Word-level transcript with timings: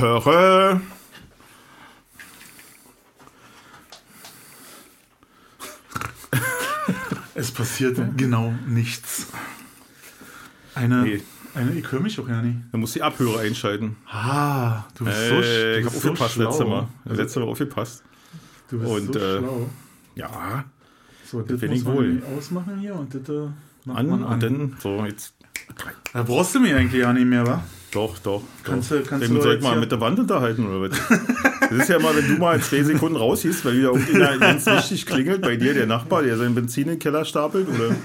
Töre. 0.00 0.80
Es 7.34 7.50
passiert 7.50 7.98
genau 8.16 8.52
nichts. 8.66 9.28
Eine, 10.74 11.02
Nee. 11.02 11.22
eine 11.54 11.72
ich 11.72 11.90
höre 11.90 12.00
mich 12.00 12.16
doch 12.16 12.28
ja 12.28 12.42
nicht. 12.42 12.58
Da 12.72 12.78
muss 12.78 12.92
die 12.92 13.02
Abhörer 13.02 13.40
einschalten. 13.40 13.96
Ah, 14.10 14.84
du 14.96 15.04
bist 15.04 15.16
so, 15.28 15.34
Äh, 15.34 15.40
du 15.74 15.78
ich 15.80 15.86
habe 15.86 15.90
so 15.96 16.08
aufgepasst 16.10 16.34
schlau. 16.34 16.48
letzte 16.50 16.64
Mal. 16.64 16.88
Letzte 17.04 17.40
Mal 17.40 17.46
aufgepasst. 17.48 18.02
Du 18.68 18.78
bist 18.78 18.90
Und, 18.90 19.12
so 19.14 19.18
äh, 19.20 19.38
schlau. 19.38 19.70
Ja, 20.16 20.64
So, 21.24 21.42
das 21.42 21.60
bin 21.60 21.70
muss 21.70 21.78
ich 21.78 21.84
man 21.84 21.94
wohl. 21.96 22.22
ausmachen 22.36 22.78
hier 22.80 22.94
und 22.94 23.14
das 23.14 23.28
äh, 23.28 23.48
an, 23.90 24.10
an. 24.12 24.24
und 24.24 24.42
dann, 24.42 24.76
so, 24.80 25.04
jetzt. 25.04 25.34
da 26.12 26.22
brauchst 26.22 26.54
du 26.54 26.60
mich 26.60 26.74
eigentlich 26.74 27.00
ja 27.00 27.12
nicht 27.12 27.26
mehr, 27.26 27.46
wa? 27.46 27.62
Doch, 27.92 28.18
doch. 28.20 28.42
Kannst 28.62 28.90
doch. 28.92 28.98
du- 28.98 29.02
kannst 29.02 29.26
Dann 29.26 29.34
du 29.34 29.42
soll 29.42 29.56
ich 29.56 29.62
mal 29.62 29.76
mit 29.78 29.90
der 29.90 30.00
Wand 30.00 30.18
unterhalten, 30.20 30.64
oder 30.66 30.88
was? 30.90 30.98
Das 31.70 31.72
ist 31.78 31.88
ja 31.88 31.98
mal, 31.98 32.14
wenn 32.16 32.26
du 32.26 32.34
mal 32.40 32.54
in 32.56 32.62
zwei 32.62 32.82
Sekunden 32.84 33.16
raushiest, 33.16 33.64
weil 33.64 33.74
wieder 33.78 33.88
irgendjemand 33.88 34.40
ganz 34.40 34.66
wichtig 34.66 35.06
klingelt 35.06 35.42
bei 35.42 35.56
dir, 35.56 35.74
der 35.74 35.86
Nachbar, 35.86 36.22
der 36.22 36.36
seinen 36.36 36.54
Benzin 36.54 36.84
in 36.84 36.88
den 36.90 36.98
Keller 37.00 37.24
stapelt, 37.24 37.66
oder? 37.68 37.94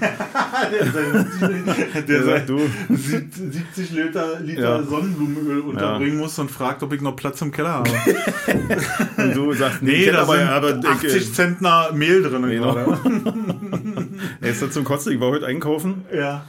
der 1.94 2.02
Der 2.02 2.22
sagt, 2.24 2.48
du, 2.48 2.60
70 2.88 3.90
Liter, 3.92 4.40
Liter 4.40 4.60
Ja. 4.78 4.82
Sonnenblumenöl 4.82 5.60
unterbringen 5.60 6.16
muss 6.18 6.38
und 6.38 6.50
fragt, 6.50 6.82
ob 6.82 6.92
ich 6.92 7.00
noch 7.00 7.14
Platz 7.16 7.40
im 7.42 7.52
Keller 7.52 7.70
habe. 7.74 7.90
und 9.18 9.34
du 9.36 9.52
sagst, 9.52 9.82
Nee, 9.82 10.04
kenn 10.04 10.14
da 10.14 10.22
aber, 10.22 10.36
sind 10.38 10.48
aber 10.48 10.78
ich, 10.78 10.86
80 10.86 11.14
äh, 11.14 11.32
Zentner 11.32 11.92
Mehl 11.92 12.22
drin. 12.22 12.42
Genau. 12.48 12.76
er 14.40 14.50
ist 14.50 14.62
da 14.62 14.70
zum 14.70 14.84
Kotzen, 14.84 15.12
ich 15.12 15.20
war 15.20 15.30
heute 15.30 15.46
einkaufen 15.46 16.04
Ja. 16.14 16.44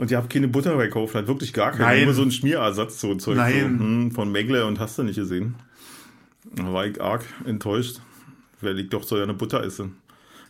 Und 0.00 0.10
ihr 0.10 0.16
habt 0.16 0.32
keine 0.32 0.48
Butter 0.48 0.76
gekauft, 0.76 1.14
hat 1.14 1.26
wirklich 1.28 1.52
gar 1.52 1.72
keine, 1.72 1.84
Nein. 1.98 2.04
nur 2.06 2.14
so 2.14 2.22
ein 2.22 2.30
Schmierersatz, 2.30 3.00
so 3.00 3.10
ein 3.10 3.20
Zeug. 3.20 3.36
Nein. 3.36 3.76
So, 3.78 3.84
hm, 3.84 4.10
von 4.12 4.32
Megle 4.32 4.64
und 4.66 4.80
hast 4.80 4.98
du 4.98 5.02
nicht 5.02 5.16
gesehen. 5.16 5.54
Da 6.56 6.72
war 6.72 6.86
ich 6.86 7.00
arg 7.00 7.22
enttäuscht, 7.46 8.00
weil 8.60 8.78
ich 8.78 8.88
doch 8.88 9.02
so 9.02 9.16
ja 9.16 9.24
eine 9.24 9.34
Butter 9.34 9.62
esse. 9.62 9.90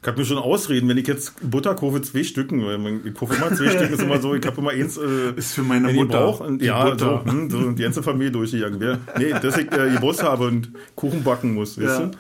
Ich 0.02 0.06
habe 0.08 0.18
mir 0.18 0.24
schon 0.24 0.38
ausreden, 0.38 0.88
wenn 0.88 0.96
ich 0.96 1.06
jetzt 1.06 1.34
Butter 1.42 1.74
kaufe, 1.74 2.00
zwei 2.00 2.22
Stücken, 2.24 2.60
ich 3.04 3.12
kaufe 3.14 3.34
immer 3.34 3.52
zwei 3.54 3.68
Stücken, 3.70 3.92
ist 3.92 4.02
immer 4.02 4.18
so, 4.20 4.34
ich 4.34 4.46
habe 4.46 4.58
immer 4.58 4.70
eins 4.70 4.96
äh, 4.96 5.32
Ist 5.36 5.54
für 5.54 5.62
meine 5.62 5.92
Mutter. 5.92 6.18
brauche. 6.20 6.44
Und, 6.44 6.62
Die 6.62 6.66
ja, 6.66 6.84
Butter. 6.88 7.22
So, 7.26 7.30
hm, 7.32 7.50
so 7.50 7.70
die 7.72 7.82
ganze 7.82 8.02
Familie 8.02 8.30
durchgegangen 8.30 8.80
wäre. 8.80 8.98
Nee, 9.18 9.32
dass 9.32 9.58
ich 9.58 9.70
äh, 9.70 9.90
Geburtstag 9.90 10.28
habe 10.28 10.46
und 10.46 10.70
Kuchen 10.94 11.22
backen 11.22 11.52
muss, 11.54 11.76
weißt 11.76 12.00
Ja. 12.00 12.06
du? 12.06 12.10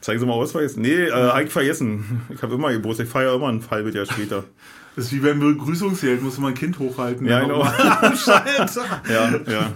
Zeigen 0.00 0.18
Sie 0.18 0.26
mal 0.26 0.32
Ausweis. 0.32 0.76
Nee, 0.76 1.04
äh, 1.04 1.12
hab 1.12 1.42
ich 1.44 1.50
vergessen. 1.50 2.22
Ich 2.34 2.42
habe 2.42 2.54
immer 2.54 2.72
Geburtstag, 2.72 3.06
ich 3.06 3.12
feiere 3.12 3.34
immer 3.34 3.48
ein 3.48 3.62
halbes 3.70 3.94
Jahr 3.94 4.06
später. 4.06 4.44
Das 5.00 5.06
ist 5.06 5.14
wie 5.14 5.20
beim 5.20 5.40
Begrüßungsgeld, 5.40 6.22
muss 6.22 6.36
man 6.36 6.50
ein 6.52 6.54
Kind 6.54 6.78
hochhalten. 6.78 7.26
Ja, 7.26 7.40
genau. 7.40 7.64
Ja, 9.08 9.30
ja. 9.50 9.72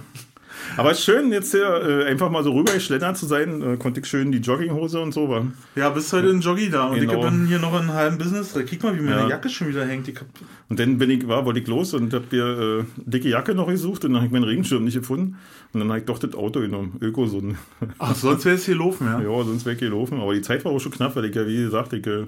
Aber 0.77 0.91
es 0.91 0.99
ist 0.99 1.05
schön, 1.07 1.33
jetzt 1.33 1.51
hier 1.53 1.65
äh, 1.65 2.05
einfach 2.05 2.29
mal 2.31 2.45
so 2.45 2.53
rübergeschlendert 2.53 3.17
zu 3.17 3.25
sein. 3.25 3.63
Äh, 3.63 3.77
konnte 3.79 4.01
ich 4.01 4.07
schön 4.07 4.33
die 4.33 4.39
Jogginghose 4.39 5.01
und 5.01 5.13
so. 5.15 5.31
War. 5.31 5.47
Ja, 5.77 5.89
bist 5.89 6.13
heute 6.13 6.29
in 6.29 6.43
Joggi 6.43 6.69
da 6.69 6.89
und 6.89 7.01
Genau. 7.01 7.15
ich 7.25 7.31
bin 7.31 7.47
hier 7.47 7.59
noch 7.59 7.73
in 7.73 7.81
einem 7.89 7.95
halben 7.95 8.19
Business. 8.19 8.53
Kick 8.67 8.83
mal, 8.83 8.95
wie 8.95 9.01
meine 9.01 9.23
Ja. 9.23 9.29
Jacke 9.31 9.49
schon 9.49 9.69
wieder 9.69 9.87
hängt. 9.87 10.09
Ich 10.09 10.17
hab, 10.17 10.27
Und 10.69 10.79
dann 10.79 10.99
bin 10.99 11.09
ich, 11.09 11.27
war, 11.27 11.47
wollte 11.47 11.61
ich 11.61 11.67
los 11.69 11.95
und 11.95 12.13
habe 12.13 12.25
mir 12.31 12.81
äh, 12.81 12.85
dicke 12.97 13.31
Jacke 13.31 13.55
noch 13.55 13.69
gesucht 13.69 14.05
und 14.05 14.11
dann 14.13 14.17
habe 14.17 14.27
ich 14.27 14.33
meinen 14.33 14.45
Regenschirm 14.45 14.85
nicht 14.85 14.99
gefunden. 14.99 15.39
Und 15.73 15.81
dann 15.81 15.89
habe 15.89 16.01
ich 16.01 16.05
doch 16.05 16.19
das 16.19 16.35
Auto 16.35 16.61
genommen, 16.61 16.99
Ökosun. 17.01 17.57
ach, 17.99 18.15
sonst 18.15 18.45
wäre 18.45 18.57
es 18.57 18.67
hier 18.67 18.77
laufen, 18.77 19.07
ja. 19.07 19.21
Ja, 19.23 19.43
sonst 19.45 19.65
weggelaufen. 19.65 20.21
Aber 20.21 20.35
die 20.35 20.43
Zeit 20.43 20.67
war 20.67 20.73
auch 20.73 20.81
schon 20.81 20.93
knapp, 20.93 21.17
weil 21.17 21.25
ich 21.25 21.35
ja, 21.35 21.47
wie 21.47 21.57
gesagt, 21.57 21.95
ich 21.95 22.07
äh, 22.07 22.27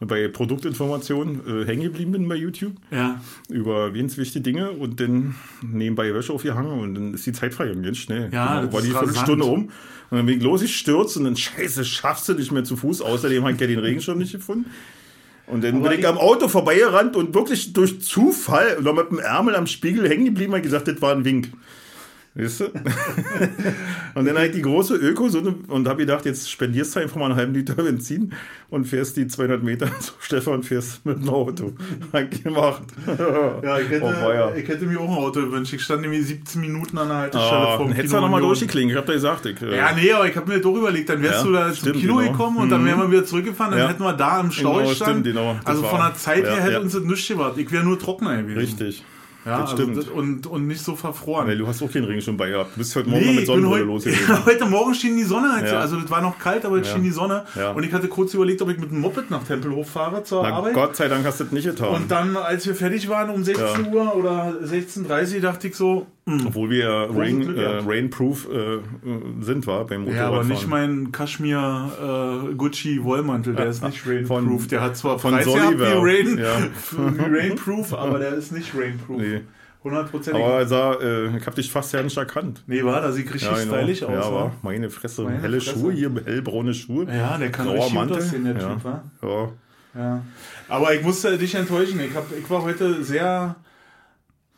bei 0.00 0.28
Produktinformationen 0.28 1.40
äh, 1.62 1.66
hängen 1.66 1.82
geblieben 1.82 2.12
bin 2.12 2.28
bei 2.28 2.36
YouTube 2.36 2.74
Ja. 2.90 3.20
über 3.48 3.90
ganz 3.92 4.16
wichtige 4.16 4.42
Dinge 4.42 4.70
und 4.70 5.00
dann 5.00 5.34
nebenbei 5.62 6.14
Wäsche 6.14 6.32
aufgehangen 6.32 6.78
und 6.80 6.94
dann 6.94 7.14
ist 7.14 7.26
die 7.26 7.32
Zeit 7.32 7.54
vergangen, 7.54 7.82
ganz 7.82 7.98
schnell. 7.98 8.28
Ja, 8.32 8.60
Genau, 8.60 8.72
war 8.72 8.82
die. 8.82 8.90
Viertelstunde 8.90 9.44
um 9.44 9.64
und 10.10 10.16
dann 10.16 10.24
bin 10.26 10.38
ich 10.38 10.42
los, 10.42 10.62
ich 10.62 10.76
stürze 10.76 11.18
und 11.18 11.24
dann 11.26 11.36
scheiße, 11.36 11.84
schaffst 11.84 12.28
du 12.28 12.34
nicht 12.34 12.52
mehr 12.52 12.64
zu 12.64 12.76
Fuß. 12.76 13.02
Außerdem 13.02 13.42
habe 13.42 13.52
ich 13.54 13.60
ja 13.60 13.66
den 13.66 13.78
Regenschirm 13.80 14.18
nicht 14.18 14.32
gefunden. 14.32 14.70
Und 15.46 15.64
dann 15.64 15.82
bin 15.82 15.92
ich 15.92 16.06
am 16.06 16.18
Auto 16.18 16.46
vorbeigerannt 16.48 17.16
und 17.16 17.34
wirklich 17.34 17.72
durch 17.72 18.00
Zufall 18.02 18.80
noch 18.82 18.94
mit 18.94 19.10
dem 19.10 19.18
Ärmel 19.18 19.56
am 19.56 19.66
Spiegel 19.66 20.08
hängen 20.08 20.26
geblieben 20.26 20.52
und 20.52 20.62
gesagt, 20.62 20.88
das 20.88 21.00
war 21.02 21.12
ein 21.14 21.24
Wink. 21.24 21.48
Weißt 22.38 22.60
du? 22.60 22.64
und 24.14 24.24
dann 24.26 24.36
habe 24.36 24.46
ich 24.46 24.52
die 24.52 24.62
große 24.62 24.94
Öko 24.94 25.28
und 25.68 25.88
habe 25.88 25.98
gedacht, 25.98 26.24
jetzt 26.24 26.48
spendierst 26.50 26.94
du 26.94 27.00
einfach 27.00 27.16
mal 27.16 27.26
einen 27.26 27.36
halben 27.36 27.52
Liter 27.54 27.74
Benzin 27.74 28.32
und 28.70 28.84
fährst 28.84 29.16
die 29.16 29.26
200 29.26 29.62
Meter 29.62 29.86
zu 30.00 30.12
Stefan, 30.20 30.62
fährst 30.62 31.04
mit 31.04 31.18
dem 31.18 31.28
Auto. 31.28 31.72
Gemacht. 32.44 32.82
Ja, 33.62 33.78
ich 33.80 33.88
hätte, 33.90 34.04
Oh, 34.04 34.56
ich 34.56 34.68
hätte 34.68 34.86
mir 34.86 35.00
auch 35.00 35.08
ein 35.10 35.16
Auto 35.18 35.40
gewünscht. 35.40 35.72
Ich 35.72 35.82
stand 35.82 36.02
nämlich 36.02 36.26
17 36.26 36.60
Minuten 36.60 36.96
an 36.98 37.08
der 37.08 37.16
Haltestelle 37.18 37.50
Ah, 37.52 37.76
vom 37.76 37.88
dann 37.88 37.96
hättest 37.96 38.14
du 38.14 38.16
nochmal 38.20 38.34
Union. 38.40 38.48
durchgeklingelt. 38.50 38.92
Ich 38.94 38.98
hab 38.98 39.06
da 39.06 39.12
gesagt, 39.12 39.46
ich, 39.46 39.60
äh, 39.62 39.76
Ja, 39.76 39.92
nee, 39.94 40.12
aber 40.12 40.28
ich 40.28 40.36
habe 40.36 40.50
mir 40.52 40.60
doch 40.60 40.74
überlegt, 40.76 41.08
dann 41.08 41.22
wärst 41.22 41.38
Ja, 41.40 41.44
du 41.44 41.52
da 41.52 41.66
zum 41.68 41.74
stimmt, 41.76 41.96
Kino 41.96 42.16
genau. 42.16 42.30
gekommen 42.32 42.56
und 42.58 42.70
dann 42.70 42.84
wären 42.84 42.98
wir 43.00 43.10
wieder 43.10 43.24
zurückgefahren, 43.24 43.72
dann 43.72 43.80
Ja. 43.80 43.88
hätten 43.88 44.02
wir 44.02 44.12
da 44.12 44.40
im 44.40 44.50
Stau 44.52 44.74
Genau, 44.76 44.88
gestanden. 44.88 45.22
stimmt, 45.24 45.36
genau. 45.36 45.56
Also 45.64 45.82
von 45.82 45.98
der 46.00 46.14
Zeit 46.14 46.44
ja, 46.44 46.52
her 46.54 46.62
hätte 46.62 46.72
ja. 46.74 46.80
uns 46.80 46.92
das 46.92 47.02
nichts 47.02 47.26
gemacht. 47.28 47.52
Ich 47.56 47.70
wäre 47.72 47.84
nur 47.84 47.98
trockener 47.98 48.36
gewesen. 48.42 48.58
richtig. 48.58 49.04
Ja, 49.44 49.60
das 49.60 49.70
also 49.70 49.82
stimmt. 49.82 49.96
das- 49.96 50.08
und, 50.08 50.46
und 50.46 50.66
nicht 50.66 50.82
so 50.84 50.96
verfroren. 50.96 51.46
Weil 51.46 51.56
du 51.58 51.66
hast 51.66 51.80
auch 51.82 51.90
keinen 51.90 52.04
Ring 52.04 52.20
schon 52.20 52.36
bei 52.36 52.50
gehabt. 52.50 52.72
Du 52.74 52.78
bist 52.78 52.94
heute 52.96 53.08
Morgen 53.08 53.24
Nee, 53.24 53.32
mit 53.34 53.46
Sonnenbrille 53.46 53.76
heute, 53.84 54.08
losgegangen. 54.10 54.44
heute 54.46 54.66
Morgen 54.66 54.94
schien 54.94 55.16
die 55.16 55.22
Sonne. 55.22 55.52
Halt, 55.52 55.66
Ja. 55.66 55.78
Also 55.80 55.98
das 56.00 56.10
war 56.10 56.20
noch 56.20 56.38
kalt, 56.38 56.64
aber 56.64 56.76
jetzt 56.76 56.88
Ja. 56.88 56.94
schien 56.94 57.04
die 57.04 57.10
Sonne. 57.10 57.44
Ja. 57.54 57.70
Und 57.72 57.82
ich 57.84 57.92
hatte 57.92 58.08
kurz 58.08 58.34
überlegt, 58.34 58.60
ob 58.62 58.70
ich 58.70 58.78
mit 58.78 58.90
dem 58.90 59.00
Moped 59.00 59.30
nach 59.30 59.44
Tempelhof 59.44 59.88
fahre 59.88 60.22
zur 60.24 60.42
Na 60.42 60.54
Arbeit. 60.54 60.74
Gott 60.74 60.96
sei 60.96 61.08
Dank 61.08 61.24
hast 61.24 61.40
du 61.40 61.44
das 61.44 61.52
nicht 61.52 61.64
getan. 61.66 61.88
Und 61.94 62.10
dann, 62.10 62.36
als 62.36 62.66
wir 62.66 62.74
fertig 62.74 63.08
waren 63.08 63.30
um 63.30 63.42
16 63.44 63.84
Ja. 63.86 63.90
Uhr 63.92 64.16
oder 64.16 64.54
16.30 64.64 65.36
Uhr, 65.36 65.40
dachte 65.42 65.68
ich 65.68 65.76
so, 65.76 66.06
Obwohl 66.46 66.70
wir 66.70 66.78
ja 66.78 67.04
Rain, 67.04 67.56
äh. 67.56 67.80
Rainproof 67.86 68.48
äh, 68.52 68.78
sind, 69.40 69.66
war 69.66 69.86
beim 69.86 70.06
ja, 70.06 70.26
aber 70.26 70.42
Motorradfahren. 70.44 70.48
nicht 70.48 70.68
mein 70.68 71.12
Kaschmir 71.12 72.48
äh, 72.50 72.54
Gucci 72.54 73.02
Wollmantel, 73.02 73.54
der 73.54 73.66
ist 73.66 73.82
nicht 73.82 74.00
Von- 74.26 74.36
Rainproof. 74.44 74.66
Der 74.68 74.80
hat 74.80 74.96
zwar 74.96 75.18
von 75.18 75.32
Preis 75.34 75.46
gehabt 75.46 75.78
wie, 75.78 75.82
Rain, 75.84 76.38
Ja. 76.38 76.56
wie 77.28 77.36
Rainproof, 77.38 77.94
aber 77.94 78.18
der 78.18 78.34
ist 78.34 78.52
nicht 78.52 78.72
Rainproof. 78.74 79.18
Nee. 79.18 79.40
100%. 79.84 80.34
Aber 80.34 80.58
er 80.58 80.66
sah, 80.66 80.94
äh, 80.94 81.36
ich 81.36 81.46
hab 81.46 81.54
dich 81.54 81.70
fast 81.70 81.92
ja 81.94 82.02
nicht 82.02 82.16
erkannt. 82.16 82.64
nee, 82.66 82.82
war, 82.84 83.00
da 83.00 83.12
sieht 83.12 83.32
richtig 83.32 83.48
genau. 83.48 83.76
stylisch 83.76 84.02
aus. 84.02 84.10
Ja, 84.12 84.20
wa? 84.30 84.34
war 84.34 84.52
meine 84.62 84.90
Fresse. 84.90 85.22
Meine 85.22 85.40
Helle 85.40 85.60
Fresse. 85.60 85.78
Schuhe 85.78 85.92
hier, 85.92 86.10
hellbraune 86.24 86.74
Schuhe. 86.74 87.06
Ja, 87.06 87.38
der 87.38 87.50
kann 87.52 87.66
Grauer 87.66 87.76
richtig 87.76 87.90
gut 87.90 87.94
Mantel. 87.94 88.16
aussehen, 88.16 88.44
der 88.44 88.56
ja. 88.58 88.74
Typ, 88.74 88.84
wa? 88.84 89.02
Ja. 89.22 89.48
Ja. 89.94 90.22
Aber 90.68 90.94
ich 90.94 91.02
musste 91.02 91.38
dich 91.38 91.54
enttäuschen. 91.54 92.00
Ich, 92.00 92.14
hab, 92.14 92.26
ich 92.36 92.50
war 92.50 92.62
heute 92.62 93.02
sehr 93.04 93.54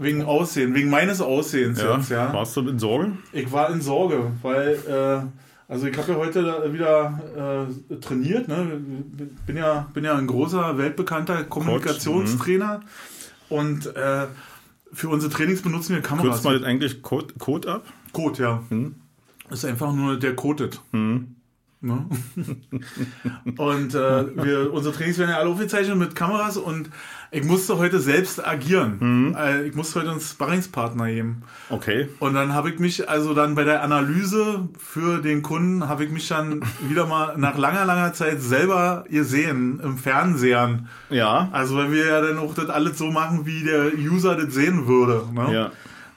wegen 0.01 0.25
Aussehen, 0.25 0.75
wegen 0.75 0.89
meines 0.91 1.21
Aussehens 1.21 1.81
Ja. 1.81 1.97
jetzt, 1.97 2.11
ja. 2.11 2.33
Warst 2.33 2.57
du 2.57 2.67
in 2.69 2.79
Sorge? 2.79 3.13
Ich 3.33 3.53
war 3.53 3.71
in 3.71 3.81
Sorge, 3.81 4.33
weil, 4.43 4.79
äh, 4.89 5.71
also 5.71 5.87
ich 5.87 5.97
habe 5.97 6.13
ja 6.13 6.19
heute 6.19 6.73
wieder 6.73 7.69
äh, 7.91 7.97
trainiert, 7.97 8.49
ne? 8.49 8.81
Bin 9.47 9.57
ja, 9.57 9.89
bin 9.93 10.05
ja 10.05 10.17
ein 10.17 10.27
großer, 10.27 10.79
weltbekannter 10.79 11.45
Kommunikationstrainer. 11.45 12.81
Und 13.51 13.95
äh, 13.95 14.27
für 14.93 15.09
unsere 15.09 15.31
Trainings 15.31 15.63
benutzen 15.63 15.95
wir 15.95 16.03
Kameras. 16.03 16.31
Kürzt 16.31 16.45
man 16.45 16.55
das 16.55 16.63
eigentlich 16.65 17.03
Code, 17.03 17.35
Code 17.39 17.71
ab? 17.71 17.85
Code, 18.13 18.43
ja. 18.43 18.63
Hm. 18.71 18.95
Ist 19.51 19.65
einfach 19.65 19.93
nur 19.93 20.19
der 20.19 20.35
codet. 20.35 20.81
Hm. 20.93 21.37
Ne? 21.83 22.05
und 23.57 23.95
äh, 23.95 24.37
wir, 24.45 24.71
unsere 24.73 24.95
Trainings 24.95 25.17
werden 25.17 25.31
ja 25.31 25.39
alle 25.39 25.49
aufgezeichnet 25.49 25.97
mit 25.97 26.15
Kameras 26.15 26.59
und 26.59 26.91
ich 27.31 27.43
musste 27.45 27.79
heute 27.79 28.01
selbst 28.01 28.47
agieren. 28.47 28.97
Mhm. 29.01 29.35
Äh, 29.35 29.63
ich 29.67 29.75
musste 29.75 30.01
heute 30.01 30.11
einen 30.11 30.21
Sparringspartner 30.21 31.07
geben. 31.07 31.43
Okay. 31.71 32.09
Und 32.19 32.35
dann 32.35 32.53
habe 32.53 32.69
ich 32.69 32.79
mich, 32.79 33.09
also 33.09 33.33
dann 33.33 33.55
bei 33.55 33.65
der 33.65 33.83
Analyse 33.83 34.69
für 34.79 35.23
den 35.23 35.41
Kunden, 35.41 35.89
habe 35.89 36.05
ich 36.05 36.11
mich 36.11 36.29
dann 36.29 36.63
wieder 36.87 37.07
mal 37.07 37.39
nach 37.39 37.57
langer, 37.57 37.87
langer 37.87 38.13
Zeit 38.13 38.43
selber 38.43 39.05
gesehen 39.09 39.81
im 39.83 39.97
Fernsehen. 39.97 40.89
Ja. 41.09 41.49
Also 41.53 41.77
weil 41.77 41.93
wir 41.93 42.09
ja 42.09 42.21
dann 42.21 42.39
auch 42.39 42.53
das 42.53 42.69
alles 42.69 42.99
so 42.99 43.11
machen, 43.11 43.47
wie 43.47 43.63
der 43.65 43.95
User 43.95 44.37
das 44.37 44.53
sehen 44.53 44.87
würde. 44.87 45.23
Ne? 45.33 45.55
Ja. 45.55 45.71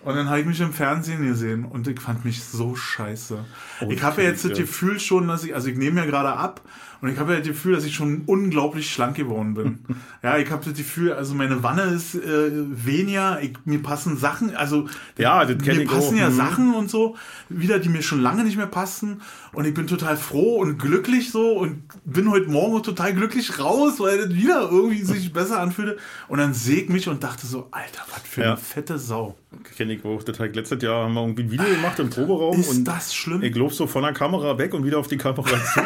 Und 0.03 0.15
dann 0.15 0.27
habe 0.27 0.41
ich 0.41 0.45
mich 0.45 0.59
im 0.59 0.73
Fernsehen 0.73 1.25
gesehen 1.25 1.63
und 1.63 1.87
ich 1.87 1.99
fand 1.99 2.25
mich 2.25 2.43
so 2.43 2.75
scheiße. 2.75 3.45
ich 3.89 4.03
habe 4.03 4.21
ja 4.21 4.29
jetzt 4.29 4.43
das. 4.43 4.57
Gefühl 4.57 4.99
schon, 4.99 5.27
dass 5.27 5.43
ich, 5.43 5.55
also 5.55 5.69
ich 5.69 5.77
nehme 5.77 6.01
ja 6.01 6.05
gerade 6.05 6.33
ab 6.33 6.61
und 7.03 7.09
ich 7.11 7.19
habe 7.19 7.33
ja 7.33 7.39
das 7.39 7.47
Gefühl, 7.49 7.75
dass 7.75 7.83
ich 7.83 7.93
schon 7.93 8.21
unglaublich 8.27 8.89
schlank 8.89 9.17
geworden 9.17 9.53
bin. 9.55 9.79
ja, 10.23 10.37
ich 10.37 10.49
habe 10.49 10.63
das 10.63 10.73
Gefühl, 10.77 11.11
also 11.13 11.35
meine 11.35 11.61
Wanne 11.61 11.81
ist 11.83 12.15
äh, 12.15 12.49
weniger, 12.53 13.41
ich, 13.41 13.53
mir 13.65 13.83
passen 13.83 14.15
Sachen, 14.17 14.55
also 14.55 14.87
Ja, 15.17 15.43
das 15.45 15.57
mir 15.65 15.85
passen 15.85 16.15
auch. 16.15 16.19
ja 16.19 16.29
Mhm. 16.29 16.35
Sachen 16.35 16.73
und 16.73 16.89
so 16.89 17.15
wieder, 17.49 17.77
die 17.79 17.89
mir 17.89 18.01
schon 18.01 18.21
lange 18.21 18.43
nicht 18.45 18.55
mehr 18.57 18.67
passen 18.67 19.21
und 19.51 19.65
ich 19.65 19.73
bin 19.73 19.85
total 19.85 20.15
froh 20.17 20.55
und 20.61 20.79
glücklich 20.79 21.29
so 21.29 21.51
und 21.59 21.83
bin 22.05 22.31
heute 22.31 22.49
Morgen 22.49 22.81
total 22.81 23.13
glücklich 23.13 23.59
raus, 23.59 23.99
weil 23.99 24.17
das 24.19 24.33
wieder 24.33 24.69
irgendwie 24.71 25.03
sich 25.03 25.33
besser 25.33 25.59
anfühlte 25.59 25.97
und 26.29 26.37
dann 26.39 26.53
sehe 26.53 26.83
ich 26.83 26.89
mich 26.89 27.09
und 27.09 27.21
dachte 27.21 27.45
so, 27.45 27.67
Alter, 27.71 28.01
was 28.11 28.21
für 28.23 28.41
Ja. 28.41 28.47
eine 28.53 28.57
fette 28.57 28.97
Sau. 28.97 29.35
Kenne 29.77 29.93
ich 29.93 30.05
auch. 30.05 30.23
Das 30.23 30.39
hat 30.39 30.55
letztes 30.55 30.81
Jahr 30.81 31.03
haben 31.03 31.13
wir 31.15 31.21
irgendwie 31.21 31.43
ein 31.43 31.51
Video 31.51 31.65
gemacht 31.75 31.99
im 31.99 32.09
Proberaum 32.09 32.59
Ist 32.59 32.69
und 32.69 32.85
das 32.85 33.13
schlimm? 33.13 33.43
ich 33.43 33.53
lob 33.55 33.73
so 33.73 33.87
von 33.87 34.03
der 34.03 34.13
Kamera 34.13 34.57
weg 34.57 34.73
und 34.73 34.85
wieder 34.85 34.99
auf 34.99 35.07
die 35.09 35.17
Kamera 35.17 35.43
zu. 35.73 35.81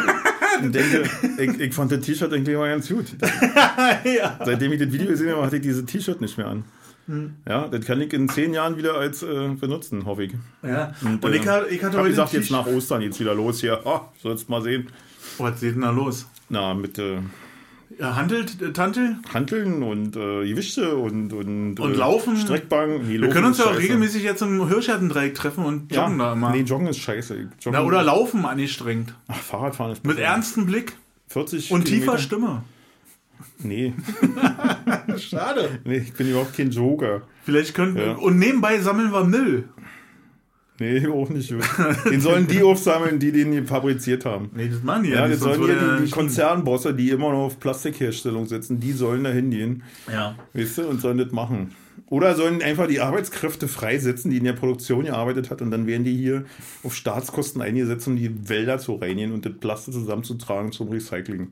Und 0.61 0.73
denke, 0.73 1.03
ich, 1.37 1.59
ich 1.59 1.73
fand 1.73 1.91
das 1.91 2.01
T-Shirt 2.01 2.31
irgendwie 2.31 2.53
immer 2.53 2.67
ganz 2.67 2.87
gut. 2.87 3.05
ja. 4.03 4.39
Seitdem 4.43 4.71
ich 4.73 4.79
das 4.79 4.91
Video 4.91 5.07
gesehen 5.07 5.31
habe, 5.31 5.43
hatte 5.43 5.57
ich 5.57 5.61
dieses 5.61 5.85
T-Shirt 5.85 6.21
nicht 6.21 6.37
mehr 6.37 6.47
an. 6.47 6.63
Ja, 7.47 7.69
das 7.69 7.85
kann 7.85 8.01
ich 8.01 8.11
in 8.11 8.27
zehn 8.27 8.53
Jahren 8.53 8.75
wieder 8.75 8.95
als 8.95 9.23
äh, 9.23 9.47
benutzen, 9.59 10.05
hoffe 10.05 10.25
ich. 10.25 10.33
Ja. 10.61 10.93
Und, 11.01 11.23
und 11.23 11.33
ich, 11.33 11.45
äh, 11.45 11.49
hatte, 11.49 11.67
ich 11.69 11.81
hatte 11.81 11.95
hab 11.95 12.03
heute. 12.03 12.09
gesagt, 12.09 12.33
jetzt 12.33 12.51
nach 12.51 12.67
Ostern 12.67 12.99
geht's 12.99 13.17
wieder 13.19 13.33
los 13.33 13.61
hier. 13.61 13.79
Oh, 13.85 14.01
sollst 14.21 14.49
mal 14.49 14.61
sehen. 14.61 14.89
Was 15.37 15.61
geht 15.61 15.75
denn 15.75 15.83
da 15.83 15.91
los? 15.91 16.27
Na, 16.49 16.73
mit 16.73 16.99
äh, 16.99 17.19
handelt, 18.01 18.61
äh, 18.61 18.73
Tante? 18.73 19.17
Hanteln 19.33 19.83
und 19.83 20.15
äh, 20.15 20.47
Gewichte 20.47 20.95
und 20.95 21.33
und, 21.33 21.79
Und 21.79 21.93
äh, 21.93 21.95
Laufen. 21.95 22.37
Streckbank. 22.37 23.03
Nee, 23.07 23.19
Wir 23.21 23.29
können 23.29 23.47
uns 23.47 23.57
ja 23.57 23.65
auch 23.65 23.77
regelmäßig 23.77 24.23
jetzt 24.23 24.41
im 24.41 24.67
Hirschgartendreieck 24.67 25.35
treffen 25.35 25.65
und 25.65 25.91
ja, 25.91 26.03
joggen 26.03 26.19
da 26.19 26.33
immer. 26.33 26.51
Nee, 26.51 26.61
Joggen 26.61 26.87
ist 26.87 26.99
scheiße. 26.99 27.35
Joggen, 27.35 27.51
Na, 27.71 27.83
oder 27.83 28.03
Laufen 28.03 28.45
angestrengt. 28.45 29.13
Ach, 29.27 29.35
Fahrradfahren 29.35 29.93
ist 29.93 30.05
Mit 30.05 30.19
ernstem 30.19 30.65
Blick 30.65 30.93
40 31.29 31.71
und 31.71 31.83
Kilometer. 31.85 32.11
tiefer 32.13 32.17
Stimme. 32.23 32.63
Nee, 33.59 33.93
Schade. 35.17 35.79
nee, 35.83 35.97
ich 35.97 36.13
bin 36.13 36.29
überhaupt 36.29 36.55
kein 36.55 36.71
Joker. 36.71 37.21
Vielleicht 37.43 37.73
könnten. 37.75 37.97
Ja. 37.99 38.11
Und 38.13 38.37
nebenbei 38.39 38.79
sammeln 38.79 39.11
wir 39.11 39.23
Müll. 39.25 39.69
Nee, 40.79 41.07
auch 41.07 41.29
nicht. 41.29 41.51
Den 42.09 42.21
sollen 42.21 42.45
die 42.47 42.61
aufsammeln, 42.61 43.17
die 43.19 43.31
den 43.31 43.65
fabriziert 43.65 44.25
haben. 44.25 44.49
Nee, 44.55 44.69
das 44.69 44.83
machen 44.83 45.03
die 45.03 45.09
Ja, 45.09 45.21
nicht, 45.27 45.33
das 45.35 45.39
sonst 45.41 45.55
sollen 45.57 45.71
hier 45.71 45.75
ja 45.81 45.89
die, 45.91 45.95
die 45.97 46.01
nicht- 46.03 46.13
Konzernbosse, 46.13 46.93
die 46.93 47.09
immer 47.09 47.31
noch 47.31 47.45
auf 47.45 47.59
Plastikherstellung 47.59 48.45
sitzen, 48.45 48.79
die 48.79 48.91
sollen 48.91 49.23
da 49.23 49.31
hingehen, 49.31 49.81
Ja. 50.11 50.35
weißt 50.53 50.77
du, 50.79 50.87
und 50.87 51.01
sollen 51.01 51.17
das 51.17 51.31
machen. 51.31 51.71
Oder 52.09 52.35
sollen 52.35 52.61
einfach 52.61 52.87
die 52.87 53.01
Arbeitskräfte 53.01 53.67
freisetzen, 53.67 54.29
die 54.31 54.37
in 54.37 54.43
der 54.43 54.53
Produktion 54.53 55.03
gearbeitet 55.05 55.49
hat, 55.49 55.61
und 55.63 55.71
dann 55.71 55.87
werden 55.87 56.03
die 56.03 56.15
hier 56.15 56.45
auf 56.83 56.95
Staatskosten 56.95 57.61
eingesetzt, 57.61 58.07
um 58.07 58.15
die 58.15 58.47
Wälder 58.47 58.77
zu 58.77 58.95
reinigen 58.95 59.33
und 59.33 59.45
das 59.45 59.53
Plastik 59.59 59.93
zusammenzutragen 59.95 60.71
zum 60.71 60.89
Recycling. 60.89 61.47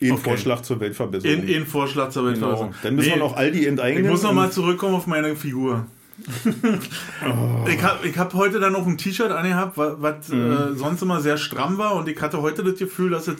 Ein 0.00 0.12
Okay. 0.12 0.20
Vorschlag 0.22 0.62
zur 0.62 0.80
Weltverbesserung. 0.80 1.42
In, 1.42 1.48
in 1.48 1.66
Vorschlag 1.66 2.08
zur 2.10 2.22
genau. 2.22 2.32
Weltverbesserung. 2.46 2.74
Dann 2.82 2.94
müssen 2.96 3.08
wir 3.08 3.14
Nee, 3.16 3.20
noch 3.20 3.36
Aldi 3.36 3.58
Ich 3.60 3.66
enteignen. 3.66 4.08
muss 4.08 4.22
noch 4.22 4.30
und- 4.30 4.36
mal 4.36 4.50
zurückkommen 4.50 4.94
auf 4.94 5.06
meine 5.06 5.36
Figur. 5.36 5.86
Oh. 7.24 7.66
Ich 7.68 7.82
habe 7.82 8.06
ich 8.06 8.16
hab 8.18 8.34
heute 8.34 8.60
dann 8.60 8.72
noch 8.72 8.86
ein 8.86 8.96
T-Shirt 8.98 9.30
angehabt, 9.30 9.76
wa- 9.76 9.96
was 9.98 10.28
Mhm. 10.28 10.50
äh, 10.52 10.74
sonst 10.74 11.02
immer 11.02 11.20
sehr 11.20 11.36
stramm 11.36 11.78
war 11.78 11.94
und 11.94 12.08
ich 12.08 12.20
hatte 12.20 12.40
heute 12.42 12.62
das 12.62 12.78
Gefühl, 12.78 13.10
dass 13.10 13.28
es 13.28 13.36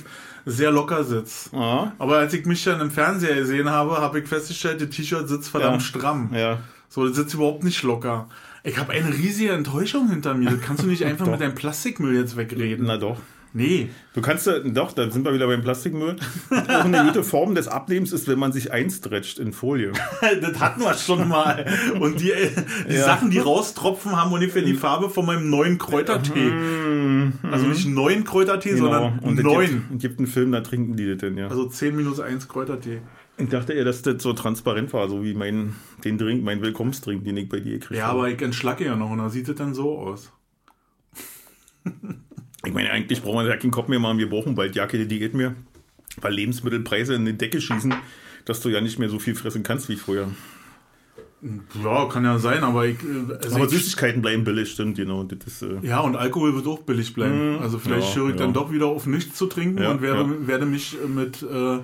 sehr 0.46 0.70
locker 0.70 1.04
sitzt. 1.04 1.52
Ah, 1.54 1.92
Aber 1.98 2.18
als 2.18 2.32
ich 2.34 2.44
mich 2.46 2.62
dann 2.64 2.80
im 2.80 2.90
Fernseher 2.90 3.34
gesehen 3.36 3.68
habe, 3.70 3.98
habe 3.98 4.20
ich 4.20 4.28
festgestellt, 4.28 4.80
das 4.80 4.90
T-Shirt 4.90 5.28
sitzt 5.28 5.48
verdammt 5.50 5.82
Ja. 5.82 5.88
stramm. 5.88 6.30
ja. 6.32 6.58
So, 6.90 7.06
das 7.06 7.16
sitzt 7.16 7.34
überhaupt 7.34 7.64
nicht 7.64 7.82
locker. 7.82 8.28
Ich 8.64 8.78
habe 8.78 8.92
eine 8.92 9.12
riesige 9.12 9.52
Enttäuschung 9.52 10.08
hinter 10.08 10.32
mir. 10.34 10.50
Das 10.50 10.60
kannst 10.62 10.82
du 10.82 10.86
nicht 10.86 11.04
einfach 11.04 11.26
mit 11.26 11.40
deinem 11.40 11.54
Plastikmüll 11.54 12.14
jetzt 12.16 12.36
wegreden. 12.36 12.86
Na 12.86 12.96
doch. 12.96 13.18
Nee. 13.54 13.88
Du 14.14 14.20
kannst 14.20 14.46
ja, 14.46 14.58
doch, 14.58 14.92
da 14.92 15.10
sind 15.10 15.24
wir 15.24 15.32
wieder 15.32 15.46
beim 15.46 15.62
Plastikmüll. 15.62 16.16
Auch 16.50 16.84
eine 16.84 17.04
gute 17.04 17.24
Form 17.24 17.54
des 17.54 17.66
Abnehmens 17.66 18.12
ist, 18.12 18.28
wenn 18.28 18.38
man 18.38 18.52
sich 18.52 18.72
einstretcht 18.72 19.38
in 19.38 19.52
Folie. 19.52 19.92
Das 20.40 20.60
hatten 20.60 20.80
wir 20.82 20.94
schon 20.94 21.26
mal. 21.28 21.64
Und 21.98 22.20
die, 22.20 22.32
äh, 22.32 22.50
die 22.88 22.94
Ja. 22.94 23.04
Sachen, 23.04 23.30
die 23.30 23.38
raustropfen, 23.38 24.14
haben 24.16 24.32
ungefähr 24.32 24.62
die 24.62 24.74
Farbe 24.74 25.08
von 25.08 25.24
meinem 25.26 25.48
neuen 25.50 25.78
Kräutertee. 25.78 26.52
Also 27.50 27.66
nicht 27.66 27.86
neuen 27.88 28.24
Kräutertee, 28.24 28.76
sondern 28.76 29.14
Mhm. 29.14 29.18
Und 29.20 29.42
neun. 29.42 29.66
gibt, 29.68 29.92
es 29.94 29.98
gibt 30.02 30.18
einen 30.18 30.28
Film, 30.28 30.52
da 30.52 30.60
trinken 30.60 30.96
die 30.96 31.08
das 31.08 31.18
denn, 31.18 31.36
ja. 31.38 31.48
Also 31.48 31.66
10 31.66 31.96
minus 31.96 32.20
1 32.20 32.48
Kräutertee. 32.48 33.00
ich 33.38 33.48
dachte 33.48 33.72
eher, 33.72 33.84
dass 33.84 34.02
das 34.02 34.22
so 34.22 34.32
transparent 34.34 34.92
war, 34.92 35.08
so 35.08 35.22
wie 35.24 35.34
mein, 35.34 35.74
den 36.04 36.18
Drink, 36.18 36.44
mein 36.44 36.60
Willkommensdrink, 36.60 37.24
den 37.24 37.36
ich 37.36 37.48
bei 37.48 37.60
dir 37.60 37.78
gekriegt 37.78 37.98
Ja, 37.98 38.08
aber 38.08 38.28
ich 38.28 38.40
entschlacke 38.42 38.84
ja 38.84 38.94
noch 38.96 39.10
und 39.10 39.18
da 39.18 39.30
sieht 39.30 39.48
es 39.48 39.54
dann 39.54 39.72
so 39.74 39.98
aus. 39.98 40.32
Ich 42.66 42.72
meine, 42.74 42.90
eigentlich 42.90 43.22
brauchen 43.22 43.44
wir 43.44 43.50
ja 43.52 43.56
keinen 43.56 43.70
Kopf 43.70 43.88
mehr 43.88 44.00
machen, 44.00 44.18
wir 44.18 44.28
brauchen 44.28 44.54
bald 44.54 44.74
ja 44.74 44.86
keine 44.86 45.06
Diät 45.06 45.34
mehr, 45.34 45.54
weil 46.20 46.32
Lebensmittelpreise 46.34 47.14
in 47.14 47.24
die 47.24 47.34
Decke 47.38 47.60
schießen, 47.60 47.94
dass 48.44 48.60
du 48.60 48.68
ja 48.68 48.80
nicht 48.80 48.98
mehr 48.98 49.08
so 49.08 49.18
viel 49.18 49.34
fressen 49.34 49.62
kannst 49.62 49.88
wie 49.88 49.96
früher. 49.96 50.28
Ja, 51.84 52.06
kann 52.06 52.24
ja 52.24 52.36
sein, 52.40 52.64
aber 52.64 52.86
ich. 52.86 52.96
äh, 53.00 53.32
Also 53.44 53.54
Aber 53.56 53.66
ich 53.66 53.70
Süßigkeiten 53.70 54.22
bleiben 54.22 54.42
billig, 54.42 54.72
stimmt, 54.72 54.96
genau. 54.96 55.22
Das 55.22 55.38
ist, 55.46 55.62
äh, 55.62 55.78
ja, 55.82 56.00
und 56.00 56.16
Alkohol 56.16 56.52
wird 56.56 56.66
auch 56.66 56.80
billig 56.80 57.14
bleiben. 57.14 57.58
Also 57.62 57.78
vielleicht 57.78 58.10
ja, 58.16 58.22
höre 58.22 58.30
ich 58.30 58.36
dann 58.36 58.48
ja. 58.48 58.52
doch 58.54 58.72
wieder 58.72 58.86
auf 58.86 59.06
nichts 59.06 59.38
zu 59.38 59.46
trinken 59.46 59.80
Ja, 59.80 59.92
und 59.92 60.02
werde, 60.02 60.22
ja. 60.22 60.46
werde 60.48 60.66
mich 60.66 60.96
mit 61.06 61.40
äh, 61.44 61.78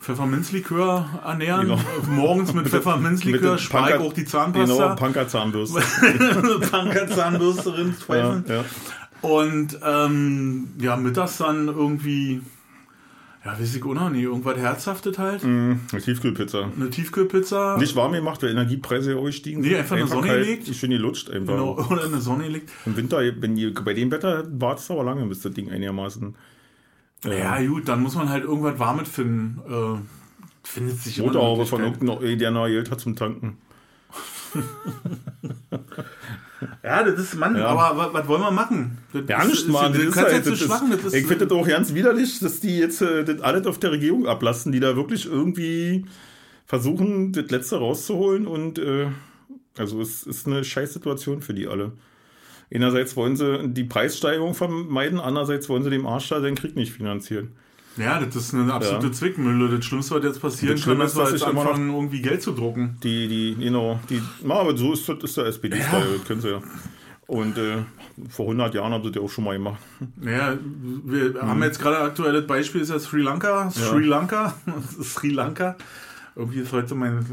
Pfefferminzlikör 0.00 1.20
ernähren. 1.24 1.68
Genau. 1.68 1.80
Morgens 2.10 2.52
mit 2.54 2.68
Pfefferminzlikör 2.70 3.54
Punker- 3.56 4.00
auch 4.00 4.12
die 4.12 4.22
genau, 4.24 4.30
Zahnpasta. 4.30 4.94
Punkerzahnbürste. 4.96 5.80
Punker-Zahnbürste 6.72 7.70
ja, 7.70 7.76
rinspfeifen. 7.76 8.44
ja. 8.48 8.64
Und 9.22 9.78
ähm, 9.84 10.68
ja, 10.80 10.96
mittags 10.96 11.38
dann 11.38 11.68
irgendwie, 11.68 12.40
ja, 13.44 13.58
weiß 13.58 13.74
ich 13.76 13.84
auch 13.84 13.94
noch 13.94 14.10
nicht, 14.10 14.22
irgendwas 14.24 14.56
Herzhaftes 14.56 15.16
halt. 15.18 15.44
Mm, 15.44 15.74
eine 15.92 16.00
Tiefkühlpizza. 16.02 16.70
Eine 16.76 16.90
Tiefkühlpizza. 16.90 17.76
Nicht 17.78 17.94
warm 17.96 18.12
gemacht, 18.12 18.42
weil 18.42 18.50
Energiepreise 18.50 19.16
auch 19.16 19.24
gestiegen 19.24 19.60
Nee, 19.60 19.68
sind. 19.68 19.78
einfach 19.78 19.96
in 19.96 20.04
die 20.06 20.10
Sonne 20.10 20.26
kalt, 20.26 20.44
gelegt. 20.44 20.74
Schön 20.74 20.90
gelutscht 20.90 21.30
einfach. 21.30 21.54
Genau, 21.54 21.78
oder 21.90 22.04
in 22.04 22.10
der 22.12 22.20
Sonne 22.20 22.48
liegt. 22.48 22.70
Im 22.84 22.96
Winter, 22.96 23.18
wenn 23.40 23.54
die, 23.54 23.70
bei 23.70 23.94
dem 23.94 24.10
Wetter 24.10 24.44
war 24.60 24.74
es 24.74 24.90
aber 24.90 25.04
lange, 25.04 25.24
bis 25.26 25.40
das 25.40 25.52
Ding 25.54 25.70
einigermaßen 25.70 26.34
Ja, 27.24 27.62
gut, 27.64 27.86
dann 27.88 28.02
muss 28.02 28.16
man 28.16 28.28
halt 28.28 28.42
irgendwas 28.44 28.78
Warmes 28.80 29.08
finden. 29.08 29.60
Äh, 29.68 29.98
findet 30.64 30.98
sich 30.98 31.18
eine 31.18 31.28
Motorhaube 31.28 31.64
von 31.66 31.80
Möglichkeit. 31.80 32.08
irgendeinem, 32.08 32.38
der 32.38 32.50
noch 32.50 32.66
Geld 32.66 32.90
hat 32.90 33.00
zum 33.00 33.14
Tanken. 33.16 33.56
Ja, 36.82 37.02
das 37.04 37.18
ist, 37.18 37.36
Mann, 37.36 37.56
Ja. 37.56 37.66
aber 37.66 38.12
was, 38.12 38.26
wollen 38.28 38.40
wir 38.42 38.50
machen? 38.50 38.98
Das 39.12 39.22
Ja, 39.28 39.42
ist- 39.42 39.52
ist-. 39.52 39.66
Du 39.68 39.72
Das 39.72 39.90
ist 39.96 40.02
kannst 40.14 40.16
halt, 40.18 40.32
jetzt 40.32 40.46
das 40.50 40.58
zu 40.58 40.64
schwachen. 40.66 40.90
Das 40.90 41.00
ist, 41.00 41.06
ist, 41.06 41.14
ich 41.14 41.26
finde 41.26 41.46
das 41.46 41.56
auch 41.58 41.66
ganz 41.66 41.94
widerlich, 41.94 42.38
dass 42.40 42.60
die 42.60 42.78
jetzt 42.78 43.00
äh, 43.02 43.24
das 43.24 43.40
alles 43.40 43.66
auf 43.66 43.78
der 43.78 43.92
Regierung 43.92 44.26
ablassen, 44.26 44.72
die 44.72 44.80
da 44.80 44.96
wirklich 44.96 45.26
irgendwie 45.26 46.04
versuchen, 46.66 47.32
das 47.32 47.50
Letzte 47.50 47.76
rauszuholen 47.76 48.46
und 48.46 48.78
äh, 48.78 49.06
also 49.78 50.00
es 50.00 50.22
ist 50.24 50.46
eine 50.46 50.64
Scheißsituation 50.64 51.42
für 51.42 51.54
die 51.54 51.66
alle. 51.66 51.92
Einerseits 52.74 53.16
wollen 53.16 53.36
sie 53.36 53.68
die 53.68 53.84
Preissteigerung 53.84 54.54
vermeiden, 54.54 55.20
andererseits 55.20 55.68
wollen 55.68 55.82
sie 55.82 55.90
dem 55.90 56.06
Arsch 56.06 56.28
da 56.30 56.40
den 56.40 56.54
Krieg 56.54 56.74
nicht 56.76 56.92
finanzieren. 56.92 57.52
Ja, 57.96 58.20
das 58.20 58.34
ist 58.36 58.54
eine 58.54 58.72
absolute 58.72 59.06
Ja. 59.06 59.12
Zwickmühle. 59.12 59.76
Das 59.76 59.84
Schlimmste, 59.84 60.14
was 60.16 60.24
jetzt 60.24 60.40
passieren 60.40 60.76
Das 60.76 60.84
kann, 60.84 61.00
ist, 61.00 61.16
wir 61.16 61.22
dass 61.22 61.32
jetzt 61.32 61.42
immer 61.42 61.52
noch- 61.64 61.70
anfangen, 61.70 61.92
irgendwie 61.94 62.22
Geld 62.22 62.42
zu 62.42 62.52
drucken. 62.52 62.96
Die, 63.02 63.28
die, 63.28 63.56
genau, 63.64 64.00
die, 64.08 64.20
na, 64.44 64.54
aber 64.54 64.76
so 64.76 64.92
ist 64.92 65.08
das 65.08 65.16
ist 65.22 65.36
der 65.36 65.46
SPD-Style, 65.46 66.06
das 66.18 66.26
können 66.26 66.40
sie 66.40 66.50
ja. 66.50 66.60
Und 67.26 67.56
äh, 67.56 67.78
vor 68.28 68.46
100 68.46 68.74
Jahren 68.74 68.92
haben 68.92 69.04
sie 69.04 69.12
das 69.12 69.22
auch 69.22 69.30
schon 69.30 69.44
mal 69.44 69.54
gemacht. 69.56 69.80
Naja, 70.16 70.58
wir 71.04 71.34
haben 71.40 71.62
jetzt 71.62 71.80
gerade 71.80 71.98
aktuelles 71.98 72.46
Beispiel, 72.46 72.80
ist 72.82 72.90
ja 72.90 72.98
Sri 72.98 73.22
Lanka. 73.22 73.70
Sri 73.70 74.04
Lanka. 74.04 74.54
Sri 75.02 75.30
Lanka. 75.30 75.76
Irgendwie 76.36 76.60
ist 76.60 76.72
heute 76.72 76.94
mein. 76.94 77.24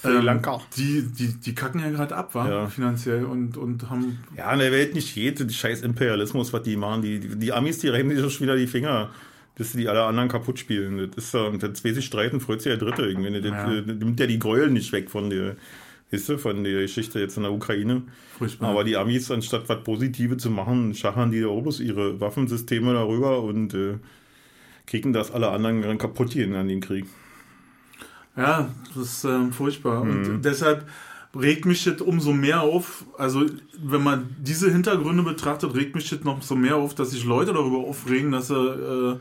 Sri 0.00 0.12
Lanka. 0.20 0.60
Die, 0.76 1.02
die, 1.02 1.34
die 1.34 1.54
kacken 1.54 1.80
ja 1.80 1.90
gerade 1.90 2.16
ab, 2.16 2.34
wa? 2.34 2.48
Ja. 2.48 2.66
Finanziell 2.68 3.24
und, 3.24 3.56
und 3.56 3.88
haben. 3.90 4.18
Ja, 4.36 4.52
in 4.52 4.60
der 4.60 4.72
Welt 4.72 4.94
nicht 4.94 5.14
jede, 5.14 5.44
die 5.44 5.54
scheiß 5.54 5.82
Imperialismus, 5.82 6.52
was 6.52 6.62
die 6.62 6.76
machen. 6.76 7.02
Die, 7.02 7.20
die, 7.20 7.36
die 7.36 7.52
Amis, 7.52 7.78
die 7.78 7.88
reiben 7.88 8.10
sich 8.14 8.32
schon 8.32 8.46
wieder 8.46 8.56
die 8.56 8.66
Finger, 8.66 9.10
dass 9.58 9.72
die 9.72 9.88
alle 9.88 10.04
anderen 10.04 10.28
kaputt 10.28 10.58
spielen. 10.58 11.10
Das 11.14 11.24
ist 11.24 11.34
ja, 11.34 11.42
und 11.42 11.62
das 11.62 11.82
will 11.84 11.94
sich 11.94 12.04
streiten, 12.06 12.40
freut 12.40 12.62
sich 12.62 12.70
der 12.70 12.78
Dritte. 12.78 13.02
Irgendwie. 13.02 13.40
Das, 13.40 13.50
Ja. 13.50 13.72
äh, 13.72 13.82
nimmt 13.82 14.18
ja 14.20 14.26
die 14.26 14.38
Gräuel 14.38 14.70
nicht 14.70 14.92
weg 14.92 15.10
von 15.10 15.30
der, 15.30 15.56
weißt 16.12 16.28
du, 16.30 16.38
von 16.38 16.64
der 16.64 16.82
Geschichte 16.82 17.18
jetzt 17.20 17.36
in 17.36 17.42
der 17.42 17.52
Ukraine. 17.52 18.02
Furchtbar. 18.38 18.70
Aber 18.70 18.84
die 18.84 18.96
Amis, 18.96 19.30
anstatt 19.30 19.68
was 19.68 19.82
Positive 19.82 20.36
zu 20.36 20.50
machen, 20.50 20.94
schachern 20.94 21.30
die 21.30 21.40
da 21.40 21.48
auch 21.48 21.60
bloß 21.60 21.80
ihre 21.80 22.20
Waffensysteme 22.20 22.92
darüber 22.94 23.42
und 23.42 23.74
äh, 23.74 23.98
kriegen 24.86 25.12
das 25.12 25.30
alle 25.30 25.50
anderen 25.50 25.98
kaputt 25.98 26.30
gehen 26.30 26.54
an 26.54 26.68
den 26.68 26.80
Krieg. 26.80 27.04
Ja, 28.36 28.68
das 28.94 29.04
ist 29.04 29.24
ähm, 29.24 29.52
furchtbar. 29.52 30.04
Mhm. 30.04 30.10
Und 30.10 30.42
deshalb 30.44 30.88
regt 31.34 31.66
mich 31.66 31.84
das 31.84 32.00
umso 32.00 32.32
mehr 32.32 32.62
auf. 32.62 33.04
Also, 33.18 33.44
wenn 33.82 34.02
man 34.02 34.34
diese 34.38 34.70
Hintergründe 34.70 35.22
betrachtet, 35.24 35.74
regt 35.74 35.94
mich 35.94 36.08
das 36.08 36.22
noch 36.22 36.40
so 36.42 36.54
mehr 36.54 36.76
auf, 36.76 36.94
dass 36.94 37.10
sich 37.10 37.24
Leute 37.24 37.52
darüber 37.52 37.78
aufregen, 37.78 38.30
dass 38.32 38.48
sie 38.48 38.54
äh, 38.54 39.16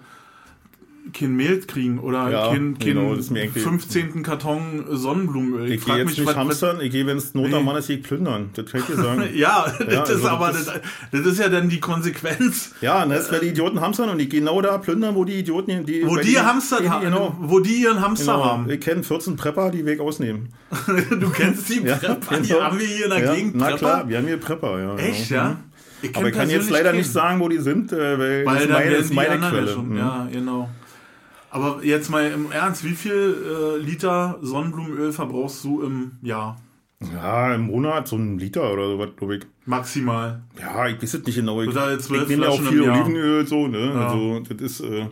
kein 1.13 1.35
Mehl 1.35 1.59
kriegen 1.61 1.99
oder 1.99 2.29
Ja, 2.29 2.47
keinen 2.49 2.77
kein 2.77 2.87
genau, 2.95 3.11
das 3.11 3.25
ist 3.25 3.31
mir 3.31 3.43
irgendwie- 3.43 3.59
15. 3.61 4.23
Karton 4.23 4.85
Sonnenblumenöl. 4.89 5.71
Ich 5.71 5.85
gehe 5.85 5.97
jetzt 5.97 6.17
nicht 6.17 6.35
hamstern, 6.35 6.79
ich 6.81 6.91
gehe, 6.91 7.05
wenn 7.07 7.17
es 7.17 7.33
Not 7.33 7.53
am. 7.53 7.65
Mann 7.65 7.75
ist, 7.77 7.89
ich 7.89 8.03
plündern. 8.03 8.49
Das 8.53 8.65
kann 8.65 8.81
ich 8.81 8.87
dir 8.87 8.95
sagen. 8.95 9.23
Ja, 9.35 9.65
das 9.79 9.93
Ja, 9.93 10.03
ist 10.03 10.09
also 10.11 10.27
aber 10.29 10.47
das- 10.51 10.65
das, 10.65 10.81
das 11.11 11.25
ist 11.25 11.39
ja 11.39 11.49
dann 11.49 11.69
die 11.69 11.79
Konsequenz. 11.79 12.71
Ja, 12.81 13.03
und 13.03 13.09
das 13.09 13.31
wäre 13.31 13.41
die 13.43 13.49
Idioten 13.49 13.81
hamstern 13.81 14.09
und 14.09 14.17
die 14.17 14.29
genau 14.29 14.61
da 14.61 14.77
plündern, 14.77 15.15
wo 15.15 15.23
die 15.25 15.39
Idioten, 15.39 15.85
die. 15.85 16.05
Wo 16.07 16.15
die 16.17 16.33
denen- 16.33 16.45
Hamster 16.45 16.81
die- 16.81 16.89
haben, 16.89 17.03
Genau. 17.05 17.35
wo 17.39 17.59
die 17.59 17.81
ihren 17.83 18.01
Hamster 18.01 18.33
genau. 18.33 18.45
haben. 18.45 18.69
Ich 18.69 18.79
kenne 18.79 19.03
14 19.03 19.35
Prepper, 19.35 19.71
die 19.71 19.85
Weg 19.85 19.99
ausnehmen. 19.99 20.49
Du 21.19 21.29
kennst 21.29 21.69
die 21.69 21.81
Ja, 21.85 21.95
Prepper, 21.95 22.39
die 22.39 22.47
genau. 22.49 22.61
haben 22.61 22.79
wir 22.79 22.85
hier 22.87 23.05
in 23.05 23.11
der 23.11 23.23
Ja, 23.23 23.33
Gegend. 23.33 23.55
na 23.55 23.71
klar, 23.73 24.07
wir 24.09 24.17
haben 24.17 24.27
hier 24.27 24.37
Prepper, 24.37 24.79
ja. 24.79 24.95
Echt, 24.97 25.29
genau. 25.29 25.41
ja? 25.41 25.49
Mhm. 25.49 25.57
Ich 26.03 26.15
Aber 26.15 26.27
ich 26.27 26.35
kann 26.35 26.47
jetzt 26.49 26.69
leider 26.69 26.89
keinen. 26.91 26.97
nicht 26.99 27.11
sagen, 27.11 27.39
wo 27.39 27.49
die 27.49 27.57
sind, 27.57 27.91
äh, 27.91 28.19
weil, 28.19 28.45
Weil 28.45 28.53
das 28.55 28.63
ist 28.65 28.69
meine, 28.71 28.91
das 28.91 28.99
ist 29.01 29.09
die 29.09 29.15
meine 29.15 29.37
Quelle. 29.39 29.67
ja 29.67 29.73
schon. 29.73 29.89
Mhm. 29.89 29.97
Ja, 29.97 30.27
genau. 30.31 30.69
Aber 31.57 31.83
jetzt 31.83 32.11
mal 32.11 32.29
im 32.31 32.51
Ernst, 32.51 32.83
wie 32.83 32.93
viel 32.93 33.35
äh, 33.43 33.83
Liter 33.83 34.37
Sonnenblumenöl 34.43 35.11
verbrauchst 35.11 35.63
du 35.63 35.81
im 35.81 36.11
Jahr? 36.21 36.57
Ja, 37.11 37.55
im 37.55 37.61
Monat 37.61 38.07
so 38.07 38.15
ein 38.15 38.37
Liter 38.37 38.71
oder 38.71 38.87
sowas, 38.87 39.09
glaube 39.17 39.37
ich. 39.37 39.43
Maximal. 39.65 40.43
Ja, 40.59 40.87
ich 40.87 41.01
weiß 41.01 41.15
es 41.15 41.25
nicht 41.25 41.35
genau. 41.35 41.63
Ich, 41.63 41.71
zwölf 41.71 42.23
ich 42.23 42.29
nehme 42.29 42.43
ja 42.43 42.49
auch 42.49 42.61
viel. 42.61 42.87
Olivenöl, 42.87 43.47
so, 43.47 43.67
ne? 43.67 43.91
Ja. 43.91 44.07
Also, 44.07 44.39
das 44.41 44.61
ist, 44.61 44.81
äh, 44.81 45.07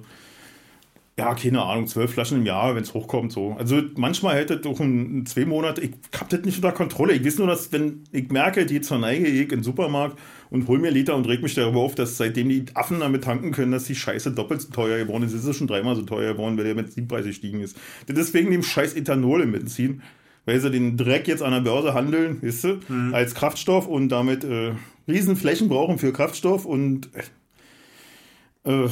Ja, 1.18 1.34
keine 1.34 1.62
Ahnung, 1.62 1.88
zwölf 1.88 2.12
Flaschen 2.12 2.40
im 2.40 2.46
Jahr, 2.46 2.76
wenn 2.76 2.84
es 2.84 2.94
hochkommt, 2.94 3.32
so. 3.32 3.56
Also 3.58 3.82
manchmal 3.96 4.36
hätte 4.36 4.58
doch 4.58 4.82
in 4.82 5.26
zwei 5.26 5.46
Monate, 5.46 5.80
ich 5.80 5.92
hab 6.20 6.28
das 6.28 6.42
nicht 6.42 6.58
unter 6.58 6.74
Kontrolle. 6.74 7.14
Ich 7.14 7.26
weiß 7.26 7.38
nur, 7.38 7.48
dass, 7.48 7.72
wenn 7.72 8.04
ich 8.12 8.30
merke, 8.32 8.66
die 8.66 8.82
verneige 8.82 9.26
ich 9.26 9.44
in 9.44 9.50
den 9.50 9.64
Supermarkt 9.64 10.20
und 10.50 10.68
hol 10.68 10.78
mir 10.78 10.92
Liter 10.92 11.16
und 11.16 11.26
reg 11.26 11.42
mich 11.42 11.56
darüber 11.56 11.80
auf, 11.80 11.96
dass 11.96 12.18
seitdem 12.18 12.50
die 12.50 12.66
Affen 12.74 13.00
damit 13.00 13.24
tanken 13.24 13.54
können, 13.54 13.72
dass 13.72 13.86
die 13.86 13.96
Scheiße 13.96 14.32
doppelt 14.32 14.62
so 14.62 14.72
teuer 14.72 14.98
geworden 14.98 15.24
ist. 15.24 15.32
Es 15.32 15.46
ist 15.46 15.56
schon 15.56 15.68
dreimal 15.68 15.96
so 15.96 16.02
teuer 16.02 16.34
geworden, 16.34 16.58
weil 16.58 16.66
der 16.66 16.74
Benzinpreis 16.74 17.24
gestiegen 17.24 17.62
ist. 17.62 17.78
Deswegen 18.10 18.52
dem 18.52 18.62
scheiß 18.62 18.94
Ethanol 18.96 19.42
im 19.42 19.54
Benzin, 19.54 20.02
weil 20.44 20.60
sie 20.60 20.70
den 20.70 20.98
Dreck 20.98 21.30
jetzt 21.30 21.42
an 21.42 21.54
der 21.54 21.62
Börse 21.62 21.94
handeln, 21.94 22.42
weißt 22.42 22.64
du, 22.66 22.80
mhm. 22.90 23.14
als 23.14 23.36
Kraftstoff 23.36 23.88
und 23.88 24.10
damit 24.10 24.44
äh, 24.44 24.74
Riesenflächen 25.08 25.70
brauchen 25.70 25.98
für 25.98 26.12
Kraftstoff 26.12 26.66
und 26.66 27.10
äh, 28.66 28.86
äh 28.86 28.90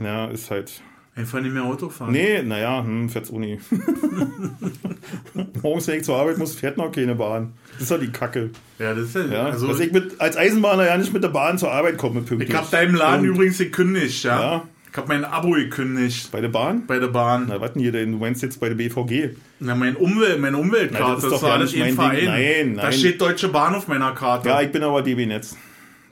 ja, 0.00 0.26
ist 0.26 0.50
halt 0.50 0.82
Einfach 1.16 1.40
nicht 1.40 1.54
mehr 1.54 1.64
Auto 1.64 1.88
fahren. 1.88 2.12
Nee, 2.12 2.42
naja, 2.42 2.84
hm, 2.84 3.08
fährt's 3.08 3.30
Uni. 3.30 3.58
Morgens, 5.62 5.88
wenn 5.88 5.96
ich 5.96 6.04
zur 6.04 6.16
Arbeit 6.16 6.36
muss, 6.36 6.54
fährt 6.54 6.76
noch 6.76 6.92
keine 6.92 7.14
Bahn. 7.14 7.54
Das 7.72 7.84
ist 7.84 7.90
doch 7.90 7.98
die 7.98 8.12
Kacke. 8.12 8.50
Ja, 8.78 8.92
das 8.92 9.06
ist 9.06 9.16
ja. 9.16 9.24
ja 9.24 9.44
also, 9.46 9.66
dass 9.66 9.80
ich 9.80 9.92
mit, 9.92 10.20
als 10.20 10.36
Eisenbahner 10.36 10.84
ja 10.84 10.98
nicht 10.98 11.14
mit 11.14 11.24
der 11.24 11.30
Bahn 11.30 11.56
zur 11.56 11.72
Arbeit 11.72 11.96
komme, 11.96 12.20
pünktlich. 12.20 12.50
Ich 12.50 12.54
hab 12.54 12.70
deinem 12.70 12.94
Laden 12.94 13.22
Und, 13.22 13.34
übrigens 13.34 13.56
gekündigt, 13.56 14.24
ja. 14.24 14.40
ja. 14.40 14.62
Ich 14.92 14.98
hab 14.98 15.08
mein 15.08 15.24
Abo 15.24 15.52
gekündigt. 15.52 16.30
Bei 16.32 16.42
der 16.42 16.48
Bahn? 16.48 16.86
Bei 16.86 16.98
der 16.98 17.08
Bahn. 17.08 17.46
Na, 17.48 17.62
warten 17.62 17.80
hier 17.80 17.92
denn? 17.92 18.12
Du 18.12 18.18
meinst 18.18 18.42
jetzt 18.42 18.60
bei 18.60 18.68
der 18.68 18.76
BVG? 18.76 19.36
Na, 19.60 19.74
mein 19.74 19.96
Umwelt, 19.96 20.38
meine 20.38 20.58
Umweltkarte. 20.58 21.02
Na, 21.02 21.14
das 21.14 21.24
ist 21.24 21.30
doch 21.30 21.40
das 21.40 21.42
war 21.42 21.52
alles 21.54 21.76
mein 21.76 21.94
Verein. 21.94 22.16
Ding. 22.16 22.26
Nein, 22.26 22.72
nein. 22.74 22.76
Da 22.76 22.92
steht 22.92 23.20
Deutsche 23.22 23.48
Bahn 23.48 23.74
auf 23.74 23.88
meiner 23.88 24.12
Karte. 24.12 24.50
Ja, 24.50 24.60
ich 24.60 24.70
bin 24.70 24.82
aber 24.82 25.00
DB-Netz 25.00 25.56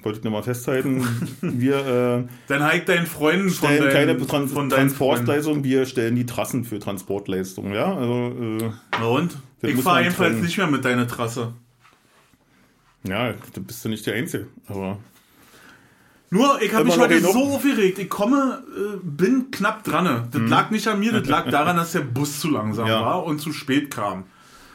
wollte 0.04 0.18
ich 0.18 0.24
nochmal 0.24 0.42
festhalten. 0.42 1.06
Wir 1.40 2.26
äh, 2.26 2.28
Dann 2.48 2.62
halt 2.62 2.88
deinen 2.88 3.06
Freunden 3.06 3.50
stellen 3.50 3.78
von 3.78 3.86
deinen, 3.90 4.16
keine 4.16 4.26
Trans 4.26 4.52
von 4.52 4.70
Transportleistungen, 4.70 5.64
wir 5.64 5.86
stellen 5.86 6.16
die 6.16 6.26
Trassen 6.26 6.64
für 6.64 6.78
Transportleistungen. 6.78 7.74
Ja, 7.74 7.94
also, 7.94 8.34
äh, 8.38 8.70
Na 8.98 9.06
und? 9.06 9.36
Ich 9.62 9.80
fahre 9.80 10.02
jedenfalls 10.02 10.36
nicht 10.36 10.58
mehr 10.58 10.66
mit 10.66 10.84
deiner 10.84 11.06
Trasse. 11.06 11.54
Ja, 13.06 13.32
da 13.32 13.60
bist 13.60 13.84
du 13.84 13.88
nicht 13.88 14.06
der 14.06 14.14
Einzige. 14.14 14.46
Aber 14.66 14.98
nur, 16.34 16.60
ich 16.62 16.74
habe 16.74 16.84
mich 16.84 16.98
heute 16.98 17.20
so 17.20 17.54
aufgeregt. 17.54 17.98
Ich 18.00 18.08
komme, 18.08 18.62
äh, 18.76 18.96
bin 19.02 19.52
knapp 19.52 19.84
dran. 19.84 20.28
Das 20.32 20.40
mhm. 20.40 20.48
lag 20.48 20.70
nicht 20.70 20.88
an 20.88 20.98
mir, 20.98 21.12
das 21.12 21.28
lag 21.28 21.48
daran, 21.50 21.76
dass 21.76 21.92
der 21.92 22.00
Bus 22.00 22.40
zu 22.40 22.50
langsam 22.50 22.88
ja. 22.88 23.00
war 23.00 23.24
und 23.24 23.40
zu 23.40 23.52
spät 23.52 23.90
kam. 23.92 24.24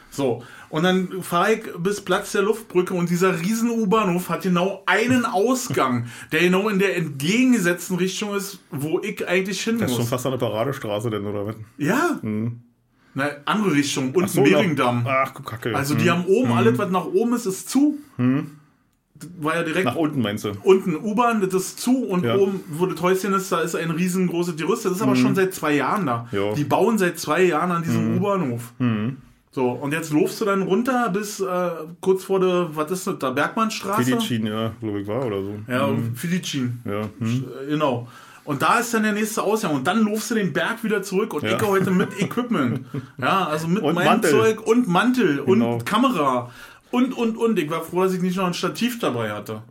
So, 0.09 0.43
und 0.69 0.83
dann 0.83 1.23
fahre 1.23 1.53
ich 1.53 1.61
bis 1.79 2.01
Platz 2.01 2.31
der 2.31 2.43
Luftbrücke 2.43 2.93
und 2.93 3.09
dieser 3.09 3.39
riesen 3.39 3.71
U-Bahnhof 3.71 4.29
hat 4.29 4.43
genau 4.43 4.83
einen 4.85 5.25
Ausgang, 5.25 6.05
der 6.31 6.41
genau 6.41 6.69
in 6.69 6.79
der 6.79 6.95
entgegengesetzten 6.95 7.97
Richtung 7.97 8.35
ist, 8.35 8.59
wo 8.69 8.99
ich 8.99 9.27
eigentlich 9.27 9.61
hin 9.61 9.75
muss. 9.75 9.81
Das 9.81 9.91
ist 9.91 9.97
schon 9.97 10.05
fast 10.05 10.25
eine 10.27 10.37
Paradestraße 10.37 11.09
denn, 11.09 11.25
oder 11.25 11.47
was? 11.47 11.55
Ja. 11.77 12.19
Hm. 12.21 12.61
Na, 13.15 13.29
andere 13.45 13.73
Richtung, 13.73 14.13
unten 14.13 14.29
so, 14.29 14.41
Mehringdamm. 14.41 15.05
Ach, 15.07 15.33
Kacke. 15.43 15.75
Also 15.75 15.95
die 15.95 16.03
hm. 16.03 16.11
haben 16.11 16.25
oben, 16.25 16.49
hm. 16.49 16.57
alles 16.57 16.77
was 16.77 16.91
nach 16.91 17.05
oben 17.05 17.33
ist, 17.33 17.47
ist 17.47 17.69
zu. 17.69 17.97
Hm. 18.17 18.51
war 19.39 19.55
ja 19.55 19.63
direkt. 19.63 19.85
Nach 19.85 19.95
unten 19.95 20.21
meinst 20.21 20.45
du? 20.45 20.51
Unten 20.63 20.95
U-Bahn, 20.95 21.41
das 21.41 21.53
ist 21.53 21.79
zu 21.79 22.03
und 22.03 22.23
ja. 22.23 22.35
oben, 22.35 22.63
wo 22.69 22.85
das 22.85 23.01
Häuschen 23.01 23.33
ist, 23.33 23.51
da 23.51 23.61
ist 23.61 23.75
ein 23.75 23.89
riesengroßes 23.89 24.55
Gerüst. 24.55 24.85
Das 24.85 24.91
ist 24.91 25.01
aber 25.01 25.15
hm. 25.15 25.21
schon 25.21 25.35
seit 25.35 25.55
zwei 25.55 25.73
Jahren 25.73 26.05
da. 26.05 26.27
Jo. 26.31 26.53
Die 26.55 26.63
bauen 26.63 26.99
seit 26.99 27.17
zwei 27.17 27.41
Jahren 27.43 27.71
an 27.71 27.81
diesem 27.81 28.05
hm. 28.05 28.17
U-Bahnhof. 28.17 28.73
Mhm. 28.77 29.17
So, 29.51 29.71
und 29.71 29.93
jetzt 29.93 30.11
lofst 30.11 30.39
du 30.41 30.45
dann 30.45 30.61
runter 30.61 31.09
bis 31.09 31.39
äh, 31.39 31.69
kurz 32.01 32.23
vor 32.23 32.39
der, 32.39 32.69
was 32.73 32.91
ist 32.91 33.07
das, 33.07 33.17
der 33.17 33.31
Bergmannstraße? 33.31 34.03
Filicin, 34.03 34.45
ja, 34.45 34.73
glaube 34.79 35.01
ich, 35.01 35.07
war 35.07 35.25
oder 35.25 35.41
so. 35.41 35.55
Ja, 35.67 35.87
mhm. 35.87 36.15
Filicin. 36.15 36.81
Ja. 36.85 37.09
Hm. 37.19 37.45
Genau. 37.67 38.07
Und 38.45 38.61
da 38.61 38.79
ist 38.79 38.93
dann 38.93 39.03
der 39.03 39.11
nächste 39.11 39.43
Ausgang. 39.43 39.75
Und 39.75 39.87
dann 39.87 40.03
lofst 40.03 40.31
du 40.31 40.35
den 40.35 40.53
Berg 40.53 40.83
wieder 40.83 41.01
zurück 41.01 41.33
und 41.33 41.43
ja. 41.43 41.55
ich 41.55 41.61
heute 41.61 41.91
mit 41.91 42.09
Equipment. 42.19 42.85
Ja, 43.17 43.45
also 43.47 43.67
mit 43.67 43.83
und 43.83 43.95
meinem 43.95 44.05
Mantel. 44.05 44.31
Zeug 44.31 44.65
und 44.65 44.87
Mantel 44.87 45.43
genau. 45.45 45.73
und 45.73 45.85
Kamera. 45.85 46.51
Und, 46.91 47.15
und, 47.15 47.37
und. 47.37 47.59
Ich 47.59 47.69
war 47.69 47.83
froh, 47.83 48.03
dass 48.03 48.13
ich 48.13 48.21
nicht 48.21 48.37
noch 48.37 48.47
ein 48.47 48.53
Stativ 48.53 48.99
dabei 48.99 49.31
hatte. 49.31 49.63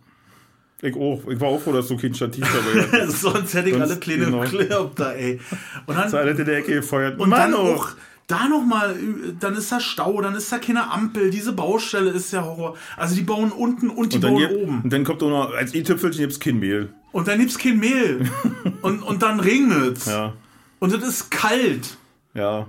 Ich 0.80 0.94
auch. 0.94 1.22
Ich 1.28 1.40
war 1.40 1.48
auch 1.48 1.60
froh, 1.60 1.72
dass 1.72 1.88
du 1.88 1.96
kein 1.96 2.14
Stativ 2.14 2.46
dabei 2.46 2.86
hattest. 2.86 3.20
Sonst 3.22 3.54
hätte 3.54 3.68
ich 3.68 3.74
Sonst, 3.74 3.90
alle 3.90 4.00
kleine 4.00 4.24
genau. 4.26 4.40
Clip 4.42 4.94
da, 4.94 5.12
ey. 5.12 5.40
Und 5.86 5.96
dann, 5.96 6.10
das 6.10 6.38
in 6.38 6.44
der 6.44 6.58
Ecke 6.58 6.74
gefeuert. 6.74 7.18
Und 7.18 7.30
Mann, 7.30 7.50
dann 7.50 7.54
auch 7.60 7.88
da 8.28 8.46
nochmal, 8.46 8.94
dann 9.40 9.56
ist 9.56 9.72
da 9.72 9.80
Stau, 9.80 10.20
dann 10.20 10.34
ist 10.34 10.52
da 10.52 10.58
keine 10.58 10.90
Ampel, 10.90 11.30
diese 11.30 11.52
Baustelle 11.52 12.10
ist 12.10 12.30
ja 12.32 12.44
Horror. 12.44 12.76
Also 12.96 13.16
die 13.16 13.22
bauen 13.22 13.50
unten 13.50 13.88
und 13.88 14.12
die 14.12 14.16
und 14.16 14.22
bauen 14.22 14.38
gibt, 14.38 14.52
oben. 14.52 14.82
Und 14.82 14.92
dann 14.92 15.02
kommt 15.02 15.22
auch 15.22 15.30
noch, 15.30 15.54
als 15.54 15.74
i-Tüpfelchen 15.74 16.20
gibt's 16.20 16.38
kein 16.38 16.58
Mehl. 16.58 16.92
Und 17.10 17.26
dann 17.26 17.38
gibt's 17.40 17.58
kein 17.58 17.78
Mehl. 17.78 18.30
und, 18.82 19.02
und 19.02 19.22
dann 19.22 19.40
regnet's. 19.40 20.06
Ja. 20.06 20.34
Und 20.78 20.92
es 20.92 21.02
ist 21.02 21.30
kalt. 21.30 21.96
Ja. 22.34 22.66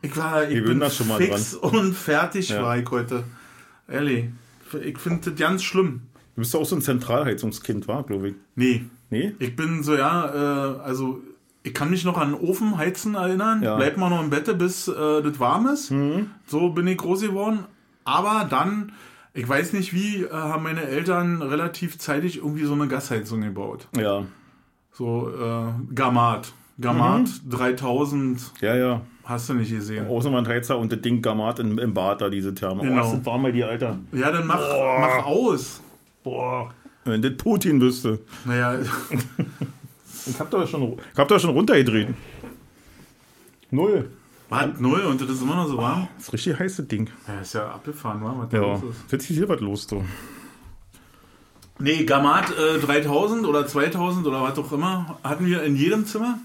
Ich 0.00 0.16
war, 0.16 0.48
ich 0.48 0.64
bin 0.64 0.80
das 0.80 0.96
schon 0.96 1.08
mal 1.08 1.18
fix 1.20 1.60
dran. 1.60 1.70
und 1.70 1.94
fertig 1.94 2.48
ja. 2.48 2.62
war 2.62 2.78
ich 2.78 2.90
heute. 2.90 3.24
Ehrlich. 3.88 4.24
Ich 4.82 4.98
finde 4.98 5.30
das 5.30 5.38
ganz 5.38 5.62
schlimm. 5.62 6.02
Du 6.34 6.40
bist 6.40 6.54
doch 6.54 6.60
auch 6.60 6.66
so 6.66 6.74
ein 6.74 6.82
Zentralheizungskind, 6.82 7.86
war, 7.86 8.02
glaube 8.02 8.30
ich. 8.30 8.34
Nee. 8.54 8.86
Nee? 9.10 9.34
Ich 9.38 9.54
bin 9.54 9.82
so, 9.82 9.94
ja, 9.94 10.74
äh, 10.74 10.80
also 10.80 11.22
ich 11.66 11.74
kann 11.74 11.90
mich 11.90 12.04
noch 12.04 12.16
an 12.16 12.34
Ofen 12.34 12.78
heizen 12.78 13.16
erinnern. 13.16 13.60
Ja. 13.60 13.74
Bleibt 13.74 13.96
mal 13.96 14.08
noch 14.08 14.22
im 14.22 14.30
Bett, 14.30 14.56
bis 14.56 14.86
äh, 14.86 15.22
das 15.22 15.40
warm 15.40 15.66
ist. 15.66 15.90
Mhm. 15.90 16.30
So 16.46 16.70
bin 16.70 16.86
ich 16.86 16.96
groß 16.96 17.22
geworden. 17.22 17.64
Aber 18.04 18.46
dann, 18.48 18.92
ich 19.34 19.48
weiß 19.48 19.72
nicht 19.72 19.92
wie, 19.92 20.22
äh, 20.22 20.30
haben 20.30 20.62
meine 20.62 20.84
Eltern 20.84 21.42
relativ 21.42 21.98
zeitig 21.98 22.38
irgendwie 22.38 22.64
so 22.64 22.74
eine 22.74 22.86
Gasheizung 22.86 23.40
gebaut. 23.40 23.88
Ja. 23.96 24.24
So 24.92 25.28
äh, 25.28 25.92
Gamat. 25.92 26.52
Gamat 26.80 27.22
mhm. 27.44 27.50
3000. 27.50 28.52
Ja, 28.60 28.76
ja. 28.76 29.00
Hast 29.24 29.48
du 29.48 29.54
nicht 29.54 29.72
gesehen. 29.72 30.06
Außenwandheizer 30.06 30.78
und 30.78 30.92
das 30.92 31.00
Ding 31.00 31.20
Gamat 31.20 31.58
im, 31.58 31.80
im 31.80 31.92
Bad 31.92 32.20
da, 32.20 32.28
diese 32.28 32.54
Therme. 32.54 32.82
Genau. 32.82 33.08
Oh, 33.08 33.16
das 33.16 33.26
warm 33.26 33.42
bei 33.42 33.50
dir, 33.50 33.68
Alter. 33.68 33.98
Ja, 34.12 34.30
dann 34.30 34.46
mach, 34.46 34.60
mach 35.00 35.26
aus. 35.26 35.80
Boah. 36.22 36.70
Wenn 37.04 37.22
das 37.22 37.36
Putin 37.36 37.80
wüsste. 37.80 38.20
Naja. 38.44 38.78
Ich 40.26 40.38
hab 40.38 40.50
da 40.50 40.66
schon, 40.66 40.98
ich 41.12 41.18
hab 41.18 41.28
da 41.28 41.38
schon 41.38 41.50
runtergedreht. 41.50 42.08
Null. 43.70 44.10
Was? 44.48 44.78
Null? 44.78 45.00
Und 45.00 45.20
das 45.20 45.30
ist 45.30 45.42
immer 45.42 45.56
noch 45.56 45.68
so 45.68 45.76
warm? 45.76 46.08
Das 46.16 46.28
ist 46.28 46.32
richtig 46.32 46.58
heiße 46.58 46.84
Ding. 46.84 47.10
Ja, 47.26 47.40
ist 47.40 47.54
ja 47.54 47.68
abgefahren, 47.68 48.22
war 48.22 48.38
was 48.38 48.48
da 48.50 48.58
ja. 48.58 48.62
los 48.62 48.82
ist. 48.82 49.12
Jetzt 49.12 49.30
ist 49.30 49.36
hier 49.36 49.48
was 49.48 49.60
los, 49.60 49.86
du. 49.86 50.04
Nee, 51.78 52.04
Gamat 52.04 52.56
äh, 52.56 52.78
3000 52.78 53.46
oder 53.46 53.66
2000 53.66 54.26
oder 54.26 54.42
was 54.42 54.58
auch 54.58 54.72
immer 54.72 55.18
hatten 55.22 55.46
wir 55.46 55.62
in 55.62 55.76
jedem 55.76 56.06
Zimmer. 56.06 56.38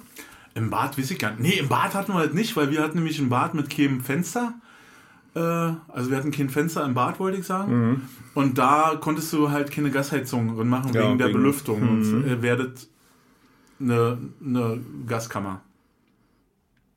Im 0.55 0.69
Bad 0.69 0.97
weiß 0.97 1.11
ich 1.11 1.19
gar 1.19 1.31
nicht. 1.31 1.41
Nee, 1.41 1.59
im 1.59 1.69
Bad 1.69 1.93
hatten 1.93 2.11
wir 2.11 2.19
halt 2.19 2.33
nicht, 2.33 2.55
weil 2.57 2.71
wir 2.71 2.81
hatten 2.81 2.97
nämlich 2.97 3.19
ein 3.19 3.29
Bad 3.29 3.53
mit 3.53 3.69
keinem 3.69 4.01
Fenster. 4.01 4.53
Äh, 5.33 5.39
also 5.39 6.09
wir 6.09 6.17
hatten 6.17 6.31
kein 6.31 6.50
Fenster 6.50 6.83
im 6.83 6.93
Bad, 6.93 7.19
wollte 7.19 7.38
ich 7.38 7.45
sagen. 7.45 7.89
Mhm. 7.89 8.01
Und 8.33 8.57
da 8.57 8.97
konntest 9.00 9.31
du 9.31 9.51
halt 9.51 9.71
keine 9.71 9.91
Gasheizung 9.91 10.57
drin 10.57 10.67
machen 10.67 10.91
ja, 10.93 11.03
wegen 11.03 11.17
der 11.17 11.29
Belüftung. 11.29 11.81
Mhm. 11.81 11.89
Und 11.89 12.27
äh, 12.27 12.41
werdet 12.41 12.88
eine, 13.81 14.17
eine 14.43 14.79
Gaskammer. 15.07 15.61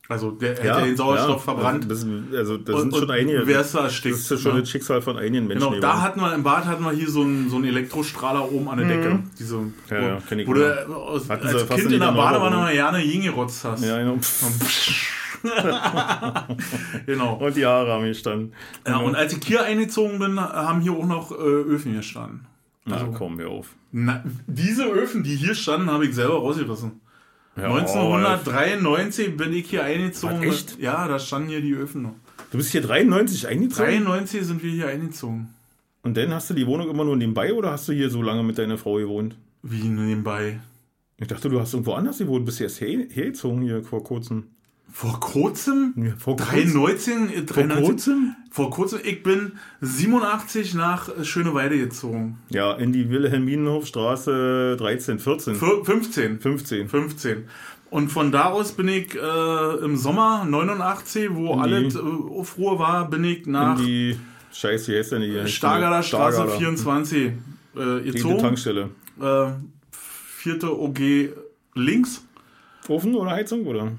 Also 0.07 0.33
der 0.33 0.51
hätte 0.51 0.67
ja, 0.67 0.81
den 0.81 0.97
Sauerstoff 0.97 1.47
ja, 1.47 1.55
verbrannt. 1.55 1.91
Also 1.91 2.07
das, 2.07 2.37
also 2.39 2.59
das 2.59 2.81
sind 2.81 2.93
und, 2.93 2.99
schon 3.01 3.11
einige. 3.11 3.47
Wärst 3.47 3.73
du 3.73 3.79
erstickt. 3.79 4.17
Das 4.17 4.31
ist 4.31 4.43
schon 4.43 4.55
ne? 4.55 4.61
das 4.61 4.69
Schicksal 4.69 5.01
von 5.01 5.17
einigen 5.17 5.47
Menschen. 5.47 5.71
Genau, 5.71 5.81
da 5.81 6.03
hatten 6.03 6.21
wir 6.21 6.35
im 6.35 6.43
Bad 6.43 6.67
hatten 6.67 6.85
wir 6.85 6.93
hier 6.93 7.09
so 7.09 7.23
einen, 7.23 7.49
so 7.49 7.57
einen 7.57 7.65
Elektrostrahler 7.65 8.53
oben 8.53 8.69
an 8.69 8.79
der 8.79 8.89
Decke. 8.89 9.11
Mhm. 9.15 9.31
Diese, 9.39 9.61
ja, 9.89 10.01
ja, 10.01 10.19
kenn 10.29 10.41
ich 10.41 10.47
wo 10.47 10.53
du 10.53 10.63
als, 10.63 11.31
als 11.31 11.69
Kind 11.71 11.93
in 11.93 12.01
der 12.01 12.13
Badewanne 12.13 12.57
mal 12.57 12.73
gerne 12.73 12.99
hingerotzt 12.99 13.65
hast. 13.65 13.83
Ja, 13.83 13.97
genau. 13.99 14.19
genau. 17.07 17.35
Und 17.37 17.57
die 17.57 17.65
Haare 17.65 17.93
haben 17.93 18.05
gestanden. 18.05 18.53
Ja, 18.87 18.99
und 18.99 19.15
als 19.15 19.33
ich 19.33 19.43
hier 19.45 19.65
eingezogen 19.65 20.19
bin, 20.19 20.39
haben 20.39 20.83
hier 20.83 20.93
auch 20.93 21.07
noch 21.07 21.33
äh, 21.33 21.35
Öfen 21.35 21.95
gestanden. 21.95 22.47
Also, 22.85 23.07
Na, 23.11 23.17
komm, 23.17 23.39
hör 23.39 23.49
auf. 23.49 23.69
Na, 23.97 24.25
diese 24.49 24.87
Öfen, 24.87 25.23
die 25.23 25.37
hier 25.37 25.55
standen, 25.55 25.89
habe 25.89 26.05
ich 26.05 26.17
selber 26.17 26.41
rausgerissen. 26.41 27.01
Ja, 27.57 27.73
1993 27.73 29.29
oh, 29.29 29.37
bin 29.37 29.53
ich 29.53 29.71
hier 29.71 29.85
eingezogen. 29.85 30.41
Was, 30.41 30.47
echt? 30.47 30.79
Ja, 30.81 31.07
da 31.07 31.21
standen 31.21 31.51
hier 31.51 31.61
die 31.61 31.75
Öfen 31.75 32.03
noch. 32.03 32.15
Du 32.51 32.59
bist 32.59 32.73
hier 32.73 32.83
93 32.83 33.47
eingezogen? 33.47 34.05
93 34.05 34.45
sind 34.45 34.65
wir 34.65 34.73
hier 34.73 34.89
eingezogen. 34.89 35.55
Und 36.03 36.17
dann 36.17 36.35
hast 36.35 36.51
du 36.51 36.55
die 36.55 36.67
Wohnung 36.67 36.91
immer 36.91 37.05
nur 37.05 37.15
nebenbei 37.15 37.55
oder 37.55 37.71
hast 37.71 37.87
du 37.87 37.93
hier 37.93 38.11
so 38.11 38.21
lange 38.21 38.43
mit 38.43 38.59
deiner 38.59 38.79
Frau 38.79 38.97
gewohnt? 38.97 39.37
Wie 39.63 39.85
nebenbei? 39.85 40.59
Ich 41.19 41.29
dachte, 41.29 41.49
du 41.49 41.61
hast 41.61 41.73
irgendwo 41.73 41.93
anders 41.93 42.19
gewohnt, 42.19 42.45
bist 42.47 42.61
erst 42.61 42.81
hergezogen 42.81 43.63
hier 43.63 43.85
vor 43.85 44.03
kurzem. 44.03 44.54
Vor 44.97 45.19
kurzem? 45.19 45.93
Ja, 45.97 46.13
vor 46.17 46.37
93, 46.37 47.47
93, 47.47 47.57
vor 47.57 47.83
kurzem? 47.83 48.37
Vor 48.49 48.71
kurzem. 48.71 49.01
Ich 49.03 49.25
bin 49.25 49.59
87 49.81 50.75
nach 50.75 51.11
Schöneweide 51.25 51.77
gezogen. 51.77 52.39
Ja, 52.51 52.75
in 52.75 52.93
die 52.93 53.11
Wilhelminenhofstraße 53.11 54.77
13, 54.79 55.19
14. 55.19 55.57
15. 55.57 56.39
15. 56.39 56.89
15. 56.89 57.45
Und 57.91 58.13
von 58.13 58.31
da 58.31 58.51
aus 58.51 58.71
bin 58.71 58.87
ich 58.87 59.17
äh, 59.17 59.85
im 59.85 59.97
Sommer 59.97 60.45
89, 60.45 61.31
wo 61.33 61.55
alles 61.55 61.97
äh, 61.97 61.99
Aufruhr 61.99 62.79
war, 62.79 63.11
bin 63.11 63.25
ich 63.25 63.47
nach. 63.47 63.77
In 63.81 63.85
die 63.85 64.17
Scheiße, 64.53 64.93
wie 64.93 64.99
heißt 64.99 65.11
denn 65.11 65.23
die? 65.23 65.49
Stargarder 65.49 66.05
Straße 66.05 66.37
Stargarder. 66.37 66.57
24 66.57 67.33
äh, 67.75 68.01
gezogen. 68.13 68.37
Die 68.37 68.41
Tankstelle. 68.41 68.91
Äh, 69.21 69.47
vierte 69.91 70.79
OG 70.79 71.01
links. 71.75 72.25
Ofen 72.87 73.17
oder 73.17 73.33
Heizung 73.33 73.67
oder? 73.67 73.91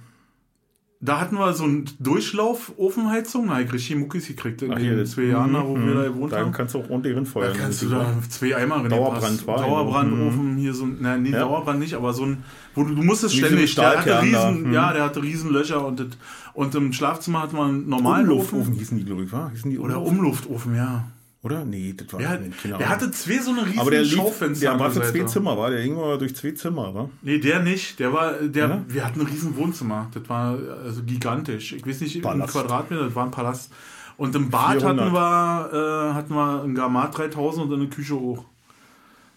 Da 1.02 1.20
hatten 1.20 1.36
wir 1.36 1.54
so 1.54 1.66
einen 1.66 1.86
Durchlauf-Ofenheizung. 2.00 3.48
Da 3.48 3.54
habe 3.54 3.64
ich 3.64 3.74
richtig 3.74 3.96
Muckis 3.98 4.28
gekriegt 4.28 4.62
in 4.62 4.72
Ach, 4.72 4.78
den 4.78 4.96
hier, 4.96 5.06
zwei 5.06 5.24
Jahren, 5.24 5.54
da, 5.54 5.66
wo 5.66 5.76
mhm, 5.76 5.88
wir 5.88 5.94
da 5.96 6.04
gewohnt 6.08 6.32
Da 6.34 6.40
haben. 6.40 6.52
kannst 6.52 6.74
du 6.74 6.80
auch 6.80 6.90
ordentlich 6.90 7.14
Da 7.14 7.20
rinfeuern. 7.20 7.58
kannst 7.58 7.82
du 7.82 7.90
da 7.90 8.06
zwei 8.30 8.56
Eimer 8.56 8.78
rein 8.78 8.90
Dauerbrand 8.90 9.46
war, 9.48 9.58
Dauerbrandofen 9.58 10.58
hier 10.58 10.74
so 10.74 10.86
ein, 10.86 10.98
nein, 11.02 11.24
nee, 11.24 11.30
Ja. 11.32 11.40
Dauerbrand 11.40 11.80
nicht, 11.80 11.94
aber 11.94 12.14
so 12.14 12.26
ein, 12.26 12.44
wo 12.74 12.84
du, 12.84 12.96
du 12.96 13.04
musstest 13.04 13.36
ständig, 13.36 13.76
der 13.76 14.00
hatte 14.00 14.10
da. 14.10 14.20
riesen, 14.20 14.64
Mhm. 14.70 14.74
ja, 14.74 14.94
der 14.94 15.04
hatte 15.04 15.22
riesen 15.22 15.52
Löcher 15.52 15.86
und, 15.86 16.00
das, 16.00 16.08
und 16.54 16.74
im 16.76 16.94
Schlafzimmer 16.94 17.42
hat 17.44 17.54
man 17.54 17.70
einen 17.70 17.90
normalen 17.90 18.30
Umluftofen 18.30 18.62
Ofen. 18.62 18.74
hießen 18.74 18.98
die, 18.98 19.06
glaube 19.06 19.24
ich, 19.26 19.32
war? 19.32 19.52
Hießen 19.52 19.70
die 19.70 19.80
Oder 19.80 20.02
Umluft? 20.02 20.48
Umluftofen, 20.48 20.76
ja. 20.76 21.06
Oder? 21.46 21.64
Nee, 21.64 21.94
das 21.96 22.12
war 22.12 22.20
nee, 22.20 22.50
keine 22.50 22.78
der 22.80 22.90
hatte 22.90 23.12
zwei 23.12 23.38
so 23.38 23.52
eine 23.52 23.68
riesen 23.68 23.78
Aber 23.80 23.92
der 23.92 24.04
Schaufenster. 24.04 24.72
der 24.72 24.80
war 24.80 24.90
für 24.90 25.04
zwei. 25.04 25.24
Zimmer, 25.26 25.56
war? 25.56 25.70
Der 25.70 25.88
mal 25.92 26.18
durch 26.18 26.36
zwei 26.36 26.52
Zimmer, 26.52 26.92
war? 26.96 27.10
Nee, 27.22 27.38
der 27.38 27.60
nicht. 27.62 28.00
Der 28.00 28.12
war, 28.12 28.34
der, 28.34 28.68
Ja? 28.68 28.84
wir 28.88 29.06
hatten 29.06 29.22
ein 29.22 29.28
riesen 29.28 29.56
Wohnzimmer. 29.56 30.10
Das 30.14 30.28
war 30.28 30.58
also 30.84 31.04
gigantisch. 31.04 31.74
Ich 31.74 31.86
weiß 31.86 32.02
nicht, 32.02 32.20
Palast. 32.24 32.56
im 32.56 32.62
Quadratmeter, 32.62 33.04
das 33.06 33.16
war 33.16 33.26
ein 33.26 33.32
Palast. 33.32 33.72
Und 34.18 34.34
im 34.36 34.50
Bad 34.50 34.80
400. 34.82 35.06
hatten 35.06 35.14
wir, 35.14 36.10
äh, 36.12 36.14
hatten 36.16 36.34
wir 36.34 36.64
ein 36.64 36.74
Gamat 36.74 37.16
3000 37.16 37.68
und 37.68 37.74
eine 37.80 37.90
Küche 37.90 38.16
hoch. 38.16 38.46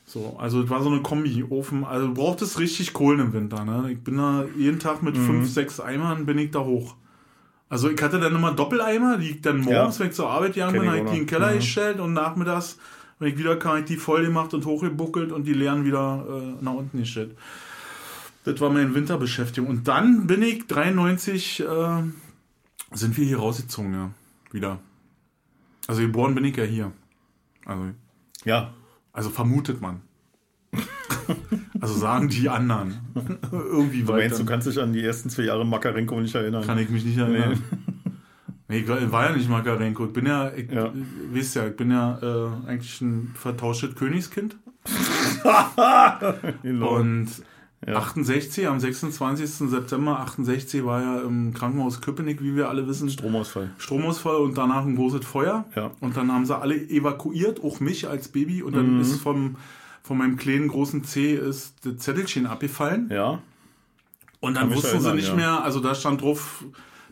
So, 0.06 0.36
also 0.38 0.62
das 0.62 0.70
war 0.70 0.82
so 0.82 0.88
eine 0.88 1.02
Kombi-Ofen. 1.02 1.84
Also 1.84 2.06
du 2.06 2.14
brauchtest 2.14 2.58
richtig 2.58 2.94
Kohlen 2.94 3.20
im 3.20 3.32
Winter. 3.34 3.66
Ne? 3.66 3.90
Ich 3.92 4.02
bin 4.02 4.16
da 4.16 4.46
jeden 4.56 4.78
Tag 4.78 5.02
mit 5.02 5.14
Mhm. 5.14 5.26
fünf, 5.26 5.50
sechs 5.50 5.78
Eimern 5.78 6.24
bin 6.24 6.38
ich 6.38 6.52
da 6.52 6.60
hoch. 6.60 6.94
Also 7.70 7.90
ich 7.90 8.00
hatte 8.00 8.18
dann 8.18 8.34
immer 8.34 8.52
Doppeleimer, 8.52 9.18
die 9.18 9.30
ich 9.30 9.40
dann 9.42 9.58
morgens, 9.60 9.96
Ja. 9.98 10.00
wenn 10.04 10.10
ich 10.10 10.14
zur 10.16 10.30
Arbeit 10.30 10.54
gegangen 10.54 10.80
bin, 10.80 10.88
habe 10.88 10.98
ich 10.98 11.04
die 11.04 11.10
in 11.10 11.16
den. 11.22 11.26
Keller 11.26 11.50
Mhm. 11.52 11.56
gestellt 11.56 12.00
und 12.00 12.12
nachmittags, 12.14 12.78
wenn 13.18 13.28
ich 13.32 13.38
wieder 13.38 13.56
kam, 13.56 13.70
habe 13.72 13.80
ich 13.80 13.86
die 13.86 13.96
voll 13.96 14.24
gemacht 14.24 14.54
und 14.54 14.64
hochgebuckelt 14.64 15.32
und 15.32 15.44
die 15.44 15.52
leeren 15.52 15.84
wieder 15.84 16.24
äh, 16.58 16.64
nach 16.64 16.72
unten 16.72 16.98
gestellt. 16.98 17.36
Das 18.44 18.58
war 18.60 18.70
meine 18.70 18.94
Winterbeschäftigung. 18.94 19.68
Und 19.68 19.88
dann 19.88 20.26
bin 20.26 20.40
ich 20.42 20.66
93, 20.66 21.60
äh, 21.60 22.02
sind 22.92 23.16
wir 23.18 23.24
hier 23.26 23.38
rausgezogen, 23.38 23.92
ja. 23.92 24.10
Wieder. 24.50 24.78
Also 25.86 26.00
geboren 26.00 26.34
bin 26.34 26.44
ich 26.44 26.56
ja 26.56 26.64
hier. 26.64 26.92
Also, 27.66 27.82
Ja. 28.44 28.72
also 29.12 29.28
vermutet 29.28 29.82
man. 29.82 30.00
also 31.80 31.94
sagen 31.94 32.28
die 32.28 32.48
anderen. 32.48 32.94
Irgendwie 33.52 34.02
Du 34.02 34.12
meinst, 34.12 34.38
du 34.38 34.44
kannst 34.44 34.66
dich 34.66 34.80
an 34.80 34.92
die 34.92 35.02
ersten 35.04 35.30
zwei 35.30 35.42
Jahre 35.44 35.64
Makarenko 35.66 36.20
nicht 36.20 36.34
erinnern? 36.34 36.64
Kann 36.66 36.78
ich 36.78 36.88
mich 36.90 37.04
nicht 37.04 37.18
erinnern. 37.18 37.62
Nee, 38.68 38.78
ich 38.80 38.88
war 38.88 39.10
war 39.12 39.30
ja 39.30 39.36
nicht 39.36 39.48
Makarenko. 39.48 40.06
Ich 40.06 40.12
bin 40.12 40.26
ja, 40.26 40.50
ich, 40.52 40.70
Ja. 40.70 40.92
wisst 41.32 41.54
ja, 41.56 41.66
ich 41.66 41.76
bin 41.76 41.90
ja 41.90 42.18
äh, 42.20 42.68
eigentlich 42.68 43.00
ein 43.00 43.32
vertauschtes 43.34 43.94
Königskind. 43.94 44.56
Genau. 46.62 46.96
Und 46.96 47.28
Ja. 47.86 47.94
68, 47.96 48.66
am 48.66 48.80
26. 48.80 49.70
September 49.70 50.18
68 50.20 50.84
war 50.84 51.00
ja 51.00 51.20
im 51.20 51.54
Krankenhaus 51.54 52.00
Köpenick, 52.00 52.42
wie 52.42 52.56
wir 52.56 52.68
alle 52.68 52.88
wissen, 52.88 53.08
Stromausfall. 53.08 53.70
Stromausfall 53.78 54.36
und 54.36 54.58
danach 54.58 54.84
ein 54.84 54.96
großes 54.96 55.24
Feuer. 55.24 55.64
Ja. 55.76 55.92
Und 56.00 56.16
dann 56.16 56.32
haben 56.32 56.44
sie 56.44 56.56
alle 56.58 56.74
evakuiert, 56.74 57.62
auch 57.62 57.78
mich 57.78 58.08
als 58.08 58.28
Baby. 58.28 58.62
Und 58.64 58.74
dann 58.74 58.96
Mhm. 58.96 59.00
ist 59.00 59.20
vom, 59.20 59.56
von 60.02 60.18
meinem 60.18 60.36
kleinen 60.36 60.68
großen 60.68 61.04
C 61.04 61.34
ist 61.34 61.74
das 61.84 61.98
Zettelchen 61.98 62.46
abgefallen. 62.46 63.08
Ja. 63.12 63.42
Und 64.40 64.54
dann 64.54 64.70
wussten 64.70 64.88
sie 64.88 64.94
erinnern, 64.96 65.16
nicht 65.16 65.28
ja. 65.28 65.34
mehr, 65.34 65.64
also 65.64 65.80
da 65.80 65.94
stand 65.94 66.22
drauf 66.22 66.64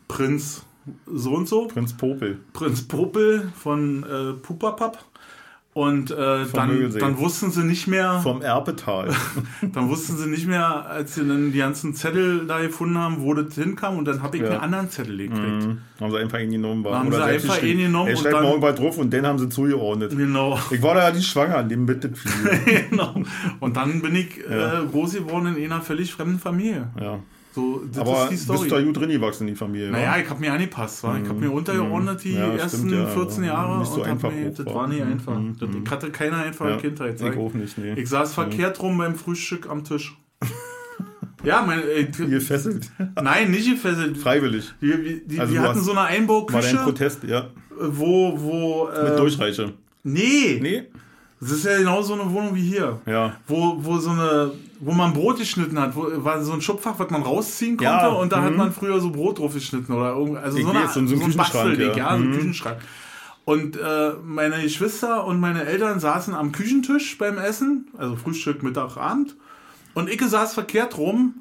Prinz 0.09 0.65
so 1.07 1.35
und 1.35 1.49
so, 1.49 1.67
Prinz 1.67 1.95
Popel. 1.95 2.41
Prinz 2.53 2.83
Popel 2.83 3.51
von 3.57 4.05
äh, 4.05 4.33
Pupapap. 4.35 5.05
Und 5.77 6.11
äh, 6.11 6.47
dann, 6.55 6.91
dann 6.99 7.19
wussten 7.19 7.51
sie 7.51 7.63
nicht 7.63 7.87
mehr, 7.87 8.21
Vom 8.23 8.41
Erpetal. 8.41 9.11
dann 9.75 9.91
wussten 9.91 10.17
sie 10.17 10.27
nicht 10.27 10.47
mehr, 10.47 10.87
als 10.89 11.17
sie 11.17 11.29
dann 11.29 11.53
die 11.53 11.59
ganzen 11.59 11.93
Zettel 11.95 12.47
da 12.47 12.61
gefunden 12.63 12.97
haben, 12.97 13.17
wo 13.21 13.35
das 13.35 13.55
hinkam. 13.57 13.99
Und 13.99 14.07
dann 14.09 14.23
habe 14.23 14.39
ich 14.39 14.43
Ja. 14.43 14.53
einen 14.53 14.61
anderen 14.61 14.89
Zettel 14.89 15.19
gekriegt. 15.19 15.67
Mhm. 15.67 15.79
Haben 16.01 16.11
sie 16.13 16.17
einfach 16.19 16.39
ihn 16.39 16.51
genommen. 16.53 16.83
War. 16.83 16.99
Haben 17.01 17.13
sie 17.13 17.19
selbst 17.19 17.51
einfach 17.51 17.63
ihn 17.63 17.77
genommen 17.77 18.09
Er 18.09 18.17
schreibt 18.17 18.41
morgen 18.41 18.61
bald 18.63 18.79
drauf 18.79 18.97
und 18.97 19.13
den 19.13 19.27
haben 19.27 19.39
sie 19.39 19.51
zugeordnet. 19.51 20.17
Genau. 20.17 20.59
Ich 20.71 20.81
war 20.83 20.95
da 20.95 21.11
ja 21.11 21.15
nicht 21.15 21.29
schwanger, 21.29 21.59
an 21.59 21.69
dem 21.69 21.85
bitte 21.85 22.11
viel. 22.15 22.87
genau. 22.91 23.15
Und 23.61 23.77
dann 23.77 24.01
bin 24.01 24.17
ich 24.17 24.29
Ja. 24.51 24.81
äh, 24.83 24.87
groß 24.87 25.13
geworden 25.13 25.59
in 25.59 25.71
einer 25.71 25.83
völlig 25.83 26.11
fremden 26.11 26.39
Familie. 26.39 26.89
ja. 26.99 27.19
So, 27.57 27.83
das 27.91 27.99
Aber 28.03 28.23
ist 28.25 28.29
die 28.31 28.35
bist 28.35 28.45
Story. 28.65 28.69
da 28.69 28.83
gut 28.83 28.97
drin 28.99 29.09
gewachsen 29.09 29.49
in 29.49 29.55
die 29.55 29.59
Familie. 29.59 29.91
Naja, 29.91 30.13
wa? 30.13 30.19
ich 30.19 30.29
habe 30.29 30.41
mir 30.41 30.53
angepasst, 30.53 31.03
wa? 31.03 31.19
ich 31.21 31.27
habe 31.27 31.41
mir 31.41 31.51
untergeordnet 31.51 32.23
die 32.23 32.35
Ja, 32.35 32.55
ersten 32.55 32.89
stimmt, 32.89 32.93
ja. 32.93 33.07
14 33.07 33.45
Jahre 33.45 33.79
Nicht 33.79 33.91
so 33.93 34.03
und 34.03 34.07
einfach 34.09 34.31
mir, 34.31 34.51
das 34.51 34.67
wa? 34.67 34.75
war 34.75 34.89
nie 34.89 35.01
Mhm, 35.01 35.13
einfach. 35.13 35.39
mhm, 35.39 35.57
Das, 35.59 35.69
ich 35.83 35.91
hatte 35.91 36.11
keine 36.11 36.37
einfache 36.37 36.69
ja. 36.71 36.77
Kindheit. 36.77 37.19
Ich 37.19 37.37
auch 37.37 37.55
nicht, 37.55 37.79
nee. 37.79 37.95
Ich 37.95 38.09
saß 38.11 38.35
verkehrt 38.35 38.79
rum 38.83 38.99
beim 38.99 39.15
Frühstück 39.15 39.71
am 39.71 39.85
Tisch. 39.85 40.15
ja, 41.45 41.63
mein, 41.67 41.81
äh, 41.89 42.05
Gefesselt. 42.05 42.91
nein, 43.23 43.51
nicht 43.51 43.71
gefesselt. 43.71 44.19
Freiwillig. 44.19 44.75
Wir, 44.81 45.03
wir, 45.03 45.21
die, 45.27 45.41
Also 45.41 45.55
du 45.55 45.61
hatten 45.61 45.81
so 45.81 45.93
eine 45.93 46.01
War 46.01 46.09
dein 46.09 46.17
Einbauküche, 46.19 46.77
Protest, 46.77 47.25
ja. 47.25 47.49
wo, 47.79 48.35
wo, 48.39 48.89
Mit 49.03 49.13
äh, 49.13 49.17
Durchreiche. 49.17 49.73
nee, 50.03 50.59
Nee? 50.61 50.83
Das 51.41 51.51
ist 51.53 51.65
ja 51.65 51.77
genau 51.79 52.03
so 52.03 52.15
eine 52.15 52.31
Wohnung 52.33 52.55
wie 52.55 52.63
hier. 52.63 53.01
Ja. 53.07 53.37
wo, 53.47 53.77
wo 53.79 53.99
so 53.99 54.11
eine, 54.11 54.53
wo 54.81 54.93
man 54.93 55.13
Brot 55.13 55.39
geschnitten 55.39 55.79
hat, 55.79 55.95
wo, 55.97 56.07
war 56.25 56.43
so 56.43 56.53
ein 56.53 56.61
Schubfach, 56.63 56.99
was 56.99 57.11
man 57.11 57.23
rausziehen 57.23 57.77
konnte 57.77 57.91
Ja, 57.93 58.09
und 58.09 58.33
da 58.33 58.43
hat 58.43 58.53
mhm. 58.53 58.57
man 58.59 58.73
früher 58.73 59.01
so 59.01 59.11
Brot 59.11 59.39
drauf 59.39 59.55
geschnitten 59.55 59.93
oder 59.93 60.15
irgendwie, 60.15 60.39
also 60.39 60.59
Ich 60.59 60.65
so, 60.65 60.71
eine, 60.71 60.89
so 60.89 61.01
ein- 61.01 61.09
so 61.09 61.15
ein 61.25 61.37
Bastelding, 61.37 61.91
ja. 61.91 61.97
ja, 61.97 62.09
so 62.11 62.23
ein 62.23 62.29
Mhm. 62.31 62.33
Küchenschrank. 62.35 62.79
Und 63.45 63.77
äh, 63.77 64.13
meine 64.25 64.61
Geschwister 64.61 65.25
und 65.25 65.39
meine 65.39 65.65
Eltern 65.67 66.01
saßen 66.01 66.35
am 66.35 66.51
Küchentisch 66.53 67.17
beim 67.17 67.39
Essen, 67.39 67.87
also 67.97 68.17
Frühstück, 68.17 68.63
Mittag, 68.65 68.97
Abend. 68.97 69.37
Und 69.95 70.11
ich 70.11 70.21
saß 70.21 70.53
verkehrt 70.55 70.99
rum 70.99 71.35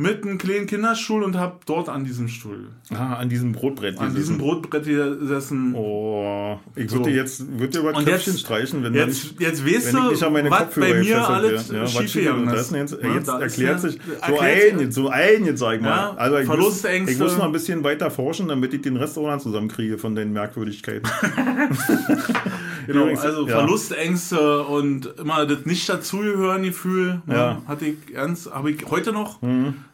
mit 0.00 0.22
einem 0.24 0.38
kleinen 0.38 0.66
Kinderstuhl 0.66 1.22
und 1.22 1.36
hab 1.38 1.66
dort 1.66 1.88
an 1.90 2.04
diesem 2.04 2.28
Stuhl, 2.28 2.68
Ah, 2.90 3.14
an 3.16 3.28
diesem 3.28 3.52
Brotbrett. 3.52 3.98
an 3.98 4.14
diesem 4.14 4.36
gesessen. 4.36 4.38
Brotbrett 4.38 4.84
gesessen. 4.84 5.74
Oh, 5.74 6.58
ich 6.74 6.90
So. 6.90 6.96
würde 6.98 7.10
jetzt 7.10 7.58
würde 7.58 7.78
über 7.80 7.94
Und 7.94 8.04
Köpfchen 8.06 8.32
jetzt- 8.32 8.40
streichen, 8.40 8.82
wenn 8.82 8.94
da 8.94 9.04
nicht, 9.06 9.24
Jetzt, 9.24 9.40
jetzt 9.40 9.66
weißt 9.66 9.92
wenn 9.94 10.04
ich 10.04 10.10
nicht 10.12 10.22
an 10.22 10.28
du, 10.28 10.32
meine 10.38 10.50
was 10.50 10.58
Kopfhörer 10.60 10.88
bei 10.88 11.00
mir 11.00 11.28
alles. 11.28 11.68
Ja, 11.70 11.86
schief- 11.86 12.00
ist. 12.00 12.14
jetzt, 12.14 13.02
Ja, 13.02 13.14
jetzt 13.14 13.28
ist 13.28 13.28
erklärt 13.28 13.58
ja- 13.72 13.78
sich 13.78 13.94
so 13.94 14.12
erklärt 14.34 14.80
ein, 14.80 14.92
so 14.92 15.08
ein, 15.08 15.44
jetzt 15.44 15.58
sag 15.60 15.74
ich 15.76 15.80
mal. 15.82 15.88
Ja, 15.88 16.14
also 16.16 16.38
ich 16.38 16.46
muss, 16.48 16.56
Verlustängste. 16.56 17.12
ich 17.12 17.18
muss 17.18 17.36
noch 17.36 17.44
ein 17.44 17.52
bisschen 17.52 17.84
weiter 17.84 18.10
forschen, 18.10 18.48
damit 18.48 18.72
ich 18.72 18.80
den 18.80 18.96
Rest 18.96 19.18
auch 19.18 19.26
noch 19.26 19.38
zusammenkriege 19.38 19.98
von 19.98 20.14
den 20.14 20.32
Merkwürdigkeiten. 20.32 21.08
Genau, 22.92 23.06
also 23.20 23.46
ja. 23.46 23.58
Verlustängste 23.58 24.62
und 24.62 25.14
immer 25.18 25.46
das 25.46 25.66
nicht 25.66 25.88
dazugehören 25.88 26.62
Gefühl. 26.62 27.22
Ne, 27.26 27.34
Ja. 27.34 27.54
Mhm. 27.54 27.68
Hatte 27.68 27.86
ich 27.86 28.14
ernst, 28.14 28.52
habe 28.52 28.70
ich 28.70 28.84
heute 28.88 29.12
noch. 29.12 29.38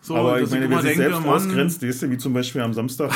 So, 0.00 0.16
Aber 0.16 0.40
ich 0.40 0.50
meine, 0.50 0.70
wer 0.70 0.82
sich 0.82 0.96
selbst 0.96 1.20
Mann, 1.20 1.28
ausgrenzt, 1.28 1.82
du, 1.82 2.11
wie 2.11 2.18
zum 2.18 2.32
Beispiel 2.32 2.61
am 2.61 2.72
Samstag. 2.72 3.11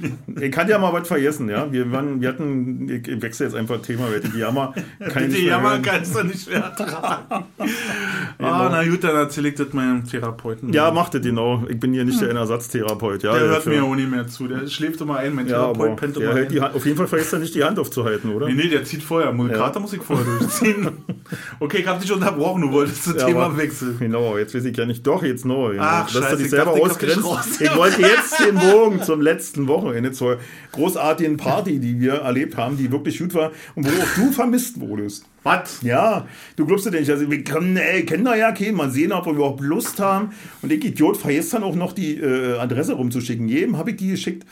Ja. 0.00 0.08
ich 0.40 0.50
kann 0.50 0.68
ja 0.68 0.78
mal 0.78 0.92
was 0.92 1.06
vergessen, 1.06 1.48
ja. 1.48 1.70
Wir, 1.70 1.90
waren, 1.92 2.20
wir 2.20 2.28
hatten, 2.28 2.88
ich 2.88 3.06
ich 3.06 3.22
wechsle 3.22 3.46
jetzt 3.46 3.54
einfach 3.54 3.80
Thema, 3.80 4.10
weil 4.10 4.20
die 4.20 4.38
Jammer 4.38 4.74
kann 4.98 5.08
ich 5.08 5.12
Die 5.14 5.20
nicht 5.20 5.32
mehr 5.44 5.50
Jammer 5.50 5.78
kannst 5.78 6.16
du 6.16 6.22
nicht 6.24 6.48
mehr 6.48 6.62
ertragen. 6.62 7.44
ah, 8.38 8.68
na 8.70 8.84
gut, 8.84 9.04
dann 9.04 9.16
erzähle 9.16 9.48
ich 9.50 9.54
das 9.54 9.72
meinem 9.72 10.04
Therapeuten. 10.04 10.72
Ja, 10.72 10.90
macht 10.90 11.14
das 11.14 11.22
genau. 11.22 11.64
Ich 11.68 11.78
bin 11.78 11.92
hier 11.92 12.04
nicht 12.04 12.20
der 12.20 12.30
Ersatztherapeut. 12.30 13.22
Ja, 13.22 13.34
Der 13.34 13.48
hört 13.48 13.66
mir 13.66 13.84
auch 13.84 13.94
nicht 13.94 14.10
mehr 14.10 14.26
zu. 14.26 14.48
Der 14.48 14.66
schläft 14.66 15.00
immer 15.00 15.18
ein. 15.18 15.34
Mein 15.34 15.46
Therapeut 15.46 15.96
pennt 15.96 16.16
immer 16.16 16.34
ein. 16.34 16.74
auf 16.74 16.84
jeden 16.84 16.96
Fall 16.96 17.06
vergisst 17.06 17.32
er 17.32 17.38
nicht, 17.38 17.54
die 17.54 17.64
Hand 17.64 17.78
aufzuhalten, 17.78 18.30
oder? 18.30 18.46
Nee, 18.46 18.54
nee, 18.54 18.68
der 18.68 18.84
zieht 18.84 19.02
vorher. 19.30 19.58
Kater 19.58 19.80
muss 19.80 19.92
ich 19.92 20.02
vorher 20.02 20.24
durchziehen. 20.38 20.88
okay, 21.60 21.78
ich 21.80 21.86
habe 21.86 22.00
dich 22.00 22.12
unterbrochen. 22.12 22.62
Du 22.62 22.72
wolltest 22.72 23.06
das 23.06 23.14
Ja, 23.16 23.26
Thema 23.26 23.56
wechseln. 23.56 23.96
Genau, 23.98 24.36
jetzt 24.38 24.54
weiß 24.54 24.64
ich 24.64 24.76
ja 24.76 24.86
nicht. 24.86 25.06
Doch, 25.06 25.22
jetzt 25.22 25.44
neu. 25.44 25.76
Ach, 25.78 26.04
Dass 26.04 26.12
du 26.12 26.20
scheiße, 26.22 26.36
dich 26.36 26.44
ich 26.46 26.50
selber 26.50 26.72
dachte, 26.72 26.78
ich 26.78 26.96
dich 26.98 27.18
ausgrenzt. 27.18 27.24
raus. 27.24 27.60
Ich 27.60 27.76
wollte 27.76 28.00
jetzt 28.02 28.40
den 28.40 28.58
Bogen 28.72 29.02
zum 29.02 29.20
letzten 29.20 29.68
Wochenende 29.68 30.12
zur 30.12 30.38
großartigen 30.72 31.36
Party, 31.36 31.78
die 31.78 32.00
wir 32.00 32.14
erlebt 32.14 32.56
haben, 32.56 32.76
die 32.76 32.90
wirklich 32.90 33.18
gut 33.18 33.34
war 33.34 33.52
und 33.74 33.84
wo 33.86 34.02
auch 34.02 34.14
du 34.16 34.32
vermisst 34.32 34.80
wurdest. 34.80 35.26
Was? 35.44 35.80
Ja, 35.82 36.26
du 36.56 36.66
glaubst 36.66 36.84
ja 36.86 36.92
nicht. 36.92 37.10
Also 37.10 37.30
wir 37.30 37.42
können, 37.44 37.76
ey, 37.76 38.04
kennen 38.06 38.24
da 38.24 38.34
ja 38.36 38.52
keinen. 38.52 38.76
Mal 38.76 38.90
sehen, 38.90 39.12
ob 39.12 39.26
wir 39.26 39.32
überhaupt 39.32 39.60
Lust 39.60 39.98
haben. 40.00 40.30
Und 40.62 40.72
ich 40.72 40.84
Idiot 40.84 41.16
vergisst 41.16 41.52
dann 41.52 41.64
auch 41.64 41.74
noch 41.74 41.92
die 41.92 42.16
äh, 42.16 42.56
Adresse 42.58 42.92
rumzuschicken. 42.94 43.48
Jedem 43.48 43.76
habe 43.76 43.90
ich 43.90 43.96
die 43.96 44.10
geschickt. 44.10 44.46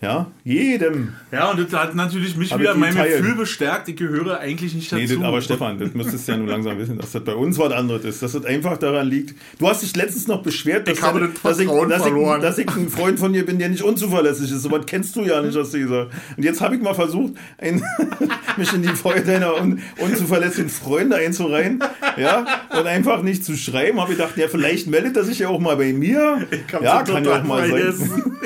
Ja, 0.00 0.30
jedem. 0.44 1.12
Ja, 1.32 1.50
und 1.50 1.58
das 1.58 1.72
hat 1.72 1.96
natürlich 1.96 2.36
mich 2.36 2.52
Hab 2.52 2.60
wieder 2.60 2.70
ich 2.70 2.74
in 2.76 2.80
meinem 2.80 2.94
geteilt. 2.94 3.18
Gefühl 3.20 3.34
bestärkt. 3.34 3.88
Ich 3.88 3.96
gehöre 3.96 4.38
eigentlich 4.38 4.72
nicht 4.72 4.92
dazu. 4.92 5.02
Nee, 5.02 5.08
das, 5.08 5.20
aber 5.24 5.42
Stefan, 5.42 5.76
das 5.76 5.92
müsstest 5.92 6.28
du 6.28 6.32
ja 6.32 6.38
nun 6.38 6.46
langsam 6.46 6.78
wissen, 6.78 6.98
dass 6.98 7.10
das 7.10 7.24
bei 7.24 7.34
uns 7.34 7.58
was 7.58 7.72
anderes 7.72 8.04
ist. 8.04 8.22
Dass 8.22 8.30
das 8.30 8.44
einfach 8.44 8.76
daran 8.76 9.08
liegt. 9.08 9.34
Du 9.58 9.68
hast 9.68 9.82
dich 9.82 9.96
letztens 9.96 10.28
noch 10.28 10.44
beschwert, 10.44 10.86
dass, 10.86 10.98
Ich 10.98 11.02
habe 11.02 11.18
das 11.18 11.42
dass, 11.42 11.58
ich, 11.58 11.66
dass, 11.68 12.06
ich, 12.06 12.12
dass 12.42 12.58
ich 12.58 12.68
ein 12.76 12.88
Freund 12.88 13.18
von 13.18 13.32
dir 13.32 13.44
bin, 13.44 13.58
der 13.58 13.70
nicht 13.70 13.82
unzuverlässig 13.82 14.52
ist. 14.52 14.62
So 14.62 14.70
was 14.70 14.86
kennst 14.86 15.16
du 15.16 15.22
ja 15.24 15.42
nicht, 15.42 15.58
hast 15.58 15.74
du 15.74 15.80
gesagt. 15.80 16.12
Und 16.36 16.44
jetzt 16.44 16.60
habe 16.60 16.76
ich 16.76 16.80
mal 16.80 16.94
versucht, 16.94 17.32
ein, 17.58 17.82
mich 18.56 18.72
in 18.72 18.82
die 18.82 18.88
Freude 18.90 19.22
deiner 19.22 19.60
un, 19.60 19.80
unzuverlässigen 19.98 20.70
Freunde 20.70 21.16
einzureihen. 21.16 21.82
Ja, 22.16 22.46
und 22.70 22.86
einfach 22.86 23.22
nicht 23.22 23.44
zu 23.44 23.56
schreiben. 23.56 24.00
Habe 24.00 24.12
gedacht, 24.12 24.36
ja, 24.36 24.46
vielleicht 24.46 24.86
meldet 24.86 25.16
er 25.16 25.24
sich 25.24 25.40
ja 25.40 25.48
auch 25.48 25.58
mal 25.58 25.76
bei 25.76 25.92
mir. 25.92 26.46
Ich 26.52 26.60
Ja, 26.80 27.02
kann 27.02 27.24
ja 27.24 27.40
auch 27.40 27.44
mal 27.44 27.68
sein. 27.68 27.94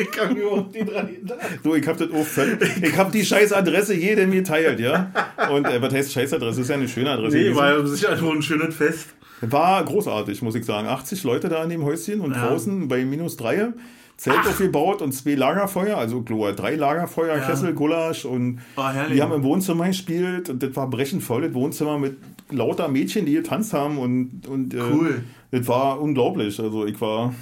Ich 0.01 0.11
kann 0.11 0.33
mir 0.33 0.41
überhaupt 0.41 0.75
nicht 0.75 0.89
dran 0.89 1.09
erinnern. 1.09 1.42
So, 1.63 1.75
ich 1.75 1.87
habe 1.87 2.07
das 2.07 2.17
auch 2.19 2.25
völlig. 2.27 2.59
Ich 2.83 2.97
habe 2.97 3.11
die 3.13 3.25
scheiß 3.25 3.53
Adresse 3.53 3.95
jedem 3.95 4.31
geteilt, 4.31 4.81
ja. 4.81 5.11
Und 5.53 5.67
äh, 5.67 5.81
was 5.81 5.93
heißt 5.93 6.13
scheiß 6.13 6.33
Adresse? 6.35 6.51
Das 6.57 6.59
ist 6.59 6.69
ja 6.69 6.75
eine 6.77 6.89
schöne 6.89 7.11
Adresse. 7.11 7.37
Nee, 7.37 7.55
war 7.55 7.87
sicher 7.87 8.17
nur 8.17 8.35
ein 8.35 8.43
schönes 8.43 8.75
Fest. 8.75 9.09
War 9.41 9.85
großartig, 9.85 10.41
muss 10.43 10.55
ich 10.55 10.65
sagen. 10.65 10.87
80 10.89 11.25
Leute 11.25 11.49
da 11.49 11.63
in 11.65 11.71
dem 11.71 11.85
Häuschen 11.85 12.21
und 12.21 12.33
Ja. 12.33 12.47
draußen 12.49 12.89
bei 12.89 13.05
minus 13.05 13.37
3. 13.37 13.73
Zelt 14.17 14.37
Ach. 14.41 14.51
aufgebaut 14.51 15.03
und 15.03 15.11
zwei 15.13 15.35
Lagerfeuer, 15.35 15.97
also 15.97 16.23
Gloa, 16.23 16.53
drei 16.53 16.77
Lagerfeuer, 16.77 17.39
ja. 17.39 17.45
Kessel, 17.45 17.73
Gulasch 17.73 18.25
und 18.25 18.61
oh, 18.77 18.83
die 19.13 19.21
haben 19.21 19.33
im 19.33 19.43
Wohnzimmer 19.43 19.89
gespielt 19.89 20.49
und 20.49 20.63
das 20.63 20.77
war 20.77 20.89
brechend 20.89 21.25
voll, 21.25 21.43
das 21.43 21.55
Wohnzimmer 21.55 21.99
mit 21.99 22.19
lauter 22.51 22.87
Mädchen, 22.87 23.27
die 23.27 23.33
getanzt 23.33 23.73
haben 23.73 23.99
und, 23.99 24.47
und 24.47 24.75
äh, 24.75 24.79
cool. 24.93 25.23
Äh, 25.51 25.59
das 25.59 25.67
war 25.67 26.01
unglaublich. 26.01 26.61
Also 26.61 26.87
ich 26.87 27.01
war. 27.01 27.35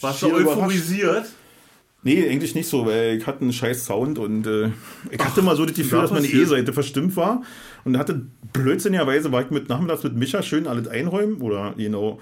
Warst 0.00 0.22
du 0.22 0.32
euphorisiert? 0.32 1.26
Nee, 2.04 2.28
eigentlich 2.28 2.54
nicht 2.54 2.68
so, 2.68 2.84
weil 2.84 3.16
ich 3.16 3.26
hatte 3.26 3.40
einen 3.40 3.52
scheiß 3.52 3.86
Sound 3.86 4.18
und 4.18 4.46
äh, 4.46 4.68
ich 5.10 5.18
hatte 5.18 5.40
Ach, 5.40 5.42
mal 5.42 5.56
so 5.56 5.64
das 5.64 5.74
Gefühl, 5.74 6.02
dass 6.02 6.10
meine 6.10 6.26
E-Seite 6.26 6.74
verstimmt 6.74 7.16
war 7.16 7.42
und 7.84 7.96
hatte 7.96 8.26
blödsinnigerweise 8.52 9.32
war 9.32 9.42
ich 9.42 9.50
mit 9.50 9.70
nachmittags 9.70 10.04
mit 10.04 10.14
Micha 10.14 10.42
schön 10.42 10.66
alles 10.66 10.86
einräumen 10.86 11.40
oder 11.40 11.74
you 11.78 11.88
know, 11.88 12.20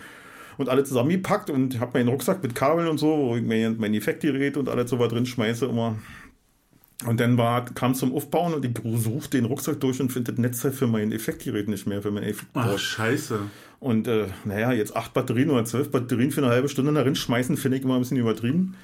und 0.56 0.68
alles 0.68 0.88
zusammengepackt 0.88 1.50
und 1.50 1.80
habe 1.80 1.98
meinen 1.98 2.08
Rucksack 2.08 2.44
mit 2.44 2.54
Kabeln 2.54 2.86
und 2.86 2.98
so, 2.98 3.08
wo 3.08 3.36
ich 3.36 3.42
mein, 3.42 3.76
mein 3.78 3.92
Effektgerät 3.92 4.56
und 4.56 4.68
alles 4.68 4.88
so 4.88 5.00
was 5.00 5.08
drin 5.08 5.26
schmeiße 5.26 5.66
immer. 5.66 5.96
Und 7.04 7.18
dann 7.18 7.36
war, 7.36 7.64
kam 7.64 7.94
zum 7.94 8.14
Aufbauen 8.14 8.54
und 8.54 8.64
ich 8.64 8.72
suche 9.02 9.30
den 9.30 9.46
Rucksack 9.46 9.80
durch 9.80 10.00
und 10.00 10.12
finde 10.12 10.30
das 10.30 10.40
Netzteil 10.40 10.70
für 10.70 10.86
mein 10.86 11.10
Effektgerät 11.10 11.68
nicht 11.68 11.88
mehr, 11.88 12.00
für 12.00 12.12
mein 12.12 12.22
Effektboard. 12.22 12.68
Ach, 12.74 12.78
scheiße. 12.78 13.40
Und 13.80 14.06
äh, 14.06 14.26
naja, 14.44 14.72
jetzt 14.72 14.94
acht 14.94 15.12
Batterien 15.12 15.50
oder 15.50 15.64
zwölf 15.64 15.90
Batterien 15.90 16.30
für 16.30 16.42
eine 16.42 16.50
halbe 16.50 16.68
Stunde 16.68 16.92
darin 16.92 17.16
schmeißen, 17.16 17.56
finde 17.56 17.78
ich 17.78 17.82
immer 17.82 17.94
ein 17.94 18.00
bisschen 18.00 18.18
übertrieben. 18.18 18.76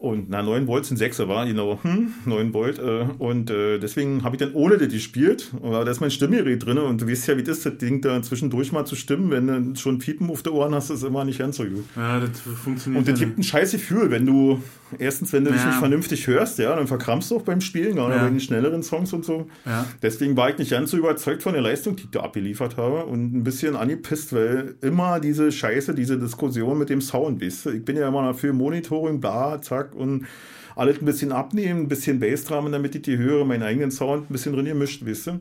Und 0.00 0.30
na, 0.30 0.42
9 0.42 0.66
Volt 0.66 0.86
sind 0.86 0.96
6, 0.96 1.28
war 1.28 1.44
genau, 1.44 1.78
hm, 1.82 2.14
9 2.24 2.54
Volt. 2.54 2.78
Äh, 2.78 3.04
und 3.18 3.50
äh, 3.50 3.78
deswegen 3.78 4.24
habe 4.24 4.34
ich 4.34 4.40
dann 4.40 4.54
ohne 4.54 4.78
das 4.78 4.88
gespielt. 4.88 5.52
Aber 5.62 5.84
da 5.84 5.90
ist 5.90 6.00
mein 6.00 6.10
Stimmgerät 6.10 6.64
drin 6.64 6.78
und 6.78 7.02
du 7.02 7.06
weißt 7.06 7.28
ja, 7.28 7.36
wie 7.36 7.42
das 7.42 7.58
ist, 7.58 7.66
das 7.66 7.76
Ding 7.76 8.00
da 8.00 8.22
zwischendurch 8.22 8.72
mal 8.72 8.86
zu 8.86 8.96
stimmen, 8.96 9.30
wenn 9.30 9.46
du 9.46 9.78
schon 9.78 9.98
Piepen 9.98 10.30
auf 10.30 10.42
der 10.42 10.54
Ohren 10.54 10.74
hast, 10.74 10.88
ist 10.88 11.04
immer 11.04 11.26
nicht 11.26 11.38
ganz 11.38 11.58
so 11.58 11.64
gut. 11.64 11.84
Ja, 11.96 12.18
das 12.18 12.30
funktioniert. 12.64 13.00
Und 13.00 13.12
das 13.12 13.20
gibt 13.20 13.38
ein 13.38 13.42
scheiß 13.42 13.72
Gefühl, 13.72 14.10
wenn 14.10 14.24
du, 14.24 14.62
erstens, 14.98 15.34
wenn 15.34 15.44
du 15.44 15.50
ja. 15.50 15.56
dich 15.56 15.66
nicht 15.66 15.78
vernünftig 15.78 16.26
hörst, 16.26 16.58
ja, 16.58 16.74
dann 16.74 16.86
verkrampfst 16.86 17.30
du 17.30 17.36
auch 17.36 17.42
beim 17.42 17.60
Spielen, 17.60 17.96
gerade 17.96 18.14
ja. 18.14 18.22
bei 18.22 18.30
den 18.30 18.40
schnelleren 18.40 18.82
Songs 18.82 19.12
und 19.12 19.26
so. 19.26 19.48
Ja. 19.66 19.84
Deswegen 20.00 20.34
war 20.34 20.48
ich 20.48 20.56
nicht 20.56 20.70
ganz 20.70 20.92
so 20.92 20.96
überzeugt 20.96 21.42
von 21.42 21.52
der 21.52 21.60
Leistung, 21.60 21.96
die 21.96 22.04
ich 22.04 22.10
da 22.10 22.20
abgeliefert 22.20 22.78
habe 22.78 23.04
und 23.04 23.34
ein 23.34 23.44
bisschen 23.44 23.76
angepisst, 23.76 24.32
weil 24.32 24.76
immer 24.80 25.20
diese 25.20 25.52
Scheiße, 25.52 25.94
diese 25.94 26.18
Diskussion 26.18 26.78
mit 26.78 26.88
dem 26.88 27.02
Sound, 27.02 27.42
weißt 27.42 27.66
du, 27.66 27.70
ich 27.72 27.84
bin 27.84 27.98
ja 27.98 28.08
immer 28.08 28.22
dafür 28.22 28.54
Monitoring, 28.54 29.20
bla, 29.20 29.60
zack, 29.60 29.89
und 29.94 30.26
alles 30.76 31.00
ein 31.00 31.04
bisschen 31.04 31.32
abnehmen, 31.32 31.82
ein 31.82 31.88
bisschen 31.88 32.20
Bassdrum, 32.20 32.70
damit 32.72 32.94
ich 32.94 33.02
die 33.02 33.18
höre, 33.18 33.44
meinen 33.44 33.62
eigenen 33.62 33.90
Sound 33.90 34.30
ein 34.30 34.32
bisschen 34.32 34.52
drin 34.52 34.66
gemischt, 34.66 35.02
wisst 35.04 35.28
ihr. 35.28 35.40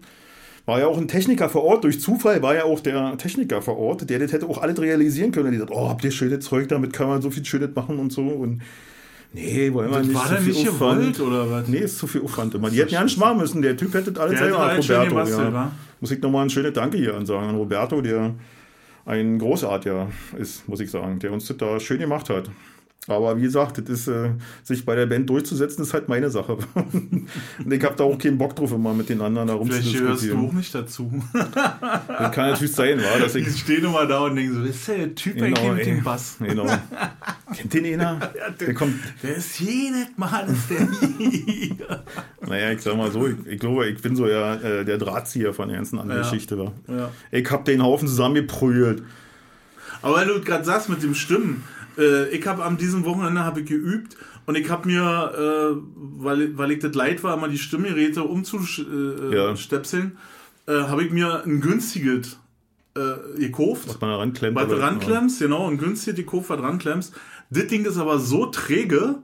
War 0.66 0.80
ja 0.80 0.88
auch 0.88 0.98
ein 0.98 1.08
Techniker 1.08 1.50
vor 1.50 1.64
Ort, 1.64 1.84
durch 1.84 2.00
Zufall 2.00 2.42
war 2.44 2.54
ja 2.54 2.64
auch 2.66 2.80
der 2.80 3.18
Techniker 3.18 3.62
vor 3.62 3.78
Ort, 3.78 4.10
der 4.10 4.20
das 4.20 4.32
hätte 4.32 4.48
auch 4.48 4.62
alles 4.62 4.80
realisieren 4.80 5.32
können. 5.32 5.52
Die 5.52 5.58
sagt, 5.58 5.72
oh, 5.72 5.90
habt 5.90 6.04
ihr 6.04 6.12
schönes 6.12 6.46
Zeug, 6.46 6.68
damit 6.68 6.94
kann 6.94 7.08
man 7.08 7.22
so 7.22 7.32
viel 7.32 7.44
schönes 7.44 7.74
machen 7.74 7.98
und 7.98 8.12
so. 8.12 8.22
Und 8.22 8.62
nee, 9.34 9.74
wollen 9.74 9.90
wir 9.90 10.02
nicht. 10.02 10.14
War 10.14 10.30
der 10.30 10.42
nicht 10.42 10.66
gewollt 10.66 11.20
oder 11.20 11.50
was? 11.50 11.68
Nee, 11.68 11.80
ist 11.80 11.98
zu 11.98 12.06
viel 12.06 12.22
Aufwand 12.22 12.54
immer. 12.54 12.70
Die 12.70 12.80
hätten 12.80 12.94
ja 12.94 13.04
nicht 13.04 13.18
machen 13.18 13.40
müssen. 13.40 13.62
Der 13.62 13.78
Typ 13.78 13.94
hätte 13.94 14.20
alles 14.20 14.38
selber 14.38 14.76
Roberto. 14.76 15.16
Bastel, 15.16 15.52
ja. 15.52 15.72
Muss 16.02 16.12
ich 16.12 16.22
nochmal 16.22 16.44
ein 16.44 16.50
schönes 16.50 16.74
Danke 16.74 16.98
hier 16.98 17.16
ansagen 17.16 17.50
an 17.50 17.56
Roberto, 17.56 18.02
der 18.02 18.36
ein 19.06 19.40
Großartiger 19.40 20.10
ist, 20.38 20.68
muss 20.70 20.80
ich 20.82 20.92
sagen, 20.92 21.18
der 21.18 21.32
uns 21.32 21.48
das 21.48 21.58
da 21.58 21.80
schön 21.80 22.00
gemacht 22.00 22.30
hat. 22.30 22.52
Aber 23.08 23.38
wie 23.38 23.42
gesagt, 23.42 23.78
das 23.78 23.90
ist, 23.90 24.08
äh, 24.08 24.32
sich 24.62 24.86
bei 24.86 24.94
der 24.94 25.06
Band 25.06 25.30
durchzusetzen, 25.30 25.82
ist 25.82 25.94
halt 25.94 26.10
meine 26.10 26.30
Sache. 26.30 26.58
und 26.76 27.28
ich 27.72 27.84
habe 27.84 27.96
da 27.96 28.04
auch 28.04 28.18
keinen 28.18 28.38
Bock 28.38 28.56
drauf, 28.56 28.72
immer 28.72 28.94
mit 28.94 29.10
den 29.10 29.22
anderen 29.22 29.48
herum 29.48 29.68
Vielleicht 29.68 29.88
zu 29.88 30.06
diskutieren. 30.06 30.52
Vielleicht 30.52 30.74
hörst 30.76 31.00
du 31.00 31.08
auch 31.08 31.14
nicht 31.14 31.24
dazu. 31.24 31.24
das 32.08 32.32
kann 32.32 32.52
natürlich 32.52 32.76
sein, 32.76 33.02
war, 33.02 33.20
dass 33.20 33.36
ich... 33.36 33.48
Ich 33.48 33.62
stehe 33.62 33.82
nur 33.82 33.94
mal 33.94 34.08
da 34.08 34.26
und 34.26 34.36
denke 34.36 34.54
so, 34.54 34.64
ist 34.64 34.88
der 34.88 35.16
Typ 35.16 35.38
genau, 35.38 35.74
mit 35.74 35.86
dem 35.86 36.04
Bass? 36.04 36.38
Genau. 36.40 36.68
Kennt 37.56 37.74
den 37.74 37.86
einer? 37.86 38.20
Ja, 38.40 38.50
der, 38.50 38.68
der, 38.68 38.74
kommt... 38.76 38.96
Der 39.24 39.36
ist 39.36 39.60
jedes 39.60 40.08
Mal, 40.18 40.48
ist 40.48 40.70
der 40.70 40.88
hier. 41.18 42.04
naja, 42.48 42.72
ich 42.72 42.82
sag 42.82 42.96
mal 42.96 43.12
so, 43.12 43.28
ich, 43.28 43.36
ich 43.48 43.60
glaube, 43.60 43.88
ich 43.88 44.02
bin 44.02 44.16
so 44.16 44.28
ja 44.28 44.56
äh, 44.56 44.86
der 44.86 44.98
Drahtzieher 44.98 45.54
von 45.54 45.70
der 45.70 45.78
ganzen 45.78 46.00
anderen 46.00 46.22
ja. 46.22 46.30
Geschichte. 46.30 46.60
War. 46.60 46.74
Ja. 46.88 47.12
Ich 47.32 47.50
habe 47.50 47.64
den 47.64 47.82
Haufen 47.82 48.08
zusammengeprügelt. 48.08 49.04
Aber 50.02 50.16
weil 50.16 50.28
du 50.28 50.42
gerade 50.42 50.64
sagst 50.64 50.90
mit 50.90 51.02
dem 51.02 51.16
Stimmen, 51.16 51.64
äh, 52.00 52.30
ich 52.30 52.48
habe 52.48 52.64
an 52.64 52.78
diesem 52.78 53.06
Wochenende 53.06 53.44
habe 53.44 53.62
ich 53.62 53.68
geübt 53.68 54.18
und 54.46 54.56
ich 54.56 54.70
habe 54.70 54.88
mir, 54.88 55.34
äh, 55.36 55.76
weil, 55.96 56.58
weil 56.58 56.72
ich 56.72 56.80
das 56.80 56.96
leid 56.96 57.24
war, 57.24 57.38
mal 57.38 57.50
die 57.50 57.58
Stimmgeräte 57.58 58.24
umzustöpseln, 58.24 60.18
äh, 60.68 60.72
ja. 60.72 60.80
Äh, 60.80 60.88
habe 60.88 61.04
ich 61.04 61.12
mir 61.12 61.44
ein 61.46 61.62
günstiges 61.62 62.40
äh, 62.96 63.40
gekauft. 63.40 63.88
Was 63.88 64.02
man 64.02 64.10
da 64.10 64.18
ranklemmt. 64.18 64.56
Was 64.56 64.68
du 64.68 64.80
ranklemmst, 64.80 65.40
genau, 65.40 65.70
ein 65.70 65.78
günstiges 65.78 66.18
gekauft, 66.18 66.50
was 66.50 66.60
ranklemmst. 66.60 67.14
Das 67.50 67.68
Ding 67.68 67.86
ist 67.86 67.98
aber 67.98 68.20
so 68.20 68.46
träge. 68.48 69.16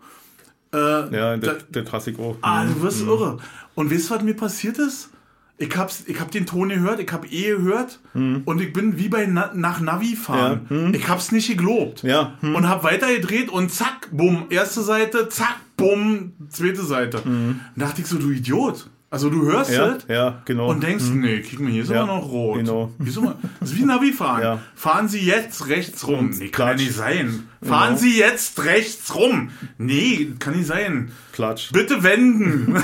Äh, 0.73 0.77
ja, 0.77 1.37
der, 1.37 1.83
Klassik 1.83 2.19
auch. 2.19 2.37
Ah, 2.41 2.65
du 2.65 2.81
wirst 2.81 3.03
mhm. 3.03 3.09
irre. 3.09 3.37
Und 3.75 3.91
weißt 3.91 4.09
du, 4.09 4.15
was 4.15 4.23
mir 4.23 4.35
passiert 4.35 4.77
ist? 4.77 5.09
Ich 5.57 5.75
hab's, 5.77 6.03
ich 6.07 6.19
hab 6.19 6.31
den 6.31 6.45
Ton 6.45 6.69
gehört, 6.69 6.99
ich 6.99 7.11
hab 7.11 7.31
eh 7.31 7.49
gehört 7.49 7.99
hm. 8.13 8.41
und 8.45 8.61
ich 8.61 8.73
bin 8.73 8.97
wie 8.97 9.07
bei 9.07 9.25
Na 9.25 9.51
nach 9.53 9.79
Navi 9.79 10.15
fahren. 10.15 10.67
Ja. 10.69 10.75
Hm. 10.75 10.93
Ich 10.93 11.07
hab's 11.07 11.31
nicht 11.31 11.57
gelobt. 11.57 12.03
Ja. 12.03 12.37
Hm. 12.41 12.55
Und 12.55 12.67
hab 12.67 12.83
weiter 12.83 13.13
gedreht 13.13 13.49
und 13.49 13.71
zack, 13.71 14.09
bumm, 14.11 14.47
erste 14.49 14.81
Seite, 14.81 15.29
zack, 15.29 15.57
bumm, 15.77 16.33
zweite 16.49 16.83
Seite. 16.83 17.23
Hm. 17.23 17.61
Da 17.75 17.85
dachte 17.85 18.01
ich 18.01 18.07
so, 18.07 18.17
du 18.17 18.31
Idiot. 18.31 18.89
Also 19.11 19.29
du 19.29 19.43
hörst 19.45 19.71
ja, 19.71 19.95
es 19.95 20.05
ja, 20.09 20.41
genau. 20.45 20.69
und 20.69 20.81
denkst, 20.81 21.05
hm. 21.05 21.21
nee, 21.21 21.39
kick 21.39 21.59
mal, 21.59 21.71
hier 21.71 21.83
ist 21.83 21.91
ja, 21.91 22.03
immer 22.03 22.15
noch 22.15 22.29
rot. 22.29 22.57
Genau. 22.57 22.91
Hier 22.97 23.07
ist 23.07 23.17
immer, 23.17 23.35
das 23.59 23.71
ist 23.71 23.77
wie 23.77 23.85
Navi 23.85 24.11
fahren. 24.11 24.41
Ja. 24.41 24.59
Fahren 24.75 25.07
Sie 25.07 25.19
jetzt 25.19 25.67
rechts 25.67 26.07
rum. 26.07 26.31
Nee, 26.37 26.49
kann 26.49 26.69
ja 26.69 26.73
nicht 26.73 26.93
sein. 26.93 27.47
Fahren 27.61 27.89
genau. 27.89 27.99
Sie 27.99 28.17
jetzt 28.17 28.63
rechts 28.65 29.15
rum. 29.15 29.51
Nee, 29.77 30.33
kann 30.39 30.55
nicht 30.55 30.65
sein. 30.65 31.11
Klatsch. 31.33 31.71
Bitte 31.71 32.03
wenden. 32.03 32.75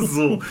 so. 0.06 0.42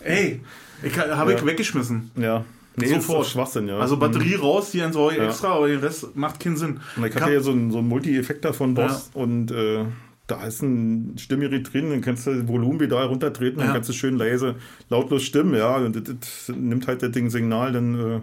Ey, 0.00 0.42
ich 0.82 0.98
habe 0.98 1.32
ich 1.32 1.46
weggeschmissen. 1.46 2.10
Ja. 2.16 2.44
Nee, 2.76 2.86
Sofort. 2.86 3.26
Schwachsinn, 3.26 3.68
ja. 3.68 3.78
Also 3.78 3.96
Batterie 3.96 4.36
mhm. 4.36 4.42
raus, 4.42 4.70
die 4.70 4.82
ein 4.82 4.94
extra, 4.94 5.54
aber 5.54 5.68
der 5.68 5.82
Rest 5.82 6.16
macht 6.16 6.40
keinen 6.40 6.56
Sinn. 6.56 6.80
Und 6.96 7.06
ich 7.06 7.14
hatte 7.14 7.32
ja 7.32 7.40
so 7.40 7.52
einen, 7.52 7.70
so 7.70 7.78
einen 7.78 7.88
Multi-Effektor 7.88 8.52
von 8.52 8.74
Boss 8.74 9.10
und 9.14 9.50
äh, 9.50 9.84
da 10.30 10.44
ist 10.44 10.62
ein 10.62 11.16
Stimmgerät 11.18 11.72
drin, 11.72 11.90
dann 11.90 12.00
kannst 12.00 12.26
du 12.26 12.34
das 12.34 12.48
Volumenpedal 12.48 13.06
runtertreten, 13.06 13.58
ja. 13.58 13.66
dann 13.66 13.74
kannst 13.74 13.88
du 13.88 13.92
schön 13.92 14.16
leise, 14.16 14.56
lautlos 14.88 15.22
stimmen, 15.22 15.54
ja, 15.54 15.76
und 15.76 15.96
das, 15.96 16.14
das 16.46 16.56
nimmt 16.56 16.86
halt 16.86 17.02
das 17.02 17.10
Ding 17.12 17.30
Signal, 17.30 17.72
dann. 17.72 17.94
Äh 17.98 18.20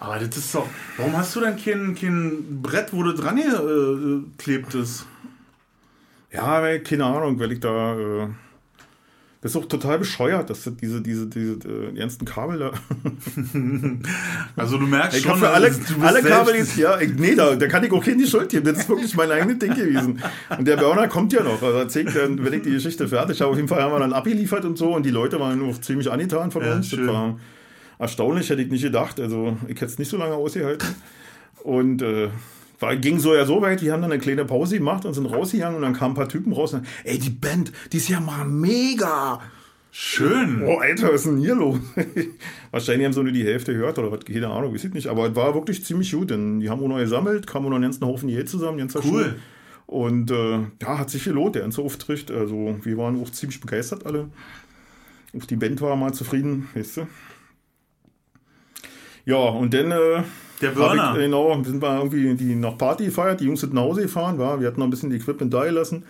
aber 0.00 0.18
das 0.20 0.36
ist 0.36 0.54
doch. 0.54 0.68
Warum 0.96 1.16
hast 1.16 1.34
du 1.34 1.40
denn 1.40 1.56
kein, 1.56 1.94
kein 1.94 2.62
Brett, 2.62 2.92
wo 2.92 3.02
du 3.02 3.12
dran 3.12 3.38
äh, 3.38 4.40
klebt 4.40 4.74
ist? 4.74 5.06
Ja, 6.32 6.62
weil, 6.62 6.80
keine 6.80 7.04
Ahnung, 7.04 7.38
weil 7.40 7.52
ich 7.52 7.60
da. 7.60 7.96
Äh 7.98 8.28
das 9.40 9.52
ist 9.52 9.56
auch 9.56 9.66
total 9.66 10.00
bescheuert, 10.00 10.50
dass 10.50 10.68
diese, 10.82 11.00
diese, 11.00 11.26
diese, 11.28 11.52
äh, 11.52 11.92
die 11.92 12.00
ganzen 12.00 12.24
Kabel 12.24 12.58
da. 12.58 12.72
also 14.56 14.78
du 14.78 14.86
merkst 14.86 15.18
ich 15.18 15.22
schon, 15.22 15.38
für 15.38 15.50
alle, 15.50 15.70
alle 16.00 16.22
Kabel 16.22 16.56
ist, 16.56 16.76
ja, 16.76 17.00
ich, 17.00 17.14
nee, 17.14 17.36
da, 17.36 17.54
da 17.54 17.68
kann 17.68 17.84
ich 17.84 17.92
auch 17.92 18.04
keine 18.04 18.26
Schuld 18.26 18.48
geben. 18.48 18.64
Das 18.64 18.78
ist 18.78 18.88
wirklich 18.88 19.14
mein 19.14 19.30
eigenes 19.30 19.60
Ding 19.60 19.74
gewesen. 19.74 20.20
Und 20.56 20.66
der 20.66 20.76
Burner 20.76 21.06
kommt 21.06 21.32
ja 21.32 21.44
noch. 21.44 21.62
Also 21.62 21.78
erzählt 21.78 22.16
dann, 22.16 22.44
wenn 22.44 22.52
ich 22.52 22.62
die 22.62 22.72
Geschichte 22.72 23.06
fertig 23.06 23.40
habe, 23.40 23.52
auf 23.52 23.56
jeden 23.56 23.68
Fall 23.68 23.80
haben 23.80 23.92
wir 23.92 24.00
dann 24.00 24.12
abgeliefert 24.12 24.64
und 24.64 24.76
so 24.76 24.94
und 24.96 25.06
die 25.06 25.10
Leute 25.10 25.38
waren 25.38 25.62
auch 25.62 25.80
ziemlich 25.80 26.10
angetan 26.10 26.50
von 26.50 26.64
ja, 26.64 26.74
uns. 26.74 26.88
Schön. 26.88 27.06
Das 27.06 27.14
war 27.14 27.38
erstaunlich, 28.00 28.50
hätte 28.50 28.62
ich 28.62 28.70
nicht 28.70 28.82
gedacht. 28.82 29.20
Also 29.20 29.56
ich 29.68 29.76
hätte 29.76 29.86
es 29.86 29.98
nicht 30.00 30.08
so 30.08 30.16
lange 30.16 30.34
ausgehalten. 30.34 30.88
Und 31.62 32.02
äh, 32.02 32.28
war, 32.78 32.96
ging 32.96 33.18
so 33.18 33.34
ja 33.34 33.44
so 33.44 33.60
weit, 33.60 33.80
die 33.80 33.90
haben 33.90 34.02
dann 34.02 34.12
eine 34.12 34.20
kleine 34.20 34.44
Pause 34.44 34.78
gemacht 34.78 35.04
und 35.04 35.14
sind 35.14 35.26
rausgegangen 35.26 35.76
und 35.76 35.82
dann 35.82 35.94
kamen 35.94 36.12
ein 36.12 36.16
paar 36.16 36.28
Typen 36.28 36.52
raus 36.52 36.74
und 36.74 36.86
ey, 37.04 37.18
die 37.18 37.30
Band, 37.30 37.72
die 37.92 37.96
ist 37.98 38.08
ja 38.08 38.20
mal 38.20 38.44
mega. 38.44 39.40
Schön. 39.90 40.62
Oh, 40.64 40.78
Alter, 40.78 41.08
was 41.08 41.22
ist 41.22 41.26
denn 41.26 41.38
hier 41.38 41.54
los? 41.54 41.78
Wahrscheinlich 42.70 43.06
haben 43.06 43.12
sie 43.12 43.22
nur 43.22 43.32
die 43.32 43.44
Hälfte 43.44 43.72
gehört 43.72 43.98
oder 43.98 44.12
was, 44.12 44.24
keine 44.24 44.48
Ahnung, 44.48 44.74
ich 44.74 44.84
nicht. 44.92 45.08
Aber 45.08 45.28
es 45.28 45.34
war 45.34 45.54
wirklich 45.54 45.84
ziemlich 45.84 46.12
gut, 46.12 46.30
denn 46.30 46.60
die 46.60 46.70
haben 46.70 46.82
auch 46.82 46.88
noch 46.88 46.98
gesammelt, 46.98 47.46
kamen 47.46 47.66
auch 47.66 47.70
noch 47.70 47.76
einen 47.76 47.84
ganzen 47.84 48.06
Haufen 48.06 48.28
Geld 48.28 48.48
zusammen, 48.48 48.78
ganz 48.78 48.94
Cool. 48.94 49.02
Schule. 49.02 49.36
Und 49.86 50.30
äh, 50.30 50.58
ja, 50.82 50.98
hat 50.98 51.08
sich 51.08 51.24
gelohnt, 51.24 51.54
der 51.54 51.62
ganze 51.62 51.80
Auftritt. 51.80 52.30
Also, 52.30 52.76
wir 52.82 52.96
waren 52.98 53.20
auch 53.22 53.30
ziemlich 53.30 53.58
begeistert 53.58 54.04
alle. 54.04 54.28
Auch 55.36 55.46
die 55.46 55.56
Band 55.56 55.80
war 55.80 55.96
mal 55.96 56.12
zufrieden, 56.12 56.68
weißt 56.74 56.98
du. 56.98 57.06
Ja, 59.24 59.36
und 59.36 59.72
dann 59.72 59.90
äh, 59.90 60.22
der 60.60 60.70
Burner. 60.70 61.12
Ich, 61.14 61.22
genau, 61.22 61.62
sind 61.62 61.82
wir 61.82 61.96
irgendwie 61.96 62.34
die 62.34 62.54
nach 62.54 62.76
Party 62.78 63.06
gefeiert, 63.06 63.40
die 63.40 63.44
Jungs 63.44 63.60
sind 63.60 63.74
nach 63.74 63.82
Hause 63.82 64.02
gefahren, 64.02 64.38
war. 64.38 64.60
wir 64.60 64.66
hatten 64.66 64.80
noch 64.80 64.86
ein 64.86 64.90
bisschen 64.90 65.10
die 65.10 65.16
Equipment 65.16 65.52
da 65.52 65.64
gelassen. 65.64 66.04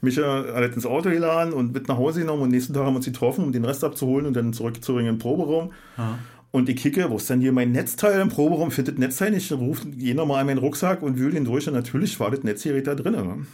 Micha 0.00 0.44
hat 0.54 0.74
ins 0.74 0.86
Auto 0.86 1.08
geladen 1.10 1.52
und 1.52 1.72
mit 1.72 1.88
nach 1.88 1.96
Hause 1.96 2.20
genommen 2.20 2.42
und 2.42 2.50
nächsten 2.50 2.74
Tag 2.74 2.84
haben 2.84 2.92
wir 2.92 2.96
uns 2.96 3.06
getroffen, 3.06 3.44
um 3.44 3.52
den 3.52 3.64
Rest 3.64 3.82
abzuholen 3.82 4.26
und 4.26 4.34
dann 4.34 4.52
zurückzubringen 4.52 5.08
in 5.08 5.14
den 5.14 5.20
Proberaum. 5.20 5.72
Aha. 5.96 6.18
Und 6.50 6.68
ich 6.68 6.76
kicke, 6.76 7.10
wo 7.10 7.16
ist 7.16 7.28
denn 7.28 7.40
hier 7.40 7.52
mein 7.52 7.72
Netzteil 7.72 8.20
im 8.20 8.28
Proberaum? 8.28 8.70
Findet 8.70 8.98
Netzteil 8.98 9.30
nicht, 9.30 9.50
ruft 9.52 9.86
jener 9.96 10.24
mal 10.24 10.40
in 10.40 10.46
meinen 10.46 10.58
Rucksack 10.58 11.02
und 11.02 11.18
wühlt 11.18 11.34
ihn 11.34 11.44
durch 11.44 11.66
und 11.68 11.74
natürlich 11.74 12.18
war 12.20 12.30
das 12.30 12.44
Netzgerät 12.44 12.86
da 12.86 12.94
drin. 12.94 13.46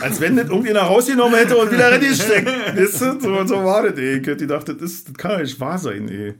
Als 0.00 0.20
wenn 0.20 0.36
das 0.36 0.48
irgendwie 0.48 0.72
nach 0.72 0.88
rausgenommen 0.88 1.38
hätte 1.38 1.56
und 1.56 1.70
wieder 1.70 1.90
reingesteckt. 1.90 2.48
so, 2.92 3.46
so 3.46 3.64
war 3.64 3.82
das, 3.84 3.98
ey. 3.98 4.18
Ich 4.18 4.46
dachte, 4.46 4.74
das, 4.74 5.04
das 5.04 5.14
kann 5.14 5.32
ja 5.32 5.38
nicht 5.42 5.58
wahr 5.60 5.78
sein, 5.78 6.08
ey. 6.08 6.34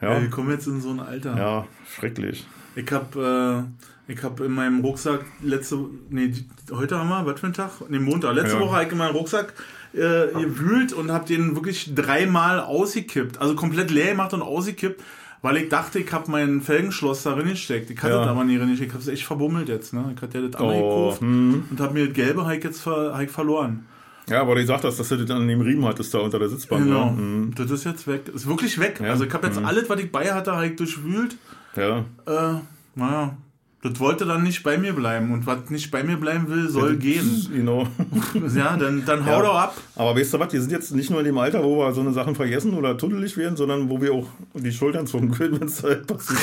Ja. 0.00 0.20
wir 0.20 0.30
kommen 0.30 0.50
jetzt 0.50 0.66
in 0.66 0.80
so 0.80 0.90
ein 0.90 1.00
Alter. 1.00 1.36
Ja, 1.36 1.66
schrecklich. 1.94 2.46
Ich 2.76 2.90
habe 2.92 3.66
äh, 4.08 4.12
ich 4.12 4.22
hab 4.22 4.40
in 4.40 4.52
meinem 4.52 4.80
Rucksack 4.80 5.24
letzte, 5.42 5.78
nee, 6.08 6.32
heute 6.72 6.98
haben 6.98 7.08
wir, 7.08 7.26
was 7.26 7.40
für 7.40 7.46
ein 7.48 7.52
Tag? 7.52 7.70
Nee, 7.88 7.98
Montag. 7.98 8.34
Letzte 8.34 8.54
Ja. 8.56 8.60
Woche 8.60 8.72
habe 8.76 8.84
ich 8.86 8.92
in 8.92 8.98
meinem 8.98 9.14
Rucksack 9.16 9.52
äh, 9.92 9.98
gewühlt 10.32 10.92
und 10.92 11.10
habe 11.12 11.26
den 11.26 11.54
wirklich 11.54 11.94
dreimal 11.94 12.60
ausgekippt. 12.60 13.40
Also 13.40 13.54
komplett 13.54 13.90
leer 13.90 14.12
gemacht 14.12 14.32
und 14.32 14.42
ausgekippt, 14.42 15.02
weil 15.42 15.56
ich 15.58 15.68
dachte, 15.68 15.98
ich 15.98 16.12
habe 16.12 16.30
mein 16.30 16.60
Felgenschloss 16.60 17.22
da 17.24 17.34
gesteckt. 17.34 17.90
Ich 17.90 17.98
hatte 18.02 18.14
Ja. 18.14 18.20
das 18.20 18.28
aber 18.28 18.44
nie 18.44 18.56
drin. 18.56 18.72
Ich 18.72 18.80
habe 18.88 18.98
es 18.98 19.08
echt 19.08 19.24
verbummelt 19.24 19.68
jetzt. 19.68 19.92
Ne? 19.92 20.12
Ich 20.16 20.22
hatte 20.22 20.38
ja 20.40 20.46
das 20.48 20.60
andere 20.60 20.78
Oh, 20.78 21.04
gekauft 21.10 21.22
und 21.22 21.76
habe 21.80 21.94
mir 21.94 22.06
das 22.06 22.14
gelbe 22.14 22.46
halt 22.46 22.64
jetzt 22.64 22.80
ver, 22.82 23.12
halt 23.14 23.30
verloren. 23.30 23.84
Ja, 24.30 24.42
aber 24.42 24.54
du 24.54 24.60
gesagt 24.60 24.84
hast, 24.84 24.98
dass 24.98 25.08
du 25.08 25.16
das 25.16 25.30
an 25.36 25.48
dem 25.48 25.60
Riemen 25.60 25.84
hattest 25.84 26.14
da 26.14 26.18
unter 26.18 26.38
der 26.38 26.48
Sitzbank. 26.48 26.84
Genau. 26.84 27.06
Ja, 27.06 27.10
mhm. 27.10 27.52
Das 27.56 27.70
ist 27.70 27.84
jetzt 27.84 28.06
weg. 28.06 28.28
Ist 28.32 28.46
wirklich 28.46 28.78
weg. 28.78 29.00
Ja. 29.02 29.10
Also 29.10 29.24
ich 29.24 29.32
habe 29.32 29.48
jetzt 29.48 29.58
alles, 29.58 29.88
was 29.88 30.00
ich 30.00 30.10
bei 30.10 30.32
hatte, 30.32 30.54
halt 30.54 30.78
durchwühlt. 30.78 31.36
ja. 31.76 32.04
Äh, 32.26 32.60
naja, 32.94 33.36
das 33.82 33.98
wollte 33.98 34.26
dann 34.26 34.42
nicht 34.42 34.62
bei 34.62 34.76
mir 34.76 34.92
bleiben. 34.92 35.32
Und 35.32 35.46
was 35.46 35.70
nicht 35.70 35.90
bei 35.90 36.02
mir 36.02 36.18
bleiben 36.18 36.48
will, 36.48 36.68
soll 36.68 36.96
gehen. 36.96 37.46
Genau. 37.54 37.86
Ja, 38.54 38.76
dann, 38.76 39.04
dann 39.06 39.24
hau 39.24 39.30
Ja. 39.30 39.42
doch 39.42 39.54
ab. 39.54 39.76
Aber 39.96 40.14
weißt 40.14 40.34
du 40.34 40.38
was, 40.38 40.52
wir 40.52 40.60
sind 40.60 40.70
jetzt 40.72 40.94
nicht 40.94 41.10
nur 41.10 41.20
in 41.20 41.24
dem 41.26 41.38
Alter, 41.38 41.64
wo 41.64 41.78
wir 41.78 41.92
so 41.92 42.00
eine 42.02 42.12
Sachen 42.12 42.34
vergessen 42.34 42.74
oder 42.74 42.96
tunnelig 42.98 43.36
werden, 43.36 43.56
sondern 43.56 43.88
wo 43.88 44.00
wir 44.00 44.12
auch 44.12 44.26
die 44.54 44.70
Schultern 44.72 45.06
zucken 45.06 45.30
können, 45.30 45.60
wenn 45.60 45.68
es 45.68 45.82
halt 45.82 46.06
passiert 46.06 46.40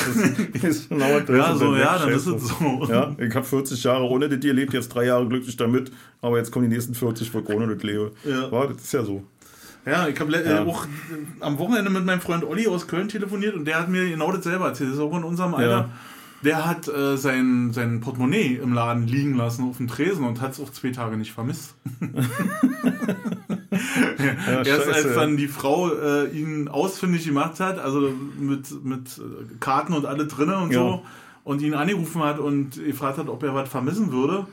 ist. 0.62 0.88
Genau 0.88 1.06
Ja, 1.28 1.54
so, 1.54 1.76
ja, 1.76 1.98
dann 1.98 2.08
ist 2.10 2.26
es 2.26 2.48
so. 2.48 2.86
Ja, 2.90 3.14
ich 3.18 3.34
habe 3.34 3.44
40 3.46 3.84
Jahre 3.84 4.04
ohne 4.04 4.28
das 4.28 4.40
gelebt, 4.40 4.74
jetzt 4.74 4.88
drei 4.88 5.06
Jahre 5.06 5.26
glücklich 5.28 5.56
damit, 5.56 5.92
aber 6.20 6.38
jetzt 6.38 6.50
kommen 6.50 6.68
die 6.68 6.74
nächsten 6.74 6.94
40, 6.94 7.32
wo 7.34 7.38
ich 7.40 7.48
ohne 7.48 7.72
das 7.74 7.82
lebe. 7.82 8.12
Ja. 8.24 8.48
Ja, 8.50 8.66
das 8.66 8.82
ist 8.82 8.92
ja 8.92 9.02
so. 9.04 9.22
Ja, 9.86 10.06
ich 10.08 10.18
habe 10.20 10.34
äh, 10.36 10.48
Ja. 10.50 10.64
auch 10.64 10.84
äh, 10.84 10.88
am 11.40 11.58
Wochenende 11.58 11.90
mit 11.90 12.04
meinem 12.04 12.20
Freund 12.20 12.44
Olli 12.44 12.66
aus 12.66 12.86
Köln 12.88 13.08
telefoniert 13.08 13.54
und 13.54 13.64
der 13.64 13.78
hat 13.78 13.88
mir 13.88 14.08
genau 14.08 14.30
das 14.32 14.44
selber 14.44 14.66
erzählt. 14.66 14.90
Das 14.90 14.96
ist 14.98 15.02
auch 15.02 15.16
in 15.16 15.24
unserem 15.24 15.54
Alter. 15.54 15.70
Ja. 15.70 15.88
Der 16.44 16.64
hat 16.66 16.86
äh, 16.88 17.16
sein, 17.16 17.72
sein 17.72 18.00
Portemonnaie 18.00 18.56
im 18.62 18.72
Laden 18.72 19.06
liegen 19.08 19.34
lassen 19.36 19.68
auf 19.68 19.78
dem 19.78 19.88
Tresen 19.88 20.24
und 20.24 20.40
hat 20.40 20.52
es 20.52 20.60
auch 20.60 20.70
zwei 20.70 20.90
Tage 20.90 21.16
nicht 21.16 21.32
vermisst. 21.32 21.74
Ja, 24.18 24.62
Erst 24.62 24.86
als 24.88 24.96
scheiße. 25.02 25.14
dann 25.14 25.36
die 25.36 25.46
Frau 25.48 25.92
äh, 25.92 26.26
ihn 26.30 26.68
ausfindig 26.68 27.24
gemacht 27.24 27.60
hat, 27.60 27.78
also 27.78 28.10
mit, 28.38 28.84
mit 28.84 29.18
äh, 29.18 29.54
Karten 29.60 29.92
und 29.92 30.06
alle 30.06 30.26
drinne 30.26 30.58
und 30.58 30.72
Ja. 30.72 30.78
so, 30.80 31.02
und 31.44 31.62
ihn 31.62 31.74
angerufen 31.74 32.22
hat 32.22 32.38
und 32.38 32.82
gefragt 32.84 33.18
hat, 33.18 33.28
ob 33.28 33.42
er 33.42 33.54
was 33.54 33.68
vermissen 33.68 34.10
würde, 34.12 34.46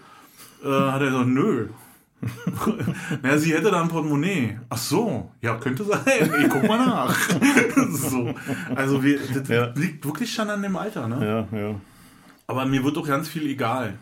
äh, 0.63 0.67
hat 0.67 1.01
er 1.01 1.07
gesagt, 1.07 1.27
nö. 1.27 1.67
naja, 3.21 3.37
sie 3.37 3.53
hätte 3.53 3.69
da 3.71 3.81
ein 3.81 3.87
Portemonnaie. 3.89 4.57
Ach 4.69 4.77
so, 4.77 5.31
ja, 5.41 5.57
könnte 5.57 5.83
sein. 5.83 6.01
Ich 6.41 6.49
guck 6.49 6.63
mal 6.67 6.77
nach. 6.85 7.15
so. 7.91 8.33
Also 8.75 9.03
wir, 9.03 9.19
das 9.33 9.47
Ja. 9.47 9.71
liegt 9.75 10.05
wirklich 10.05 10.33
schon 10.33 10.49
an 10.49 10.61
dem 10.63 10.75
Alter, 10.75 11.07
ne? 11.07 11.47
Ja, 11.51 11.57
ja. 11.59 11.75
Aber 12.47 12.65
mir 12.65 12.83
wird 12.83 12.97
auch 12.97 13.07
ganz 13.07 13.27
viel 13.27 13.45
egal. 13.47 13.95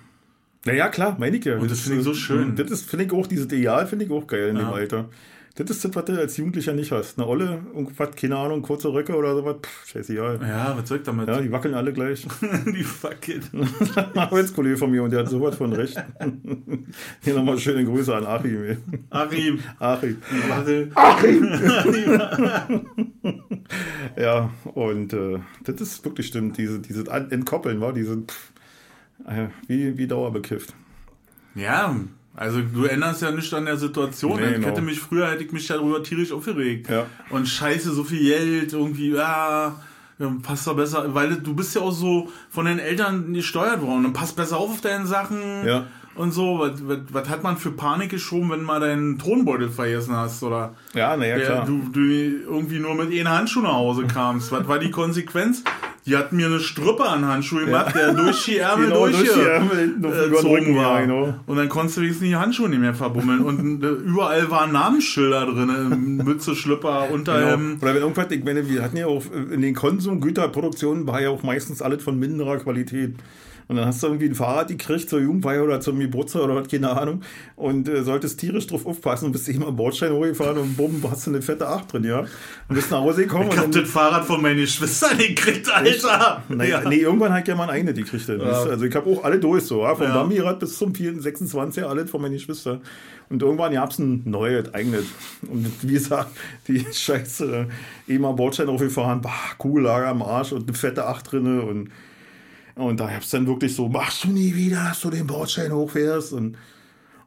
Naja, 0.66 0.88
klar, 0.90 1.18
meine 1.20 1.36
ich 1.38 1.44
ja. 1.46 1.58
Und 1.58 1.70
das 1.70 1.82
finde 1.82 2.00
ich 2.00 2.04
so 2.06 2.14
schön. 2.14 2.56
Das 2.56 2.72
ist, 2.72 2.90
finde 2.90 3.06
ich 3.06 3.12
auch, 3.12 3.28
dieses 3.28 3.46
Ideal 3.48 3.86
finde 3.88 4.06
ich 4.06 4.12
auch 4.12 4.26
geil 4.28 4.50
in 4.50 4.56
dem 4.56 4.68
Ja. 4.68 4.72
Alter. 4.72 5.10
Das 5.56 5.70
ist 5.70 5.86
das, 5.86 5.94
was 5.96 6.06
du 6.06 6.14
als 6.20 6.36
Jugendlicher 6.38 6.74
nicht 6.74 6.92
hast. 6.92 7.20
Eine 7.20 7.28
Olle, 7.28 7.62
irgendwas, 7.76 8.16
keine 8.16 8.38
Ahnung, 8.38 8.64
kurze 8.64 8.92
Röcke 8.92 9.16
oder 9.16 9.36
sowas, 9.36 9.58
pff, 9.62 9.86
scheißegal. 9.88 10.40
Ja, 10.42 10.76
was 10.76 10.90
soll 10.90 10.98
ich 10.98 11.04
damit? 11.04 11.28
Ja, 11.28 11.40
die 11.42 11.52
wackeln 11.52 11.76
alle 11.76 11.94
gleich. 11.94 12.26
die 12.66 12.84
fuck 12.84 13.28
it. 13.28 13.44
Ein 13.96 14.18
Arbeitskollege 14.18 14.78
von 14.78 14.90
mir 14.90 15.04
und 15.04 15.12
der 15.12 15.20
hat 15.20 15.30
sowas 15.30 15.56
von 15.56 15.72
recht. 15.74 15.96
Hier 17.22 17.36
nochmal 17.36 17.60
schöne 17.60 17.86
Grüße 17.86 18.16
an 18.16 18.26
Achim. 18.26 18.64
ey. 18.64 18.78
Achim. 19.12 19.60
Achim. 19.78 20.18
Warte. 20.50 20.90
Ja, 24.18 24.50
und 24.74 25.14
äh, 25.14 25.40
das 25.64 25.82
ist 25.82 26.04
wirklich 26.06 26.28
stimmt, 26.28 26.58
diese, 26.58 26.80
diese 26.80 27.12
An- 27.12 27.32
Entkoppeln, 27.32 27.80
war 27.82 27.94
diese, 27.94 28.18
pff, 28.18 28.52
äh, 29.28 29.48
wie, 29.68 29.98
wie 29.98 30.08
dauerbekifft. 30.08 30.74
Ja, 31.56 31.96
also 32.36 32.62
du 32.62 32.86
änderst 32.86 33.22
ja 33.22 33.32
nicht 33.32 33.54
an 33.54 33.66
der 33.66 33.78
Situation. 33.78 34.40
Nee, 34.40 34.48
ich 34.48 34.54
genau. 34.56 34.68
hätte 34.68 34.82
mich 34.82 35.00
früher 35.00 35.30
hätte 35.30 35.44
ich 35.44 35.52
mich 35.52 35.68
darüber 35.68 36.02
tierisch 36.02 36.32
aufgeregt. 36.32 36.90
Ja. 36.90 37.06
Und 37.30 37.48
scheiße, 37.48 37.94
so 37.94 38.04
viel 38.04 38.24
Geld, 38.24 38.74
irgendwie, 38.74 39.12
ja, 39.12 39.80
passt 40.42 40.68
doch 40.68 40.76
besser, 40.76 41.14
weil 41.14 41.36
du 41.36 41.54
bist 41.56 41.76
ja 41.76 41.82
auch 41.82 41.92
so 41.92 42.32
von 42.50 42.66
den 42.66 42.80
Eltern 42.80 43.34
gesteuert 43.34 43.82
worden 43.82 44.06
und 44.06 44.14
passt 44.14 44.36
besser 44.36 44.58
auf 44.58 44.72
auf 44.72 44.82
deine 44.82 45.06
Sachen 45.06 45.66
Ja. 45.66 45.88
Und 46.16 46.32
so. 46.32 46.60
Was, 46.60 46.88
was, 46.88 47.00
was 47.12 47.30
hat 47.30 47.44
man 47.44 47.58
für 47.58 47.72
Panik 47.72 48.10
geschoben, 48.10 48.50
wenn 48.52 48.64
mal 48.64 48.80
deinen 48.80 49.18
Tonbeutel 49.20 49.70
vergessen 49.70 50.16
hast 50.16 50.44
oder 50.44 50.74
Ja, 50.94 51.16
naja, 51.18 51.40
klar. 51.40 51.66
du, 51.66 51.82
du 51.92 52.00
irgendwie 52.02 52.80
nur 52.80 52.96
mit 52.96 53.12
einem 53.12 53.30
Handschuh 53.30 53.62
nach 53.62 53.74
Hause 53.74 54.06
kamst? 54.06 54.52
was 54.52 54.68
war 54.68 54.80
die 54.80 54.92
Konsequenz? 54.92 55.64
Die 56.06 56.18
hatten 56.18 56.36
mir 56.36 56.48
eine 56.48 56.60
Strüppe 56.60 57.04
an 57.06 57.26
Handschuh 57.26 57.60
gemacht, 57.60 57.96
der 57.96 58.14
durch 58.14 58.44
die 58.44 58.58
Ärmel 58.58 58.88
Genau, 58.88 59.06
durch, 59.08 59.20
durch 59.20 59.34
die 59.36 59.40
Ärmel 59.40 59.78
hinten 59.78 60.06
auf 60.06 60.14
äh, 60.14 60.76
war. 60.76 61.00
ja, 61.00 61.02
genau. 61.06 61.34
Und 61.46 61.56
dann 61.56 61.70
konntest 61.70 61.96
du 61.96 62.02
wenigstens 62.02 62.28
die 62.28 62.36
Handschuhe 62.36 62.68
nicht 62.68 62.82
mehr 62.82 62.94
verbummeln. 62.94 63.40
Und 63.40 63.82
äh, 63.82 63.88
überall 63.88 64.52
waren 64.52 64.74
Namensschilder 64.74 65.46
drin, 65.46 66.18
Mütze, 66.26 66.58
Schlüpper, 66.58 67.04
Genau. 67.04 67.14
Unterhemden. 67.14 67.78
Oder 67.82 67.96
wenn 67.96 68.02
irgendwas, 68.02 68.28
ich 68.32 68.44
meine, 68.44 68.68
wir 68.70 68.84
hatten 68.84 68.98
ja 68.98 69.08
auch 69.08 69.24
in 69.50 69.62
den 69.62 69.74
Konsumgüterproduktionen 69.76 71.08
war 71.08 71.22
ja 71.22 71.30
auch 71.30 71.42
meistens 71.44 71.82
alles 71.82 72.04
von 72.04 72.20
minderer 72.20 72.58
Qualität. 72.58 73.16
Und 73.68 73.78
dann 73.78 73.86
hast 73.86 74.02
du 74.04 74.08
irgendwie 74.08 74.28
ein 74.28 74.36
Fahrrad 74.36 74.68
gekriegt 74.68 75.10
zur 75.10 75.20
Jugendweihe 75.20 75.64
oder 75.64 75.80
zum 75.80 76.00
Geburtstag 76.00 76.44
oder 76.44 76.56
was, 76.56 76.68
keine 76.68 76.90
Ahnung. 76.90 77.22
Und 77.56 77.88
äh, 77.88 78.04
solltest 78.04 78.40
tierisch 78.40 78.68
drauf 78.68 78.86
aufpassen 78.86 79.26
und 79.26 79.32
bist 79.32 79.48
immer 79.50 79.68
am 79.68 79.76
Bordstein 79.76 80.12
hochgefahren 80.12 80.58
und 80.58 80.76
bumm, 80.76 81.02
hast 81.10 81.28
du 81.28 81.32
eine 81.32 81.42
fette 81.42 81.68
Acht 81.68 81.92
drin, 81.94 82.04
ja. 82.04 82.20
Und 82.20 82.76
bist 82.76 82.92
nach 82.92 83.00
Hause 83.00 83.24
gekommen 83.24 83.50
Ich 83.52 83.58
hab 83.58 83.72
das 83.72 83.90
Fahrrad 83.90 84.26
von 84.26 84.42
meinen 84.42 84.58
Geschwistern 84.58 85.18
gekriegt, 85.18 85.70
Alter. 85.74 86.44
naja, 86.50 86.82
nee, 86.88 86.98
irgendwann 86.98 87.34
hat 87.34 87.48
ja 87.48 87.56
mal 87.56 87.64
ein 87.66 87.70
eigenes 87.70 87.96
gekriegt. 87.96 88.28
Ja. 88.28 88.36
Also 88.38 88.86
ich 88.86 88.96
habe 88.96 89.10
auch 89.10 89.24
alle 89.24 89.40
durch, 89.40 89.64
so, 89.64 89.82
ja. 89.84 89.96
vom 89.96 90.08
Ja. 90.08 90.14
Dummy-Rad 90.22 90.60
bis 90.60 90.78
zum 90.78 90.94
26 90.94 91.84
alles 91.84 92.10
von 92.10 92.22
meinen 92.22 92.34
Geschwistern. 92.34 92.82
Und 93.30 93.42
irgendwann 93.42 93.74
gab 93.74 93.90
es 93.92 94.00
ein 94.00 94.22
neues, 94.26 94.74
eigenes. 94.74 95.06
Und 95.42 95.72
wie 95.82 95.94
gesagt, 95.94 96.30
die 96.68 96.86
Scheiße, 96.92 97.68
eben 98.08 98.26
am 98.26 98.36
Bordstein 98.36 98.70
aufgefahren, 98.70 99.22
bah, 99.22 99.32
Kugellager 99.58 100.08
am 100.08 100.22
Arsch 100.22 100.52
und 100.52 100.68
eine 100.68 100.78
fette 100.78 101.06
Acht 101.08 101.32
drinne 101.32 101.62
und 101.62 101.90
und 102.76 103.00
da 103.00 103.10
hab's 103.10 103.30
dann 103.30 103.46
wirklich 103.48 103.76
so, 103.76 103.88
machst 103.90 104.24
du 104.24 104.30
nie 104.30 104.56
wieder, 104.56 104.84
dass 104.90 105.02
du 105.02 105.10
den 105.10 105.28
Bordstein 105.28 105.72
hochfährst? 105.72 106.34
Und 106.34 106.58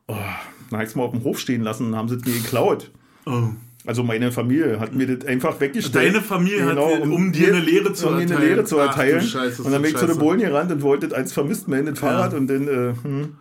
oh, 0.09 0.15
dann 0.71 0.79
hab 0.81 0.87
ich's 0.87 0.95
mal 0.95 1.05
auf 1.05 1.13
dem 1.13 1.23
Hof 1.25 1.39
stehen 1.39 1.63
lassen 1.63 1.87
und 1.89 1.97
haben 1.97 2.09
sie 2.09 2.17
es 2.17 2.25
mir 2.25 2.33
geklaut. 2.35 2.91
Oh. 3.27 3.49
Also 3.87 4.03
meine 4.03 4.33
Familie 4.33 4.81
hat 4.81 4.95
mir 4.95 5.07
das 5.17 5.29
einfach 5.29 5.61
weggestellt. 5.61 5.95
Deine 6.15 6.21
Familie 6.21 6.65
hat 6.67 6.77
dir- 6.77 7.03
um 7.03 7.31
dir 7.31 7.49
eine 7.55 7.61
Lehre 7.61 7.93
zu 7.93 8.09
um 8.09 8.15
mir 8.17 8.23
eine 8.23 8.33
erteilen. 8.33 8.49
Lehre 8.51 8.65
zu 8.65 8.81
Ach 8.81 8.87
erteilen. 8.89 9.21
Scheiße, 9.23 9.47
ist 9.49 9.61
und 9.61 9.71
dann 9.71 9.81
bin 9.83 9.93
ich 9.93 9.97
zu 9.97 10.07
den 10.07 10.15
scheiße. 10.15 10.19
Bullen 10.19 10.41
gerannt 10.41 10.73
und 10.73 10.83
wollte 10.83 11.15
als 11.15 11.33
vermisst 11.33 11.69
melden, 11.69 11.87
das 11.91 11.99
Fahrrad. 12.01 12.35
Und 12.35 12.49
dann, 12.49 12.67
äh, 12.67 12.95
hm, 13.01 13.37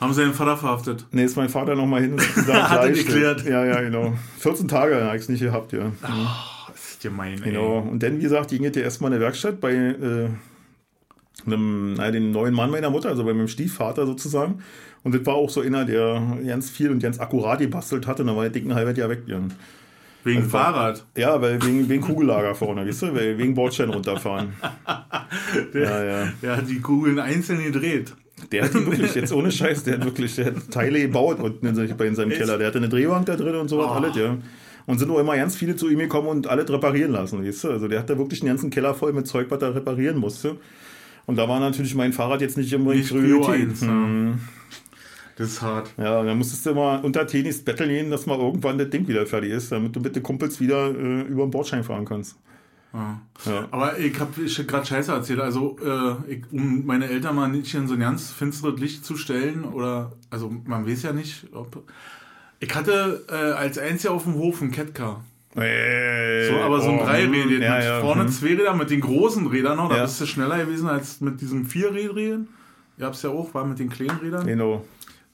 Haben 0.00 0.14
sie 0.14 0.22
den 0.22 0.32
Vater 0.32 0.56
verhaftet? 0.56 1.06
nee, 1.10 1.24
ist 1.24 1.36
mein 1.36 1.48
Vater 1.48 1.74
nochmal 1.74 2.02
hin 2.02 2.12
und 2.12 2.18
gesagt, 2.36 2.70
Hat 2.70 2.84
er 2.84 2.90
geklärt. 2.92 3.44
Ja, 3.44 3.64
ja, 3.64 3.80
genau. 3.80 4.12
14 4.38 4.68
Tage 4.68 5.02
habe 5.02 5.16
ich 5.16 5.22
es 5.22 5.28
nicht 5.28 5.40
gehabt, 5.40 5.72
ja. 5.72 5.90
Oh, 6.04 6.70
das 6.72 6.90
ist 6.92 7.02
gemein, 7.02 7.42
ey. 7.42 7.50
Genau. 7.50 7.78
Und 7.80 8.00
dann, 8.00 8.18
wie 8.18 8.22
gesagt, 8.22 8.50
ging 8.50 8.64
es 8.64 8.76
ja 8.76 8.82
erstmal 8.82 9.10
in 9.12 9.18
der 9.18 9.26
Werkstatt 9.26 9.60
bei 9.60 9.72
äh, 9.72 10.28
einem, 11.46 11.94
naja, 11.94 12.10
dem 12.10 12.30
neuen 12.32 12.54
Mann 12.54 12.70
meiner 12.70 12.90
Mutter, 12.90 13.08
also 13.10 13.24
bei 13.24 13.32
meinem 13.34 13.48
Stiefvater 13.48 14.06
sozusagen. 14.06 14.62
Und 15.02 15.14
das 15.14 15.24
war 15.26 15.34
auch 15.34 15.48
so 15.50 15.60
einer, 15.62 15.84
der 15.84 16.22
ganz 16.46 16.68
viel 16.70 16.90
und 16.90 17.02
ganz 17.02 17.18
akkurat 17.20 17.58
gebastelt 17.58 18.06
hatte. 18.06 18.22
Und 18.22 18.28
dann 18.28 18.36
war 18.36 18.42
der 18.44 18.52
dicken 18.52 18.74
halbes 18.74 18.96
Jahr 18.98 19.08
weg. 19.08 19.22
Ja, 19.26 19.40
Wegen 20.22 20.38
Also- 20.40 20.50
Fahrrad. 20.50 21.06
ja 21.16 21.40
weil 21.40 21.62
wegen, 21.64 21.88
wegen 21.88 22.02
Kugellager 22.02 22.54
vorne, 22.54 22.86
weißt 22.86 23.02
du? 23.02 23.14
Weil- 23.14 23.38
Wegen 23.38 23.54
Bordstein 23.54 23.88
runterfahren. 23.90 24.52
Ja, 25.74 26.04
ja. 26.04 26.32
Der 26.42 26.56
hat 26.56 26.68
die 26.68 26.80
Kugeln 26.80 27.18
einzeln 27.18 27.62
gedreht. 27.64 28.12
Der 28.52 28.64
hat 28.64 28.74
die 28.74 28.86
wirklich, 28.86 29.14
jetzt 29.14 29.32
ohne 29.32 29.50
Scheiß, 29.52 29.84
der 29.84 29.94
hat 29.94 30.04
wirklich 30.04 30.34
der 30.36 30.46
hat 30.46 30.70
Teile 30.70 31.00
gebaut 31.00 31.38
unten 31.40 31.66
in, 31.66 31.96
bei 31.96 32.06
in 32.06 32.14
seinem? 32.14 32.30
Keller. 32.30 32.58
Der 32.58 32.66
hatte 32.68 32.78
eine 32.78 32.88
Drehbank 32.88 33.26
da 33.26 33.36
drin 33.36 33.54
und 33.54 33.68
so 33.68 33.80
Oh. 33.82 33.86
alles, 33.86 34.16
ja. 34.16 34.36
Und 34.86 34.98
sind 34.98 35.10
auch 35.10 35.18
immer 35.18 35.36
ganz 35.36 35.56
viele 35.56 35.76
zu 35.76 35.88
ihm 35.88 35.98
gekommen 35.98 36.28
und 36.28 36.46
alles 36.48 36.70
reparieren 36.70 37.12
lassen, 37.12 37.44
weißt 37.44 37.64
du? 37.64 37.70
Also 37.70 37.86
der 37.88 38.00
hat 38.00 38.10
da 38.10 38.18
wirklich 38.18 38.40
den 38.40 38.48
ganzen 38.48 38.70
Keller 38.70 38.94
voll 38.94 39.12
mit 39.12 39.26
Zeug, 39.26 39.46
was 39.50 39.60
er 39.62 39.74
reparieren 39.74 40.18
musste. 40.18 40.56
Und 41.26 41.36
da 41.36 41.48
war 41.48 41.60
natürlich 41.60 41.94
mein 41.94 42.12
Fahrrad 42.12 42.40
jetzt 42.40 42.56
nicht 42.56 42.74
unbedingt 42.74 43.04
Nicht 43.04 43.12
Prio 43.12 43.40
Priorität. 43.40 43.80
ja. 43.82 43.88
Hm. 43.88 44.40
Das 45.36 45.48
ist 45.48 45.62
hart. 45.62 45.90
Ja, 45.96 46.22
dann 46.22 46.36
musstest 46.36 46.66
du 46.66 46.74
mal 46.74 47.00
unter 47.02 47.26
Tenis 47.26 47.64
betteln 47.64 47.88
gehen, 47.88 48.10
dass 48.10 48.26
mal 48.26 48.38
irgendwann 48.38 48.76
das 48.76 48.90
Ding 48.90 49.08
wieder 49.08 49.24
fertig 49.24 49.52
ist, 49.52 49.72
damit 49.72 49.96
du 49.96 50.00
mit 50.00 50.14
den 50.14 50.22
Kumpels 50.22 50.60
wieder 50.60 50.88
äh, 50.90 51.22
über 51.22 51.46
den 51.46 51.50
Bordschein 51.50 51.82
fahren 51.82 52.04
kannst. 52.04 52.36
Ja. 52.92 53.22
Ja. 53.46 53.68
Aber 53.70 53.98
ich 53.98 54.18
habe 54.20 54.44
gerade 54.66 54.84
Scheiße 54.84 55.12
erzählt. 55.12 55.40
Also, 55.40 55.78
äh, 55.82 56.32
ich, 56.32 56.42
um 56.50 56.84
meine 56.84 57.08
Eltern 57.08 57.36
mal 57.36 57.48
nicht 57.48 57.72
in 57.74 57.88
so 57.88 57.94
ein 57.94 58.00
ganz 58.00 58.30
finsteres 58.30 58.78
Licht 58.78 59.04
zu 59.04 59.16
stellen, 59.16 59.64
oder, 59.64 60.12
also 60.28 60.52
man 60.66 60.86
weiß 60.86 61.04
ja 61.04 61.12
nicht, 61.12 61.46
ob. 61.54 61.84
Ich 62.58 62.74
hatte 62.74 63.24
äh, 63.30 63.34
als 63.34 63.78
einziger 63.78 64.12
auf 64.12 64.24
dem 64.24 64.34
Hof 64.34 64.60
ein 64.60 64.70
Catcar. 64.70 65.24
Äh, 65.56 66.48
So, 66.48 66.56
aber 66.60 66.80
so 66.80 66.90
ein 66.90 67.00
oh, 67.00 67.04
Dreirädchen. 67.04 67.62
ja, 67.62 67.74
mit 67.76 67.84
ja, 67.84 68.00
vorne 68.00 68.22
hm. 68.24 68.28
zwei 68.30 68.48
Räder 68.48 68.74
mit 68.74 68.90
den 68.90 69.00
großen 69.00 69.46
Rädern 69.46 69.76
noch. 69.76 69.88
Da 69.88 69.96
Ja. 69.96 70.02
bist 70.04 70.20
du 70.20 70.26
schneller 70.26 70.58
gewesen 70.58 70.88
als 70.88 71.20
mit 71.20 71.40
diesem 71.40 71.66
Vierrädchen. 71.66 72.48
Ihr 72.98 73.06
habt 73.06 73.16
es 73.16 73.22
ja 73.22 73.30
auch, 73.30 73.52
war 73.54 73.64
mit 73.64 73.78
den 73.78 73.88
kleinen 73.88 74.18
Rädern. 74.20 74.46
Genau. 74.46 74.84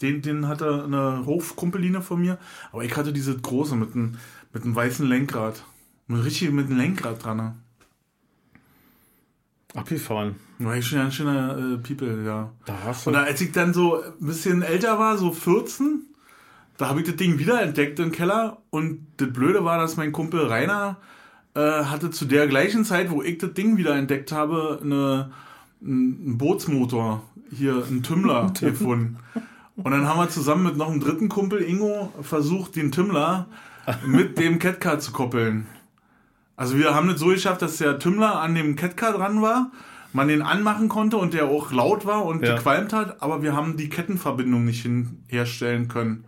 Den, 0.00 0.22
den 0.22 0.46
hatte 0.48 0.84
eine 0.84 1.24
Hofkumpeline 1.26 2.00
von 2.02 2.20
mir. 2.20 2.38
Aber 2.72 2.84
ich 2.84 2.96
hatte 2.96 3.12
diese 3.12 3.36
große 3.36 3.76
mit 3.76 3.94
einem 3.94 4.16
mit 4.52 4.62
einem 4.64 4.74
weißen 4.74 5.06
Lenkrad. 5.06 5.62
Mit 6.06 6.24
richtig 6.24 6.50
mit 6.52 6.66
einem 6.66 6.78
Lenkrad 6.78 7.22
dran. 7.24 7.36
ne? 7.36 7.54
Abgefahren. 9.74 10.36
War 10.58 10.76
ich 10.76 10.86
schon 10.86 11.00
ein 11.00 11.12
schöner 11.12 11.58
äh, 11.58 11.76
People, 11.78 12.24
ja. 12.24 12.50
Da 12.64 12.78
hast 12.84 13.04
du. 13.04 13.10
Und 13.10 13.16
als 13.16 13.40
ich 13.42 13.52
dann 13.52 13.74
so 13.74 14.02
ein 14.02 14.12
bisschen 14.26 14.62
älter 14.62 14.98
war, 14.98 15.18
so 15.18 15.32
14, 15.32 16.02
da 16.78 16.88
habe 16.88 17.00
ich 17.00 17.06
das 17.06 17.16
Ding 17.16 17.38
wieder 17.38 17.62
entdeckt 17.62 17.98
im 18.00 18.12
Keller. 18.12 18.58
Und 18.70 19.06
das 19.16 19.32
Blöde 19.32 19.64
war, 19.64 19.78
dass 19.78 19.96
mein 19.96 20.12
Kumpel 20.12 20.46
Rainer 20.46 20.96
äh, 21.54 21.60
hatte 21.84 22.10
zu 22.10 22.24
der 22.26 22.46
gleichen 22.46 22.84
Zeit, 22.84 23.10
wo 23.10 23.22
ich 23.22 23.38
das 23.38 23.54
Ding 23.54 23.76
wieder 23.76 23.96
entdeckt 23.96 24.32
habe, 24.32 24.80
eine, 24.82 25.30
einen 25.82 26.36
Bootsmotor, 26.38 27.22
hier 27.50 27.84
einen 27.88 28.02
Tümmler 28.02 28.52
gefunden. 28.60 29.18
Und 29.76 29.90
dann 29.90 30.06
haben 30.06 30.18
wir 30.18 30.28
zusammen 30.28 30.64
mit 30.64 30.76
noch 30.76 30.90
einem 30.90 31.00
dritten 31.00 31.28
Kumpel, 31.28 31.62
Ingo, 31.62 32.12
versucht, 32.22 32.76
den 32.76 32.92
Tümmler 32.92 33.46
mit 34.06 34.38
dem 34.38 34.58
Catcar 34.58 34.98
zu 34.98 35.12
koppeln. 35.12 35.66
Also 36.56 36.78
wir 36.78 36.94
haben 36.94 37.10
es 37.10 37.20
so 37.20 37.26
geschafft, 37.26 37.60
dass 37.62 37.76
der 37.76 37.98
Tümmler 37.98 38.40
an 38.40 38.54
dem 38.54 38.76
Catcar 38.76 39.12
dran 39.12 39.42
war, 39.42 39.70
man 40.14 40.28
den 40.28 40.40
anmachen 40.40 40.88
konnte 40.88 41.18
und 41.18 41.34
der 41.34 41.44
auch 41.46 41.70
laut 41.72 42.06
war 42.06 42.24
und 42.24 42.42
Ja. 42.42 42.54
gequalmt 42.56 42.94
hat, 42.94 43.22
aber 43.22 43.42
wir 43.42 43.54
haben 43.54 43.76
die 43.76 43.90
Kettenverbindung 43.90 44.64
nicht 44.64 44.80
hin 44.82 45.22
herstellen 45.28 45.88
können. 45.88 46.24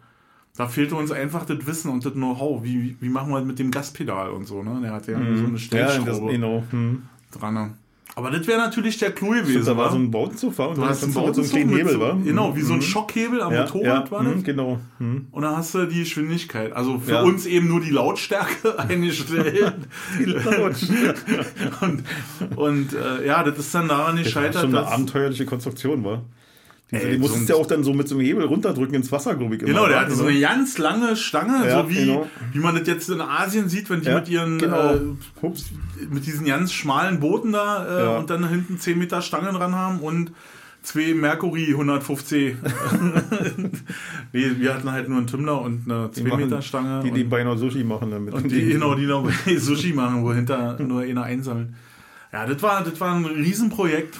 Da 0.58 0.66
fehlte 0.66 0.96
uns 0.96 1.12
einfach 1.12 1.46
das 1.46 1.64
Wissen 1.66 1.88
und 1.90 2.04
das 2.04 2.12
Know-how. 2.14 2.62
Wie, 2.64 2.96
wie 3.00 3.08
machen 3.08 3.30
wir 3.30 3.38
das 3.38 3.46
mit 3.46 3.58
dem 3.60 3.70
Gaspedal 3.70 4.30
und 4.30 4.44
so, 4.44 4.62
ne? 4.62 4.80
Der 4.82 4.92
hat 4.92 5.06
ja 5.06 5.14
so 5.14 5.20
eine 5.20 5.28
Mhm. 5.30 5.44
ja, 5.46 5.50
das, 5.52 5.60
Stellschraube. 5.62 6.32
Hm. 6.70 7.02
dran. 7.30 7.54
ne? 7.54 7.74
Aber 8.16 8.32
das 8.32 8.44
wäre 8.48 8.58
natürlich 8.58 8.98
der 8.98 9.12
Clou 9.12 9.30
gewesen. 9.30 9.64
Da 9.64 9.76
war 9.76 9.86
wa? 9.86 9.90
so 9.92 9.96
ein 9.98 10.10
Bautenzug, 10.10 10.58
war 10.58 10.70
und 10.70 10.78
du 10.78 10.84
hast 10.84 11.04
einen 11.04 11.12
du 11.12 11.18
so 11.20 11.24
Bautenzug 11.26 11.52
kleinen 11.54 11.76
Hebel, 11.76 11.92
so, 11.92 12.00
war. 12.00 12.16
Genau, 12.16 12.56
wie 12.56 12.62
so 12.62 12.72
ein 12.74 12.82
Schockhebel 12.82 13.40
am 13.40 13.52
ja, 13.52 13.60
Motorrad 13.62 13.84
ja, 14.06 14.10
war 14.10 14.24
das. 14.24 14.32
hm, 14.34 14.42
Genau. 14.42 14.80
Hm. 14.98 15.26
Und 15.30 15.42
dann 15.42 15.56
hast 15.56 15.74
du 15.76 15.86
die 15.86 16.00
Geschwindigkeit. 16.00 16.72
Also 16.72 16.98
für 16.98 17.12
Ja. 17.12 17.22
uns 17.22 17.46
eben 17.46 17.68
nur 17.68 17.80
die 17.80 17.90
Lautstärke 17.90 18.76
eingestellt. 18.88 19.74
und 21.80 22.04
und 22.56 22.92
äh, 22.94 23.26
ja, 23.26 23.44
das 23.44 23.58
ist 23.58 23.74
dann 23.74 23.86
daran 23.86 24.16
Das 24.16 24.34
war 24.34 24.42
gescheitert, 24.42 24.62
schon 24.62 24.76
eine 24.76 24.86
abenteuerliche 24.88 25.46
Konstruktion, 25.46 26.02
war. 26.04 26.22
Diese, 26.90 27.02
Ey, 27.04 27.12
die 27.12 27.18
musstest 27.18 27.46
so 27.48 27.52
ja 27.52 27.58
auch 27.60 27.66
dann 27.66 27.84
so 27.84 27.92
mit 27.92 28.08
so 28.08 28.14
einem 28.14 28.24
Hebel 28.24 28.44
runterdrücken 28.46 28.94
ins 28.94 29.12
Wasser, 29.12 29.34
glaube 29.34 29.56
ich. 29.56 29.60
immer, 29.62 29.68
Genau, 29.72 29.86
der 29.88 30.00
hatte 30.00 30.14
so 30.14 30.24
eine 30.24 30.40
ganz 30.40 30.78
lange 30.78 31.16
Stange, 31.16 31.66
Ja, 31.68 31.82
so 31.82 31.90
wie, 31.90 32.06
genau. 32.06 32.26
wie 32.52 32.58
man 32.60 32.76
das 32.76 32.86
jetzt 32.86 33.10
in 33.10 33.20
Asien 33.20 33.68
sieht, 33.68 33.90
wenn 33.90 34.00
die 34.00 34.06
Ja, 34.08 34.14
mit 34.20 34.28
ihren 34.30 34.56
genau. 34.58 34.94
äh, 34.94 35.00
mit 36.10 36.24
diesen 36.24 36.46
ganz 36.46 36.72
schmalen 36.72 37.20
Booten 37.20 37.52
da 37.52 37.86
äh, 37.86 38.04
Ja. 38.04 38.16
und 38.18 38.30
dann 38.30 38.48
hinten 38.48 38.78
10 38.78 38.98
Meter 38.98 39.20
Stangen 39.20 39.54
dran 39.54 39.74
haben 39.74 40.00
und 40.00 40.32
zwei 40.82 41.12
Mercury 41.12 41.66
150. 41.72 42.56
nee, 44.32 44.50
wir 44.58 44.74
hatten 44.74 44.90
halt 44.90 45.08
nur 45.08 45.18
einen 45.18 45.26
Tümmler 45.26 45.60
und 45.60 45.90
eine 45.90 46.10
2 46.10 46.22
machen- 46.28 46.40
Meter 46.44 46.62
Stange. 46.62 47.02
Die, 47.04 47.10
die 47.10 47.24
beinahe 47.24 47.56
Sushi 47.58 47.84
machen 47.84 48.10
damit. 48.10 48.34
und 48.34 48.50
die, 48.50 48.64
genau, 48.66 48.94
die 48.94 49.06
noch 49.06 49.28
bei 49.44 49.56
Sushi 49.56 49.92
machen, 49.92 50.24
wo 50.24 50.32
hinter 50.32 50.78
nur 50.80 51.02
einer 51.02 51.24
einsammeln. 51.24 51.74
Ja, 52.32 52.46
das 52.46 52.62
war, 52.62 52.82
das 52.84 53.00
war 53.00 53.14
ein 53.14 53.24
Riesenprojekt. 53.24 54.18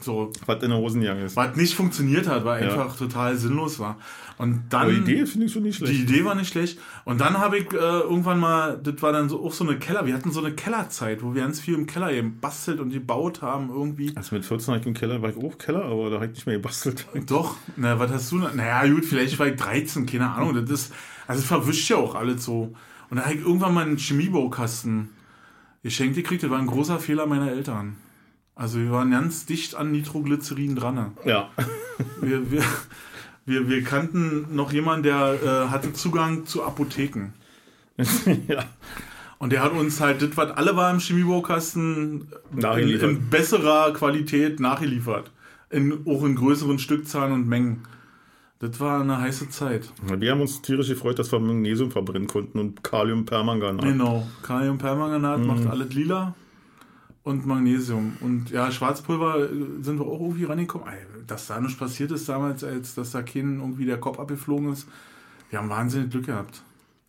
So, 0.00 0.32
Was 0.46 0.62
in 0.62 0.70
der 0.70 0.78
Hosenjacke 0.78 1.20
ist. 1.24 1.36
was 1.36 1.56
nicht 1.56 1.74
funktioniert 1.74 2.26
hat, 2.26 2.44
weil 2.44 2.62
Ja. 2.64 2.70
einfach 2.72 2.96
total 2.96 3.36
sinnlos 3.36 3.78
war. 3.78 3.98
Und 4.38 4.64
dann. 4.70 4.82
Aber 4.82 4.92
die 4.92 4.98
Idee 5.12 5.26
finde 5.26 5.46
ich 5.46 5.52
schon 5.52 5.62
nicht 5.62 5.80
Die 5.80 5.86
schlecht. 5.86 6.00
Idee 6.08 6.24
war 6.24 6.34
nicht 6.34 6.50
schlecht. 6.50 6.78
Und 7.04 7.20
dann 7.20 7.36
habe 7.38 7.58
ich 7.58 7.70
äh, 7.72 7.76
irgendwann 7.76 8.40
mal, 8.40 8.78
das 8.82 9.02
war 9.02 9.12
dann 9.12 9.28
so 9.28 9.44
auch 9.44 9.52
so 9.52 9.64
eine 9.66 9.78
Keller, 9.78 10.06
wir 10.06 10.14
hatten 10.14 10.30
so 10.32 10.40
eine 10.42 10.52
Kellerzeit, 10.54 11.22
wo 11.22 11.34
wir 11.34 11.42
ganz 11.42 11.60
viel 11.60 11.74
im 11.74 11.86
Keller 11.86 12.10
eben 12.12 12.40
bastelt 12.40 12.80
und 12.80 12.90
gebaut 12.90 13.42
haben 13.42 13.68
irgendwie. 13.68 14.12
Also 14.16 14.34
mit 14.34 14.44
14 14.46 14.72
war 14.72 14.80
ich 14.80 14.86
im 14.86 14.94
Keller, 14.94 15.20
war 15.20 15.28
ich 15.30 15.36
auch 15.36 15.58
Keller, 15.58 15.84
aber 15.84 16.08
da 16.08 16.16
habe 16.16 16.26
ich 16.26 16.32
nicht 16.32 16.46
mehr 16.46 16.56
gebastelt. 16.56 17.06
Doch, 17.26 17.56
na, 17.76 17.98
was 17.98 18.10
hast 18.10 18.32
du? 18.32 18.36
Naja, 18.38 18.86
gut, 18.86 19.04
vielleicht 19.04 19.38
war 19.38 19.46
ich 19.48 19.56
13, 19.56 20.06
keine 20.06 20.30
Ahnung. 20.30 20.54
Das 20.54 20.70
ist, 20.70 20.92
also 21.26 21.40
es 21.40 21.46
verwischt 21.46 21.90
ja 21.90 21.96
auch 21.96 22.14
alles 22.14 22.44
so. 22.44 22.72
Und 23.10 23.16
dann 23.16 23.26
habe 23.26 23.34
ich 23.34 23.40
irgendwann 23.42 23.74
mal 23.74 23.84
einen 23.84 23.98
Chemiebaukasten 23.98 25.10
geschenkt 25.82 26.14
gekriegt. 26.16 26.42
Das 26.42 26.50
war 26.50 26.58
ein 26.58 26.66
großer 26.66 26.98
Fehler 26.98 27.26
meiner 27.26 27.50
Eltern. 27.50 27.96
Also 28.60 28.78
wir 28.78 28.90
waren 28.90 29.10
ganz 29.10 29.46
dicht 29.46 29.74
an 29.74 29.90
Nitroglycerin 29.90 30.76
dran. 30.76 31.12
Ja. 31.24 31.48
Wir, 32.22 32.50
wir, 32.50 32.62
wir, 33.44 33.68
wir 33.68 33.84
kannten 33.84 34.54
noch 34.54 34.72
jemanden, 34.72 35.02
der 35.02 35.34
äh, 35.42 35.68
hatte 35.68 35.92
Zugang 35.92 36.46
zu 36.46 36.62
Apotheken. 36.64 37.34
ja. 38.48 38.64
Und 39.38 39.52
der 39.52 39.62
hat 39.62 39.72
uns 39.72 40.00
halt 40.00 40.22
das, 40.22 40.34
was 40.34 40.50
alle 40.52 40.76
war 40.76 40.90
im 40.90 40.98
Chemiebaukasten, 40.98 42.28
in, 42.56 42.88
in 42.88 43.28
besserer 43.28 43.92
Qualität 43.92 44.60
nachgeliefert. 44.60 45.30
In, 45.68 46.06
auch 46.06 46.24
in 46.24 46.36
größeren 46.36 46.78
Stückzahlen 46.78 47.34
und 47.34 47.46
Mengen. 47.46 47.82
Das 48.60 48.80
war 48.80 49.02
eine 49.02 49.18
heiße 49.20 49.50
Zeit. 49.50 49.92
Wir 50.02 50.30
haben 50.30 50.40
uns 50.40 50.62
tierisch 50.62 50.88
gefreut, 50.88 51.18
dass 51.18 51.30
wir 51.32 51.38
Magnesium 51.38 51.90
verbrennen 51.90 52.28
konnten 52.28 52.58
und 52.58 52.82
Kaliumpermanganat. 52.82 53.84
Genau. 53.84 54.26
Kaliumpermanganat 54.42 55.40
Mhm. 55.40 55.46
macht 55.46 55.66
alles 55.66 55.92
lila 55.92 56.34
und 57.22 57.46
Magnesium. 57.46 58.16
Und 58.20 58.50
ja, 58.50 58.70
Schwarzpulver 58.70 59.50
äh, 59.50 59.82
sind 59.82 59.98
wir 59.98 60.06
auch 60.06 60.20
irgendwie 60.20 60.44
rangekommen. 60.44 60.88
Dass 61.26 61.46
da 61.46 61.60
nichts 61.60 61.78
passiert 61.78 62.10
ist 62.10 62.28
damals, 62.28 62.64
als 62.64 62.94
dass 62.94 63.12
da 63.12 63.22
kein 63.22 63.60
irgendwie 63.60 63.86
der 63.86 63.98
Kopf 63.98 64.18
abgeflogen 64.18 64.72
ist. 64.72 64.86
Wir 65.50 65.58
haben 65.58 65.68
wahnsinnig 65.68 66.10
Glück 66.10 66.26
gehabt. 66.26 66.62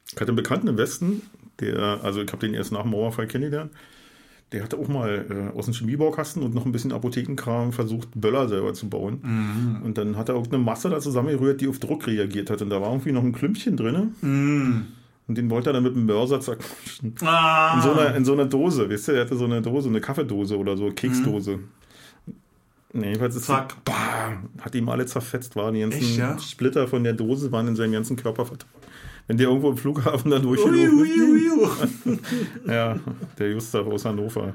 Ich 0.07 0.15
hatte 0.15 0.27
einen 0.27 0.35
Bekannten 0.35 0.67
im 0.67 0.77
Westen, 0.77 1.21
der, 1.59 2.01
also 2.03 2.21
ich 2.21 2.31
habe 2.31 2.45
den 2.45 2.53
erst 2.53 2.71
nach 2.71 2.81
dem 2.81 2.91
Mauerfall 2.91 3.27
kennengelernt. 3.27 3.71
Der 4.51 4.63
hatte 4.63 4.77
auch 4.77 4.89
mal 4.89 5.25
äh, 5.29 5.57
aus 5.57 5.65
dem 5.65 5.73
Chemiebaukasten 5.73 6.43
und 6.43 6.53
noch 6.53 6.65
ein 6.65 6.73
bisschen 6.73 6.91
Apothekenkram 6.91 7.71
versucht, 7.71 8.09
Böller 8.13 8.49
selber 8.49 8.73
zu 8.73 8.89
bauen. 8.89 9.19
Mhm. 9.21 9.81
Und 9.83 9.97
dann 9.97 10.17
hat 10.17 10.27
er 10.27 10.35
auch 10.35 10.47
eine 10.47 10.57
Masse 10.57 10.89
da 10.89 10.99
zusammengerührt, 10.99 11.61
die 11.61 11.69
auf 11.69 11.79
Druck 11.79 12.05
reagiert 12.07 12.49
hat. 12.49 12.61
Und 12.61 12.69
da 12.69 12.81
war 12.81 12.89
irgendwie 12.89 13.13
noch 13.13 13.23
ein 13.23 13.31
Klümpchen 13.31 13.77
drin. 13.77 14.11
Und 15.31 15.37
den 15.37 15.49
wollte 15.49 15.69
er 15.69 15.73
dann 15.73 15.83
mit 15.83 15.95
dem 15.95 16.05
Mörser 16.05 16.41
zerquetschen. 16.41 17.15
Ah, 17.21 17.75
In 17.77 17.81
so, 17.81 17.91
einer, 17.93 18.15
in 18.15 18.25
so 18.25 18.33
einer 18.33 18.43
Dose, 18.43 18.89
weißt 18.89 19.07
du, 19.07 19.11
er 19.13 19.21
hatte 19.21 19.37
so 19.37 19.45
eine 19.45 19.61
Dose, 19.61 19.87
eine 19.87 20.01
Kaffeedose 20.01 20.57
oder 20.57 20.75
so, 20.75 20.89
Keksdose. 20.89 21.59
Nee, 22.91 23.05
jedenfalls 23.07 23.37
ist 23.37 23.45
Zack. 23.45 23.77
bam, 23.85 24.49
hat 24.59 24.75
ihm 24.75 24.89
alle 24.89 25.05
zerfetzt, 25.05 25.55
waren 25.55 25.73
die 25.73 25.79
ganzen 25.79 25.99
Echt, 26.01 26.17
ja? 26.17 26.37
Splitter 26.37 26.85
von 26.85 27.05
der 27.05 27.13
Dose 27.13 27.49
waren 27.49 27.65
in 27.69 27.77
seinem 27.77 27.93
ganzen 27.93 28.17
Körper 28.17 28.45
verteilt. 28.45 28.69
Wenn 29.27 29.37
der 29.37 29.47
irgendwo 29.47 29.69
im 29.69 29.77
Flughafen 29.77 30.29
dann 30.31 30.41
durchgelaufen 30.41 30.99
ui. 30.99 32.19
Ja, 32.67 32.99
der 33.39 33.53
Gustav 33.53 33.87
aus 33.87 34.03
Hannover. 34.03 34.53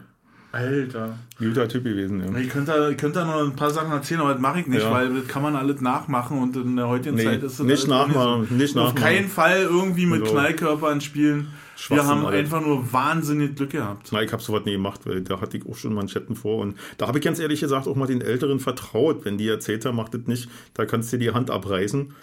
Alter. 0.56 1.18
Guter 1.38 1.68
Typ 1.68 1.84
gewesen, 1.84 2.20
ja. 2.34 2.40
Ich 2.40 2.48
könnte, 2.48 2.88
ich 2.92 2.96
könnte 2.96 3.20
da 3.20 3.24
noch 3.26 3.42
ein 3.44 3.54
paar 3.56 3.70
Sachen 3.70 3.92
erzählen, 3.92 4.20
aber 4.20 4.32
das 4.32 4.40
mache 4.40 4.60
ich 4.60 4.66
nicht, 4.66 4.82
Ja. 4.82 4.90
weil 4.90 5.14
das 5.14 5.28
kann 5.28 5.42
man 5.42 5.54
alles 5.56 5.80
nachmachen 5.80 6.38
und 6.38 6.56
in 6.56 6.76
der 6.76 6.88
heutigen 6.88 7.16
Nee, 7.16 7.24
Zeit 7.24 7.42
ist 7.42 7.58
das 7.60 7.66
nicht 7.66 7.86
nachmachen, 7.88 8.46
so. 8.48 8.54
nicht 8.54 8.76
Auf 8.76 8.94
nachmachen. 8.94 9.02
keinen 9.04 9.28
Fall 9.28 9.62
irgendwie 9.62 10.06
mit 10.06 10.26
So. 10.26 10.32
Knallkörpern 10.32 11.00
spielen. 11.00 11.48
Wir 11.88 12.06
haben 12.06 12.24
alles. 12.24 12.40
einfach 12.40 12.62
nur 12.62 12.90
wahnsinnig 12.92 13.54
Glück 13.54 13.70
gehabt. 13.70 14.08
Na, 14.10 14.22
ich 14.22 14.32
habe 14.32 14.42
sowas 14.42 14.62
nie 14.64 14.72
gemacht, 14.72 15.00
weil 15.04 15.20
da 15.20 15.40
hatte 15.42 15.58
ich 15.58 15.66
auch 15.68 15.76
schon 15.76 15.92
Manschetten 15.94 16.34
vor. 16.34 16.58
Und 16.62 16.76
da 16.96 17.06
habe 17.06 17.18
ich 17.18 17.24
ganz 17.24 17.38
ehrlich 17.38 17.60
gesagt 17.60 17.86
auch 17.86 17.94
mal 17.96 18.06
den 18.06 18.22
Älteren 18.22 18.60
vertraut. 18.60 19.24
Wenn 19.26 19.36
die 19.36 19.46
erzählt 19.48 19.84
haben, 19.84 19.96
macht 19.96 20.14
das 20.14 20.22
nicht, 20.26 20.48
da 20.72 20.86
kannst 20.86 21.12
du 21.12 21.18
dir 21.18 21.28
die 21.30 21.34
Hand 21.34 21.50
abreißen. 21.50 22.14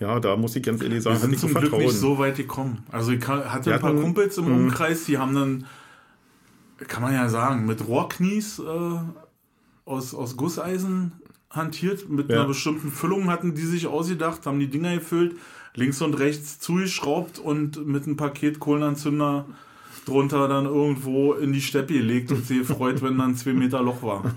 Ja, 0.00 0.18
da 0.20 0.36
muss 0.36 0.56
ich 0.56 0.62
ganz 0.62 0.80
ehrlich 0.82 0.96
Wir 0.96 1.02
sagen, 1.02 1.16
hatte 1.16 1.24
sind 1.26 1.34
ich 1.34 1.40
zum 1.40 1.54
Glück 1.54 1.76
nicht 1.76 1.92
so 1.92 2.18
weit 2.18 2.36
gekommen. 2.36 2.78
Also 2.90 3.12
ich 3.12 3.28
ha- 3.28 3.44
hatte 3.44 3.66
Wir 3.66 3.74
ein 3.74 3.80
paar 3.80 3.90
hatten- 3.90 4.00
Kumpels 4.02 4.38
im 4.38 4.46
Mhm. 4.46 4.54
Umkreis, 4.68 5.04
die 5.04 5.18
haben 5.18 5.34
dann, 5.34 5.66
kann 6.88 7.02
man 7.02 7.12
ja 7.14 7.28
sagen, 7.28 7.66
mit 7.66 7.86
Rohrknies 7.86 8.58
äh, 8.58 8.98
aus, 9.84 10.14
aus 10.14 10.36
Gusseisen 10.36 11.12
hantiert. 11.50 12.08
Mit 12.08 12.30
Ja. 12.30 12.38
einer 12.40 12.48
bestimmten 12.48 12.90
Füllung 12.90 13.30
hatten 13.30 13.54
die 13.54 13.62
sich 13.62 13.86
ausgedacht, 13.86 14.46
haben 14.46 14.58
die 14.60 14.68
Dinger 14.68 14.94
gefüllt, 14.94 15.36
links 15.74 16.00
und 16.02 16.14
rechts 16.18 16.58
zugeschraubt 16.60 17.38
und 17.38 17.86
mit 17.86 18.04
einem 18.06 18.16
Paket 18.16 18.58
Kohlenanzünder 18.60 19.46
drunter 20.06 20.48
dann 20.48 20.66
irgendwo 20.66 21.32
in 21.34 21.52
die 21.52 21.62
Steppe 21.62 21.94
gelegt 21.94 22.30
und 22.30 22.44
sie 22.46 22.58
gefreut, 22.58 23.00
wenn 23.02 23.16
dann 23.18 23.36
zwei 23.36 23.54
Meter 23.54 23.82
Loch 23.82 24.02
war. 24.02 24.34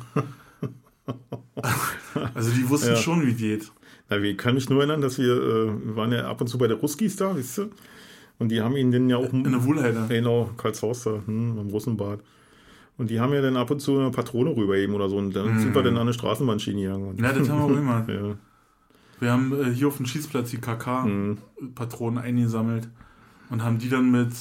Also 2.34 2.52
die 2.52 2.70
wussten 2.70 2.92
Ja. 2.92 2.96
schon, 2.96 3.26
wie 3.26 3.34
geht. 3.34 3.72
Na, 4.10 4.18
ich 4.18 4.38
kann 4.38 4.54
mich 4.54 4.70
nur 4.70 4.80
erinnern, 4.80 5.02
dass 5.02 5.18
wir, 5.18 5.34
äh, 5.34 5.86
wir 5.88 5.96
waren 5.96 6.12
ja 6.12 6.30
ab 6.30 6.40
und 6.40 6.48
zu 6.48 6.58
bei 6.58 6.68
der 6.68 6.78
Ruskis 6.78 7.16
da, 7.18 7.36
weißt 7.36 7.58
du? 7.58 7.70
Und 8.40 8.50
die 8.50 8.62
haben 8.62 8.76
ihn 8.76 8.92
dann 8.92 9.10
ja 9.10 9.18
auch... 9.18 9.32
In 9.34 9.44
der 9.44 9.64
Wohlheide. 9.64 10.06
Genau, 10.08 10.50
Karlshaus 10.58 11.04
da, 11.04 11.22
hm, 11.26 11.58
im 11.58 11.70
Russenbad. 11.70 12.20
Und 12.98 13.10
die 13.10 13.20
haben 13.20 13.34
ja 13.34 13.42
dann 13.42 13.58
ab 13.58 13.70
und 13.70 13.80
zu 13.80 13.98
eine 13.98 14.12
Patrone 14.12 14.56
rübergeben 14.56 14.96
oder 14.96 15.10
so. 15.10 15.18
Und 15.18 15.36
dann 15.36 15.60
sind 15.60 15.74
wir 15.74 15.84
dann 15.84 15.96
an 15.96 16.02
eine 16.02 16.14
Straßenbahnschiene 16.14 16.82
gegangen. 16.82 17.16
Mhm. 17.16 17.24
Ja, 17.24 17.32
das 17.32 17.50
haben 17.50 17.60
wir 17.60 17.66
auch 17.66 17.80
immer. 17.80 18.06
ja. 18.08 18.36
Wir 19.20 19.32
haben 19.32 19.54
äh, 19.54 19.74
hier 19.74 19.88
auf 19.88 19.98
dem 19.98 20.06
Schießplatz 20.06 20.52
die 20.52 20.58
KK-Patronen 20.58 22.20
eingesammelt 22.20 22.88
und 23.50 23.64
haben 23.64 23.78
die 23.78 23.90
dann 23.90 24.12
mit. 24.12 24.32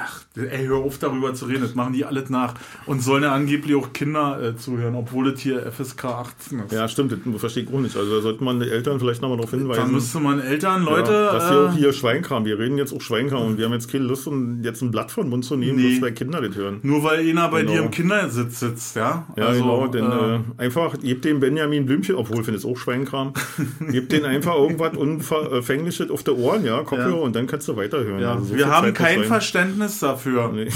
Ach, 0.00 0.22
ey, 0.36 0.66
hör 0.66 0.76
auf 0.78 0.98
darüber 0.98 1.34
zu 1.34 1.46
reden, 1.46 1.62
das 1.62 1.74
machen 1.74 1.92
die 1.92 2.04
alles 2.04 2.30
nach. 2.30 2.54
Und 2.86 3.02
sollen 3.02 3.22
ja 3.24 3.32
angeblich 3.34 3.74
auch 3.76 3.92
Kinder 3.92 4.40
äh, 4.42 4.56
zuhören, 4.56 4.94
obwohl 4.94 5.30
das 5.32 5.40
hier 5.40 5.60
FSK 5.72 6.04
18 6.04 6.60
ist. 6.60 6.72
ja, 6.72 6.86
stimmt, 6.88 7.12
das 7.12 7.40
verstehe 7.40 7.64
ich 7.64 7.72
auch 7.72 7.80
nicht. 7.80 7.96
Also 7.96 8.16
da 8.16 8.20
sollte 8.22 8.44
man 8.44 8.60
die 8.60 8.70
Eltern 8.70 8.98
vielleicht 9.00 9.20
nochmal 9.22 9.38
darauf 9.38 9.50
da 9.50 9.56
hinweisen. 9.56 9.92
müsste 9.92 10.20
man 10.20 10.40
Eltern, 10.40 10.84
ja, 10.84 10.90
Leute. 10.90 11.10
dass 11.32 11.50
wir 11.50 11.58
auch 11.68 11.74
äh, 11.74 11.76
hier 11.78 11.92
Schweinkram, 11.92 12.44
wir 12.44 12.58
reden 12.58 12.78
jetzt 12.78 12.92
auch 12.92 13.00
Schweinkram 13.00 13.46
und 13.46 13.58
wir 13.58 13.64
haben 13.64 13.72
jetzt 13.72 13.90
keine 13.90 14.04
Lust, 14.04 14.26
um 14.26 14.62
jetzt 14.62 14.82
ein 14.82 14.90
Blatt 14.90 15.10
von 15.10 15.24
den 15.24 15.30
Mund 15.30 15.44
zu 15.44 15.56
nehmen, 15.56 15.78
Nee. 15.78 15.92
dass 15.92 16.00
bei 16.00 16.10
Kinder 16.10 16.40
das 16.40 16.54
hören. 16.56 16.80
nur 16.82 17.02
weil 17.02 17.28
einer 17.28 17.48
bei 17.48 17.60
Genau. 17.62 17.72
dir 17.72 17.82
im 17.82 17.90
Kindersitz 17.90 18.60
sitzt, 18.60 18.96
ja? 18.96 19.26
Ja, 19.36 19.46
Also, 19.46 19.62
genau, 19.62 19.86
denn 19.88 20.04
äh, 20.04 20.36
äh, 20.36 20.40
einfach, 20.58 20.98
gebt 21.00 21.24
dem 21.24 21.40
Benjamin 21.40 21.86
Blümchen, 21.86 22.14
obwohl 22.14 22.38
ich 22.38 22.44
finde 22.44 22.58
es 22.58 22.64
auch 22.64 22.76
Schweinkram, 22.76 23.32
gebt 23.90 24.12
den 24.12 24.24
einfach 24.24 24.54
irgendwas 24.54 24.96
Unverfängliches 24.96 26.10
auf 26.10 26.22
die 26.22 26.30
Ohren, 26.30 26.64
ja, 26.64 26.82
Kopfhörer 26.82 27.16
Ja. 27.16 27.22
und 27.22 27.34
dann 27.36 27.46
kannst 27.46 27.68
du 27.68 27.76
weiterhören. 27.76 28.20
ja, 28.20 28.32
Also 28.34 28.44
so 28.46 28.56
wir 28.56 28.68
haben 28.68 28.92
kein. 28.94 29.24
Verständnis 29.24 29.87
Verständnis 29.88 30.00
dafür. 30.00 30.52
Nee. 30.52 30.70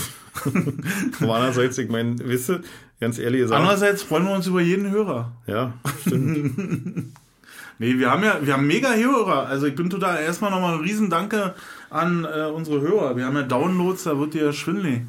Aber 1.21 1.35
andererseits, 1.37 1.79
ich 1.79 1.89
meine, 1.89 2.19
wisst 2.19 2.51
ihr, 2.51 2.63
ganz 3.01 3.19
ehrlich 3.19 3.43
gesagt. 3.43 3.61
Andererseits 3.61 4.03
freuen 4.03 4.25
wir 4.25 4.35
uns 4.35 4.47
über 4.47 4.61
jeden 4.61 4.91
Hörer. 4.91 5.33
Ja, 5.47 5.75
stimmt. 6.01 7.15
nee, 7.79 7.99
wir 7.99 8.11
haben 8.11 8.25
ja, 8.25 8.39
wir 8.43 8.55
haben 8.55 8.67
mega 8.67 8.93
Hörer. 8.95 9.47
Also 9.47 9.67
ich 9.67 9.75
bin 9.75 9.91
total, 9.91 10.23
erstmal 10.23 10.51
nochmal 10.51 10.75
ein 10.75 10.81
Riesendanke 10.81 11.55
an 11.91 12.25
äh, 12.25 12.47
unsere 12.47 12.81
Hörer. 12.81 13.17
Wir 13.17 13.27
haben 13.27 13.37
ja 13.37 13.43
Downloads, 13.43 14.05
da 14.05 14.19
wird 14.19 14.35
dir 14.35 14.47
ja 14.47 14.53
schwindelig. 14.53 15.03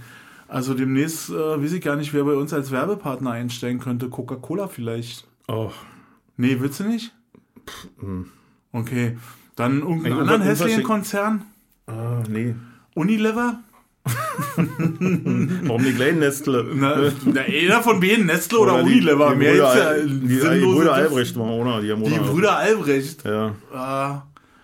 Also 0.48 0.74
demnächst 0.74 1.30
äh, 1.30 1.34
weiß 1.34 1.72
ich 1.74 1.82
gar 1.82 1.96
nicht, 1.96 2.14
wer 2.14 2.26
bei 2.26 2.34
uns 2.34 2.54
als 2.54 2.72
Werbepartner 2.72 3.32
einstellen 3.32 3.80
könnte. 3.80 4.10
Coca-Cola 4.10 4.68
vielleicht. 4.68 5.26
Oh. 5.48 5.72
Nee, 6.38 6.58
willst 6.60 6.80
du 6.80 6.84
nicht? 6.84 7.12
Pff, 7.68 7.88
hm. 8.00 8.26
okay. 8.72 9.18
Dann 9.56 9.82
irgendeinen 9.82 10.20
anderen 10.20 10.42
hässlichen 10.42 10.84
Konzern? 10.84 11.44
Ah, 11.86 12.24
nee. 12.28 12.56
Unilever? 12.96 13.60
Warum 14.56 15.84
die 15.84 15.94
kleinen 15.94 16.20
Nestle? 16.20 16.66
Na, 16.74 17.12
na, 17.26 17.42
einer 17.42 17.82
von 17.82 18.02
beiden, 18.02 18.26
Nestle 18.26 18.60
oder, 18.60 18.74
oder 18.74 18.84
Unilever. 18.84 19.30
Die, 19.30 19.40
die 19.40 19.40
Mehr 19.40 19.54
Brüder, 19.54 19.98
jetzt, 19.98 20.10
die, 20.10 20.60
die, 20.60 20.66
Brüder 20.66 20.94
Albrecht 20.94 21.40
waren, 21.40 21.50
oder? 21.50 21.82
Die, 21.82 21.88
die 21.88 22.20
Brüder 22.20 22.58
Albrecht. 22.58 23.24
Ja. 23.24 23.56
Ah, 23.74 24.24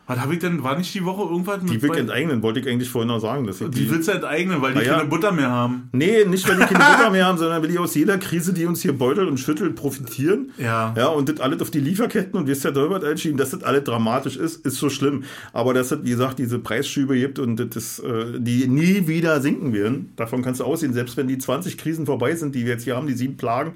was 0.10 0.20
habe 0.20 0.34
ich 0.34 0.40
denn, 0.40 0.64
war 0.64 0.76
nicht 0.76 0.92
die 0.96 1.06
Woche 1.06 1.22
irgendwas 1.22 1.62
mit. 1.62 1.70
Die 1.72 1.82
will 1.84 1.92
ich 1.94 2.00
enteignen, 2.00 2.42
wollte 2.42 2.60
ich 2.60 2.68
eigentlich 2.68 2.90
vorhin 2.90 3.10
noch 3.10 3.20
sagen. 3.20 3.46
Dass 3.46 3.62
ich 3.62 3.70
die, 3.70 3.82
die 3.82 3.92
willst 3.92 4.08
du 4.08 4.14
enteignen, 4.14 4.60
weil 4.60 4.74
die 4.74 4.80
ja. 4.80 4.98
keine 4.98 5.08
Butter 5.08 5.32
mehr 5.32 5.52
haben. 5.52 5.88
Nee, 5.92 6.26
nicht 6.26 6.50
weil 6.50 6.56
die 6.56 6.64
keine 6.64 6.84
Butter 6.98 7.12
mehr 7.12 7.28
haben, 7.28 7.38
sondern 7.38 7.62
weil 7.62 7.70
die 7.70 7.78
aus 7.78 7.94
jeder 7.94 8.18
Krise, 8.18 8.52
die 8.52 8.66
uns 8.66 8.82
hier 8.82 8.94
beutelt 8.94 9.30
und 9.30 9.40
schüttelt, 9.40 9.76
profitieren. 9.76 10.52
Ja. 10.58 10.96
Ja, 10.98 11.10
und 11.10 11.30
das 11.30 11.40
alles 11.40 11.62
auf 11.62 11.70
die 11.70 11.80
Lieferketten 11.80 12.40
und 12.40 12.48
wie 12.48 12.54
es 12.54 12.62
der 12.62 12.72
Dolbert 12.72 13.04
entschieden, 13.04 13.38
dass 13.38 13.52
das 13.52 13.62
alles 13.62 13.84
dramatisch 13.84 14.36
ist, 14.36 14.66
ist 14.66 14.78
so 14.78 14.90
schlimm. 14.90 15.26
Aber 15.54 15.76
dass 15.76 15.92
es, 15.92 16.04
wie 16.04 16.10
gesagt, 16.10 16.40
diese 16.40 16.58
Preisschübe 16.58 17.16
gibt 17.16 17.38
und 17.38 17.76
das, 17.76 18.00
äh, 18.00 18.40
die 18.40 18.68
nie 18.68 19.08
wieder 19.08 19.42
sinken 19.42 19.74
werden, 19.74 20.12
davon 20.16 20.42
kannst 20.42 20.60
du 20.60 20.64
aussehen, 20.64 20.94
selbst 20.94 21.18
wenn 21.18 21.28
die 21.28 21.38
20 21.38 21.78
Krisen 21.78 22.08
vorbei 22.08 22.34
sind, 22.34 22.56
die 22.56 22.66
wir 22.66 22.72
jetzt 22.72 22.86
hier 22.86 22.96
haben, 22.96 23.06
die 23.06 23.14
sieben 23.14 23.38
Plagen, 23.38 23.74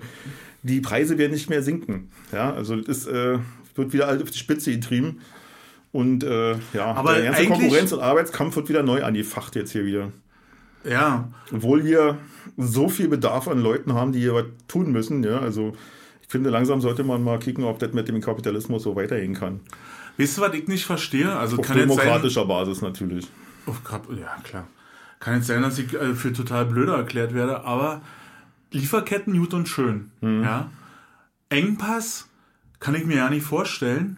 die 0.63 0.81
Preise 0.81 1.19
werden 1.19 1.33
nicht 1.33 1.51
mehr 1.51 1.61
sinken. 1.61 2.09
Ja, 2.31 2.51
also 2.51 2.75
das 2.75 3.05
äh, 3.05 3.37
wird 3.75 3.93
wieder 3.93 4.07
alles 4.07 4.23
auf 4.23 4.31
die 4.31 4.39
Spitze 4.39 4.71
getrieben. 4.71 5.19
Und 5.93 6.23
äh, 6.23 6.55
ja, 6.73 6.91
aber 6.93 7.13
der 7.13 7.31
ganze 7.31 7.45
Konkurrenz- 7.45 7.93
und 7.93 8.01
Arbeitskampf 8.01 8.55
wird 8.55 8.67
wieder 8.67 8.83
neu 8.83 9.03
angefacht 9.03 9.55
jetzt 9.55 9.71
hier 9.71 9.85
wieder. 9.85 10.11
Ja. 10.83 11.29
Obwohl 11.53 11.85
wir 11.85 12.17
so 12.57 12.89
viel 12.89 13.07
Bedarf 13.07 13.47
an 13.47 13.59
Leuten 13.59 13.93
haben, 13.93 14.11
die 14.11 14.19
hier 14.19 14.33
was 14.33 14.45
tun 14.67 14.91
müssen. 14.91 15.23
Ja, 15.23 15.39
also 15.39 15.73
ich 16.21 16.27
finde, 16.27 16.49
langsam 16.49 16.81
sollte 16.81 17.03
man 17.03 17.23
mal 17.23 17.37
kicken, 17.37 17.63
ob 17.63 17.77
das 17.77 17.93
mit 17.93 18.07
dem 18.07 18.19
Kapitalismus 18.21 18.83
so 18.83 18.95
weitergehen 18.95 19.35
kann. 19.35 19.59
Weißt 20.17 20.37
du, 20.37 20.41
was 20.41 20.53
ich 20.55 20.67
nicht 20.67 20.85
verstehe? 20.85 21.31
Also 21.31 21.57
Auf 21.57 21.67
kann 21.67 21.77
demokratischer 21.77 22.41
sein, 22.41 22.47
Basis 22.47 22.81
natürlich. 22.81 23.27
Oh, 23.67 23.73
ja, 24.19 24.35
klar. 24.43 24.67
Kann 25.19 25.35
jetzt 25.35 25.47
sein, 25.47 25.61
dass 25.61 25.77
ich 25.77 25.93
äh, 25.93 26.15
für 26.15 26.33
total 26.33 26.65
blöder 26.65 26.97
erklärt 26.97 27.35
werde, 27.35 27.63
aber 27.63 28.01
Lieferketten 28.71 29.37
gut 29.37 29.53
und 29.53 29.69
schön. 29.69 30.11
Mhm. 30.21 30.43
Ja. 30.43 30.71
Engpass 31.49 32.27
kann 32.79 32.95
ich 32.95 33.05
mir 33.05 33.17
ja 33.17 33.29
nicht 33.29 33.45
vorstellen. 33.45 34.17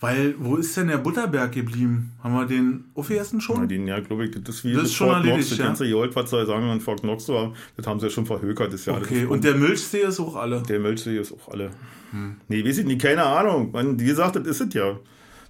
Weil, 0.00 0.34
wo 0.38 0.56
ist 0.56 0.74
denn 0.78 0.88
der 0.88 0.96
Butterberg 0.96 1.52
geblieben? 1.52 2.12
Haben 2.22 2.34
wir 2.34 2.46
den 2.46 2.84
aufgegessen 2.94 3.40
schon? 3.42 3.60
Ja, 3.60 3.66
den, 3.66 3.86
ja, 3.86 4.00
glaube 4.00 4.24
ich, 4.24 4.30
das 4.42 4.56
ist 4.56 4.64
wie 4.64 4.72
das 4.72 4.84
ist 4.84 4.94
schon 4.94 5.10
erledigt, 5.10 5.48
Knox, 5.48 5.50
ja? 5.50 5.56
Das 5.56 5.66
ganze 5.66 5.90
Gold, 5.90 6.16
was 6.16 6.30
soll 6.30 6.46
sagen, 6.46 6.70
an 6.70 6.80
Fort 6.80 7.02
Knox 7.02 7.28
war, 7.28 7.52
das 7.76 7.86
haben 7.86 8.00
sie 8.00 8.06
ja 8.06 8.10
schon 8.10 8.24
verhökert. 8.24 8.72
Das 8.72 8.86
Jahr. 8.86 8.96
Okay, 8.96 9.26
und 9.26 9.44
der 9.44 9.54
Milchsee 9.54 10.00
ist 10.00 10.18
auch 10.18 10.36
alle? 10.36 10.62
Der 10.62 10.80
Milchsee 10.80 11.18
ist 11.18 11.32
auch 11.32 11.52
alle. 11.52 11.70
Hm. 12.12 12.36
Nee, 12.48 12.64
weiß 12.64 12.78
ich 12.78 12.86
nicht, 12.86 13.02
keine 13.02 13.24
Ahnung. 13.24 13.72
Man, 13.72 14.00
wie 14.00 14.06
gesagt, 14.06 14.36
das 14.36 14.46
ist 14.46 14.60
es 14.62 14.74
ja. 14.74 14.98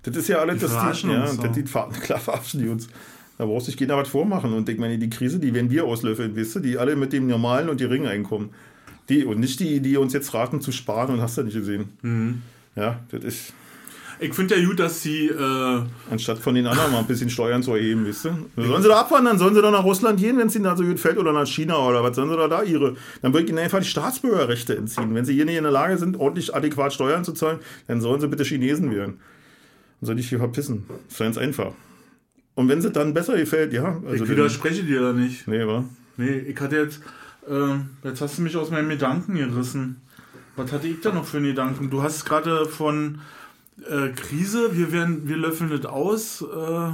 Das 0.02 0.16
ist 0.16 0.28
ja 0.28 0.38
alles, 0.38 0.56
die 0.56 0.60
das 0.62 0.70
die, 0.72 1.08
ja, 1.08 1.26
so. 1.28 1.42
das 1.42 1.52
die, 1.52 1.62
klar 2.02 2.18
verarschen 2.18 2.60
die 2.60 2.68
uns. 2.68 2.88
Da 3.38 3.46
brauchst 3.46 3.68
du 3.68 3.70
sich 3.70 3.78
keiner 3.78 3.96
was 3.96 4.08
vormachen. 4.08 4.52
Und 4.52 4.68
ich 4.68 4.78
meine, 4.78 4.98
die 4.98 5.10
Krise, 5.10 5.38
die 5.38 5.54
werden 5.54 5.70
wir 5.70 5.84
auslöffeln, 5.84 6.34
wisst 6.34 6.56
ihr, 6.56 6.62
die 6.62 6.76
alle 6.76 6.96
mit 6.96 7.12
dem 7.12 7.26
normalen 7.26 7.68
und 7.68 7.78
geringen 7.78 8.06
Einkommen. 8.06 8.50
Die, 9.08 9.24
und 9.24 9.40
nicht 9.40 9.60
die, 9.60 9.80
die 9.80 9.96
uns 9.96 10.12
jetzt 10.12 10.34
raten 10.34 10.60
zu 10.60 10.72
sparen 10.72 11.14
und 11.14 11.20
hast 11.20 11.38
du 11.38 11.42
nicht 11.42 11.54
gesehen. 11.54 11.90
Mhm. 12.02 12.42
Ja, 12.74 13.00
das 13.10 13.24
ist. 13.24 13.54
Ich 14.22 14.34
finde 14.34 14.54
ja 14.54 14.66
gut, 14.66 14.78
dass 14.78 15.02
sie. 15.02 15.28
Äh 15.28 15.82
Anstatt 16.10 16.38
von 16.38 16.54
den 16.54 16.66
anderen 16.66 16.92
mal 16.92 16.98
ein 16.98 17.06
bisschen 17.06 17.30
Steuern 17.30 17.62
zu 17.62 17.72
erheben, 17.72 18.04
wisst 18.04 18.26
ihr? 18.26 18.38
Sollen 18.56 18.82
sie 18.82 18.88
da 18.88 19.00
abwandern? 19.00 19.38
Sollen 19.38 19.54
sie 19.54 19.62
da 19.62 19.70
nach 19.70 19.84
Russland 19.84 20.20
gehen, 20.20 20.36
wenn 20.36 20.48
es 20.48 20.54
ihnen 20.54 20.64
da 20.64 20.76
so 20.76 20.84
gut 20.84 21.00
fällt? 21.00 21.16
Oder 21.16 21.32
nach 21.32 21.46
China 21.46 21.78
oder 21.78 22.02
was? 22.02 22.16
Sollen 22.16 22.28
sie 22.28 22.36
da 22.36 22.46
da 22.46 22.62
ihre. 22.62 22.96
Dann 23.22 23.32
würde 23.32 23.44
ich 23.44 23.50
ihnen 23.50 23.58
einfach 23.58 23.78
die 23.78 23.86
Staatsbürgerrechte 23.86 24.76
entziehen. 24.76 25.14
Wenn 25.14 25.24
sie 25.24 25.32
hier 25.32 25.46
nicht 25.46 25.56
in 25.56 25.62
der 25.62 25.72
Lage 25.72 25.96
sind, 25.96 26.18
ordentlich 26.18 26.54
adäquat 26.54 26.92
Steuern 26.92 27.24
zu 27.24 27.32
zahlen, 27.32 27.60
dann 27.86 28.02
sollen 28.02 28.20
sie 28.20 28.28
bitte 28.28 28.44
Chinesen 28.44 28.94
werden. 28.94 29.20
Dann 30.00 30.06
soll 30.06 30.18
ich 30.18 30.28
hier 30.28 30.38
verpissen. 30.38 30.84
Das 30.88 31.14
ist 31.14 31.18
ganz 31.18 31.38
einfach. 31.38 31.72
Und 32.54 32.68
wenn 32.68 32.82
sie 32.82 32.90
dann 32.90 33.14
besser 33.14 33.38
gefällt, 33.38 33.72
ja. 33.72 34.00
Also 34.06 34.24
ich 34.24 34.30
widerspreche 34.30 34.82
dir 34.82 35.00
da 35.00 35.12
nicht. 35.14 35.48
Nee, 35.48 35.66
wa? 35.66 35.84
Nee, 36.18 36.40
ich 36.40 36.60
hatte 36.60 36.76
jetzt. 36.76 37.00
Äh, 37.48 38.06
jetzt 38.06 38.20
hast 38.20 38.36
du 38.36 38.42
mich 38.42 38.54
aus 38.56 38.70
meinen 38.70 38.90
Gedanken 38.90 39.36
gerissen. 39.36 40.02
Was 40.56 40.72
hatte 40.72 40.88
ich 40.88 41.00
da 41.00 41.10
noch 41.10 41.24
für 41.24 41.38
einen 41.38 41.46
Gedanken? 41.46 41.88
Du 41.88 42.02
hast 42.02 42.26
gerade 42.26 42.66
von 42.66 43.20
äh, 43.88 44.08
Krise, 44.10 44.76
wir, 44.76 44.92
werden, 44.92 45.28
wir 45.28 45.36
löffeln 45.36 45.70
das 45.70 45.86
aus. 45.86 46.42
Äh, 46.42 46.92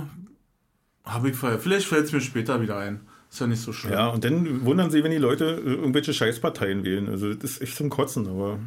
Habe 1.05 1.31
ich 1.31 1.37
vorher. 1.37 1.59
Vielleicht 1.59 1.87
fällt 1.87 2.07
es 2.07 2.13
mir 2.13 2.21
später 2.21 2.61
wieder 2.61 2.79
ein. 2.79 3.01
Ist 3.31 3.41
ja 3.41 3.47
nicht 3.47 3.61
so 3.61 3.73
schlimm. 3.73 3.93
Ja, 3.93 4.09
und 4.09 4.25
dann 4.25 4.65
wundern 4.65 4.91
sie, 4.91 5.03
wenn 5.03 5.11
die 5.11 5.19
Leute 5.19 5.45
äh, 5.45 5.71
irgendwelche 5.71 6.15
Scheißparteien 6.15 6.85
wählen. 6.85 7.09
Also 7.09 7.35
das 7.35 7.53
ist 7.53 7.63
echt 7.63 7.77
zum 7.77 7.91
Kotzen, 7.91 8.29
aber. 8.29 8.59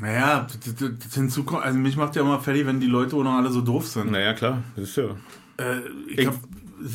Naja, 0.00 0.46
das, 0.48 0.74
das, 0.74 0.90
das 1.04 1.14
hinzukommt, 1.14 1.62
also 1.62 1.78
mich 1.78 1.96
macht 1.96 2.16
ja 2.16 2.22
immer 2.22 2.40
fertig, 2.40 2.66
wenn 2.66 2.80
die 2.80 2.88
Leute 2.88 3.14
auch 3.14 3.22
noch 3.22 3.34
alle 3.34 3.50
so 3.50 3.60
doof 3.60 3.86
sind. 3.86 4.10
Naja, 4.10 4.32
klar, 4.32 4.64
das 4.74 4.88
ist 4.88 4.96
ja. 4.96 5.16
Äh, 5.56 5.80
ich, 6.08 6.28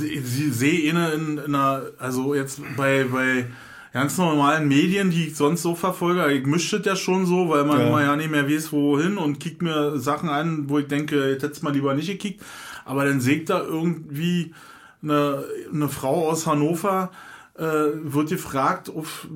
ich 0.04 0.54
sehe 0.54 0.90
eine 0.90 1.12
in, 1.12 1.38
in 1.38 1.56
einer, 1.56 1.84
also 1.98 2.36
jetzt 2.36 2.62
bei, 2.76 3.06
bei 3.06 3.46
ganz 3.92 4.18
normalen 4.18 4.68
Medien, 4.68 5.10
die 5.10 5.28
ich 5.28 5.36
sonst 5.36 5.62
so 5.62 5.76
verfolge, 5.76 6.32
ich 6.32 6.46
mische 6.46 6.78
das 6.78 6.86
ja 6.86 6.96
schon 6.96 7.26
so, 7.26 7.50
weil 7.50 7.66
man 7.66 7.80
ja. 7.80 7.88
immer 7.88 8.02
ja 8.02 8.16
nicht 8.16 8.32
mehr 8.32 8.48
weiß, 8.48 8.72
wohin 8.72 9.18
und 9.18 9.40
kickt 9.40 9.62
mir 9.62 9.98
Sachen 10.00 10.30
an, 10.30 10.70
wo 10.70 10.80
ich 10.80 10.88
denke, 10.88 11.30
jetzt 11.30 11.44
hätte 11.44 11.64
mal 11.64 11.74
lieber 11.74 11.94
nicht 11.94 12.08
gekickt. 12.08 12.44
Aber 12.86 13.06
dann 13.06 13.22
sägt 13.22 13.50
da 13.50 13.62
irgendwie 13.62 14.54
eine, 15.02 15.44
eine 15.74 15.90
Frau 15.90 16.30
aus 16.30 16.46
Hannover, 16.46 17.12
äh, 17.58 17.64
wird 17.64 18.30
gefragt, 18.30 18.90
auf 18.90 19.28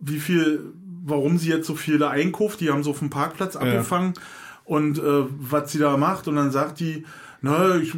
wie 0.00 0.18
viel, 0.18 0.72
warum 1.04 1.38
sie 1.38 1.48
jetzt 1.48 1.66
so 1.66 1.74
viel 1.74 1.98
da 1.98 2.10
einkauft. 2.10 2.60
Die 2.60 2.70
haben 2.70 2.82
so 2.82 2.90
auf 2.90 2.98
dem 2.98 3.10
Parkplatz 3.10 3.56
abgefangen 3.56 4.14
ja. 4.16 4.22
und 4.64 4.98
äh, 4.98 5.24
was 5.38 5.72
sie 5.72 5.78
da 5.78 5.96
macht. 5.96 6.28
Und 6.28 6.36
dann 6.36 6.50
sagt 6.50 6.80
die, 6.80 7.04
na, 7.44 7.76
ich, 7.76 7.92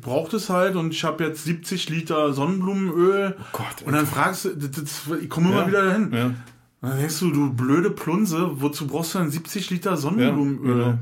brauche 0.00 0.32
das 0.32 0.50
halt 0.50 0.74
und 0.74 0.92
ich 0.92 1.04
habe 1.04 1.22
jetzt 1.22 1.44
70 1.44 1.90
Liter 1.90 2.32
Sonnenblumenöl. 2.32 3.36
Oh 3.38 3.42
Gott. 3.52 3.86
Und 3.86 3.92
dann 3.92 4.04
fragst 4.04 4.46
du, 4.46 4.56
das, 4.56 4.70
das, 4.72 5.02
ich 5.22 5.30
komme 5.30 5.50
immer 5.50 5.60
ja, 5.60 5.68
wieder 5.68 5.84
dahin. 5.84 6.12
Ja. 6.12 6.30
Dann 6.80 6.98
denkst 6.98 7.20
du, 7.20 7.30
du 7.30 7.52
blöde 7.52 7.90
Plunse, 7.90 8.60
wozu 8.60 8.88
brauchst 8.88 9.14
du 9.14 9.20
denn 9.20 9.30
70 9.30 9.70
Liter 9.70 9.96
Sonnenblumenöl? 9.96 10.78
Ja, 10.78 10.84
genau. 10.86 10.98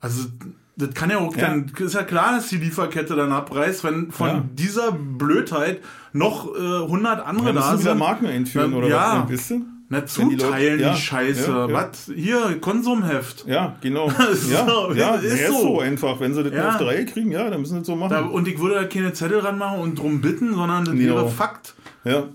Also, 0.00 0.28
das 0.76 0.94
kann 0.94 1.10
ja 1.10 1.18
auch 1.18 1.36
dann, 1.36 1.70
ist 1.78 1.94
ja 1.94 2.04
klar, 2.04 2.36
dass 2.36 2.48
die 2.48 2.56
Lieferkette 2.56 3.14
dann 3.14 3.32
abreißt, 3.32 3.84
wenn 3.84 4.10
von 4.10 4.48
dieser 4.54 4.92
Blödheit 4.92 5.82
noch 6.14 6.56
äh, 6.56 6.84
100 6.84 7.26
andere 7.26 7.52
da 7.52 7.72
sind. 7.72 7.80
wieder 7.80 7.94
Marken 7.96 8.24
einführen 8.24 8.70
dann, 8.70 8.78
oder 8.78 8.88
ja. 8.88 9.24
was? 9.24 9.30
Weißt 9.30 9.50
du? 9.50 9.66
Na, 9.88 10.06
zuteilen, 10.06 10.78
die, 10.78 10.84
Leute, 10.84 10.94
die 10.94 11.00
Scheiße. 11.00 11.50
Ja, 11.50 11.68
ja. 11.68 11.72
Was? 11.72 12.10
Hier, 12.14 12.58
Konsumheft. 12.60 13.44
Ja, 13.46 13.76
genau. 13.80 14.08
so, 14.34 14.52
ja, 14.52 14.92
ja, 14.94 15.14
ist, 15.16 15.34
ist 15.34 15.46
so. 15.48 15.60
so. 15.60 15.80
einfach. 15.80 16.20
Wenn 16.20 16.34
sie 16.34 16.42
das 16.42 16.52
ja. 16.54 16.70
auf 16.70 16.78
die 16.78 16.84
Reihe 16.84 17.04
kriegen, 17.04 17.30
ja, 17.30 17.50
dann 17.50 17.60
müssen 17.60 17.74
sie 17.74 17.78
das 17.80 17.86
so 17.86 17.96
machen. 17.96 18.10
Da, 18.10 18.20
und 18.22 18.48
ich 18.48 18.58
würde 18.58 18.76
da 18.76 18.84
keine 18.84 19.12
Zettel 19.12 19.40
ranmachen 19.40 19.80
und 19.80 19.98
drum 19.98 20.20
bitten, 20.20 20.54
sondern 20.54 20.86
das 20.86 20.94
genau. 20.94 21.16
wäre 21.16 21.28
Fakt. 21.28 21.74
Ja. 22.04 22.28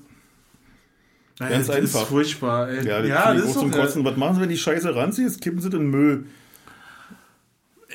Naja, 1.40 1.56
Ganz 1.56 1.68
das 1.68 1.76
einfach. 1.76 2.02
ist 2.02 2.08
furchtbar. 2.08 2.70
Ey. 2.70 2.86
Ja, 2.86 3.00
das, 3.00 3.10
ja, 3.10 3.34
das 3.34 3.46
ist 3.46 3.54
zum 3.54 3.72
Kotzen. 3.72 4.06
Was 4.06 4.18
machen 4.18 4.36
sie, 4.36 4.42
wenn 4.42 4.50
die 4.50 4.58
Scheiße 4.58 4.96
ranziehst? 4.96 5.42
Kippen 5.42 5.62
sie 5.62 5.70
den 5.70 5.90
Müll. 5.90 6.26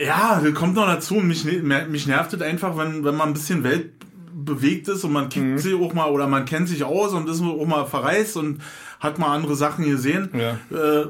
Ja, 0.03 0.41
das 0.43 0.55
kommt 0.55 0.75
noch 0.75 0.87
dazu. 0.87 1.15
Mich, 1.15 1.45
ne-, 1.45 1.87
mich 1.89 2.07
nervt 2.07 2.33
es 2.33 2.43
einfach, 2.43 2.77
wenn, 2.77 3.05
wenn 3.05 3.15
man 3.15 3.29
ein 3.29 3.35
bisschen 3.35 3.63
weltbewegt 3.63 4.89
ist 4.89 5.05
und 5.05 5.13
man 5.13 5.29
kickt 5.29 5.47
mhm. 5.47 5.59
sie 5.59 5.75
auch 5.75 5.93
mal 5.93 6.11
oder 6.11 6.27
man 6.27 6.45
kennt 6.45 6.69
sich 6.69 6.85
aus 6.85 7.13
und 7.13 7.29
ist 7.29 7.43
auch 7.43 7.67
mal 7.67 7.85
verreist 7.85 8.37
und 8.37 8.61
hat 9.05 9.19
mal 9.19 9.33
andere 9.33 9.55
Sachen 9.55 9.85
gesehen. 9.85 10.31
Ja. 10.35 10.59
Äh, 10.77 11.07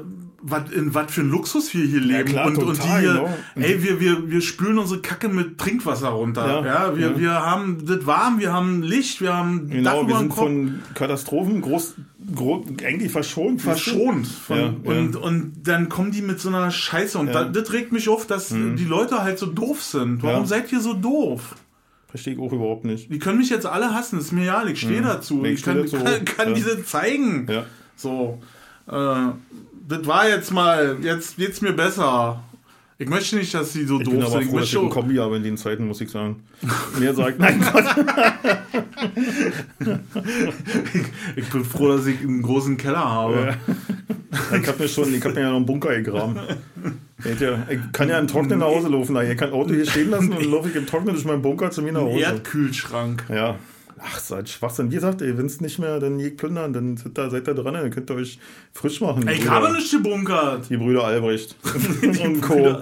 wat, 0.47 0.71
in 0.71 0.93
was 0.93 1.11
für 1.11 1.21
ein 1.21 1.29
Luxus 1.29 1.73
wir 1.73 1.85
hier 1.85 1.99
leben. 1.99 2.13
Ja, 2.13 2.23
klar, 2.23 2.47
und, 2.47 2.55
total, 2.55 2.69
und 2.69 2.83
die 2.83 2.87
hier, 2.87 3.13
genau. 3.13 3.37
ey, 3.55 3.83
wir, 3.83 3.99
wir, 3.99 4.29
wir 4.29 4.41
spülen 4.41 4.77
unsere 4.77 5.01
Kacke 5.01 5.27
mit 5.27 5.57
Trinkwasser 5.57 6.09
runter. 6.09 6.45
Ja, 6.47 6.65
ja 6.65 6.95
wir, 6.95 7.07
ja. 7.07 7.19
wir 7.19 7.31
haben 7.31 7.83
das 7.85 8.05
warm, 8.05 8.39
wir 8.39 8.53
haben 8.53 8.83
Licht, 8.83 9.21
wir 9.21 9.33
haben 9.33 9.69
genau, 9.69 10.03
Dach 10.03 10.07
wir 10.07 10.17
sind 10.19 10.33
von 10.33 10.81
Katastrophen 10.93 11.61
groß, 11.61 11.95
groß 12.35 12.67
eigentlich 12.85 13.11
verschont. 13.11 13.61
Verschont. 13.61 14.27
Von, 14.27 14.57
ja, 14.57 14.73
und, 14.83 15.15
und 15.15 15.53
dann 15.63 15.89
kommen 15.89 16.11
die 16.11 16.21
mit 16.21 16.39
so 16.39 16.49
einer 16.49 16.69
Scheiße. 16.69 17.17
Und 17.17 17.33
das, 17.33 17.51
das 17.51 17.73
regt 17.73 17.91
mich 17.91 18.07
auf, 18.07 18.27
dass 18.27 18.51
mhm. 18.51 18.75
die 18.75 18.85
Leute 18.85 19.23
halt 19.23 19.39
so 19.39 19.47
doof 19.47 19.81
sind. 19.81 20.21
Warum 20.21 20.45
seid 20.45 20.71
ihr 20.71 20.79
so 20.79 20.93
doof? 20.93 21.55
Verstehe 22.07 22.35
ich 22.35 22.39
auch 22.39 22.53
überhaupt 22.53 22.85
nicht. 22.85 23.11
Die 23.11 23.19
können 23.19 23.39
mich 23.39 23.49
jetzt 23.49 23.65
alle 23.65 23.93
hassen, 23.93 24.19
ist 24.19 24.31
mir 24.31 24.45
ja, 24.45 24.63
ich 24.65 24.79
stehe 24.79 25.01
mhm. 25.01 25.05
dazu. 25.05 25.43
Ich, 25.43 25.55
ich 25.55 25.63
kann, 25.63 25.81
dazu. 25.81 25.97
kann, 25.97 26.23
kann 26.23 26.53
diese 26.53 26.85
zeigen. 26.85 27.47
Ja. 27.49 27.65
So. 27.95 28.39
Äh, 28.87 28.91
das 29.87 30.05
war 30.05 30.27
jetzt 30.27 30.51
mal, 30.51 30.97
jetzt 31.01 31.37
geht's 31.37 31.61
mir 31.61 31.73
besser. 31.73 32.41
Ich 32.97 33.09
möchte 33.09 33.35
nicht, 33.35 33.53
dass 33.53 33.73
sie 33.73 33.85
so 33.85 33.99
Ich 33.99 34.05
doof 34.05 34.13
bin 34.13 34.23
aber 34.23 34.31
sind. 34.31 34.41
Ich 34.43 34.49
froh, 34.49 34.59
dass 34.59 34.69
ich 34.69 34.77
ein 34.79 34.89
Kombi 34.89 35.15
habe 35.15 35.35
in 35.35 35.43
den 35.43 35.57
Zeiten, 35.57 35.85
muss 35.85 35.99
ich 35.99 36.09
sagen. 36.09 36.43
Mehr 36.97 37.13
sagt, 37.13 37.39
nein 37.39 37.59
Gott. 37.59 37.83
Ich 41.35 41.49
bin 41.49 41.65
froh, 41.65 41.89
dass 41.89 42.05
ich 42.05 42.21
einen 42.21 42.41
großen 42.41 42.77
Keller 42.77 43.03
habe. 43.03 43.57
Ich 44.61 44.67
habe 44.67 44.83
mir 44.83 44.87
schon, 44.87 45.13
ich 45.13 45.23
habe 45.23 45.33
mir 45.33 45.41
ja 45.41 45.49
noch 45.49 45.57
einen 45.57 45.65
Bunker 45.65 45.93
gegraben. 45.95 46.39
Ich, 47.23 47.39
ja, 47.39 47.65
ich 47.69 47.79
kann 47.91 48.07
ja 48.07 48.17
im 48.19 48.27
Trocknen 48.27 48.59
nach 48.59 48.67
Hause 48.67 48.87
laufen. 48.87 49.15
Ich 49.29 49.37
kann 49.37 49.51
Auto 49.51 49.73
hier 49.73 49.85
stehen 49.85 50.09
lassen 50.09 50.31
und 50.31 50.41
dann 50.41 50.51
laufe 50.51 50.69
ich 50.69 50.75
im 50.75 50.85
Trocknen 50.85 51.13
durch 51.13 51.25
meinen 51.25 51.41
Bunker 51.41 51.71
zu 51.71 51.81
mir 51.81 51.91
nach 51.91 52.01
Hause. 52.01 52.19
Erdkühlschrank. 52.19 53.25
Ja. 53.29 53.55
Ach, 53.97 54.19
seid 54.19 54.49
Schwachsinn. 54.49 54.91
Wie 54.91 54.95
gesagt, 54.95 55.21
wenn 55.21 55.45
es 55.45 55.61
nicht 55.61 55.79
mehr, 55.79 55.99
dann 56.01 56.17
geht 56.17 56.35
plündern, 56.37 56.73
dann 56.73 56.97
seid 56.97 57.17
da, 57.17 57.29
seid 57.29 57.47
da 57.47 57.53
dran, 57.53 57.73
dann 57.75 57.89
könnt 57.91 58.09
ihr 58.09 58.17
euch 58.17 58.39
frisch 58.73 58.99
machen. 58.99 59.25
Ich 59.29 59.39
Brüder. 59.39 59.51
habe 59.51 59.71
nicht 59.73 59.89
gebunkert. 59.91 60.69
Die 60.69 60.75
Brüder 60.77 61.05
Albrecht 61.05 61.55
und 62.23 62.41
Co. 62.41 62.77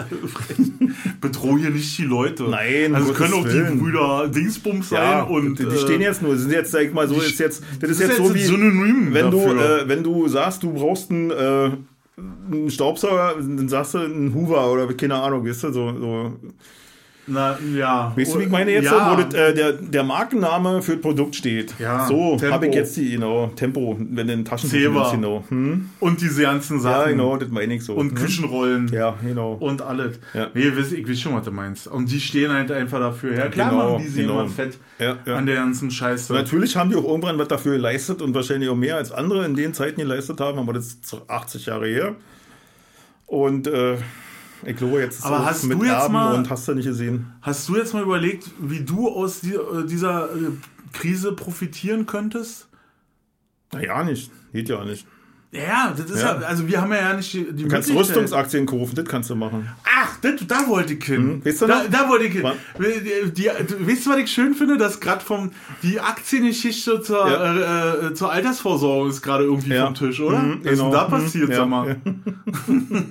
Bedrohe 1.21 1.59
hier 1.59 1.69
nicht 1.69 1.97
die 1.97 2.03
Leute. 2.05 2.43
Nein, 2.43 2.95
Also 2.95 3.09
um 3.09 3.15
können 3.15 3.33
auch 3.33 3.37
Gottes 3.43 3.53
die 3.53 3.59
Willen. 3.59 3.79
Brüder 3.79 4.27
Dingsbums 4.27 4.89
sein 4.89 5.01
Ja, 5.03 5.21
und. 5.23 5.59
die, 5.59 5.65
die 5.65 5.75
äh, 5.75 5.77
stehen 5.77 6.01
jetzt 6.01 6.21
nur, 6.21 6.33
die 6.33 6.39
sind 6.41 6.51
jetzt, 6.51 6.71
sag 6.71 6.81
ich 6.81 6.93
mal, 6.93 7.07
so, 7.07 7.15
ist 7.15 7.39
jetzt, 7.39 7.63
das 7.79 7.91
ist 7.91 7.99
jetzt 7.99 8.17
jetzt 8.17 8.17
so 8.27 8.33
wie, 8.33 8.39
ein 8.41 8.45
Synonym 8.47 9.13
wenn 9.13 9.31
du, 9.31 9.37
dafür. 9.39 9.81
äh, 9.81 9.87
wenn 9.89 10.03
du 10.03 10.27
sagst, 10.27 10.63
du 10.63 10.73
brauchst 10.73 11.11
einen, 11.11 11.31
äh, 11.31 11.69
einen 12.51 12.69
Staubsauger, 12.71 13.35
dann 13.37 13.69
sagst 13.69 13.93
du 13.93 13.99
einen 13.99 14.33
Hoover 14.33 14.71
oder 14.71 14.91
keine 14.93 15.15
Ahnung, 15.15 15.45
weißt 15.47 15.65
du, 15.65 15.73
so, 15.73 15.93
so. 15.99 16.33
Na, 17.25 17.57
ja. 17.73 18.11
Weißt 18.17 18.35
du, 18.35 18.39
wie 18.39 18.43
ich 18.43 18.49
meine 18.49 18.71
jetzt, 18.71 18.85
ja. 18.85 19.11
wo 19.17 19.21
das, 19.21 19.33
äh, 19.33 19.53
der, 19.53 19.71
der 19.73 20.03
Markenname 20.03 20.81
für 20.81 20.93
das 20.93 21.01
Produkt 21.01 21.35
steht? 21.35 21.73
Ja, 21.79 22.05
so 22.05 22.37
habe 22.51 22.67
ich 22.67 22.75
jetzt 22.75 22.97
die, 22.97 23.11
genau, 23.11 23.47
Tempo, 23.55 23.95
wenn 23.97 24.43
Taschentuch 24.43 24.77
Zebra. 24.77 24.93
nimmst, 24.99 25.11
genau. 25.13 25.43
Hm? 25.47 25.89
Und 26.01 26.19
diese 26.21 26.41
ganzen 26.41 26.77
Ja, 26.77 26.81
Sachen. 26.83 27.11
genau, 27.11 27.37
das 27.37 27.49
meine 27.49 27.75
ich 27.75 27.83
so. 27.85 27.93
Und 27.93 28.09
Hm? 28.09 28.15
Küchenrollen. 28.15 28.87
Ja, 28.93 29.15
genau. 29.23 29.53
Und 29.53 29.81
alles. 29.81 30.19
Ja. 30.33 30.47
Nee, 30.53 30.63
ich 30.67 31.07
weiß, 31.07 31.19
schon, 31.19 31.33
was 31.33 31.45
du 31.45 31.51
meinst. 31.51 31.87
Und 31.87 32.11
die 32.11 32.19
stehen 32.19 32.51
halt 32.51 32.69
einfach 32.71 32.99
dafür. 32.99 33.35
Ja, 33.37 33.47
klar 33.47 33.69
Genau, 33.69 33.93
machen 33.93 34.05
die 34.05 34.21
genau. 34.21 34.41
immer 34.41 34.49
fett 34.49 34.77
Ja, 34.99 35.17
ja. 35.25 35.35
an 35.37 35.45
der 35.45 35.55
ganzen 35.55 35.91
Scheiße. 35.91 36.33
Und 36.33 36.39
natürlich 36.39 36.75
haben 36.75 36.89
die 36.89 36.97
auch 36.97 37.05
irgendwann 37.07 37.37
was 37.39 37.47
dafür 37.47 37.73
geleistet 37.73 38.21
und 38.21 38.33
wahrscheinlich 38.35 38.69
auch 38.69 38.75
mehr 38.75 38.97
als 38.97 39.13
andere 39.13 39.45
in 39.45 39.55
den 39.55 39.73
Zeiten 39.73 40.01
geleistet 40.01 40.41
haben, 40.41 40.59
aber 40.59 40.73
das 40.73 40.87
ist 40.87 41.17
80 41.27 41.67
Jahre 41.67 41.87
her. 41.87 42.15
Und 43.27 43.67
äh, 43.67 43.95
ich 44.65 44.75
glaube, 44.77 44.99
jetzt 45.01 45.19
ist 45.19 45.25
Aber 45.25 45.41
auch 45.41 45.45
hast 45.45 45.63
mit 45.63 45.79
du 45.79 45.83
jetzt 45.83 45.93
Erben 45.93 46.13
mal- 46.13 46.35
und 46.35 46.49
hast 46.49 46.67
du 46.67 46.73
nicht 46.73 46.85
gesehen. 46.85 47.27
Hast 47.41 47.67
du 47.69 47.75
jetzt 47.75 47.93
mal 47.93 48.03
überlegt, 48.03 48.49
wie 48.59 48.81
du 48.81 49.09
aus 49.09 49.41
die, 49.41 49.53
äh, 49.53 49.85
dieser 49.85 50.25
äh, 50.35 50.51
Krise 50.91 51.33
profitieren 51.33 52.05
könntest? 52.05 52.67
Na 53.71 53.81
ja, 53.83 54.03
nicht. 54.03 54.31
Geht 54.51 54.69
ja 54.69 54.83
nicht. 54.85 55.07
Ja, 55.55 55.93
das 55.95 56.09
ist 56.09 56.21
ja, 56.21 56.39
Ja. 56.41 56.47
also 56.47 56.67
wir 56.67 56.81
haben 56.81 56.91
ja 56.91 57.13
nicht 57.13 57.31
die, 57.31 57.43
die 57.51 57.63
Du 57.63 57.69
kannst 57.69 57.87
Möglichkeit. 57.89 57.97
Rüstungsaktien 58.17 58.65
kaufen, 58.65 58.95
das 58.95 59.05
kannst 59.05 59.29
du 59.29 59.35
machen. 59.35 59.69
Ach, 59.83 60.17
das, 60.21 60.33
da 60.47 60.67
wollte 60.67 60.93
ich 60.95 61.03
hin. 61.03 61.15
Hm, 61.43 61.45
weißt 61.45 61.61
du 61.61 61.67
da, 61.67 61.83
da 61.91 62.09
wollte 62.09 62.25
ich 62.25 62.33
hin. 62.33 62.43
Die, 62.79 63.31
die, 63.31 63.45
weißt 63.47 64.05
du, 64.07 64.09
was 64.09 64.17
ich 64.17 64.31
schön 64.31 64.55
finde? 64.55 64.77
Dass 64.77 64.99
gerade 64.99 65.23
vom 65.23 65.51
die 65.83 65.99
Aktiengeschichte 65.99 67.01
zur, 67.01 67.29
Ja. 67.29 67.53
äh, 68.01 68.07
äh, 68.07 68.13
zur 68.15 68.31
Altersvorsorge 68.31 69.09
ist 69.11 69.21
gerade 69.21 69.43
irgendwie 69.43 69.73
Ja. 69.75 69.85
vom 69.85 69.93
Tisch, 69.93 70.19
oder? 70.21 70.39
Mhm, 70.39 70.59
Was 70.63 70.71
ist 70.73 70.79
denn 70.81 70.89
genau. 70.89 70.91
da 70.91 71.05
Mhm, 71.07 71.11
passiert, 71.11 71.49
ja, 71.49 71.55
sag 71.57 71.69
mal? 71.69 71.87
ja. 71.87 71.95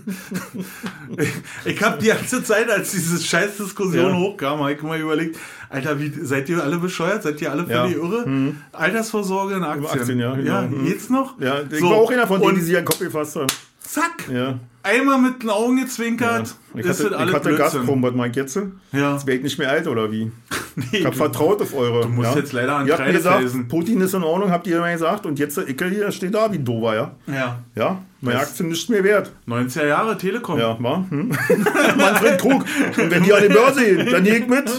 Ich 1.64 1.82
habe 1.82 1.98
die 2.02 2.08
ganze 2.08 2.42
Zeit, 2.42 2.70
als 2.70 2.90
diese 2.92 3.22
scheiß 3.22 3.56
Diskussion 3.58 4.16
hochkam, 4.16 4.58
habe 4.60 4.72
ich 4.72 4.82
mal 4.82 4.98
überlegt, 4.98 5.38
Alter, 5.72 5.98
wie, 5.98 6.12
seid 6.22 6.48
ihr 6.50 6.62
alle 6.62 6.78
bescheuert? 6.78 7.22
Seid 7.22 7.40
ihr 7.40 7.50
alle 7.50 7.64
Ja. 7.68 7.82
völlig 7.84 7.96
irre? 7.96 8.52
Altersvorsorge 8.72 9.54
in 9.56 9.64
Aktien. 9.64 10.00
Aktien, 10.00 10.18
ja, 10.20 10.34
genau. 10.34 10.62
Mhm. 10.62 10.84
geht's 10.84 11.08
noch? 11.08 11.40
Ja, 11.40 11.60
ich 11.70 11.80
So, 11.80 11.90
war 11.90 11.96
auch 11.96 12.10
einer 12.10 12.26
von 12.26 12.40
denen, 12.40 12.50
und 12.50 12.56
die 12.58 12.62
sich 12.62 12.76
an 12.76 12.82
den 12.82 12.86
Kopf 12.86 12.98
gefasst 12.98 13.36
haben. 13.36 13.46
Zack! 13.92 14.24
Ja. 14.32 14.58
Einmal 14.82 15.18
mit 15.20 15.42
den 15.42 15.50
Augen 15.50 15.76
ja. 15.76 15.84
gezwinkert, 15.84 16.54
Ich 16.74 16.86
ist 16.86 17.04
hatte, 17.04 17.14
alles 17.16 17.28
ich 17.30 17.36
hatte. 17.36 17.54
Gazprom, 17.56 18.02
was 18.02 18.14
meint 18.14 18.34
jetzt? 18.36 18.58
Ja. 18.90 19.12
Jetzt 19.12 19.28
ich 19.28 19.42
nicht 19.42 19.58
mehr 19.58 19.68
alt, 19.70 19.86
oder 19.86 20.10
wie? 20.10 20.30
Nee, 20.74 20.84
Ich 21.00 21.04
habe 21.04 21.14
vertraut 21.14 21.60
auf 21.60 21.74
eure. 21.74 22.00
Du 22.00 22.08
musst 22.08 22.34
jetzt 22.34 22.54
leider 22.54 22.76
an 22.76 22.86
Ihr 22.86 22.96
gesagt, 22.96 23.44
Putin 23.68 24.00
ist 24.00 24.14
in 24.14 24.22
Ordnung, 24.22 24.50
habt 24.50 24.66
ihr 24.66 24.78
immer 24.78 24.90
gesagt. 24.90 25.26
Und 25.26 25.38
jetzt 25.38 25.58
der 25.58 25.68
Icke 25.68 25.84
hier 25.90 26.10
steht 26.10 26.34
da 26.34 26.50
wie 26.50 26.56
ein 26.56 26.64
Dover, 26.64 26.94
ja? 26.94 27.10
Ja. 27.26 27.58
Ja, 27.74 27.98
meine 28.22 28.38
Das- 28.38 28.48
Aktien 28.48 28.70
nicht 28.70 28.88
mehr 28.88 29.04
wert. 29.04 29.30
90er 29.46 29.86
Jahre 29.86 30.16
Telekom. 30.16 30.58
Ja, 30.58 30.82
war? 30.82 31.04
Hm? 31.10 31.28
Manfred 31.98 32.40
Krug. 32.40 32.64
Und 32.96 33.10
wenn 33.10 33.22
die 33.22 33.34
an 33.34 33.42
die 33.42 33.48
Börse 33.52 33.84
gehen, 33.84 34.08
dann 34.10 34.24
ich 34.24 34.48
mit. 34.48 34.70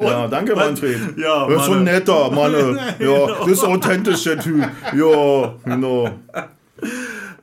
ja. 0.00 0.06
Ja, 0.08 0.28
danke, 0.28 0.56
Manfred. 0.56 1.18
Ja, 1.18 1.46
Das 1.46 1.60
ist 1.60 1.66
so 1.66 1.74
netter, 1.74 2.30
Mann. 2.30 2.78
Ja, 2.98 3.26
das 3.40 3.48
ist 3.48 3.64
authentisch, 3.64 4.24
der 4.24 4.38
Typ. 4.38 4.66
Ja, 4.96 5.54
genau. 5.66 6.08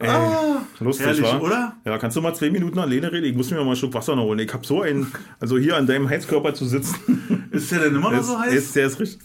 Ey, 0.01 0.85
lustig, 0.85 1.05
Ah, 1.05 1.09
herrlich, 1.09 1.23
wa? 1.33 1.39
oder? 1.39 1.75
Ja, 1.85 1.97
kannst 1.97 2.17
du 2.17 2.21
mal 2.21 2.33
zwei 2.33 2.49
Minuten 2.49 2.79
alleine 2.79 3.11
reden? 3.11 3.25
Ich 3.25 3.35
muss 3.35 3.49
mir 3.51 3.57
mal 3.57 3.67
einen 3.67 3.75
Schluck 3.75 3.93
Wasser 3.93 4.15
noch 4.15 4.23
holen. 4.23 4.39
Ich 4.39 4.53
habe 4.53 4.65
so 4.65 4.81
einen, 4.81 5.11
also 5.39 5.57
hier 5.57 5.77
an 5.77 5.87
deinem 5.87 6.09
Heizkörper 6.09 6.53
zu 6.53 6.65
sitzen. 6.65 7.47
Ist 7.51 7.71
der 7.71 7.79
denn 7.79 7.95
immer 7.95 8.11
noch 8.11 8.23
so 8.23 8.39
heiß? 8.39 8.53
ist, 8.53 8.75
der 8.75 8.87
ist 8.87 8.99
richtig. 8.99 9.19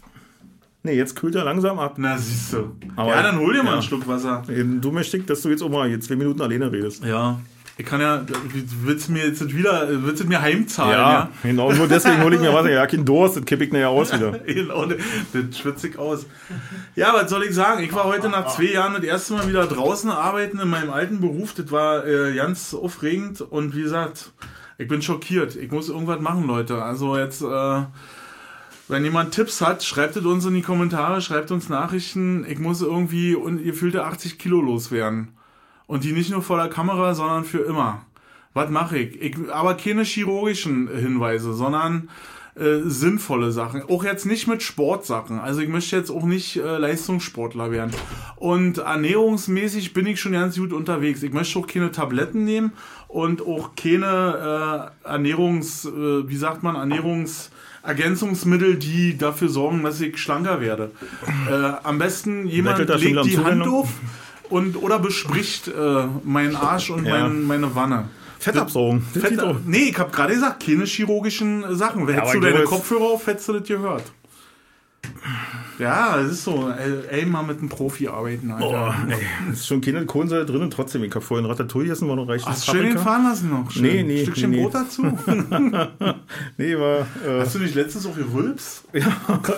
Nee, 0.82 0.94
jetzt 0.94 1.16
kühlt 1.16 1.34
er 1.34 1.44
langsam 1.44 1.78
ab. 1.80 1.94
Na, 1.98 2.16
siehst 2.16 2.52
du. 2.52 2.76
Aber- 2.94 3.10
ja, 3.10 3.22
dann 3.22 3.38
hol 3.38 3.52
dir 3.52 3.62
mal 3.62 3.70
ja. 3.70 3.72
einen 3.74 3.82
Schluck 3.82 4.06
Wasser. 4.06 4.42
Eben, 4.48 4.80
Du 4.80 4.92
möchtest, 4.92 5.28
dass 5.28 5.42
du 5.42 5.48
jetzt 5.48 5.62
auch 5.62 5.68
mal 5.68 5.88
hier 5.88 6.00
zwei 6.00 6.14
Minuten 6.16 6.40
alleine 6.40 6.70
redest. 6.70 7.04
Ja. 7.04 7.40
Ich 7.78 7.84
kann 7.84 8.00
ja, 8.00 8.24
willst 8.82 9.08
du 9.08 9.12
mir 9.12 9.26
jetzt 9.26 9.54
wieder, 9.54 9.86
willst 10.02 10.22
du 10.22 10.26
mir 10.26 10.40
heimzahlen, 10.40 10.92
Ja, 10.92 11.12
ja? 11.12 11.30
genau. 11.42 11.70
Nur 11.72 11.86
deswegen 11.86 12.22
hole 12.22 12.36
ich 12.36 12.40
mir 12.40 12.54
Wasser. 12.54 12.70
Ja, 12.70 12.86
kein 12.86 13.04
Durst, 13.04 13.36
das 13.36 13.44
kippe 13.44 13.64
ich 13.64 13.72
nachher 13.72 13.90
aus 13.90 14.14
wieder. 14.14 14.32
Genau, 14.46 14.86
das 14.86 15.58
schwitze 15.58 15.88
ich 15.88 15.98
aus. 15.98 16.24
Ja, 16.94 17.12
was 17.12 17.28
soll 17.28 17.44
ich 17.44 17.54
sagen? 17.54 17.82
Ich 17.82 17.92
war 17.92 18.04
heute 18.04 18.30
nach 18.30 18.46
zwei 18.46 18.72
Jahren 18.72 18.94
das 18.94 19.04
erste 19.04 19.34
Mal 19.34 19.46
wieder 19.46 19.66
draußen 19.66 20.08
arbeiten 20.10 20.58
in 20.58 20.68
meinem 20.70 20.90
alten 20.90 21.20
Beruf. 21.20 21.52
Das 21.52 21.70
war 21.70 22.06
äh, 22.06 22.34
ganz 22.34 22.72
aufregend 22.72 23.42
und 23.42 23.76
wie 23.76 23.82
gesagt, 23.82 24.32
ich 24.78 24.88
bin 24.88 25.02
schockiert. 25.02 25.54
Ich 25.56 25.70
muss 25.70 25.90
irgendwas 25.90 26.20
machen, 26.20 26.46
Leute. 26.46 26.82
Also 26.82 27.18
jetzt, 27.18 27.42
äh, 27.42 27.82
wenn 28.88 29.04
jemand 29.04 29.32
Tipps 29.34 29.60
hat, 29.60 29.84
schreibt 29.84 30.16
es 30.16 30.24
uns 30.24 30.46
in 30.46 30.54
die 30.54 30.62
Kommentare, 30.62 31.20
schreibt 31.20 31.50
uns 31.50 31.68
Nachrichten. 31.68 32.46
Ich 32.48 32.58
muss 32.58 32.80
irgendwie 32.80 33.34
ungefühlte 33.34 34.04
80 34.04 34.38
Kilo 34.38 34.62
loswerden. 34.62 35.35
Und 35.86 36.04
die 36.04 36.12
nicht 36.12 36.30
nur 36.30 36.42
vor 36.42 36.56
der 36.56 36.68
Kamera, 36.68 37.14
sondern 37.14 37.44
für 37.44 37.60
immer. 37.60 38.06
Was 38.54 38.70
mache 38.70 38.98
ich? 38.98 39.20
ich? 39.20 39.36
Aber 39.52 39.74
keine 39.74 40.02
chirurgischen 40.02 40.88
Hinweise, 40.88 41.52
sondern 41.52 42.08
äh, 42.56 42.88
sinnvolle 42.88 43.52
Sachen. 43.52 43.82
Auch 43.82 44.02
jetzt 44.02 44.24
nicht 44.24 44.46
mit 44.46 44.62
Sportsachen. 44.62 45.38
Also 45.38 45.60
ich 45.60 45.68
möchte 45.68 45.94
jetzt 45.94 46.10
auch 46.10 46.24
nicht 46.24 46.56
äh, 46.56 46.78
Leistungssportler 46.78 47.70
werden. 47.70 47.90
Und 48.36 48.78
ernährungsmäßig 48.78 49.92
bin 49.92 50.06
ich 50.06 50.20
schon 50.20 50.32
ganz 50.32 50.56
gut 50.56 50.72
unterwegs. 50.72 51.22
Ich 51.22 51.34
möchte 51.34 51.58
auch 51.58 51.66
keine 51.66 51.92
Tabletten 51.92 52.44
nehmen 52.44 52.72
und 53.08 53.42
auch 53.42 53.74
keine 53.76 54.90
äh, 55.04 55.06
Ernährungs, 55.06 55.84
äh, 55.84 56.28
wie 56.28 56.36
sagt 56.36 56.62
man, 56.62 56.76
Ernährungsergänzungsmittel, 56.76 58.76
die 58.76 59.18
dafür 59.18 59.50
sorgen, 59.50 59.82
dass 59.82 60.00
ich 60.00 60.16
schlanker 60.16 60.62
werde. 60.62 60.92
Äh, 61.50 61.72
am 61.82 61.98
besten 61.98 62.46
jemand 62.46 62.88
legt 62.88 63.26
die 63.26 63.36
Hand 63.36 63.68
auf 63.68 63.90
und 64.50 64.76
oder 64.82 64.98
bespricht 64.98 65.68
äh, 65.68 66.06
meinen 66.24 66.56
Arsch 66.56 66.90
und 66.90 67.04
Ja. 67.04 67.20
mein, 67.28 67.44
meine 67.46 67.74
Wanne. 67.74 68.08
Fettabsaugen. 68.38 69.02
Fett, 69.02 69.40
doch. 69.40 69.56
nee, 69.64 69.88
ich 69.90 69.98
habe 69.98 70.10
gerade 70.10 70.34
gesagt, 70.34 70.64
keine 70.64 70.84
chirurgischen 70.84 71.64
Sachen. 71.74 72.06
Hättest 72.06 72.22
aber 72.22 72.32
du 72.34 72.40
deine 72.40 72.64
Kopfhörer 72.64 73.02
auf, 73.04 73.26
hättest 73.26 73.48
du 73.48 73.54
das 73.54 73.66
gehört. 73.66 74.04
Ja, 75.78 76.18
es 76.20 76.32
ist 76.32 76.44
so. 76.44 76.70
Ey, 76.70 77.20
ey, 77.20 77.26
mal 77.26 77.42
mit 77.42 77.58
einem 77.58 77.68
Profi 77.68 78.08
arbeiten, 78.08 78.50
Alter. 78.50 78.94
Oh, 79.08 79.10
ey, 79.10 79.18
es 79.52 79.60
ist 79.60 79.66
schon 79.66 79.80
keine 79.80 80.06
Kohlensäure 80.06 80.46
drin 80.46 80.62
und 80.62 80.72
trotzdem. 80.72 81.04
Ich 81.04 81.14
habe 81.14 81.24
vorhin 81.24 81.44
Ratatouille 81.46 81.84
gegessen, 81.88 82.08
war 82.08 82.16
noch 82.16 82.28
reichlich 82.28 82.46
Hast 82.46 82.66
du 82.68 82.72
schön 82.72 82.86
den 82.86 82.98
fahren 82.98 83.24
lassen 83.24 83.50
noch? 83.50 83.70
Schön. 83.70 83.82
Nee, 83.82 84.02
nee, 84.02 84.18
Ein 84.20 84.22
Stückchen 84.24 84.50
nee. 84.50 84.62
Brot 84.62 84.74
dazu? 84.74 85.02
Nee, 86.56 86.76
war, 86.78 87.00
äh, 87.26 87.40
Hast 87.40 87.54
du 87.54 87.58
nicht 87.58 87.74
letztens 87.74 88.06
auch 88.06 88.14
gerülpst? 88.16 88.84
ja, 88.92 89.06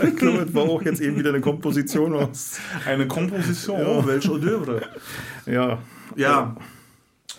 ich 0.03 0.17
glaube, 0.17 0.39
es 0.39 0.55
war 0.55 0.65
auch 0.65 0.83
jetzt 0.83 1.01
eben 1.01 1.17
wieder 1.17 1.31
eine 1.31 1.41
Komposition 1.41 2.15
aus. 2.15 2.59
Eine 2.85 3.07
Komposition, 3.07 3.81
oh, 3.87 4.07
welche 4.07 4.33
Odeuvre. 4.33 4.83
Ja, 5.47 5.79
Ja. 6.17 6.57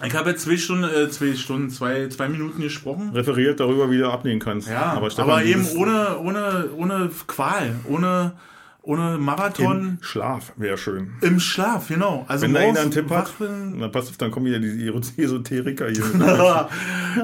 Ich 0.05 0.13
habe 0.15 0.29
jetzt 0.31 0.43
zwei 0.43 0.57
Stunden, 0.57 0.83
äh, 0.85 1.09
zwei 1.09 1.33
Stunden, 1.35 1.69
zwei, 1.69 2.07
zwei 2.07 2.29
Minuten 2.29 2.61
gesprochen. 2.61 3.09
referiert 3.13 3.59
darüber, 3.59 3.91
wie 3.91 3.97
du 3.97 4.09
abnehmen 4.09 4.39
kannst. 4.39 4.69
Ja, 4.69 4.93
aber, 4.93 5.09
Stefan, 5.09 5.45
eben 5.45 5.59
dieses- 5.61 5.75
ohne, 5.75 6.19
ohne, 6.19 6.69
ohne 6.77 7.09
Qual, 7.27 7.75
ohne, 7.85 8.33
ohne 8.81 9.17
Marathon. 9.17 9.79
Im 9.81 9.97
Schlaf 10.01 10.53
wäre 10.55 10.77
schön. 10.77 11.11
Im 11.21 11.39
Schlaf, 11.39 11.89
genau. 11.89 12.25
Also 12.29 12.45
Wenn 12.45 12.53
da 12.53 12.61
einer 12.61 12.79
einen 12.79 12.91
Tipp 12.91 13.09
hat, 13.09 13.37
bin- 13.37 13.79
dann 13.79 13.91
pass 13.91 14.07
auf, 14.09 14.17
dann 14.17 14.31
kommen 14.31 14.45
wieder 14.45 14.59
diese 14.59 14.93
Esoteriker 15.21 15.89
hier. 15.89 16.03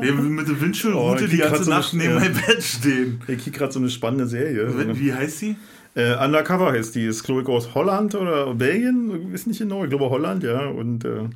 Ja, 0.01 0.11
mit 0.11 0.47
der 0.47 0.59
Windschirmroute 0.59 1.26
Oh, 1.26 1.28
die 1.28 1.38
ganze 1.38 1.63
so 1.63 1.69
Nacht 1.71 1.93
eine- 1.93 2.03
neben 2.03 2.15
meinem 2.15 2.34
Bett 2.34 2.61
stehen. 2.63 3.21
Ich 3.28 3.43
krieg 3.43 3.53
gerade 3.53 3.71
so 3.71 3.80
eine 3.80 3.89
spannende 3.89 4.26
Serie. 4.28 4.67
Wie 4.99 5.13
heißt 5.13 5.41
die? 5.43 5.55
Äh, 5.95 6.15
Undercover 6.15 6.71
heißt 6.73 6.93
die. 6.95 7.05
Ist, 7.05 7.23
glaube 7.23 7.43
ich, 7.43 7.47
aus 7.47 7.73
Holland 7.73 8.15
oder 8.15 8.53
Belgien. 8.53 9.32
Ist 9.32 9.47
nicht 9.47 9.59
genau. 9.59 9.84
Ich 9.86 9.89
glaube 9.91 10.09
Holland, 10.09 10.43
ja. 10.43 10.65
Und 10.65 11.05
äh, 11.05 11.30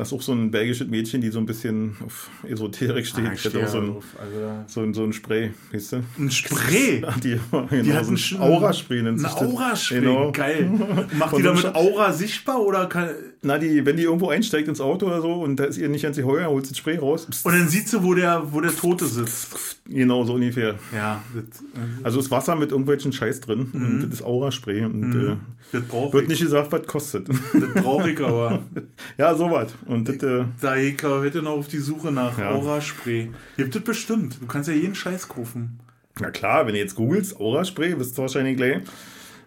das 0.00 0.08
ist 0.08 0.14
auch 0.18 0.22
so 0.22 0.32
ein 0.32 0.50
belgisches 0.50 0.88
Mädchen, 0.88 1.20
die 1.20 1.28
so 1.30 1.38
ein 1.38 1.46
bisschen 1.46 1.94
auf 2.04 2.30
Esoterik 2.48 3.06
steht. 3.06 3.26
Ah, 3.26 3.32
ich 3.34 3.44
hat 3.44 3.54
auch 3.56 3.68
so 3.68 3.78
ein, 3.78 3.88
also- 4.18 4.64
so, 4.66 4.80
ein, 4.80 4.94
so 4.94 5.04
ein 5.04 5.12
Spray, 5.12 5.52
weißt 5.72 5.92
du? 5.92 6.02
Ein 6.18 6.30
Spray. 6.30 7.02
Die, 7.22 7.38
genau, 7.50 7.66
Die 7.82 7.92
hat 7.92 8.06
so 8.06 8.12
ein 8.36 8.40
Aura-Spray 8.40 9.00
Ein. 9.00 9.24
Aura-Spray, 9.24 10.00
Genau. 10.00 10.32
geil. 10.32 10.70
Macht 11.18 11.36
die 11.36 11.42
damit 11.42 11.74
Aura 11.74 12.12
sichtbar 12.12 12.60
oder 12.62 12.86
kann, 12.86 13.10
na, 13.42 13.58
die, 13.58 13.84
wenn 13.84 13.96
die 13.96 14.02
irgendwo 14.04 14.28
einsteigt 14.30 14.68
ins 14.68 14.80
Auto 14.80 15.06
oder 15.06 15.20
so 15.20 15.32
und 15.34 15.56
da 15.56 15.64
ist 15.64 15.76
ihr 15.78 15.88
nicht 15.88 16.02
ganz 16.02 16.16
heuer, 16.18 16.48
holt 16.48 16.64
sie 16.66 16.72
das 16.72 16.78
Spray 16.78 16.96
raus. 16.96 17.26
Psst, 17.30 17.44
Und 17.44 17.52
dann 17.52 17.68
sieht 17.68 17.88
sie, 17.88 18.02
wo 18.02 18.14
der, 18.14 18.42
wo 18.52 18.60
der 18.60 18.74
Tote 18.74 19.04
sitzt. 19.06 19.80
genau, 19.86 20.24
so 20.24 20.34
ungefähr. 20.34 20.76
Ja, 20.94 21.22
das, 21.34 21.60
äh, 21.60 21.64
Also 22.02 22.20
ist 22.20 22.30
Wasser 22.30 22.56
mit 22.56 22.70
irgendwelchen 22.70 23.12
Scheiß 23.12 23.40
drin 23.40 23.68
und 23.72 24.00
das 24.04 24.20
ist 24.20 24.22
Aura-Spray 24.24 24.84
und 24.84 25.12
äh, 25.14 25.36
das 25.72 25.82
wird 26.12 26.22
ich. 26.24 26.28
nicht 26.28 26.42
gesagt, 26.42 26.72
was 26.72 26.86
kostet. 26.86 27.28
Das 27.28 27.82
brauche 27.84 28.10
ich 28.10 28.18
aber. 28.20 28.60
ja, 29.18 29.34
sowas. 29.34 29.72
Und 29.90 30.08
das, 30.08 30.16
äh, 30.22 30.44
Da 30.60 30.76
ich 30.76 31.02
heute 31.02 31.42
noch 31.42 31.52
auf 31.58 31.68
die 31.68 31.78
Suche 31.78 32.12
nach 32.12 32.38
Ja. 32.38 32.50
Aura-Spray. 32.52 33.30
Gibt 33.56 33.74
es 33.74 33.82
bestimmt. 33.82 34.38
Du 34.40 34.46
kannst 34.46 34.68
ja 34.68 34.74
jeden 34.74 34.94
Scheiß 34.94 35.28
kaufen. 35.28 35.78
na 36.20 36.30
klar, 36.30 36.66
wenn 36.66 36.74
du 36.74 36.78
jetzt 36.78 36.94
googelst, 36.94 37.38
Aura-Spray, 37.40 37.98
wirst 37.98 38.16
du 38.16 38.22
wahrscheinlich 38.22 38.56
gleich 38.56 38.78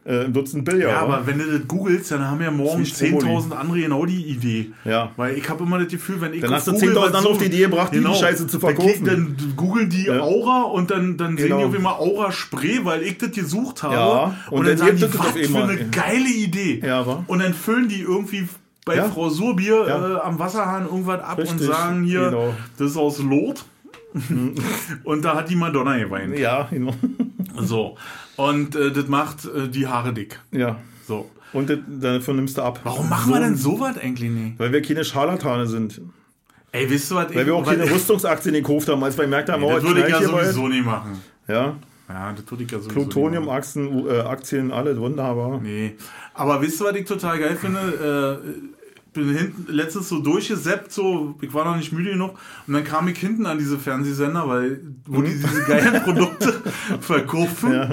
äh, 0.05 0.25
ein 0.25 0.33
Dutzend 0.33 0.65
Bilder. 0.65 0.89
Ja, 0.89 0.99
aber 0.99 1.25
wenn 1.27 1.37
du 1.39 1.45
das 1.45 1.65
googelst, 1.65 2.11
dann 2.11 2.27
haben 2.29 2.41
ja 2.41 2.51
morgen 2.51 2.79
Das 2.81 2.89
ist 2.91 3.01
wie 3.01 3.15
10.000 3.15 3.51
andere 3.53 3.79
genau 3.79 4.05
die 4.05 4.21
Idee. 4.25 4.71
Ja. 4.83 5.11
Weil 5.15 5.37
ich 5.37 5.47
habe 5.47 5.63
immer 5.63 5.79
das 5.79 5.87
Gefühl, 5.87 6.19
wenn 6.19 6.33
ich 6.33 6.41
Dann 6.41 6.51
hast 6.51 6.67
du 6.67 6.73
Google 6.73 6.89
10.000 6.89 6.95
was 7.01 7.13
andere 7.13 7.31
auf 7.31 7.37
die 7.37 7.45
Idee 7.45 7.59
gebracht, 7.61 7.93
die 7.93 8.03
Scheiße 8.03 8.47
zu 8.47 8.57
Dann, 8.57 8.75
verkaufen. 8.75 8.89
klick- 8.89 9.05
dann 9.05 9.37
googeln 9.55 9.89
die 9.89 10.05
Ja. 10.07 10.19
Aura 10.19 10.63
und 10.63 10.91
dann, 10.91 11.15
dann 11.15 11.37
sehen 11.37 11.45
Genau. 11.47 11.59
die 11.59 11.63
auf 11.65 11.75
einmal 11.75 11.93
Aura-Spray, 11.93 12.83
weil 12.83 13.03
ich 13.03 13.17
das 13.17 13.31
gesucht 13.31 13.81
habe. 13.83 13.93
Ja, 13.95 14.35
Und, 14.49 14.59
und 14.59 14.67
dann 14.67 14.77
dann 14.77 14.87
sagen 14.87 14.97
die, 14.97 15.19
was 15.19 15.47
für 15.47 15.63
eine 15.63 15.85
geile 15.89 16.27
Idee. 16.29 16.81
Ja, 16.85 17.07
wa? 17.07 17.23
Und 17.27 17.39
dann 17.41 17.53
füllen 17.53 17.87
die 17.87 18.01
irgendwie 18.01 18.49
bei 18.85 18.95
Ja. 18.97 19.09
Frau 19.09 19.29
Surbier 19.29 19.85
Ja. 19.87 20.15
äh, 20.17 20.19
am 20.21 20.39
Wasserhahn 20.39 20.85
irgendwas 20.85 21.21
ab 21.21 21.37
und 21.37 21.43
Richtig, 21.43 21.67
sagen 21.67 22.03
hier, 22.03 22.25
genau. 22.29 22.53
das 22.77 22.91
ist 22.91 22.97
aus 22.97 23.19
Lot. 23.19 23.63
und 25.03 25.25
da 25.25 25.35
hat 25.35 25.49
die 25.49 25.55
Madonna 25.55 25.97
geweint. 25.97 26.37
Ja, 26.37 26.67
genau. 26.69 26.93
So. 27.55 27.97
Und 28.35 28.75
äh, 28.75 28.91
das 28.91 29.07
macht 29.07 29.45
äh, 29.45 29.67
die 29.69 29.85
Haare 29.85 30.11
dick. 30.11 30.39
Ja. 30.51 30.77
So. 31.07 31.29
Und 31.53 31.69
das, 31.69 31.77
davon 31.87 32.37
nimmst 32.37 32.57
du 32.57 32.63
ab. 32.63 32.79
Warum 32.83 33.07
machen 33.09 33.31
wir 33.31 33.39
denn 33.39 33.55
sowas 33.55 33.95
eigentlich 33.99 34.31
nicht? 34.31 34.57
Weil 34.59 34.71
wir 34.71 34.81
keine 34.81 35.03
Scharlatane 35.05 35.67
sind. 35.67 36.01
Ey, 36.71 36.89
wisst 36.89 37.11
ihr 37.11 37.15
was? 37.15 37.35
Weil 37.35 37.45
wir 37.45 37.53
auch 37.53 37.63
keine 37.63 37.83
Rüstungsaktien 37.91 38.55
gekauft 38.55 38.89
haben, 38.89 39.03
als 39.03 39.15
wir 39.17 39.25
gemerkt 39.25 39.49
haben, 39.49 39.61
oh, 39.63 39.71
Das 39.71 39.83
würde 39.83 40.01
ich 40.01 40.09
ja 40.09 40.19
sowieso 40.23 40.67
nicht 40.67 40.83
machen. 40.83 41.21
Ja, 41.47 41.75
Ja, 42.09 42.33
das 42.33 42.49
würde 42.49 42.63
ich 42.63 42.71
ja 42.71 42.79
sowieso 42.79 42.95
Plutonium-Aktien, 43.01 44.07
äh, 44.07 44.19
Aktien, 44.21 44.71
alle 44.71 44.97
wunderbar. 44.99 45.59
Nee. 45.61 45.95
Aber 46.33 46.59
wisst 46.59 46.81
ihr, 46.81 46.85
was 46.87 46.95
ich 46.95 47.05
total 47.05 47.37
geil 47.37 47.55
finde? 47.55 48.41
Äh, 48.41 48.72
bin 49.13 49.29
hinten 49.35 49.71
letztens 49.71 50.09
so 50.09 50.19
durchgeseppt, 50.19 50.91
so, 50.91 51.35
ich 51.41 51.53
war 51.53 51.65
noch 51.65 51.77
nicht 51.77 51.93
müde 51.93 52.11
genug 52.11 52.37
und 52.67 52.73
dann 52.73 52.83
kam 52.83 53.07
ich 53.07 53.17
hinten 53.19 53.45
an 53.45 53.57
diese 53.59 53.77
Fernsehsender, 53.77 54.47
weil, 54.47 54.81
wo 55.05 55.21
die 55.21 55.31
diese 55.33 55.63
geilen 55.63 56.01
Produkte 56.03 56.53
verkaufen. 56.99 57.73
Ja. 57.73 57.89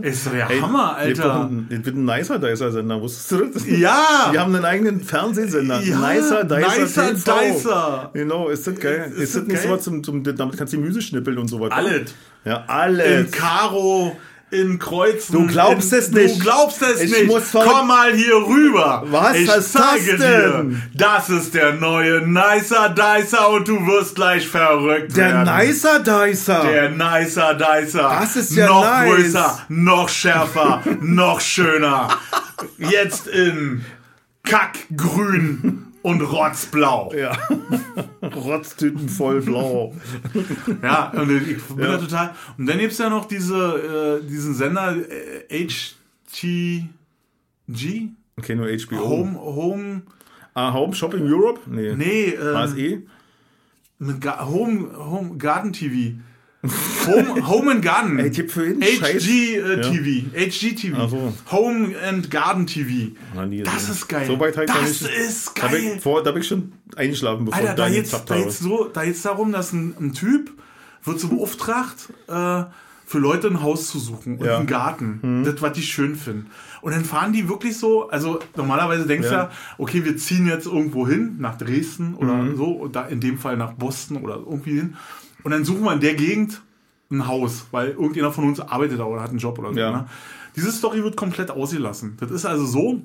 Ist 0.00 0.26
doch 0.26 0.32
der 0.32 0.50
Ey, 0.50 0.60
Hammer, 0.60 0.96
Alter. 0.96 1.50
das 1.70 1.84
wird 1.84 1.96
ein 1.96 2.04
nicer 2.04 2.38
Dicer-Sender, 2.38 3.00
wusstest 3.00 3.32
du 3.32 3.46
das? 3.46 3.66
Ja! 3.68 4.30
Die 4.32 4.38
haben 4.38 4.54
einen 4.54 4.64
eigenen 4.64 5.00
Fernsehsender. 5.00 5.80
Ja, 5.82 5.98
nicer 6.14 6.44
Dicer. 6.44 6.80
Nicer 6.80 7.14
TV. 7.14 7.40
Dicer. 7.54 8.10
Genau, 8.14 8.48
ist 8.48 8.66
das 8.66 8.78
geil. 8.80 9.12
Ist 9.14 9.18
Ist, 9.22 9.34
das 9.36 9.42
das 9.42 9.48
nicht 9.48 9.56
geil? 9.62 9.68
so 9.68 9.76
was 9.76 9.84
zum, 9.84 10.02
zum, 10.04 10.22
damit 10.24 10.56
kannst 10.56 10.72
du 10.72 10.78
Gemüse 10.78 11.02
schnippeln 11.02 11.38
und 11.38 11.48
so 11.48 11.60
was. 11.60 11.70
Alles. 11.72 12.14
Ja, 12.44 12.56
In 12.58 12.68
alles. 12.68 13.30
Karo, 13.32 14.16
in 14.50 14.78
Kreuzen. 14.78 15.32
Du 15.32 15.46
glaubst 15.46 15.92
in, 15.92 15.98
es 15.98 16.10
nicht. 16.10 16.36
Du 16.36 16.42
glaubst 16.42 16.80
es 16.82 17.00
Ich 17.02 17.10
nicht. 17.28 17.52
Komm 17.52 17.86
mal 17.88 18.12
hier 18.14 18.34
rüber. 18.36 19.02
Was 19.06 19.36
ich 19.36 19.46
das 19.46 19.72
zeige 19.72 20.16
denn? 20.16 20.70
dir. 20.70 20.76
Das 20.94 21.28
ist 21.28 21.54
der 21.54 21.74
neue 21.74 22.26
Nicer 22.26 22.88
Dicer 22.90 23.50
und 23.50 23.68
du 23.68 23.86
wirst 23.86 24.14
gleich 24.14 24.46
verrückt 24.48 25.16
Der 25.16 25.32
werden. 25.44 25.56
Nicer 25.58 25.98
Dicer. 26.00 26.62
Der 26.62 26.90
Nicer 26.90 27.54
Dicer. 27.54 28.16
Das 28.20 28.36
ist 28.36 28.54
ja 28.56 28.66
Noch 28.66 28.82
nice. 28.84 29.14
größer, 29.14 29.58
noch 29.68 30.08
schärfer, 30.08 30.82
noch 31.00 31.40
schöner. 31.40 32.08
Jetzt 32.78 33.26
in 33.26 33.84
Kackgrün 34.44 35.87
und 36.08 36.20
Rotzblau. 36.22 37.12
ja. 37.14 37.36
Rotztüten 38.22 39.08
voll 39.08 39.42
blau. 39.42 39.94
Ja, 40.82 41.10
und 41.10 41.30
ich 41.30 41.62
bin 41.64 41.78
da 41.78 41.98
total. 41.98 42.34
Und 42.56 42.66
dann 42.66 42.78
gibt's 42.78 42.98
ja 42.98 43.10
noch 43.10 43.26
diese, 43.26 44.20
äh, 44.22 44.26
diesen 44.26 44.54
Sender 44.54 44.96
äh, 44.96 45.66
HTG? 45.66 46.84
Okay, 48.36 48.54
nur 48.54 48.68
HBO. 48.68 49.08
Home, 49.08 49.38
Home, 49.38 50.02
Ah, 50.54 50.72
Home 50.72 50.94
Shopping 50.94 51.22
Europe? 51.22 51.60
Nee. 51.66 51.94
nee, 51.94 52.30
äh, 52.30 52.54
HSE? 52.54 53.02
mit 54.00 54.20
Ga 54.20 54.46
Home, 54.46 54.90
Home 54.96 55.36
Garden 55.36 55.72
TV. 55.72 56.16
Home, 57.06 57.46
Home 57.46 57.70
and 57.70 57.82
Garden. 57.82 58.18
Ey, 58.18 58.30
Tipp 58.32 58.50
für 58.50 58.66
jeden 58.66 58.82
Scheiß. 58.82 59.22
HG 59.24 59.56
äh, 59.56 59.80
TV. 59.80 60.26
HG 60.36 60.74
TV. 60.74 60.96
Ach 61.00 61.08
so. 61.08 61.32
Home 61.52 61.94
and 62.06 62.30
Garden 62.30 62.66
TV. 62.66 63.12
Nie 63.46 63.62
Das 63.62 63.88
ist 63.88 64.08
geil. 64.08 64.26
So 64.26 64.38
weit 64.40 64.56
halt 64.56 64.68
das 64.68 65.02
ich- 65.02 65.08
ist 65.08 65.52
Da 65.56 65.68
bin, 65.68 65.82
geil. 65.84 65.92
ich, 65.96 66.02
vor, 66.02 66.22
da 66.22 66.32
bin 66.32 66.42
ich 66.42 66.48
schon 66.48 66.72
eingeschlafen, 66.96 67.44
bevor 67.44 67.58
Alter, 67.60 67.70
ich 67.72 67.76
da 67.76 67.88
da 67.88 67.94
jetzt, 67.94 68.12
da 68.12 68.34
habe. 68.34 68.40
jetzt 68.44 68.58
so, 68.58 68.84
da 68.92 69.02
jetzt 69.04 69.24
darum, 69.24 69.52
dass 69.52 69.72
ein, 69.72 69.94
ein 70.00 70.12
Typ 70.14 70.50
wird 71.04 71.20
so 71.20 71.28
beauftragt, 71.28 72.08
äh, 72.26 72.64
für 73.06 73.18
Leute 73.18 73.46
ein 73.46 73.62
Haus 73.62 73.88
zu 73.88 73.98
suchen 74.00 74.36
und 74.38 74.44
Ja. 74.44 74.54
Mhm. 74.54 74.58
einen 74.58 74.66
Garten. 74.66 75.42
Das, 75.44 75.62
was 75.62 75.72
die 75.74 75.82
schön 75.82 76.16
finden. 76.16 76.50
Und 76.82 76.92
dann 76.92 77.04
fahren 77.04 77.32
die 77.32 77.48
wirklich 77.48 77.76
so, 77.78 78.08
also 78.10 78.40
normalerweise 78.56 79.06
denkst 79.06 79.28
du 79.28 79.32
Ja. 79.34 79.42
ja, 79.44 79.50
okay, 79.78 80.04
wir 80.04 80.16
ziehen 80.16 80.46
jetzt 80.48 80.66
irgendwo 80.66 81.06
hin, 81.08 81.36
nach 81.38 81.56
Dresden 81.56 82.14
oder 82.16 82.34
Mhm. 82.34 82.56
so, 82.56 82.64
und 82.66 82.96
da 82.96 83.06
in 83.06 83.20
dem 83.20 83.38
Fall 83.38 83.56
nach 83.56 83.72
Boston 83.74 84.18
oder 84.18 84.34
irgendwie 84.36 84.72
hin. 84.72 84.96
Und 85.42 85.52
dann 85.52 85.64
suchen 85.64 85.82
wir 85.82 85.92
in 85.92 86.00
der 86.00 86.14
Gegend 86.14 86.62
ein 87.10 87.26
Haus, 87.26 87.66
weil 87.70 87.90
irgendjemand 87.90 88.34
von 88.34 88.44
uns 88.44 88.60
arbeitet 88.60 88.98
da 88.98 89.04
oder 89.04 89.22
hat 89.22 89.30
einen 89.30 89.38
Job 89.38 89.58
oder 89.58 89.72
so. 89.72 89.78
Ja. 89.78 89.90
Ne? 89.90 90.08
Diese 90.56 90.72
Story 90.72 91.02
wird 91.02 91.16
komplett 91.16 91.50
ausgelassen. 91.50 92.16
Das 92.20 92.30
ist 92.30 92.44
also 92.44 92.66
so, 92.66 93.00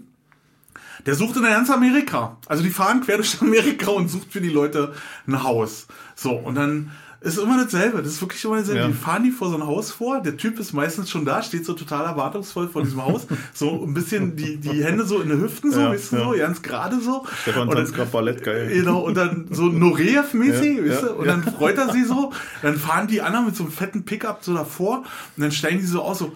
der 1.05 1.15
sucht 1.15 1.37
in 1.37 1.43
ganz 1.43 1.69
Amerika. 1.69 2.37
Also 2.47 2.63
die 2.63 2.69
fahren 2.69 3.01
quer 3.01 3.17
durch 3.17 3.37
Amerika 3.41 3.91
und 3.91 4.09
sucht 4.09 4.31
für 4.31 4.41
die 4.41 4.49
Leute 4.49 4.93
ein 5.27 5.43
Haus. 5.43 5.87
So, 6.15 6.31
und 6.31 6.55
dann 6.55 6.91
ist 7.23 7.37
immer 7.37 7.63
dasselbe. 7.63 8.01
Das 8.03 8.11
ist 8.13 8.21
wirklich 8.21 8.43
immer 8.43 8.57
dasselbe. 8.57 8.81
Ja. 8.81 8.87
Die 8.87 8.93
fahren 8.93 9.23
die 9.23 9.31
vor 9.31 9.49
so 9.49 9.55
ein 9.55 9.65
Haus 9.65 9.91
vor. 9.91 10.19
Der 10.21 10.35
Typ 10.37 10.59
ist 10.59 10.73
meistens 10.73 11.09
schon 11.09 11.23
da, 11.25 11.41
steht 11.41 11.65
so 11.65 11.73
total 11.73 12.05
erwartungsvoll 12.05 12.67
vor 12.69 12.83
diesem 12.83 13.03
Haus. 13.03 13.25
So 13.53 13.83
ein 13.83 13.93
bisschen 13.93 14.35
die, 14.35 14.57
die 14.57 14.83
Hände 14.83 15.05
so 15.05 15.21
in 15.21 15.29
den 15.29 15.39
Hüften, 15.41 15.71
so, 15.71 15.79
Ja, 15.79 15.89
weißt 15.91 16.11
du, 16.11 16.15
ja. 16.17 16.23
so, 16.25 16.31
ganz 16.37 16.61
gerade 16.61 16.99
so. 16.99 17.25
Stefan 17.43 17.67
Und 17.69 17.75
dann- 17.77 17.91
gerade 17.91 18.09
Ballett, 18.11 18.43
geil. 18.43 18.69
Genau, 18.73 18.99
und 18.99 19.15
dann 19.15 19.47
so 19.51 19.63
Noreev-mäßig, 19.63 20.77
Ja, 20.85 20.89
weißt 20.91 21.03
du? 21.03 21.07
ja, 21.07 21.11
Und 21.13 21.27
dann 21.27 21.43
freut 21.43 21.77
er 21.77 21.91
sie 21.91 22.03
so, 22.03 22.31
dann 22.61 22.77
fahren 22.77 23.07
die 23.07 23.21
anderen 23.21 23.45
mit 23.45 23.55
so 23.55 23.63
einem 23.63 23.71
fetten 23.71 24.03
Pickup 24.05 24.43
so 24.43 24.53
davor 24.53 24.97
und 25.37 25.41
dann 25.43 25.51
steigen 25.51 25.79
die 25.79 25.85
so 25.85 26.01
aus, 26.01 26.19
so, 26.19 26.35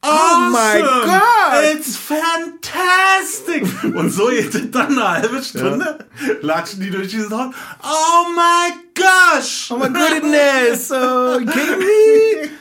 Oh 0.00 0.50
my 0.50 0.80
God! 0.80 1.74
It's 1.74 1.96
fantastic! 1.96 3.64
Und 3.94 4.10
so 4.10 4.28
geht 4.28 4.74
dann 4.74 4.92
eine 4.98 5.08
halbe 5.08 5.42
Stunde, 5.42 5.98
latschen 6.40 6.80
die 6.80 6.90
durch 6.90 7.08
dieses 7.08 7.30
Haus. 7.30 7.52
Oh 7.82 8.26
my 8.34 8.72
gosh! 8.98 9.70
Oh 9.70 9.78
my 9.78 9.88
goodness! 9.88 10.90
Oh, 10.92 11.38
kidding 11.52 11.78
me? 11.78 12.50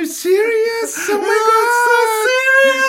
You 0.00 0.06
serious? 0.06 1.10
Oh 1.10 1.18
my 1.20 1.38
god! 1.50 2.30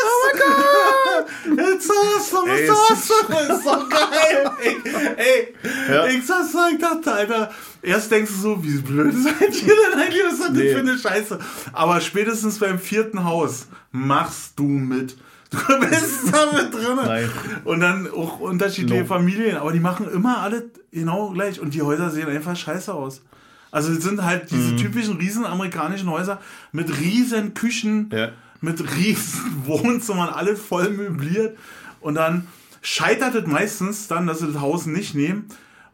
Oh 0.05 0.19
my 0.23 0.33
god! 0.39 1.69
It's 1.73 1.89
awesome, 1.89 2.49
Ey, 2.49 2.61
it's 2.61 2.71
es 2.71 2.99
ist- 3.01 3.11
awesome, 3.11 3.55
ist 3.55 3.63
so 3.63 3.89
geil! 3.89 4.51
Ey, 4.63 4.77
ey 5.17 5.55
Ja. 5.89 6.05
ich 6.05 6.25
sag's 6.25 6.51
so, 6.53 6.59
ich 6.71 6.79
dachte, 6.79 7.11
Alter, 7.11 7.51
erst 7.81 8.11
denkst 8.11 8.31
du 8.31 8.39
so, 8.39 8.63
wie 8.63 8.77
blöd 8.79 9.13
seid 9.23 9.61
ihr 9.61 9.75
denn 9.75 9.99
eigentlich? 9.99 10.23
Was 10.23 10.33
ist 10.35 10.41
das 10.43 10.51
Nee. 10.51 10.73
für 10.73 10.79
eine 10.79 10.97
Scheiße? 10.97 11.39
Aber 11.73 11.99
spätestens 11.99 12.59
beim 12.59 12.79
vierten 12.79 13.25
Haus 13.25 13.67
machst 13.91 14.53
du 14.57 14.63
mit. 14.63 15.17
Du 15.67 15.79
bist 15.81 16.33
da 16.33 16.51
mit 16.53 16.73
drin. 16.73 16.95
Nein. 16.95 17.29
Und 17.65 17.81
dann 17.81 18.09
auch 18.09 18.39
unterschiedliche 18.39 19.01
No. 19.01 19.05
Familien, 19.07 19.57
aber 19.57 19.73
die 19.73 19.79
machen 19.81 20.09
immer 20.11 20.39
alle 20.39 20.69
genau 20.91 21.29
gleich 21.31 21.59
und 21.59 21.73
die 21.73 21.81
Häuser 21.81 22.09
sehen 22.09 22.29
einfach 22.29 22.55
scheiße 22.55 22.93
aus. 22.93 23.21
Also 23.69 23.91
es 23.91 24.03
sind 24.03 24.23
halt 24.23 24.51
Mhm. 24.51 24.55
diese 24.55 24.75
typischen 24.77 25.17
riesen 25.17 25.45
amerikanischen 25.45 26.09
Häuser 26.09 26.39
mit 26.71 26.97
riesen 26.99 27.53
Küchen, 27.53 28.09
Ja. 28.13 28.29
mit 28.61 28.81
riesen 28.97 29.61
Wohnzimmern, 29.65 30.29
alle 30.29 30.55
voll 30.55 30.89
möbliert. 30.89 31.57
Und 31.99 32.15
dann 32.15 32.47
scheitert 32.81 33.35
es 33.35 33.45
meistens 33.45 34.07
dann, 34.07 34.27
dass 34.27 34.39
sie 34.39 34.47
das 34.47 34.61
Haus 34.61 34.85
nicht 34.85 35.15
nehmen, 35.15 35.45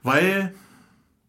weil 0.04 0.54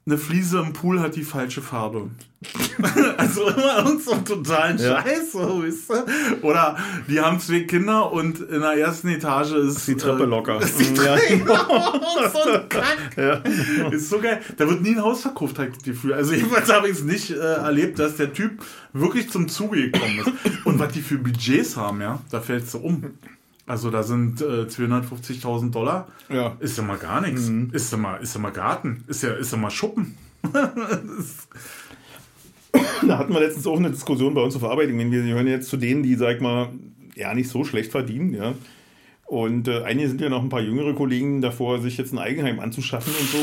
eine 0.09 0.17
Fliese 0.19 0.59
im 0.61 0.73
Pool 0.73 1.01
hat 1.01 1.17
die 1.17 1.23
falsche 1.23 1.61
Farbe. 1.61 2.09
also 3.17 3.49
immer 3.49 3.79
irgend 3.79 4.03
so 4.03 4.13
einen 4.13 4.25
totalen 4.25 4.79
Ja. 4.79 5.03
Scheiß, 5.03 5.33
so, 5.33 5.63
weißt 5.63 5.91
du? 5.91 6.47
Oder 6.47 6.79
die 7.09 7.21
haben 7.21 7.39
zwei 7.41 7.61
Kinder 7.61 8.11
und 8.13 8.41
in 8.41 8.61
der 8.61 8.75
ersten 8.79 9.09
Etage 9.09 9.53
ist 9.53 9.87
Die 9.87 9.97
Treppe 9.97 10.23
äh, 10.23 10.27
locker. 10.27 10.61
Ist 10.63 10.79
die 10.79 10.95
Ja. 10.95 11.17
Treppe 11.17 12.31
so 12.33 12.51
ein 12.53 12.69
Kack. 12.69 12.99
Ja. 13.17 13.89
Ist 13.91 14.09
so 14.09 14.21
geil. 14.21 14.41
Da 14.57 14.69
wird 14.69 14.81
nie 14.83 14.95
ein 14.95 15.03
Haus 15.03 15.23
verkauft, 15.23 15.59
das 15.59 15.83
Gefühl. 15.85 16.15
Also 16.15 16.33
jedenfalls 16.33 16.73
habe 16.73 16.89
ich 16.89 16.95
es 16.99 17.05
nicht 17.05 17.31
äh, 17.31 17.35
erlebt, 17.35 17.99
dass 17.99 18.17
der 18.17 18.33
Typ 18.33 18.63
wirklich 18.93 19.29
zum 19.31 19.49
Zuge 19.49 19.91
gekommen 19.91 20.21
ist. 20.21 20.65
Und 20.65 20.79
was 20.79 20.93
die 20.93 21.03
für 21.03 21.19
Budgets 21.19 21.77
haben, 21.77 22.01
ja, 22.01 22.21
da 22.31 22.41
fällt 22.41 22.65
es 22.65 22.73
so 22.73 22.79
um. 22.79 23.05
Also 23.69 23.91
da 23.91 24.03
sind 24.03 24.41
äh, 24.41 24.65
250.000 24.65 25.71
Dollar. 25.71 26.09
Ja. 26.31 26.57
Ist 26.59 26.79
ja 26.79 26.83
mal 26.83 26.99
gar 26.99 27.21
nichts. 27.21 27.51
Ist 27.73 27.93
ja 27.93 27.99
mal, 27.99 28.17
ist 28.17 28.35
ja 28.35 28.41
mal 28.41 28.51
Garten. 28.51 29.05
Ist 29.07 29.23
ja, 29.23 29.35
ist 29.35 29.53
ja 29.53 29.59
mal 29.59 29.71
Schuppen. 29.71 30.17
Da 33.07 33.19
hatten 33.19 33.33
wir 33.33 33.41
letztens 33.41 33.67
auch 33.67 33.79
eine 33.79 33.91
Diskussion 33.91 34.35
bei 34.35 34.43
uns 34.43 34.55
auf 34.55 34.65
Arbeit. 34.65 34.89
Wir 34.91 35.23
gehören 35.23 35.47
jetzt 35.47 35.69
zu 35.69 35.77
denen, 35.77 36.03
die, 36.03 36.17
sag 36.17 36.41
mal, 36.41 36.69
ja, 37.15 37.33
nicht 37.33 37.49
so 37.49 37.65
schlecht 37.65 37.91
verdienen, 37.91 38.35
ja. 38.35 38.55
Und 39.25 39.69
äh, 39.69 39.83
einige 39.83 40.09
sind 40.09 40.21
ja 40.21 40.29
noch 40.29 40.43
ein 40.43 40.49
paar 40.49 40.61
jüngere 40.61 40.95
Kollegen 40.95 41.41
davor, 41.41 41.81
sich 41.81 41.97
jetzt 41.97 42.13
ein 42.13 42.19
Eigenheim 42.19 42.61
anzuschaffen 42.61 43.13
und 43.19 43.29
so. 43.29 43.39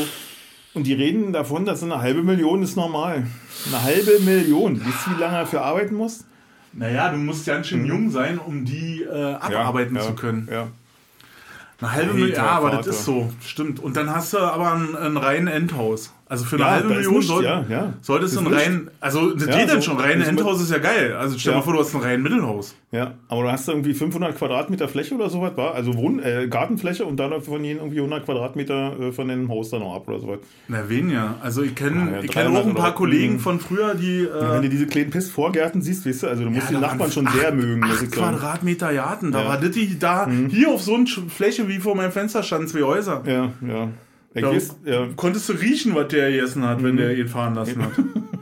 Und 0.74 0.86
die 0.86 0.92
reden 0.92 1.32
davon, 1.32 1.64
dass 1.64 1.82
eine 1.82 2.00
halbe 2.00 2.22
Million 2.22 2.62
ist 2.62 2.76
normal. 2.76 3.26
Eine 3.66 3.82
halbe 3.82 4.20
Million. 4.20 4.80
Wisst 4.84 5.06
ihr, 5.06 5.16
wie 5.16 5.20
lange 5.20 5.36
er 5.36 5.40
dafür 5.42 5.62
arbeiten 5.62 5.94
muss? 5.94 6.24
Naja, 6.78 7.08
du 7.10 7.16
musst 7.16 7.46
ganz 7.46 7.68
schön 7.68 7.84
jung 7.86 8.10
sein, 8.10 8.38
um 8.38 8.64
die 8.64 9.02
äh, 9.02 9.34
abarbeiten 9.34 9.92
Mhm. 9.92 9.96
ja, 9.98 10.02
zu 10.02 10.14
können. 10.14 10.48
Ja. 10.50 10.68
Eine 11.80 11.92
halbe 11.92 12.14
Million, 12.14 12.32
ja, 12.36 12.46
aber 12.46 12.70
Vater. 12.70 12.82
das 12.84 12.96
ist 12.98 13.04
so, 13.04 13.32
stimmt. 13.44 13.80
Und 13.80 13.96
dann 13.96 14.08
hast 14.14 14.32
du 14.32 14.38
aber 14.38 14.72
ein, 14.72 14.96
ein 14.96 15.16
reinen 15.16 15.46
Endhaus. 15.48 16.12
Also 16.28 16.44
für 16.44 16.56
eine 16.56 16.64
Ja, 16.64 16.70
halbe 16.72 16.88
da 16.88 16.94
Million 16.96 17.12
nichts, 17.14 17.28
soll, 17.28 17.44
ja, 17.44 17.64
ja. 17.68 17.92
solltest 18.00 18.34
du 18.34 18.40
Ist 18.40 18.46
ein 18.48 18.52
rein, 18.52 18.90
also 19.00 19.30
das 19.32 19.46
geht 19.46 19.68
dann 19.70 19.80
so, 19.80 19.90
schon, 19.92 19.98
rein 20.00 20.20
Endhaus 20.22 20.60
ist 20.60 20.72
ja 20.72 20.78
geil. 20.78 21.14
Also 21.14 21.38
stell 21.38 21.52
Ja. 21.52 21.58
mal 21.58 21.62
vor, 21.64 21.74
du 21.74 21.78
hast 21.78 21.94
ein 21.94 22.00
rein 22.00 22.20
Mittelhaus. 22.20 22.74
Ja, 22.90 23.14
aber 23.28 23.42
du 23.44 23.52
hast 23.52 23.68
irgendwie 23.68 23.94
500 23.94 24.36
Quadratmeter 24.36 24.88
Fläche 24.88 25.14
oder 25.14 25.30
sowas, 25.30 25.52
war? 25.56 25.74
Also 25.76 25.94
Wohn 25.96 26.18
äh, 26.18 26.48
Gartenfläche 26.48 27.04
und 27.04 27.18
dann 27.18 27.40
von 27.42 27.62
jedem 27.62 27.78
irgendwie 27.78 27.98
100 27.98 28.24
Quadratmeter 28.24 28.98
äh, 29.00 29.12
von 29.12 29.28
dem 29.28 29.48
Haus 29.48 29.70
dann 29.70 29.80
noch 29.80 29.94
ab 29.94 30.08
oder 30.08 30.18
sowas. 30.18 30.38
Na, 30.66 30.88
wen 30.88 31.10
ja. 31.10 31.36
Also 31.42 31.62
ich 31.62 31.76
kenne 31.76 32.10
ja, 32.16 32.20
ich 32.22 32.30
kenn 32.32 32.48
auch 32.48 32.52
300 32.54 32.66
ein 32.66 32.74
paar 32.74 32.94
Kollegen 32.96 33.34
Mhm. 33.34 33.38
von 33.40 33.60
früher, 33.60 33.94
die 33.94 34.22
äh, 34.22 34.28
Wenn 34.52 34.62
du 34.62 34.68
diese 34.68 34.86
kleinen 34.86 35.10
Pissvorgärten 35.10 35.80
siehst, 35.80 36.06
weißt 36.06 36.24
du, 36.24 36.26
also 36.28 36.42
du 36.42 36.50
musst 36.50 36.70
die 36.70 36.74
da 36.74 36.80
Nachbarn 36.80 37.12
schon 37.12 37.28
acht- 37.28 37.36
sehr 37.38 37.52
mögen, 37.52 37.84
acht. 37.84 38.10
Quadratmeter 38.10 38.92
Garten, 38.92 39.30
da. 39.30 39.42
Mhm. 39.42 39.48
war 39.48 39.60
das 39.60 39.70
die, 39.70 39.96
da, 39.96 40.28
hier 40.48 40.70
auf 40.70 40.82
so 40.82 40.96
einer 40.96 41.06
Fläche 41.28 41.68
wie 41.68 41.78
vor 41.78 41.94
meinem 41.94 42.10
Fenster 42.12 42.42
standen 42.42 42.66
zwei 42.66 42.82
Häuser. 42.82 43.22
Ja, 43.26 43.52
ja. 43.64 43.88
Ich 44.36 44.42
Da 44.42 44.50
weiß, 44.50 44.76
ja. 44.84 45.08
konntest 45.16 45.48
du 45.48 45.54
riechen, 45.54 45.94
was 45.94 46.08
der 46.08 46.30
gegessen 46.30 46.62
hat, 46.62 46.82
wenn 46.82 46.98
der 46.98 47.16
ihn 47.16 47.26
fahren 47.26 47.54
lassen 47.54 47.82
hat. 47.82 47.92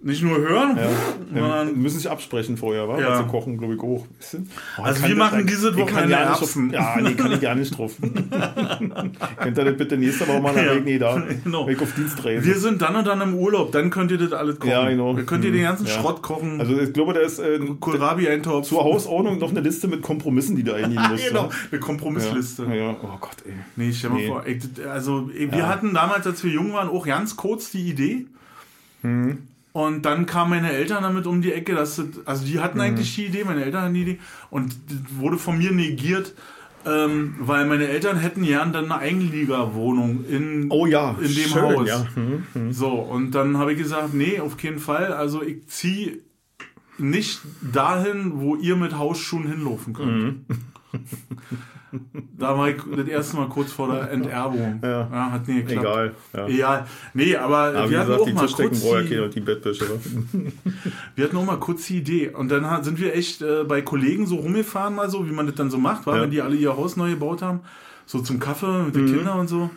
Nicht 0.00 0.22
nur 0.22 0.38
hören, 0.38 0.76
Ja, 0.76 0.88
sondern 1.40 1.76
müssen 1.76 1.98
sich 1.98 2.08
absprechen 2.08 2.56
vorher, 2.56 2.86
wa? 2.88 3.00
Ja. 3.00 3.08
Ja. 3.08 3.16
Sie 3.24 3.28
kochen, 3.28 3.58
glaube 3.58 3.74
ich, 3.74 3.80
auch. 3.80 4.06
Oh, 4.78 4.82
Also 4.82 5.06
wir 5.08 5.16
machen 5.16 5.44
dieses 5.44 5.76
Wochenende 5.76 6.12
ja 6.12 6.30
nicht 6.30 6.40
Erbsen. 6.40 6.70
Drauf, 6.70 6.80
ja, 6.96 7.00
nee, 7.00 7.14
kann 7.14 7.32
ich 7.32 7.40
gar 7.40 7.54
nicht 7.56 7.76
drauf. 7.76 7.96
Könnt 8.00 9.58
ihr 9.58 9.64
das 9.64 9.76
bitte 9.76 9.96
nächste 9.96 10.28
Woche 10.28 10.40
mal 10.40 10.54
Ja. 10.56 10.74
ja. 10.74 10.80
Nee, 10.80 10.98
da. 10.98 11.20
Genau. 11.44 11.68
Ich 11.68 11.80
auf 11.80 11.92
Dienst 11.94 12.24
reise. 12.24 12.46
wir 12.46 12.54
sind 12.58 12.80
dann 12.80 12.94
und 12.94 13.06
dann 13.06 13.20
im 13.20 13.34
Urlaub, 13.34 13.72
dann 13.72 13.90
könnt 13.90 14.10
ihr 14.12 14.18
das 14.18 14.32
alles 14.32 14.58
kochen. 14.58 14.70
Ja, 14.70 14.88
genau. 14.88 15.14
Dann 15.14 15.26
könnt 15.26 15.44
ihr 15.44 15.50
den 15.52 15.62
ganzen 15.62 15.86
Ja. 15.86 15.92
Schrott 15.94 16.22
kochen. 16.22 16.60
also 16.60 16.78
ich 16.78 16.92
glaube, 16.92 17.14
da 17.14 17.20
ist 17.20 17.38
äh, 17.40 17.58
Kohlrabi-Eintopf. 17.80 18.68
zur 18.68 18.84
Hausordnung 18.84 19.38
noch 19.38 19.50
eine 19.50 19.60
Liste 19.60 19.88
mit 19.88 20.02
Kompromissen, 20.02 20.56
die 20.56 20.62
du 20.62 20.74
eingehen 20.74 21.02
musst. 21.10 21.26
genau, 21.28 21.44
ja. 21.46 21.50
eine 21.72 21.80
Kompromissliste. 21.80 22.64
Ja, 22.66 22.74
ja, 22.74 22.96
oh 23.02 23.16
Gott, 23.20 23.36
ey. 23.46 23.52
Nee, 23.76 23.92
stell 23.92 24.10
mal 24.10 24.16
Nee. 24.16 24.26
vor, 24.28 24.46
ey, 24.46 24.60
also 24.88 25.28
ey, 25.36 25.50
wir 25.50 25.58
Ja. 25.58 25.66
hatten 25.68 25.92
damals, 25.92 26.26
als 26.26 26.42
wir 26.44 26.52
jung 26.52 26.72
waren, 26.72 26.88
auch 26.88 27.06
ganz 27.06 27.36
kurz 27.36 27.70
die 27.72 27.88
Idee. 27.88 28.26
Mhm. 29.02 29.38
Und 29.72 30.02
dann 30.02 30.26
kamen 30.26 30.50
meine 30.50 30.72
Eltern 30.72 31.02
damit 31.02 31.26
um 31.26 31.40
die 31.42 31.52
Ecke, 31.52 31.74
dass 31.74 31.96
das, 31.96 32.06
also 32.24 32.44
die 32.46 32.56
Mhm. 32.56 32.62
hatten 32.62 32.80
eigentlich 32.80 33.14
die 33.14 33.26
Idee, 33.26 33.44
meine 33.44 33.64
Eltern 33.64 33.82
hatten 33.82 33.94
die 33.94 34.02
Idee 34.02 34.18
und 34.50 34.74
wurde 35.18 35.38
von 35.38 35.58
mir 35.58 35.70
negiert, 35.72 36.34
ähm, 36.86 37.34
weil 37.38 37.66
meine 37.66 37.86
Eltern 37.86 38.16
hätten 38.16 38.42
gern 38.44 38.72
dann 38.72 38.86
eine 38.86 38.98
Eigenliegerwohnung 38.98 40.24
in, 40.24 40.66
Oh 40.70 40.86
ja, 40.86 41.10
in 41.20 41.34
dem 41.34 41.48
schön, 41.48 41.62
Haus. 41.62 41.88
Ja. 41.88 42.06
Hm. 42.14 42.72
So, 42.72 42.88
und 42.92 43.32
dann 43.32 43.58
habe 43.58 43.72
ich 43.72 43.78
gesagt, 43.78 44.14
nee, 44.14 44.40
auf 44.40 44.56
keinen 44.56 44.78
Fall. 44.78 45.12
Also 45.12 45.42
ich 45.42 45.66
ziehe 45.68 46.20
nicht 46.96 47.40
dahin, 47.60 48.40
wo 48.40 48.56
ihr 48.56 48.74
mit 48.74 48.96
Hausschuhen 48.96 49.46
hinlaufen 49.46 49.92
könnt. 49.92 50.48
Mhm. 50.48 50.56
da 52.38 52.56
war 52.58 52.68
ich 52.68 52.76
das 52.96 53.08
erste 53.08 53.36
Mal 53.36 53.48
kurz 53.48 53.72
vor 53.72 53.92
der 53.92 54.10
Enterbung. 54.10 54.80
Ja. 54.82 55.08
hat 55.32 55.48
nie 55.48 55.62
geklappt. 55.62 55.80
Egal. 55.80 56.14
Ja. 56.34 56.48
Ja, 56.48 56.86
nee, 57.14 57.36
aber 57.36 57.56
Aber 57.58 57.90
wir, 57.90 57.98
hatten 58.00 58.10
gesagt, 58.12 58.20
auch 58.20 58.34
mal 58.34 58.68
kurz 58.68 58.82
ja 58.84 59.02
die, 59.02 59.18
und 59.18 59.34
die 59.34 59.40
Bettwäsche. 59.40 59.84
wa? 59.88 59.98
wir 61.14 61.24
hatten 61.24 61.36
auch 61.36 61.44
mal 61.46 61.56
kurz 61.58 61.86
die 61.86 61.98
Idee. 61.98 62.28
Und 62.30 62.50
dann 62.50 62.84
sind 62.84 63.00
wir 63.00 63.14
echt 63.14 63.42
äh, 63.42 63.64
bei 63.64 63.82
Kollegen 63.82 64.26
so 64.26 64.36
rumgefahren, 64.36 64.94
mal 64.94 65.08
so, 65.10 65.26
wie 65.28 65.32
man 65.32 65.46
das 65.46 65.54
dann 65.56 65.70
so 65.70 65.78
macht, 65.78 66.06
war, 66.06 66.16
Ja. 66.16 66.22
wenn 66.22 66.30
die 66.30 66.42
alle 66.42 66.56
ihr 66.56 66.76
Haus 66.76 66.96
neu 66.96 67.10
gebaut 67.10 67.42
haben. 67.42 67.60
So 68.06 68.20
zum 68.20 68.38
Kaffee 68.38 68.84
mit 68.84 68.94
den 68.96 69.04
Mhm. 69.06 69.14
Kindern 69.16 69.40
und 69.40 69.48
so. 69.48 69.70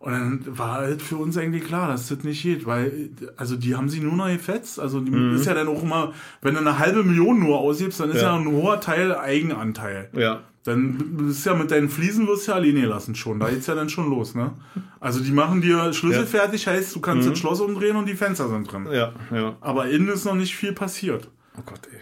Und 0.00 0.12
dann 0.12 0.40
war 0.58 0.76
halt 0.76 1.02
für 1.02 1.16
uns 1.16 1.36
eigentlich 1.36 1.62
klar, 1.64 1.88
dass 1.88 2.08
das 2.08 2.24
nicht 2.24 2.42
geht, 2.42 2.64
weil, 2.64 3.10
also 3.36 3.54
die 3.56 3.76
haben 3.76 3.90
sie 3.90 4.00
nur 4.00 4.14
noch 4.14 4.28
gefetzt. 4.28 4.80
Also 4.80 4.98
die 5.00 5.12
ist 5.34 5.44
ja 5.44 5.52
dann 5.52 5.68
auch 5.68 5.82
immer, 5.82 6.12
wenn 6.40 6.54
du 6.54 6.60
eine 6.60 6.78
halbe 6.78 7.02
Million 7.04 7.38
nur 7.38 7.58
ausgibst, 7.58 8.00
dann 8.00 8.08
ist 8.10 8.22
ja, 8.22 8.38
Mhm. 8.38 8.44
Ja. 8.46 8.50
ein 8.50 8.56
hoher 8.62 8.80
Teil 8.80 9.14
Eigenanteil. 9.14 10.08
Ja. 10.14 10.40
Dann 10.64 10.98
bist 11.16 11.46
du 11.46 11.50
ja 11.50 11.56
mit 11.56 11.70
deinen 11.70 11.88
Fliesen 11.88 12.26
wirst 12.26 12.46
du 12.46 12.50
ja 12.52 12.56
alleine 12.58 12.82
gelassen 12.82 13.14
schon. 13.14 13.40
Da 13.40 13.48
geht's 13.48 13.66
ja 13.66 13.74
dann 13.74 13.88
schon 13.88 14.10
los, 14.10 14.34
ne? 14.34 14.52
Also 15.00 15.20
die 15.20 15.32
machen 15.32 15.62
dir 15.62 15.92
Schlüssel 15.94 16.20
Ja. 16.20 16.26
fertig, 16.26 16.66
heißt, 16.66 16.94
du 16.94 17.00
kannst 17.00 17.28
das 17.28 17.38
Schloss 17.38 17.60
umdrehen 17.60 17.96
und 17.96 18.06
die 18.06 18.14
Fenster 18.14 18.48
sind 18.48 18.70
drin. 18.70 18.86
Ja, 18.92 19.12
ja. 19.32 19.56
Aber 19.62 19.88
innen 19.88 20.08
ist 20.08 20.26
noch 20.26 20.34
nicht 20.34 20.54
viel 20.54 20.72
passiert. 20.72 21.28
Oh 21.58 21.62
Gott, 21.64 21.80
ey. 21.90 21.98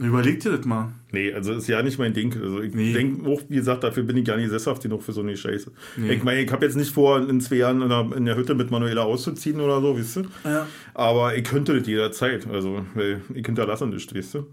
Überleg 0.00 0.40
dir 0.40 0.52
das 0.56 0.64
mal. 0.64 0.92
Nee, 1.12 1.30
also 1.34 1.52
ist 1.52 1.68
ja 1.68 1.82
nicht 1.82 1.98
mein 1.98 2.14
Ding. 2.14 2.32
Also 2.40 2.62
ich 2.62 2.72
Nee. 2.72 2.94
denke 2.94 3.28
auch, 3.28 3.42
wie 3.50 3.56
gesagt, 3.56 3.84
dafür 3.84 4.02
bin 4.04 4.16
ich 4.16 4.24
gar 4.24 4.38
nicht 4.38 4.48
sesshaft 4.48 4.82
genug 4.82 5.02
für 5.02 5.12
so 5.12 5.20
eine 5.20 5.36
Scheiße. 5.36 5.70
Nee. 5.98 6.12
Ich 6.14 6.22
meine, 6.24 6.40
ich 6.40 6.50
habe 6.50 6.64
jetzt 6.64 6.76
nicht 6.76 6.90
vor, 6.94 7.28
in 7.28 7.38
zwei 7.42 7.56
Jahren 7.56 7.82
in 7.82 7.88
der, 7.90 8.08
in 8.16 8.24
der 8.24 8.36
Hütte 8.36 8.54
mit 8.54 8.70
Manuela 8.70 9.02
auszuziehen 9.02 9.60
oder 9.60 9.82
so, 9.82 9.98
weißt 9.98 10.16
du? 10.16 10.22
Ja. 10.44 10.66
Aber 10.94 11.36
ich 11.36 11.44
könnte 11.44 11.76
das 11.78 11.86
jederzeit. 11.86 12.46
Also, 12.46 12.80
weil 12.94 13.20
ich 13.34 13.44
hinterlasse 13.44 13.86
nicht, 13.86 14.14
weißt 14.16 14.34
du? 14.36 14.46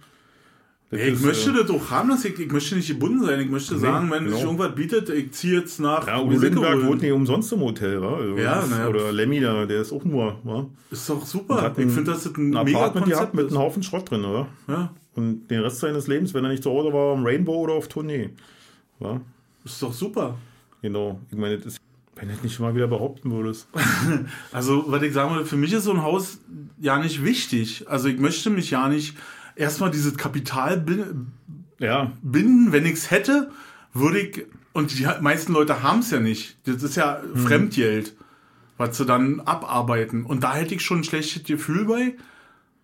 Das 0.92 1.00
Ich 1.00 1.14
ist, 1.14 1.24
möchte 1.26 1.50
äh, 1.50 1.54
das 1.64 1.70
auch 1.72 1.90
haben, 1.90 2.10
dass 2.10 2.24
ich, 2.26 2.40
ich 2.40 2.52
möchte 2.52 2.76
nicht 2.76 2.88
gebunden 2.88 3.26
sein. 3.26 3.40
Ich 3.40 3.50
möchte 3.50 3.78
sagen, 3.78 4.10
wenn 4.12 4.26
genau. 4.26 4.36
sich 4.36 4.46
irgendwas 4.46 4.76
bietet, 4.76 5.10
ich 5.10 5.32
ziehe 5.32 5.60
jetzt 5.60 5.80
nach 5.80 6.06
Ja, 6.08 6.22
Udo 6.22 6.38
Lindenberg 6.38 6.86
wohnt 6.86 7.02
nicht 7.02 7.12
umsonst 7.12 7.52
im 7.54 7.62
Hotel, 7.62 8.02
wa? 8.02 8.16
Also 8.18 8.38
Ja, 8.38 8.66
naja. 8.66 8.88
Oder 8.88 9.12
Lemmy, 9.12 9.40
da, 9.40 9.66
der 9.66 9.82
ist 9.82 9.92
auch 9.92 10.04
nur, 10.06 10.38
wa? 10.44 10.68
Ist 10.92 11.10
doch 11.10 11.26
super. 11.26 11.62
Hat 11.62 11.78
Ich 11.80 11.92
finde, 11.92 12.12
das 12.12 12.26
ein, 12.28 12.56
Ein 12.56 12.66
mega 12.66 12.78
Apartment 12.78 13.06
Konzept 13.08 13.34
mit 13.34 13.46
ist. 13.48 13.52
einem 13.54 13.62
Haufen 13.62 13.82
Schrott 13.84 14.10
drin, 14.12 14.24
oder? 14.26 14.48
Ja, 14.68 14.94
Und 15.16 15.48
den 15.48 15.62
Rest 15.62 15.80
seines 15.80 16.06
Lebens, 16.08 16.34
wenn 16.36 16.44
er 16.46 16.52
nicht 16.52 16.62
zu 16.64 16.70
Hause 16.70 16.94
war, 16.94 17.14
am 17.14 17.26
Rainbow 17.26 17.56
oder 17.56 17.74
auf 17.74 17.88
Tournee. 17.88 18.30
Ja, 19.00 19.20
ist 19.64 19.82
doch 19.82 19.92
super. 19.94 20.38
genau. 20.84 21.20
Ich 21.32 21.38
meine, 21.38 21.58
das 21.58 21.74
ist, 21.74 21.80
wenn 22.16 22.28
du 22.30 22.34
das 22.36 22.44
nicht 22.44 22.60
mal 22.60 22.76
wieder 22.76 22.88
behaupten 22.88 23.32
würdest. 23.32 23.68
Also, 24.54 24.86
was 24.88 25.02
ich 25.02 25.14
sagen 25.14 25.34
würde, 25.34 25.46
für 25.48 25.58
mich 25.58 25.74
ist 25.74 25.84
so 25.86 25.92
ein 25.92 26.04
Haus 26.04 26.38
ja 26.80 27.00
nicht 27.00 27.24
wichtig. 27.26 27.86
Also, 27.90 28.08
ich 28.08 28.20
möchte 28.20 28.50
mich 28.52 28.70
ja 28.70 28.88
nicht 28.88 29.16
erstmal 29.56 29.92
dieses 29.92 30.18
Kapital 30.18 30.78
bin- 30.80 31.28
Ja, 31.80 32.12
binden. 32.22 32.72
Wenn 32.72 32.86
ich 32.86 32.94
es 32.94 33.12
hätte, 33.12 33.52
würde 33.94 34.20
ich, 34.20 34.46
und 34.74 34.98
die 34.98 35.08
meisten 35.22 35.54
Leute 35.54 35.84
haben 35.84 36.00
es 36.00 36.12
ja 36.12 36.20
nicht. 36.20 36.58
Das 36.68 36.84
ist 36.84 36.96
ja 36.96 37.22
Mhm. 37.34 37.40
Fremdgeld, 37.40 38.16
was 38.78 38.98
sie 38.98 39.06
dann 39.06 39.42
abarbeiten. 39.42 40.26
Und 40.26 40.44
da 40.44 40.54
hätte 40.56 40.76
ich 40.76 40.82
schon 40.84 41.00
ein 41.00 41.04
schlechtes 41.04 41.44
Gefühl 41.44 41.86
bei. 41.86 42.16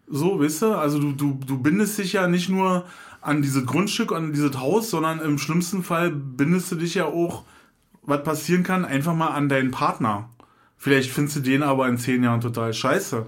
So, 0.07 0.39
weißt 0.41 0.61
du? 0.63 0.75
Also, 0.75 0.99
du, 0.99 1.13
du, 1.13 1.39
du 1.45 1.57
bindest 1.59 1.97
dich 1.97 2.13
ja 2.13 2.27
nicht 2.27 2.49
nur 2.49 2.85
an 3.21 3.41
dieses 3.41 3.65
Grundstück, 3.65 4.11
an 4.11 4.33
dieses 4.33 4.57
Haus, 4.59 4.89
sondern 4.89 5.19
im 5.21 5.37
schlimmsten 5.37 5.83
Fall 5.83 6.11
bindest 6.11 6.71
du 6.71 6.75
dich 6.75 6.95
ja 6.95 7.05
auch, 7.05 7.45
was 8.03 8.23
passieren 8.23 8.63
kann, 8.63 8.83
einfach 8.83 9.13
mal 9.15 9.27
an 9.29 9.47
deinen 9.47 9.71
Partner. 9.71 10.29
Vielleicht 10.77 11.11
findest 11.11 11.37
du 11.37 11.39
den 11.41 11.61
aber 11.63 11.87
in 11.87 11.97
zehn 11.97 12.23
Jahren 12.23 12.41
total 12.41 12.73
scheiße. 12.73 13.27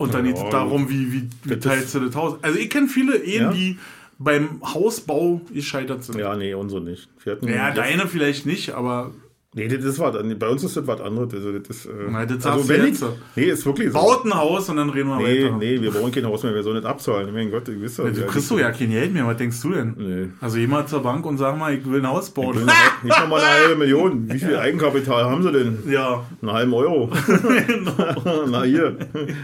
Und 0.00 0.14
dann 0.14 0.24
Ja, 0.24 0.32
geht 0.32 0.42
es 0.42 0.50
darum, 0.50 0.88
wie, 0.88 1.12
wie, 1.12 1.28
wie 1.44 1.58
teilst 1.58 1.94
du 1.94 2.00
das 2.00 2.14
Haus. 2.16 2.38
Also 2.42 2.58
ich 2.58 2.70
kenne 2.70 2.88
viele 2.88 3.16
Ehen, 3.18 3.42
Ja. 3.42 3.52
die 3.52 3.78
beim 4.18 4.60
Hausbau 4.62 5.42
gescheitert 5.52 6.04
sind. 6.04 6.18
Ja, 6.18 6.32
ja, 6.32 6.36
nee, 6.36 6.54
unsere 6.54 6.80
nicht. 6.80 7.08
Wir 7.22 7.32
hatten, 7.34 7.46
deine 7.46 8.06
vielleicht 8.08 8.46
nicht, 8.46 8.70
aber 8.70 9.12
Nee, 9.52 9.66
das 9.66 9.84
ist 9.84 9.98
was, 9.98 10.16
bei 10.38 10.48
uns 10.48 10.62
ist 10.62 10.76
das 10.76 10.86
was 10.86 11.00
anderes. 11.00 11.34
Also, 11.34 11.58
das 11.58 11.84
äh, 11.84 11.90
Nein, 12.08 12.28
das 12.28 12.46
also 12.46 12.68
wenn 12.68 12.86
ich. 12.86 13.00
Nee, 13.34 13.46
ist 13.46 13.66
wirklich 13.66 13.88
so. 13.90 13.98
baut 13.98 14.24
ein 14.24 14.32
Haus 14.32 14.68
und 14.68 14.76
dann 14.76 14.90
reden 14.90 15.08
wir 15.08 15.16
nee, 15.16 15.44
weiter. 15.44 15.56
nee, 15.56 15.80
wir 15.80 15.90
brauchen 15.90 16.12
kein 16.12 16.24
Haus 16.24 16.44
mehr, 16.44 16.54
wir 16.54 16.62
sollen 16.62 16.76
nicht 16.76 16.86
abzahlen. 16.86 17.34
Mein 17.34 17.50
Gott, 17.50 17.68
ich 17.68 17.80
wisse 17.80 18.12
Du 18.12 18.26
kriegst 18.26 18.48
doch 18.48 18.60
ja 18.60 18.70
kein 18.70 18.90
Geld 18.90 19.12
mehr, 19.12 19.26
was 19.26 19.36
denkst 19.38 19.60
du 19.62 19.72
denn? 19.72 19.94
Nee. 19.98 20.28
Also 20.40 20.56
jemand 20.58 20.88
zur 20.88 21.02
Bank 21.02 21.26
und 21.26 21.36
sag 21.38 21.58
mal, 21.58 21.74
ich 21.74 21.84
will 21.84 21.98
ein 21.98 22.06
Haus 22.06 22.30
bauen. 22.30 22.64
Nicht 23.02 23.18
noch 23.18 23.28
mal 23.28 23.40
eine 23.40 23.50
halbe 23.50 23.74
Million. 23.74 24.32
Wie 24.32 24.38
viel 24.38 24.56
Eigenkapital 24.60 25.24
haben 25.24 25.42
sie 25.42 25.50
denn? 25.50 25.78
ja. 25.90 26.24
Einen 26.42 26.52
halben 26.52 26.72
Euro. 26.72 27.10
Na 28.46 28.62
hier. 28.62 28.96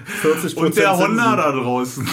40 0.04 0.56
Und 0.56 0.76
der 0.76 0.96
Honda 0.96 1.34
da 1.34 1.50
draußen. 1.50 2.06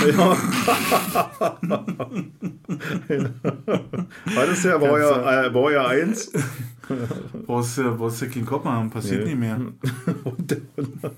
War 4.34 4.46
das 4.48 4.64
der 4.64 4.80
Baujahr, 4.80 5.46
äh, 5.46 5.50
Baujahr 5.52 5.90
1? 5.90 6.32
Brauchst 7.46 7.78
du 7.78 7.96
brauchst 7.98 8.22
du 8.22 8.30
keinen 8.30 8.46
Kopf 8.46 8.64
machen, 8.66 8.90
passiert 8.90 9.24
Nee. 9.26 9.36
nicht 9.36 9.40
mehr. 9.40 9.60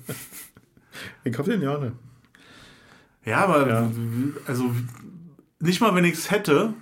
Ich 1.24 1.36
hab 1.36 1.44
den 1.44 1.60
ja 1.62 1.78
nicht. 1.78 1.92
Ja, 3.24 3.44
aber 3.44 3.68
Ja. 3.68 3.90
also 4.46 4.70
nicht 5.60 5.80
mal, 5.80 5.94
wenn 5.94 6.04
ich 6.04 6.14
es 6.14 6.30
hätte, 6.30 6.74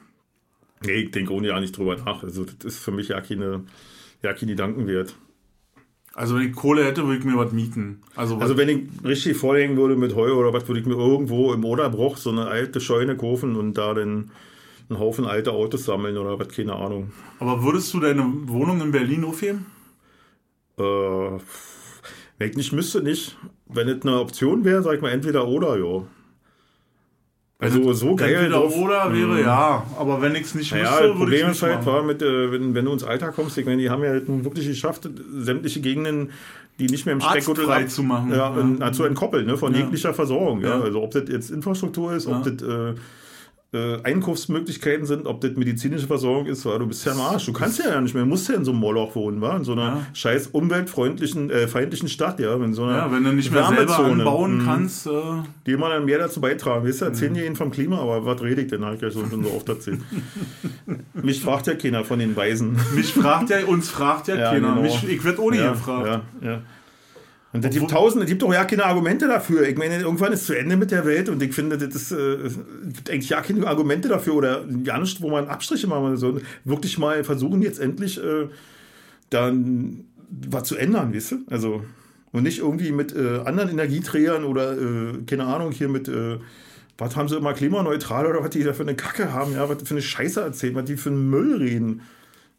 Nee, 0.85 0.93
ich 1.05 1.11
denke 1.13 1.33
ohne 1.33 1.49
ja 1.49 1.59
nicht 1.61 1.77
drüber 1.79 1.97
nach. 1.97 2.23
Also, 2.23 2.45
das 2.45 2.57
ist 2.75 2.79
für 2.79 2.91
mich 2.93 3.09
ja 3.09 3.19
keine, 3.23 3.65
ja 4.23 4.35
keine 4.35 4.53
Gedanken 4.53 4.87
wert. 4.87 5.17
also 6.13 6.37
wenn 6.37 6.51
ich 6.51 6.55
Kohle 6.55 6.85
hätte, 6.85 7.05
würde 7.07 7.19
ich 7.21 7.25
mir 7.25 7.39
was 7.39 7.53
mieten. 7.53 8.03
Also, 8.15 8.37
Also, 8.37 8.59
wenn 8.59 8.69
ich 8.69 8.83
richtig 9.03 9.39
vorlegen 9.39 9.79
würde 9.79 9.97
mit 9.97 10.15
Heu 10.15 10.35
oder 10.35 10.53
was, 10.53 10.69
würde 10.69 10.81
ich 10.81 10.87
mir 10.87 10.93
irgendwo 10.95 11.55
im 11.55 11.65
Oderbruch 11.65 12.19
so 12.19 12.31
eine 12.31 12.47
alte 12.49 12.81
Scheune 12.83 13.17
kaufen 13.17 13.57
und 13.57 13.75
da 13.79 13.95
dann 13.95 14.31
einen 14.89 14.99
Haufen 14.99 15.25
alte 15.27 15.53
Autos 15.53 15.85
sammeln 15.85 16.17
oder 16.19 16.39
was, 16.39 16.49
keine 16.49 16.75
Ahnung. 16.75 17.13
aber 17.41 17.63
würdest 17.65 17.93
du 17.95 18.01
deine 18.01 18.25
Wohnung 18.47 18.81
in 18.81 18.91
Berlin 18.93 19.25
aufheben? 19.25 19.67
Äh, 20.79 20.83
wenn 22.39 22.51
ich 22.51 22.57
nicht 22.57 22.73
müsste, 22.73 23.03
nicht. 23.03 23.37
Wenn 23.67 23.89
es 23.89 24.03
eine 24.03 24.19
Option 24.21 24.65
wäre, 24.65 24.83
sag 24.83 24.95
ich 24.97 25.01
mal 25.01 25.11
entweder 25.11 25.47
oder, 25.49 25.77
ja. 25.79 26.03
Also 27.59 27.93
so 27.93 28.15
geil. 28.17 28.35
Entweder 28.35 28.59
drauf. 28.61 28.77
oder 28.77 29.13
wäre 29.15 29.41
ja, 29.41 29.87
aber 29.99 30.21
wenn 30.21 30.35
ich 30.35 30.43
es 30.43 30.55
nicht 30.55 30.73
müsste, 30.75 30.91
würde 30.91 31.09
ich 31.13 31.17
Problem 31.17 31.47
nicht 31.49 31.57
ist 31.57 31.63
halt, 31.63 31.77
machen. 31.77 31.87
war 31.87 32.03
mit, 32.03 32.21
äh, 32.21 32.53
wenn, 32.53 32.75
wenn 32.75 32.85
du 32.85 32.93
ins 32.93 33.05
Alter 33.05 33.29
kommst, 33.33 33.57
ich 33.57 33.65
meine, 33.65 33.81
die 33.81 33.89
haben 33.89 34.03
ja 34.03 34.11
halt 34.11 34.29
nun 34.29 34.45
wirklich 34.45 34.67
geschafft, 34.67 35.09
sämtliche 35.33 35.81
Gegenden, 35.81 36.31
die 36.79 36.87
nicht 36.87 37.07
mehr 37.07 37.15
im 37.15 37.21
Streckgürtel 37.21 37.65
Arztfrei 37.65 37.85
ab- 37.85 37.91
zu 37.91 38.03
machen, 38.03 38.31
ja, 38.33 38.55
ja. 38.55 38.61
in- 38.61 38.93
zu 38.95 39.05
entkoppeln, 39.05 39.47
ne, 39.47 39.57
von 39.57 39.73
Ja. 39.73 39.81
jeglicher 39.81 40.13
Versorgung. 40.13 40.61
Ja. 40.63 40.81
Also 40.81 41.01
ob 41.03 41.13
das 41.13 41.25
jetzt 41.29 41.51
Infrastruktur 41.51 42.13
ist, 42.15 42.27
ob 42.27 42.43
das 42.43 42.61
äh, 42.69 42.95
äh, 43.75 43.99
Einkaufsmöglichkeiten 44.03 45.05
sind, 45.07 45.27
ob 45.27 45.41
das 45.41 45.53
medizinische 45.57 46.07
Versorgung 46.07 46.47
ist, 46.47 46.65
weil 46.67 46.79
du 46.79 46.87
bist 46.87 47.05
ja 47.05 47.13
am 47.13 47.21
Arsch. 47.21 47.47
Du 47.47 47.53
kannst 47.53 47.79
ja 47.79 48.01
nicht 48.01 48.15
mehr, 48.15 48.23
du 48.23 48.29
musst 48.29 48.49
ja 48.49 48.55
in 48.55 48.65
so 48.65 48.71
einem 48.71 48.81
Moloch 48.81 49.15
wohnen, 49.15 49.41
wa? 49.41 49.57
in 49.57 49.65
so 49.65 49.73
einer 49.73 49.83
Ja. 49.83 50.07
scheiß 50.13 50.49
umweltfreundlichen, 50.49 51.51
äh, 51.51 51.67
feindlichen 51.69 52.09
Stadt, 52.09 52.41
ja, 52.41 52.55
in 52.57 52.75
so 52.75 52.85
einer 52.85 52.97
Ja, 52.97 53.13
wenn 53.13 53.25
du 53.25 53.33
nicht 53.33 53.53
mehr 53.53 53.67
selber 53.67 53.99
anbauen 53.99 54.59
Mhm. 54.59 54.65
kannst. 54.65 55.07
Äh, 55.07 55.11
die 55.67 55.73
immer 55.73 55.89
dann 55.89 56.05
mehr 56.05 56.19
dazu 56.19 56.41
beitragen. 56.41 56.87
Weißt 56.87 57.01
du, 57.01 57.05
erzählen 57.07 57.33
Mhm. 57.33 57.37
die 57.37 57.45
ihnen 57.45 57.57
vom 57.57 57.71
Klima, 57.71 57.99
aber 57.99 58.25
was 58.25 58.41
rede 58.43 58.63
ich 58.63 58.69
denn? 58.69 58.83
Ja 58.83 59.11
schon 59.11 59.29
so 59.43 59.51
oft 59.51 59.69
erzählt. 59.69 60.01
Mich 61.15 61.41
fragt 61.41 61.67
ja 61.67 61.75
keiner 61.75 62.05
von 62.05 62.19
den 62.19 62.37
Weisen. 62.37 62.77
mich 62.95 63.13
fragt 63.13 63.51
ja, 63.51 63.65
uns 63.67 63.89
fragt 63.91 64.29
ja, 64.29 64.37
Ja, 64.37 64.51
keiner. 64.51 64.69
genau. 64.71 64.83
Mich, 64.83 65.09
ich 65.09 65.25
werde 65.25 65.41
ohne 65.43 65.57
ja, 65.59 65.71
gefragt. 65.73 66.23
Ja, 66.43 66.49
ja. 66.51 66.63
Und 67.55 67.65
es 67.65 67.71
gibt 67.71 67.89
tausende, 67.89 68.25
es 68.25 68.29
gibt 68.29 68.43
doch 68.43 68.53
ja 68.53 68.65
keine 68.65 68.85
Argumente 68.85 69.29
dafür. 69.29 69.69
Ich 69.69 69.79
meine, 69.79 70.01
irgendwann 70.01 70.33
ist 70.33 70.45
zu 70.45 70.55
Ende 70.55 70.77
mit 70.77 70.91
der 70.91 71.07
Welt 71.07 71.29
und 71.29 71.41
ich 71.41 71.55
finde, 71.55 71.79
das 71.79 71.95
ist, 71.95 72.11
äh, 72.11 72.17
es 72.17 72.59
gibt 72.95 73.11
eigentlich 73.11 73.31
ja 73.31 73.41
keine 73.43 73.65
Argumente 73.69 74.09
dafür 74.09 74.35
oder 74.35 74.65
gar 74.83 74.99
nicht, 74.99 75.23
wo 75.23 75.31
man 75.31 75.47
Abstriche 75.47 75.87
machen 75.87 76.17
soll. 76.17 76.43
Wirklich 76.65 76.99
mal 76.99 77.23
versuchen, 77.23 77.63
jetzt 77.63 77.79
endlich 77.79 78.21
äh, 78.21 78.49
dann 79.31 80.05
was 80.29 80.65
zu 80.65 80.75
ändern, 80.75 81.15
weißt 81.15 81.31
du? 81.31 81.37
Also, 81.49 81.85
und 82.33 82.43
nicht 82.43 82.59
irgendwie 82.59 82.91
mit 82.91 83.15
äh, 83.15 83.43
anderen 83.45 83.71
Energieträgern 83.71 84.43
oder, 84.43 84.73
äh, 84.73 85.23
keine 85.25 85.45
Ahnung, 85.45 85.71
hier 85.71 85.89
mit, 85.89 86.09
äh, 86.09 86.39
was 86.99 87.15
haben 87.15 87.29
sie 87.29 87.37
immer 87.37 87.53
klimaneutral 87.53 88.27
oder 88.27 88.43
was 88.43 88.51
die 88.51 88.65
da 88.65 88.73
für 88.73 88.83
eine 88.83 88.97
Kacke 88.97 89.33
haben, 89.33 89.53
ja, 89.53 89.69
was 89.69 89.81
für 89.85 89.95
eine 89.95 90.03
Scheiße 90.03 90.41
erzählen, 90.41 90.75
was 90.75 90.87
die 90.87 90.97
für 90.97 91.11
einen 91.11 91.31
Müll 91.31 91.59
reden. 91.59 92.03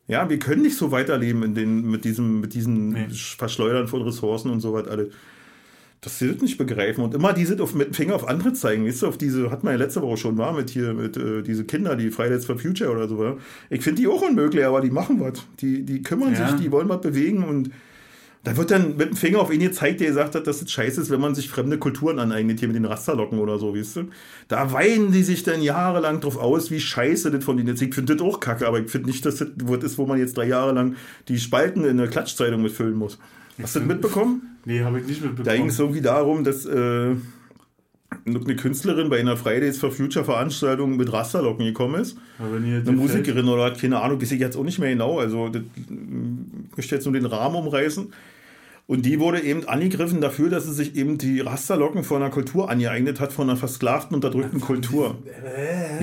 Ja, 0.08 0.30
wir 0.30 0.38
können 0.39 0.62
nicht 0.62 0.78
so 0.78 0.91
weiterleben 0.91 1.41
in 1.43 1.56
den, 1.56 1.89
mit 1.89 2.06
diesem, 2.06 2.39
mit 2.41 2.53
diesen 2.53 2.89
Nee. 2.89 3.08
Verschleudern 3.12 3.88
von 3.88 4.01
Ressourcen 4.03 4.51
und 4.51 4.60
so 4.60 4.74
was 4.74 4.88
alle. 4.88 5.10
Das 6.01 6.20
sie 6.20 6.32
das 6.32 6.41
nicht 6.43 6.60
begreifen. 6.60 7.03
Und 7.03 7.16
immer 7.16 7.34
die 7.34 7.45
sind 7.45 7.60
auf, 7.62 7.74
mit 7.74 7.88
dem 7.88 7.93
Finger 7.95 8.14
auf 8.14 8.28
andere 8.28 8.53
zeigen. 8.53 8.86
Weißt 8.86 9.01
du, 9.01 9.08
auf 9.08 9.18
diese, 9.18 9.49
hat 9.49 9.64
man 9.64 9.74
ja 9.74 9.80
letzte 9.80 10.03
Woche 10.03 10.18
schon 10.18 10.38
war 10.38 10.53
mit 10.53 10.70
hier, 10.70 10.93
mit 10.93 11.18
äh, 11.18 11.41
diese 11.41 11.64
Kinder, 11.66 11.95
die 11.95 12.12
Fridays 12.12 12.45
for 12.45 12.60
Future 12.60 12.91
oder 12.91 13.08
so. 13.08 13.39
Ich 13.72 13.82
finde 13.82 14.01
die 14.01 14.08
auch 14.08 14.22
unmöglich, 14.22 14.64
aber 14.64 14.82
die 14.82 14.91
machen 14.91 15.20
was. 15.20 15.43
Die, 15.62 15.82
die 15.84 16.03
kümmern 16.03 16.34
Ja. 16.36 16.49
sich, 16.49 16.60
die 16.60 16.72
wollen 16.72 16.88
was 16.89 17.01
bewegen 17.01 17.43
und 17.43 17.72
da 18.46 18.56
wird 18.56 18.70
dann 18.70 18.96
mit 18.96 19.10
dem 19.10 19.16
Finger 19.16 19.39
auf 19.39 19.52
ihn 19.52 19.60
gezeigt, 19.60 20.00
der 20.00 20.08
gesagt 20.08 20.36
hat, 20.36 20.46
dass 20.46 20.62
es 20.62 20.72
scheiße 20.72 21.02
ist, 21.02 21.10
wenn 21.10 21.20
man 21.20 21.34
sich 21.34 21.50
fremde 21.50 21.80
Kulturen 21.80 22.20
aneignet, 22.20 22.60
hier 22.60 22.68
mit 22.68 22.78
den 22.78 22.86
Rasterlocken 22.86 23.39
oder 23.39 23.58
so, 23.58 23.76
weißt 23.76 23.96
du? 23.98 24.04
Da 24.48 24.72
weinen 24.72 25.12
die 25.12 25.24
sich 25.24 25.41
dann 25.41 25.64
jahrelang 25.64 26.22
drauf 26.22 26.38
aus, 26.38 26.70
wie 26.70 26.80
scheiße 26.80 27.32
das 27.32 27.43
von 27.43 27.58
denen 27.58 27.74
ist. 27.74 27.82
Ich 27.82 27.96
finde 27.96 28.16
das 28.16 28.24
auch 28.26 28.39
kacke, 28.39 28.68
aber 28.68 28.80
ich 28.80 28.89
finde 28.89 29.10
nicht, 29.10 29.26
dass 29.26 29.38
das 29.38 29.50
was 29.64 29.84
ist, 29.84 29.98
wo 29.98 30.06
man 30.06 30.20
jetzt 30.20 30.38
drei 30.38 30.48
Jahre 30.48 30.74
lang 30.74 30.96
die 31.28 31.39
Spalten 31.39 31.86
in 31.86 31.98
der 31.98 32.08
Klatschzeitung 32.08 32.62
mitfüllen 32.62 32.93
muss. 32.93 33.18
Hast 33.60 33.76
du 33.76 33.80
das 33.80 33.88
mitbekommen? 33.88 34.58
Nee, 34.64 34.82
habe 34.84 35.00
ich 35.00 35.08
nicht 35.08 35.22
Da 35.24 35.28
ging 35.28 35.36
mitbekommen. 35.38 35.70
es 35.70 35.80
irgendwie 35.80 36.02
darum, 36.02 36.43
dass 36.43 36.66
äh, 36.68 37.16
eine 38.26 38.56
Künstlerin 38.56 39.10
bei 39.10 39.20
einer 39.20 39.38
Fridays 39.38 39.80
for 39.80 39.91
Future 39.91 40.24
Veranstaltung 40.24 40.98
mit 40.98 41.12
Rasterlocken 41.12 41.66
gekommen 41.66 42.00
ist. 42.00 42.16
Eine 42.39 42.91
Musikerin 42.91 43.48
oder 43.48 43.72
keine 43.72 44.02
Ahnung, 44.02 44.22
weiß 44.22 44.32
ich 44.34 44.39
jetzt 44.39 44.56
auch 44.56 44.64
nicht 44.64 44.78
mehr 44.78 44.91
genau. 44.91 45.20
Also, 45.20 45.50
das, 45.50 45.64
ich 45.76 46.78
möchte 46.78 46.93
jetzt 46.96 47.06
nur 47.06 47.14
den 47.14 47.26
Rahmen 47.26 47.56
umreißen. 47.56 48.14
Und 48.88 49.04
die 49.04 49.20
wurde 49.20 49.42
eben 49.42 49.68
angegriffen 49.68 50.22
dafür, 50.22 50.50
dass 50.50 50.66
sie 50.66 50.74
sich 50.74 50.96
eben 50.96 51.18
die 51.18 51.40
Rasterlocken 51.40 52.04
von 52.04 52.22
einer 52.22 52.30
Kultur 52.30 52.70
angeeignet 52.70 53.20
hat, 53.20 53.34
von 53.34 53.50
einer 53.50 53.58
versklavten, 53.58 54.14
unterdrückten 54.14 54.62
Kultur. 54.62 55.18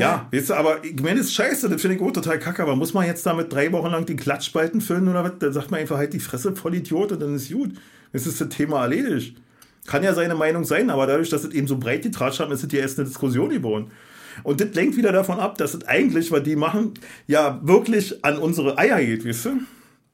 Ja, 0.00 0.26
weißt 0.32 0.50
du, 0.50 0.54
aber 0.54 0.82
ich 0.82 1.00
meine, 1.00 1.18
das 1.18 1.26
ist 1.26 1.34
scheiße, 1.34 1.68
das 1.68 1.80
finde 1.80 1.96
ich 1.96 2.02
auch 2.02 2.10
total 2.10 2.40
kacke, 2.40 2.60
aber 2.60 2.74
muss 2.74 2.92
man 2.92 3.06
jetzt 3.06 3.24
damit 3.24 3.52
drei 3.52 3.70
Wochen 3.70 3.90
lang 3.90 4.04
die 4.06 4.16
Klatschspalten 4.16 4.80
füllen 4.80 5.08
oder 5.08 5.22
was? 5.22 5.38
Dann 5.38 5.52
sagt 5.52 5.70
man 5.70 5.78
einfach 5.78 5.96
halt 5.96 6.12
die 6.12 6.18
Fresse 6.18 6.56
voll 6.56 6.74
Idiot 6.74 7.12
und 7.12 7.22
dann 7.22 7.36
ist 7.36 7.52
gut. 7.52 7.70
Das 8.12 8.26
ist 8.26 8.40
das 8.40 8.48
Thema 8.48 8.82
erledigt. 8.82 9.36
Kann 9.86 10.02
ja 10.02 10.12
seine 10.12 10.34
Meinung 10.34 10.64
sein, 10.64 10.90
aber 10.90 11.06
dadurch, 11.06 11.30
dass 11.30 11.44
es 11.44 11.54
eben 11.54 11.68
so 11.68 11.78
breit 11.78 12.02
getratscht 12.02 12.40
haben, 12.40 12.50
ist 12.50 12.64
es 12.64 12.72
ja 12.72 12.80
erst 12.80 12.98
eine 12.98 13.06
Diskussion 13.06 13.50
geworden. 13.50 13.92
Und 14.42 14.60
das 14.60 14.74
lenkt 14.74 14.96
wieder 14.96 15.12
davon 15.12 15.38
ab, 15.38 15.56
dass 15.58 15.74
es 15.74 15.86
eigentlich, 15.86 16.32
was 16.32 16.42
die 16.42 16.56
machen, 16.56 16.94
ja 17.28 17.60
wirklich 17.62 18.24
an 18.24 18.38
unsere 18.38 18.76
Eier 18.76 19.00
geht, 19.04 19.24
weißt 19.24 19.44
du? 19.46 19.50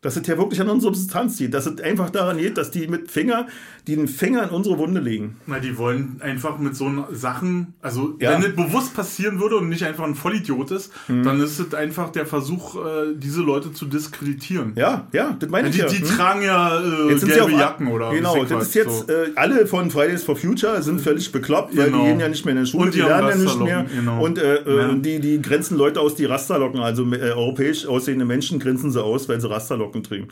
Dass 0.01 0.17
es 0.17 0.27
ja 0.27 0.39
wirklich 0.39 0.61
an 0.61 0.69
unsere 0.69 0.95
Substanz 0.95 1.39
geht. 1.39 1.55
Dass 1.55 1.67
es 1.67 1.81
einfach 1.81 2.11
daran 2.11 2.39
geht, 2.39 2.57
dass 2.57 2.71
die 2.71 2.87
mit 2.87 3.11
Finger, 3.11 3.49
den 3.97 4.09
Finger 4.09 4.43
in 4.45 4.51
unsere 4.51 4.79
Wunde 4.79 5.01
legen. 5.01 5.37
Na, 5.47 5.59
die 5.59 5.77
wollen 5.79 6.17
einfach 6.21 6.59
mit 6.59 6.75
so 6.77 6.91
Sachen, 7.13 7.75
also 7.83 8.17
Ja. 8.21 8.33
wenn 8.33 8.43
das 8.43 8.55
bewusst 8.57 8.95
passieren 8.95 9.41
würde 9.41 9.57
und 9.57 9.69
nicht 9.69 9.83
einfach 9.85 10.05
ein 10.05 10.15
Vollidiot 10.15 10.71
ist, 10.71 10.93
Mhm. 11.09 11.23
dann 11.23 11.41
ist 11.41 11.59
es 11.59 11.75
einfach 11.75 12.11
der 12.11 12.27
Versuch, 12.27 12.77
äh, 12.77 13.15
diese 13.17 13.43
Leute 13.43 13.73
zu 13.73 13.87
diskreditieren. 13.87 14.73
Ja, 14.77 15.07
ja, 15.13 15.37
das 15.39 15.49
meine 15.51 15.69
ich 15.69 15.75
Die, 15.77 15.81
ja. 15.83 15.87
die 15.89 15.97
Hm? 15.99 16.05
tragen 16.07 16.43
ja 16.43 16.79
äh, 16.81 17.11
Jetzt 17.11 17.21
sind 17.21 17.33
sie 17.33 17.39
gelbe 17.39 17.55
auf, 17.55 17.61
Jacken 17.61 17.87
oder 17.89 18.11
Genau, 18.11 18.43
ich 18.43 18.49
das 18.49 18.69
ist 18.69 18.75
jetzt, 18.75 19.07
so. 19.07 19.13
äh, 19.13 19.33
alle 19.37 19.67
von 19.67 19.91
Fridays 19.91 20.23
for 20.25 20.37
Future 20.37 20.83
sind 20.83 21.01
völlig 21.01 21.31
bekloppt, 21.33 21.77
weil 21.77 21.87
Genau. 21.87 22.03
die 22.03 22.09
gehen 22.09 22.21
ja 22.21 22.29
nicht 22.29 22.45
mehr 22.45 22.53
in 22.53 22.59
der 22.61 22.67
Schule, 22.67 22.85
Und 22.85 22.95
die 22.95 22.99
die, 23.01 23.05
lernen 23.05 23.29
ja 23.29 23.37
nicht 23.37 23.61
mehr. 23.61 23.87
Genau. 23.95 24.25
Und 24.25 24.39
äh, 24.39 24.57
äh, 24.57 24.77
Ja. 24.79 24.93
die, 24.95 25.21
die 25.21 25.41
grenzen 25.43 25.77
Leute 25.77 26.01
aus, 26.01 26.15
die 26.15 26.25
Rasterlocken, 26.25 26.81
also 26.81 27.05
äh, 27.13 27.33
europäisch 27.33 27.87
aussehende 27.87 28.25
Menschen 28.25 28.59
grenzen 28.59 28.91
sie 28.91 29.03
aus, 29.03 29.29
weil 29.29 29.41
sie 29.41 29.49
Rasterlocken 29.49 30.03
trinken. 30.03 30.29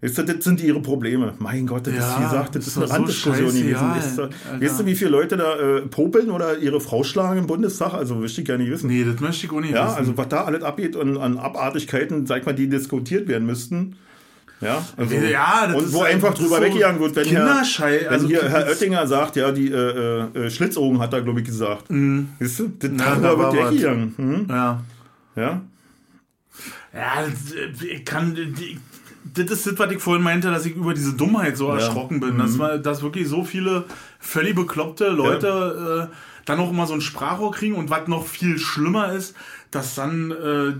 Weißt 0.00 0.16
du, 0.18 0.22
das 0.22 0.44
sind 0.44 0.60
ihre 0.62 0.80
Probleme. 0.80 1.34
Mein 1.40 1.66
Gott, 1.66 1.88
das 1.88 1.94
ist, 1.94 2.00
Ja, 2.00 2.18
wie 2.20 2.22
gesagt, 2.24 2.54
das 2.54 2.66
ist 2.68 2.76
ist 2.76 2.76
eine 2.76 2.86
doch 2.86 2.90
so 2.92 2.96
Randdiskussion 2.98 3.46
gewesen. 3.48 4.16
du, 4.16 4.22
Alter. 4.22 4.30
weißt 4.60 4.80
du, 4.80 4.86
wie 4.86 4.94
viele 4.94 5.10
Leute 5.10 5.36
da 5.36 5.56
äh, 5.56 5.80
popeln 5.82 6.30
oder 6.30 6.56
ihre 6.58 6.80
Frau 6.80 7.02
schlagen 7.02 7.40
im 7.40 7.46
Bundestag? 7.48 7.94
Also, 7.94 8.14
möchte 8.14 8.40
ich 8.42 8.46
gerne 8.46 8.62
nicht 8.62 8.72
wissen. 8.72 8.86
Nee, 8.88 9.02
das 9.04 9.18
möchte 9.20 9.46
ich 9.46 9.52
auch 9.52 9.60
nicht 9.60 9.72
Ja, 9.74 9.86
wissen. 9.88 9.98
also 9.98 10.16
was 10.16 10.28
da 10.28 10.44
alles 10.44 10.62
abgeht 10.62 10.94
und 10.94 11.16
an 11.18 11.36
Abartigkeiten, 11.38 12.26
sag 12.26 12.46
mal, 12.46 12.52
die 12.52 12.68
diskutiert 12.68 13.26
werden 13.26 13.44
müssten. 13.46 13.96
Ja, 14.60 14.84
also, 14.96 15.14
Ja, 15.16 15.72
und 15.74 15.84
ist 15.84 15.92
wo 15.92 16.02
einfach 16.02 16.34
drüber 16.34 16.56
so 16.56 16.62
weggegangen 16.62 17.00
wird, 17.00 17.14
wenn, 17.16 17.26
Kinderschei- 17.26 17.98
Herr, 17.98 18.04
wenn 18.06 18.08
also 18.10 18.26
hier 18.28 18.42
Herr 18.48 18.66
Oettinger 18.68 19.06
sagt, 19.06 19.34
ja, 19.36 19.50
die 19.52 19.70
äh, 19.70 20.20
äh, 20.46 20.50
Schlitzohren 20.50 20.98
hat 21.00 21.12
er, 21.12 21.22
glaube 21.22 21.40
ich, 21.40 21.46
gesagt. 21.46 21.84
Weißt 21.90 22.58
du, 22.60 22.68
das 22.78 22.90
Mhm. 22.90 22.98
Ja, 22.98 23.16
da 23.16 23.38
wird 23.38 23.52
weggegangen. 23.52 24.14
Hm? 24.16 24.46
ja. 24.48 24.80
Ja, 25.36 25.60
Ja, 26.94 27.22
äh, 27.24 27.86
ich 27.86 28.04
kann. 28.04 28.34
Die, 28.34 28.78
das 29.34 29.50
ist 29.50 29.66
das, 29.66 29.78
was 29.78 29.92
ich 29.92 30.00
vorhin 30.00 30.22
meinte, 30.24 30.50
dass 30.50 30.64
ich 30.66 30.74
über 30.76 30.94
diese 30.94 31.14
Dummheit 31.14 31.56
so 31.56 31.68
erschrocken 31.68 32.20
bin. 32.20 32.34
Mhm. 32.34 32.38
Dass, 32.38 32.56
man- 32.56 32.82
dass 32.82 33.02
wirklich 33.02 33.28
so 33.28 33.44
viele 33.44 33.84
völlig 34.20 34.54
bekloppte 34.54 35.08
Leute 35.08 36.08
äh, 36.10 36.14
dann 36.44 36.60
auch 36.60 36.70
immer 36.70 36.86
so 36.86 36.94
ein 36.94 37.00
Sprachrohr 37.00 37.52
kriegen 37.52 37.74
und 37.74 37.90
was 37.90 38.08
noch 38.08 38.26
viel 38.26 38.58
schlimmer 38.58 39.12
ist, 39.12 39.34
dass 39.70 39.94
dann 39.94 40.30
äh, 40.30 40.72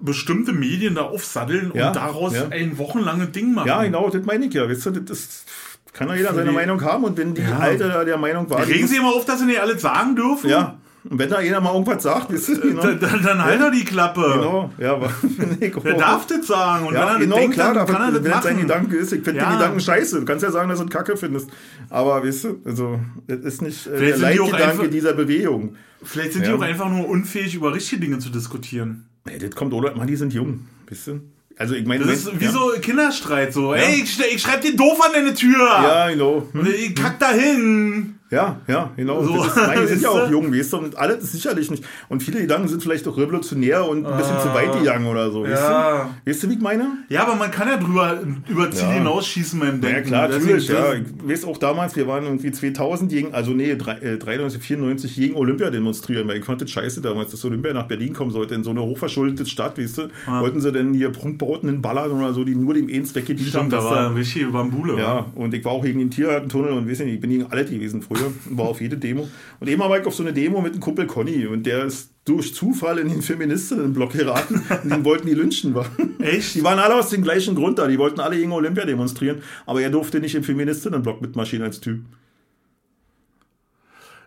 bestimmte 0.00 0.52
Medien 0.52 0.94
da 0.94 1.02
aufsatteln 1.02 1.70
und 1.70 1.78
daraus 1.78 2.34
ein 2.50 2.78
wochenlanges 2.78 3.32
Ding 3.32 3.54
machen. 3.54 3.68
ja, 3.68 3.82
genau, 3.82 4.08
das 4.10 4.24
meine 4.24 4.46
ich 4.46 4.54
ja. 4.54 4.68
Weißt 4.68 4.86
du, 4.86 4.90
das 4.90 5.18
ist, 5.18 5.46
kann 5.92 6.08
ja 6.08 6.14
jeder 6.16 6.34
seine 6.34 6.52
Meinung 6.52 6.82
haben 6.82 7.04
und 7.04 7.16
wenn 7.16 7.34
die 7.34 7.42
Ja. 7.42 7.58
Alte 7.58 8.04
der 8.04 8.18
Meinung 8.18 8.48
war, 8.50 8.66
Regen 8.66 8.86
Sie 8.86 8.96
immer 8.96 9.08
auf, 9.14 9.24
dass 9.24 9.38
Sie 9.40 9.46
nicht 9.46 9.60
alles 9.60 9.80
sagen 9.82 10.14
dürfen? 10.16 10.50
ja, 10.50 10.76
und 11.10 11.18
wenn 11.18 11.28
da 11.28 11.40
jeder 11.40 11.60
mal 11.60 11.72
irgendwas 11.72 12.02
sagt, 12.02 12.30
du, 12.30 12.60
genau, 12.60 12.82
Dann, 12.82 12.98
dann, 13.00 13.22
dann 13.22 13.44
halt 13.44 13.60
er 13.60 13.70
die 13.70 13.84
Klappe. 13.84 14.22
genau, 14.22 14.70
ja, 14.78 14.94
aber 14.94 15.10
ich 15.60 15.72
Wer 15.82 15.94
darf 15.94 16.26
das 16.26 16.46
sagen? 16.46 16.86
Und 16.86 16.94
Ja, 16.94 17.06
wenn 17.06 17.14
er 17.14 17.18
genau, 17.20 17.36
denkt, 17.36 17.54
klar, 17.54 17.74
dann 17.74 17.86
kann 17.86 18.02
er 18.02 18.12
das 18.12 18.24
wenn 18.24 18.30
das 18.30 18.42
sein 18.42 18.54
machen. 18.54 18.66
Gedanke 18.66 18.96
ist, 18.96 19.12
ich 19.12 19.22
finde 19.22 19.40
Ja. 19.40 19.50
die 19.50 19.56
Gedanken 19.58 19.80
scheiße. 19.80 20.20
Du 20.20 20.24
kannst 20.24 20.42
ja 20.42 20.50
sagen, 20.50 20.68
dass 20.70 20.78
du 20.78 20.84
es 20.86 20.90
Kacke 20.90 21.16
findest. 21.16 21.50
Aber 21.90 22.24
weißt 22.24 22.44
du, 22.44 22.60
also, 22.64 23.00
das 23.26 23.38
ist 23.40 23.62
nicht 23.62 23.86
äh, 23.86 23.90
der 23.90 23.98
Vielleicht 23.98 24.18
sind 24.18 24.32
die 24.32 24.40
auch 24.40 24.44
Leitgedanke 24.50 24.80
einfach- 24.82 24.90
dieser 24.92 25.12
Bewegung. 25.12 25.76
Vielleicht 26.02 26.32
sind 26.32 26.42
Ja. 26.46 26.52
die 26.52 26.58
auch 26.58 26.62
einfach 26.62 26.88
nur 26.88 27.08
unfähig, 27.08 27.54
über 27.54 27.74
richtige 27.74 28.00
Dinge 28.00 28.18
zu 28.18 28.30
diskutieren. 28.30 29.06
Ey, 29.26 29.38
das 29.38 29.50
kommt, 29.52 29.72
oder? 29.72 29.94
Mann, 29.96 30.06
die 30.06 30.16
sind 30.16 30.32
jung, 30.34 30.66
weißt 30.90 31.06
du? 31.08 31.20
Also, 31.56 31.74
ich 31.76 31.86
meine, 31.86 32.04
Das 32.04 32.12
ist 32.26 32.40
wie 32.40 32.44
ja. 32.46 32.50
so 32.50 32.72
Kinderstreit. 32.80 33.52
So, 33.52 33.74
ey, 33.74 34.02
ich, 34.02 34.18
ich 34.34 34.42
schreib 34.42 34.60
dir 34.62 34.74
doof 34.76 34.98
an 35.06 35.12
deine 35.14 35.34
Tür. 35.34 35.56
Ja, 35.66 36.08
genau. 36.10 36.48
Hm. 36.52 36.60
Und 36.60 36.68
ich 36.68 36.94
kack 36.96 37.18
da 37.20 37.30
hin. 37.30 38.18
Ja, 38.34 38.60
ja, 38.66 38.90
genau. 38.96 39.22
So, 39.22 39.36
Das 39.36 39.46
ist, 39.48 39.56
nein, 39.56 39.78
die 39.82 39.86
sind 39.86 40.02
ja 40.02 40.08
auch 40.10 40.30
jung, 40.30 40.52
weißt 40.52 40.72
du? 40.72 40.76
Und 40.78 40.98
alles 40.98 41.22
ist 41.24 41.32
sicherlich 41.32 41.70
nicht. 41.70 41.84
Und 42.08 42.22
viele 42.22 42.40
Gedanken 42.40 42.68
sind 42.68 42.82
vielleicht 42.82 43.06
auch 43.08 43.16
revolutionär 43.16 43.88
und 43.88 44.04
ein 44.06 44.16
bisschen 44.16 44.38
zu 44.40 44.52
weit 44.52 44.72
gegangen 44.78 45.06
oder 45.06 45.30
so, 45.30 45.42
weißt 45.44 45.62
Ja. 45.62 46.10
du? 46.24 46.30
Weißt 46.30 46.42
du, 46.42 46.48
wie 46.50 46.54
ich 46.54 46.60
meine? 46.60 46.98
Ja, 47.08 47.22
aber 47.22 47.36
man 47.36 47.50
kann 47.50 47.68
ja 47.68 47.76
drüber 47.76 48.18
über 48.48 48.70
Ziel 48.70 48.88
Ja. 48.88 48.92
hinausschießen 48.94 49.58
beim 49.60 49.80
Denken. 49.80 49.94
Ja, 49.94 50.00
klar, 50.02 50.28
Deswegen- 50.28 50.44
natürlich. 50.58 50.68
Ja. 50.68 50.92
Ich 50.94 51.28
weiß 51.30 51.44
auch 51.46 51.58
damals, 51.58 51.96
wir 51.96 52.06
waren 52.08 52.24
irgendwie 52.24 52.50
2000 52.50 53.10
gegen, 53.10 53.32
also 53.34 53.52
nee, 53.52 53.76
drei- 53.76 53.98
äh, 53.98 54.18
93, 54.18 54.60
94 54.62 55.14
gegen 55.14 55.36
Olympia 55.36 55.70
demonstrieren, 55.70 56.26
weil 56.28 56.38
ich 56.38 56.44
fand 56.44 56.60
das 56.60 56.70
scheiße 56.70 57.00
damals, 57.00 57.30
dass 57.30 57.44
Olympia 57.44 57.72
nach 57.72 57.86
Berlin 57.86 58.12
kommen 58.12 58.30
sollte, 58.30 58.54
in 58.54 58.64
so 58.64 58.70
eine 58.70 58.82
hochverschuldete 58.82 59.46
Stadt, 59.46 59.78
weißt 59.78 59.98
du. 59.98 60.02
Wollten 60.26 60.60
sie 60.60 60.72
denn 60.72 60.92
hier 60.94 61.10
Prunkbauten 61.10 61.68
in 61.68 61.82
Ballern 61.82 62.10
oder 62.12 62.32
so, 62.32 62.44
die 62.44 62.54
nur 62.54 62.74
dem 62.74 62.88
Eins 62.88 63.14
weggedient 63.14 63.54
haben. 63.54 63.70
Da 63.70 63.82
war 63.84 64.14
richtig 64.14 64.50
Bambule. 64.50 64.98
ja, 64.98 65.26
und 65.34 65.54
ich 65.54 65.64
war 65.64 65.72
auch 65.72 65.82
gegen 65.84 65.98
den 65.98 66.10
Tiergartentunnel 66.10 66.72
und 66.72 66.88
weiß 66.90 67.00
nicht, 67.00 67.14
ich 67.14 67.20
bin 67.20 67.30
gegen 67.30 67.46
alle 67.50 67.64
gewesen 67.64 68.02
früher, 68.02 68.23
war 68.50 68.66
auf 68.66 68.80
jede 68.80 68.96
Demo. 68.96 69.28
Und 69.60 69.68
eben 69.68 69.80
war 69.80 69.98
ich 69.98 70.06
auf 70.06 70.14
so 70.14 70.22
eine 70.22 70.32
Demo 70.32 70.60
mit 70.60 70.72
einem 70.72 70.80
Kumpel 70.80 71.06
Conny 71.06 71.46
und 71.46 71.64
der 71.64 71.84
ist 71.84 72.10
durch 72.24 72.54
Zufall 72.54 72.98
in 72.98 73.08
den 73.08 73.22
Feministinnenblock 73.22 74.12
geraten 74.12 74.62
und 74.82 74.90
den 74.90 75.04
wollten 75.04 75.26
die 75.26 75.34
lynchen. 75.34 75.74
Echt? 76.20 76.54
Die 76.54 76.64
waren 76.64 76.78
alle 76.78 76.94
aus 76.94 77.10
dem 77.10 77.22
gleichen 77.22 77.54
Grund 77.54 77.78
da, 77.78 77.86
die 77.86 77.98
wollten 77.98 78.20
alle 78.20 78.36
gegen 78.36 78.52
Olympia 78.52 78.84
demonstrieren, 78.84 79.42
aber 79.66 79.82
er 79.82 79.90
durfte 79.90 80.20
nicht 80.20 80.34
im 80.34 80.44
Feministinnenblock 80.44 81.20
mitmarschieren 81.20 81.66
als 81.66 81.80
Typ. 81.80 82.00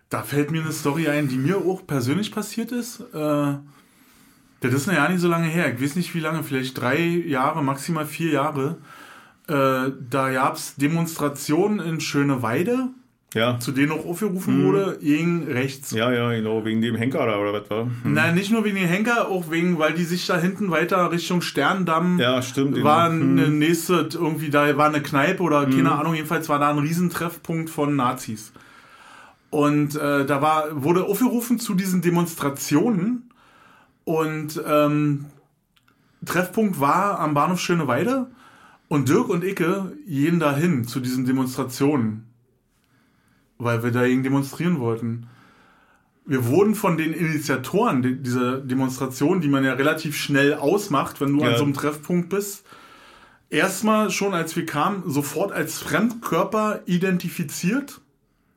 Da 0.09 0.23
fällt 0.23 0.51
mir 0.51 0.61
eine 0.61 0.71
Story 0.71 1.09
ein, 1.09 1.27
die 1.27 1.37
mir 1.37 1.57
auch 1.57 1.85
persönlich 1.85 2.31
passiert 2.31 2.71
ist. 2.71 3.01
Äh, 3.13 3.55
das 4.61 4.73
ist 4.73 4.87
ja 4.87 5.07
nicht 5.09 5.21
so 5.21 5.27
lange 5.27 5.47
her. 5.47 5.73
Ich 5.73 5.81
weiß 5.81 5.95
nicht 5.95 6.15
wie 6.15 6.19
lange, 6.19 6.43
vielleicht 6.43 6.79
drei 6.79 6.99
Jahre, 6.99 7.63
maximal 7.63 8.05
vier 8.05 8.31
Jahre. 8.31 8.77
Äh, 9.47 9.91
da 10.09 10.31
gab 10.31 10.55
es 10.55 10.75
Demonstrationen 10.75 11.79
in 11.79 11.99
Schöneweide, 11.99 12.89
Ja. 13.37 13.59
zu 13.59 13.71
denen 13.71 13.91
auch 13.91 14.05
aufgerufen 14.05 14.63
wurde, 14.63 14.97
gegen 15.01 15.43
rechts. 15.43 15.91
Ja, 15.91 16.11
ja, 16.11 16.31
genau, 16.31 16.65
wegen 16.65 16.81
dem 16.81 16.95
Henker 16.95 17.25
da 17.25 17.37
oder 17.39 17.53
was 17.53 17.69
war. 17.69 17.83
Hm. 17.85 18.13
Nein, 18.13 18.35
nicht 18.35 18.51
nur 18.51 18.65
wegen 18.65 18.75
den 18.75 18.87
Henker, 18.87 19.29
auch 19.29 19.49
wegen, 19.51 19.77
weil 19.79 19.93
die 19.93 20.03
sich 20.03 20.25
da 20.25 20.37
hinten 20.37 20.71
weiter 20.71 21.11
Richtung 21.11 21.41
Sterndamm 21.41 22.19
Ja, 22.19 22.41
stimmt. 22.41 22.83
war 22.83 23.09
Hm. 23.09 23.37
eine 23.37 23.47
nächste, 23.49 24.09
irgendwie 24.13 24.49
da 24.49 24.75
war 24.77 24.87
eine 24.87 25.01
Kneipe 25.01 25.43
oder 25.43 25.65
keine 25.65 25.91
Ahnung, 25.93 26.15
jedenfalls 26.15 26.49
war 26.49 26.59
da 26.59 26.69
ein 26.69 26.79
Riesentreffpunkt 26.79 27.69
von 27.69 27.95
Nazis. 27.95 28.51
Und 29.49 29.95
äh, 29.95 30.25
da 30.25 30.41
war, 30.41 30.83
wurde 30.83 31.05
aufgerufen 31.05 31.57
zu 31.59 31.73
diesen 31.73 32.01
Demonstrationen 32.01 33.29
und 34.03 34.61
ähm, 34.67 35.25
Treffpunkt 36.25 36.79
war 36.79 37.19
am 37.19 37.33
Bahnhof 37.33 37.59
Schöneweide 37.59 38.27
und 38.89 39.07
Dirk 39.09 39.29
und 39.29 39.43
Icke 39.43 39.93
gehen 40.07 40.39
dahin 40.39 40.85
zu 40.85 40.99
diesen 40.99 41.25
Demonstrationen, 41.25 42.25
weil 43.57 43.83
wir 43.83 43.91
dagegen 43.91 44.23
demonstrieren 44.23 44.79
wollten. 44.79 45.27
Wir 46.25 46.45
wurden 46.45 46.75
von 46.75 46.97
den 46.97 47.13
Initiatoren 47.13 48.01
di- 48.01 48.15
dieser 48.21 48.57
Demonstration, 48.59 49.39
die 49.41 49.47
man 49.47 49.63
ja 49.63 49.73
relativ 49.73 50.15
schnell 50.17 50.53
ausmacht, 50.55 51.21
wenn 51.21 51.35
du 51.37 51.43
an 51.43 51.51
Ja. 51.51 51.57
so 51.57 51.63
einem 51.63 51.73
Treffpunkt 51.73 52.29
bist, 52.29 52.65
erstmal 53.49 54.09
schon 54.11 54.33
als 54.33 54.55
wir 54.55 54.65
kamen, 54.65 55.03
sofort 55.05 55.51
als 55.51 55.79
Fremdkörper 55.79 56.81
identifiziert, 56.85 58.01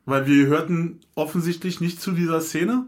weil 0.05 0.27
wir 0.27 0.43
gehörten 0.43 0.99
offensichtlich 1.15 1.79
nicht 1.79 2.01
zu 2.01 2.11
dieser 2.11 2.41
Szene. 2.41 2.85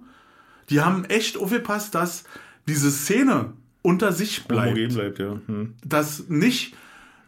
Die 0.70 0.82
haben 0.82 1.06
echt 1.06 1.38
aufgepasst, 1.38 1.96
dass 1.96 2.26
diese 2.68 2.92
Szene 2.92 3.54
unter 3.82 4.12
sich 4.12 4.46
bleibt 4.46 4.78
Homogen 4.78 4.94
bleibt, 4.96 5.20
ja. 5.20 5.40
Hm. 5.48 5.74
dass 5.86 6.28
nicht 6.30 6.76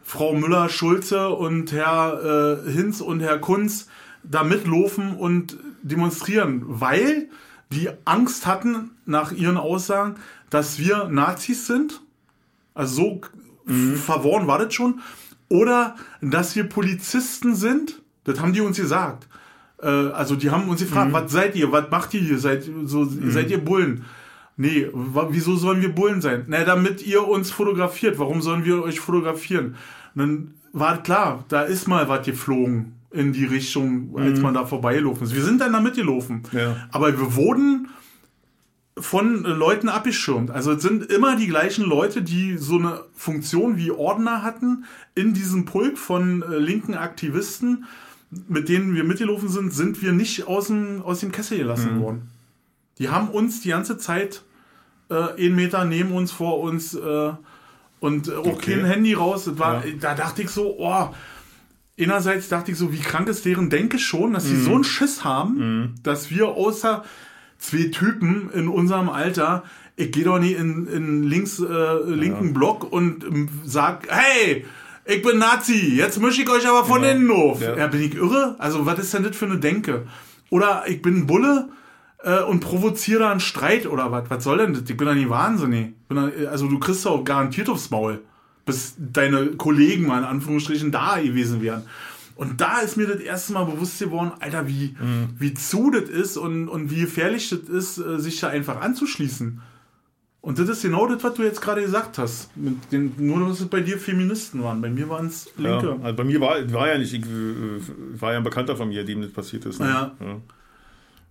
Frau 0.02 0.34
Müller-Schulze 0.34 1.30
und 1.30 1.72
Herr 1.72 2.62
äh, 2.66 2.70
Hinz 2.70 3.00
und 3.00 3.20
Herr 3.20 3.38
Kunz 3.38 3.88
da 4.30 4.42
mitlaufen 4.42 5.16
und 5.16 5.56
demonstrieren, 5.82 6.62
weil 6.66 7.28
die 7.72 7.88
Angst 8.04 8.46
hatten, 8.46 8.90
nach 9.06 9.32
ihren 9.32 9.56
Aussagen, 9.56 10.16
dass 10.50 10.78
wir 10.78 11.08
Nazis 11.08 11.66
sind. 11.66 12.02
Also 12.74 13.20
so 13.66 13.96
verworren 13.96 14.46
war 14.46 14.58
das 14.58 14.74
schon. 14.74 15.00
Oder 15.48 15.96
dass 16.20 16.56
wir 16.56 16.64
Polizisten 16.64 17.54
sind. 17.54 18.02
Das 18.24 18.40
haben 18.40 18.52
die 18.52 18.60
uns 18.60 18.76
gesagt. 18.76 19.28
Äh, 19.80 19.86
also 19.86 20.36
die 20.36 20.50
haben 20.50 20.68
uns 20.68 20.80
gefragt, 20.80 21.12
was 21.12 21.30
seid 21.30 21.54
ihr, 21.54 21.70
was 21.72 21.90
macht 21.90 22.14
ihr 22.14 22.20
hier, 22.20 22.38
seid, 22.38 22.68
so, 22.84 23.04
seid 23.04 23.50
ihr 23.50 23.64
Bullen? 23.64 24.04
Nee, 24.56 24.88
wieso 24.92 25.56
sollen 25.56 25.82
wir 25.82 25.94
Bullen 25.94 26.20
sein? 26.20 26.44
Na, 26.48 26.64
damit 26.64 27.06
ihr 27.06 27.26
uns 27.28 27.50
fotografiert. 27.50 28.18
Warum 28.18 28.40
sollen 28.42 28.64
wir 28.64 28.82
euch 28.82 29.00
fotografieren? 29.00 29.76
Und 30.14 30.20
dann 30.20 30.54
war 30.72 31.02
klar, 31.02 31.44
da 31.48 31.62
ist 31.62 31.86
mal 31.86 32.08
was 32.08 32.24
geflogen 32.24 32.95
in 33.16 33.32
die 33.32 33.44
Richtung, 33.44 34.16
als 34.18 34.40
man 34.40 34.54
da 34.54 34.66
vorbeigelaufen 34.66 35.24
ist. 35.26 35.34
Wir 35.34 35.42
sind 35.42 35.60
dann 35.60 35.72
da 35.72 35.80
mitgelaufen. 35.80 36.42
Ja. 36.52 36.76
Aber 36.90 37.18
wir 37.18 37.34
wurden 37.34 37.88
von 38.98 39.42
Leuten 39.44 39.88
abgeschirmt. 39.90 40.50
Also 40.50 40.72
es 40.72 40.82
sind 40.82 41.04
immer 41.12 41.36
die 41.36 41.48
gleichen 41.48 41.84
Leute, 41.84 42.22
die 42.22 42.56
so 42.56 42.78
eine 42.78 43.00
Funktion 43.14 43.76
wie 43.76 43.90
Ordner 43.90 44.42
hatten 44.42 44.84
in 45.14 45.34
diesem 45.34 45.66
Pulk 45.66 45.98
von 45.98 46.42
äh, 46.42 46.56
linken 46.58 46.94
Aktivisten, 46.94 47.84
mit 48.48 48.68
denen 48.68 48.94
wir 48.94 49.04
mitgelaufen 49.04 49.48
sind, 49.48 49.72
sind 49.74 50.02
wir 50.02 50.12
nicht 50.12 50.46
aus 50.46 50.68
dem, 50.68 51.02
aus 51.02 51.20
dem 51.20 51.30
Kessel 51.30 51.58
gelassen 51.58 52.00
worden. 52.00 52.30
Die 52.98 53.10
haben 53.10 53.28
uns 53.28 53.60
die 53.60 53.68
ganze 53.68 53.98
Zeit 53.98 54.42
äh, 55.10 55.14
einen 55.14 55.54
Meter 55.56 55.84
neben 55.84 56.12
uns, 56.12 56.32
vor 56.32 56.60
uns 56.60 56.94
äh, 56.94 57.32
und 58.00 58.28
äh, 58.28 58.32
auch 58.32 58.46
Okay. 58.46 58.76
kein 58.76 58.84
Handy 58.86 59.12
raus. 59.12 59.58
War, 59.58 59.84
Ja. 59.86 59.92
Da 60.00 60.14
dachte 60.14 60.40
ich 60.42 60.48
so, 60.50 60.76
oh, 60.78 61.08
einerseits 61.98 62.48
dachte 62.48 62.72
ich 62.72 62.78
so, 62.78 62.92
wie 62.92 62.98
krank 62.98 63.28
ist 63.28 63.44
deren 63.44 63.70
Denke 63.70 63.98
schon, 63.98 64.32
dass 64.34 64.44
sie 64.44 64.56
so 64.60 64.74
einen 64.74 64.84
Schiss 64.84 65.24
haben, 65.24 65.94
dass 66.02 66.30
wir 66.30 66.48
außer 66.48 67.04
zwei 67.58 67.84
Typen 67.90 68.50
in 68.52 68.68
unserem 68.68 69.08
Alter, 69.08 69.64
ich 69.96 70.12
gehe 70.12 70.24
doch 70.24 70.38
nicht 70.38 70.58
in, 70.58 70.86
in 70.88 71.22
links, 71.24 71.58
äh, 71.58 72.02
linken 72.04 72.52
Block 72.52 72.90
und 72.92 73.24
ähm, 73.24 73.48
sag, 73.64 74.06
hey, 74.10 74.66
ich 75.06 75.22
bin 75.22 75.38
Nazi, 75.38 75.94
jetzt 75.96 76.20
mische 76.20 76.42
ich 76.42 76.50
euch 76.50 76.68
aber 76.68 76.84
von 76.84 77.00
Genau. 77.00 77.14
innen 77.14 77.30
auf. 77.30 77.62
Ja. 77.62 77.76
Ja. 77.76 77.86
bin 77.86 78.02
ich 78.02 78.14
irre? 78.14 78.56
Also, 78.58 78.84
was 78.84 78.98
ist 78.98 79.14
denn 79.14 79.22
das 79.22 79.36
für 79.36 79.46
eine 79.46 79.58
Denke? 79.58 80.06
Oder 80.50 80.84
ich 80.88 81.00
bin 81.00 81.16
ein 81.16 81.26
Bulle 81.26 81.68
äh, 82.22 82.42
und 82.42 82.60
provoziere 82.60 83.20
da 83.20 83.30
einen 83.30 83.40
Streit 83.40 83.86
oder 83.86 84.12
was? 84.12 84.24
Was 84.28 84.44
soll 84.44 84.58
denn 84.58 84.74
das? 84.74 84.82
Ich 84.88 84.96
bin 84.96 85.06
doch 85.06 85.14
nicht 85.14 85.30
wahnsinnig. 85.30 85.94
Da, 86.10 86.28
also, 86.50 86.68
du 86.68 86.78
kriegst 86.78 87.06
doch 87.06 87.24
garantiert 87.24 87.68
aufs 87.70 87.90
Maul, 87.90 88.20
bis 88.66 88.94
deine 88.98 89.46
Kollegen 89.56 90.06
mal 90.06 90.18
in 90.18 90.24
Anführungsstrichen 90.24 90.92
da 90.92 91.18
gewesen 91.18 91.62
wären. 91.62 91.84
Und 92.34 92.60
da 92.60 92.80
ist 92.80 92.98
mir 92.98 93.06
das 93.06 93.20
erste 93.20 93.54
Mal 93.54 93.64
bewusst 93.64 93.98
geworden, 93.98 94.32
Alter, 94.40 94.68
wie, 94.68 94.94
wie 95.38 95.54
zu 95.54 95.90
das 95.90 96.10
ist 96.10 96.36
und, 96.36 96.68
und 96.68 96.90
wie 96.90 97.00
gefährlich 97.00 97.48
das 97.48 97.60
ist, 97.60 97.96
äh, 97.96 98.18
sich 98.18 98.38
da 98.40 98.48
einfach 98.48 98.82
anzuschließen. 98.82 99.62
Und 100.42 100.58
das 100.58 100.68
ist 100.68 100.82
genau 100.82 101.06
das, 101.08 101.24
was 101.24 101.34
du 101.34 101.42
jetzt 101.42 101.60
gerade 101.62 101.80
gesagt 101.82 102.18
hast. 102.18 102.50
Den, 102.92 103.14
nur, 103.16 103.48
dass 103.48 103.60
es 103.60 103.66
bei 103.66 103.80
dir 103.80 103.98
Feministen 103.98 104.62
waren. 104.62 104.80
Bei 104.82 104.90
mir 104.90 105.08
waren 105.08 105.26
es 105.26 105.50
Ja, 105.56 105.80
Linke. 105.80 105.96
also 106.04 106.14
bei 106.16 106.24
mir 106.24 106.40
war, 106.40 106.72
war 106.72 106.88
ja 106.88 106.98
nicht, 106.98 107.14
ich 107.14 107.22
äh, 107.24 108.20
war 108.20 108.32
ja 108.32 108.38
ein 108.38 108.44
Bekannter 108.44 108.76
von 108.76 108.88
mir, 108.88 109.02
dem 109.04 109.22
das 109.22 109.32
passiert 109.32 109.64
ist. 109.64 109.80
Ne? 109.80 109.86
Ja. 109.88 110.12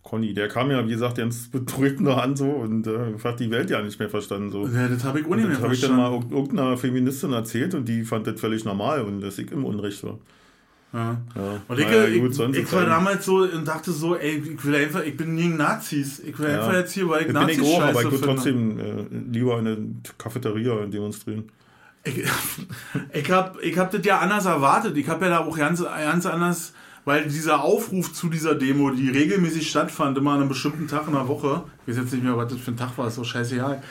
Conny, 0.06 0.34
der 0.36 0.48
kam 0.48 0.70
ja, 0.72 0.86
wie 0.86 0.92
gesagt, 0.92 1.18
ganz 1.18 1.50
da 2.00 2.14
an 2.18 2.36
so 2.38 2.46
und 2.48 2.86
äh, 2.88 3.18
hat 3.24 3.40
die 3.40 3.50
Welt 3.50 3.70
ja 3.72 3.82
nicht 3.82 4.00
mehr 4.00 4.10
verstanden. 4.10 4.52
So. 4.52 4.68
Ja, 4.68 4.88
das 4.88 5.04
habe 5.04 5.20
ich 5.20 5.26
auch 5.26 5.36
nicht 5.36 5.48
mehr 5.48 5.56
Das 5.56 5.64
habe 5.64 5.74
ich 5.74 5.82
dann 5.82 5.96
verstanden. 5.98 6.28
mal 6.30 6.36
irg- 6.36 6.38
irgendeiner 6.40 6.78
Feministin 6.78 7.34
erzählt 7.34 7.74
und 7.74 7.90
die 7.90 8.04
fand 8.04 8.28
das 8.28 8.40
völlig 8.40 8.64
normal 8.66 9.02
und 9.02 9.20
dass 9.22 9.38
ich 9.40 9.52
im 9.52 9.66
Unrecht 9.66 10.04
war. 10.04 10.20
Ja. 10.94 11.18
Ja. 11.36 11.62
Und 11.68 11.80
ich, 11.80 11.86
Naja, 11.88 12.06
ich, 12.06 12.22
gut, 12.22 12.32
ich 12.40 12.58
ist 12.62 12.72
war 12.72 12.82
halt- 12.82 12.90
damals 12.90 13.26
so 13.26 13.38
und 13.40 13.68
dachte 13.68 13.92
so, 13.92 14.16
ey, 14.16 14.38
ich 14.56 14.64
will 14.64 14.76
einfach, 14.76 15.04
ich 15.04 15.18
bin 15.18 15.36
gegen 15.36 15.58
Nazis. 15.58 16.20
Ich 16.20 16.38
will 16.40 16.50
Ja. 16.50 16.60
einfach 16.60 16.74
jetzt 16.74 16.94
hier, 16.94 17.10
weil 17.10 17.22
ich 17.22 17.28
bin 17.28 17.34
Nazis 17.34 17.58
ich 17.58 17.64
auch, 17.64 17.82
aber 17.82 18.02
ich 18.04 18.12
würde 18.12 18.22
trotzdem 18.26 18.80
äh, 18.80 18.84
lieber 19.32 19.58
in 19.60 19.66
der 19.66 19.78
Cafeteria 20.20 20.86
demonstrieren. 20.86 21.46
Ich, 22.04 22.24
ich 23.14 23.32
habe 23.32 23.60
ich 23.62 23.78
hab 23.78 23.90
das 23.92 24.06
ja 24.06 24.20
anders 24.20 24.46
erwartet. 24.46 24.96
Ich 24.96 25.10
habe 25.10 25.26
ja 25.26 25.32
da 25.32 25.40
auch 25.40 25.58
ganz, 25.58 25.84
ganz 25.84 26.26
anders, 26.28 26.74
weil 27.06 27.26
dieser 27.28 27.64
Aufruf 27.64 28.14
zu 28.14 28.30
dieser 28.30 28.56
Demo, 28.56 28.90
die 28.92 29.10
regelmäßig 29.10 29.70
stattfand, 29.70 30.18
immer 30.18 30.32
an 30.32 30.40
einem 30.42 30.50
bestimmten 30.50 30.88
Tag 30.88 31.08
in 31.08 31.14
der 31.14 31.28
Woche, 31.28 31.64
ich 31.86 31.94
weiß 31.96 32.04
jetzt 32.04 32.14
nicht 32.14 32.24
mehr, 32.24 32.36
was 32.36 32.52
das 32.52 32.60
für 32.62 32.72
ein 32.72 32.78
Tag 32.78 32.98
war, 32.98 33.08
ist 33.08 33.16
so 33.16 33.24
scheißegal. 33.24 33.82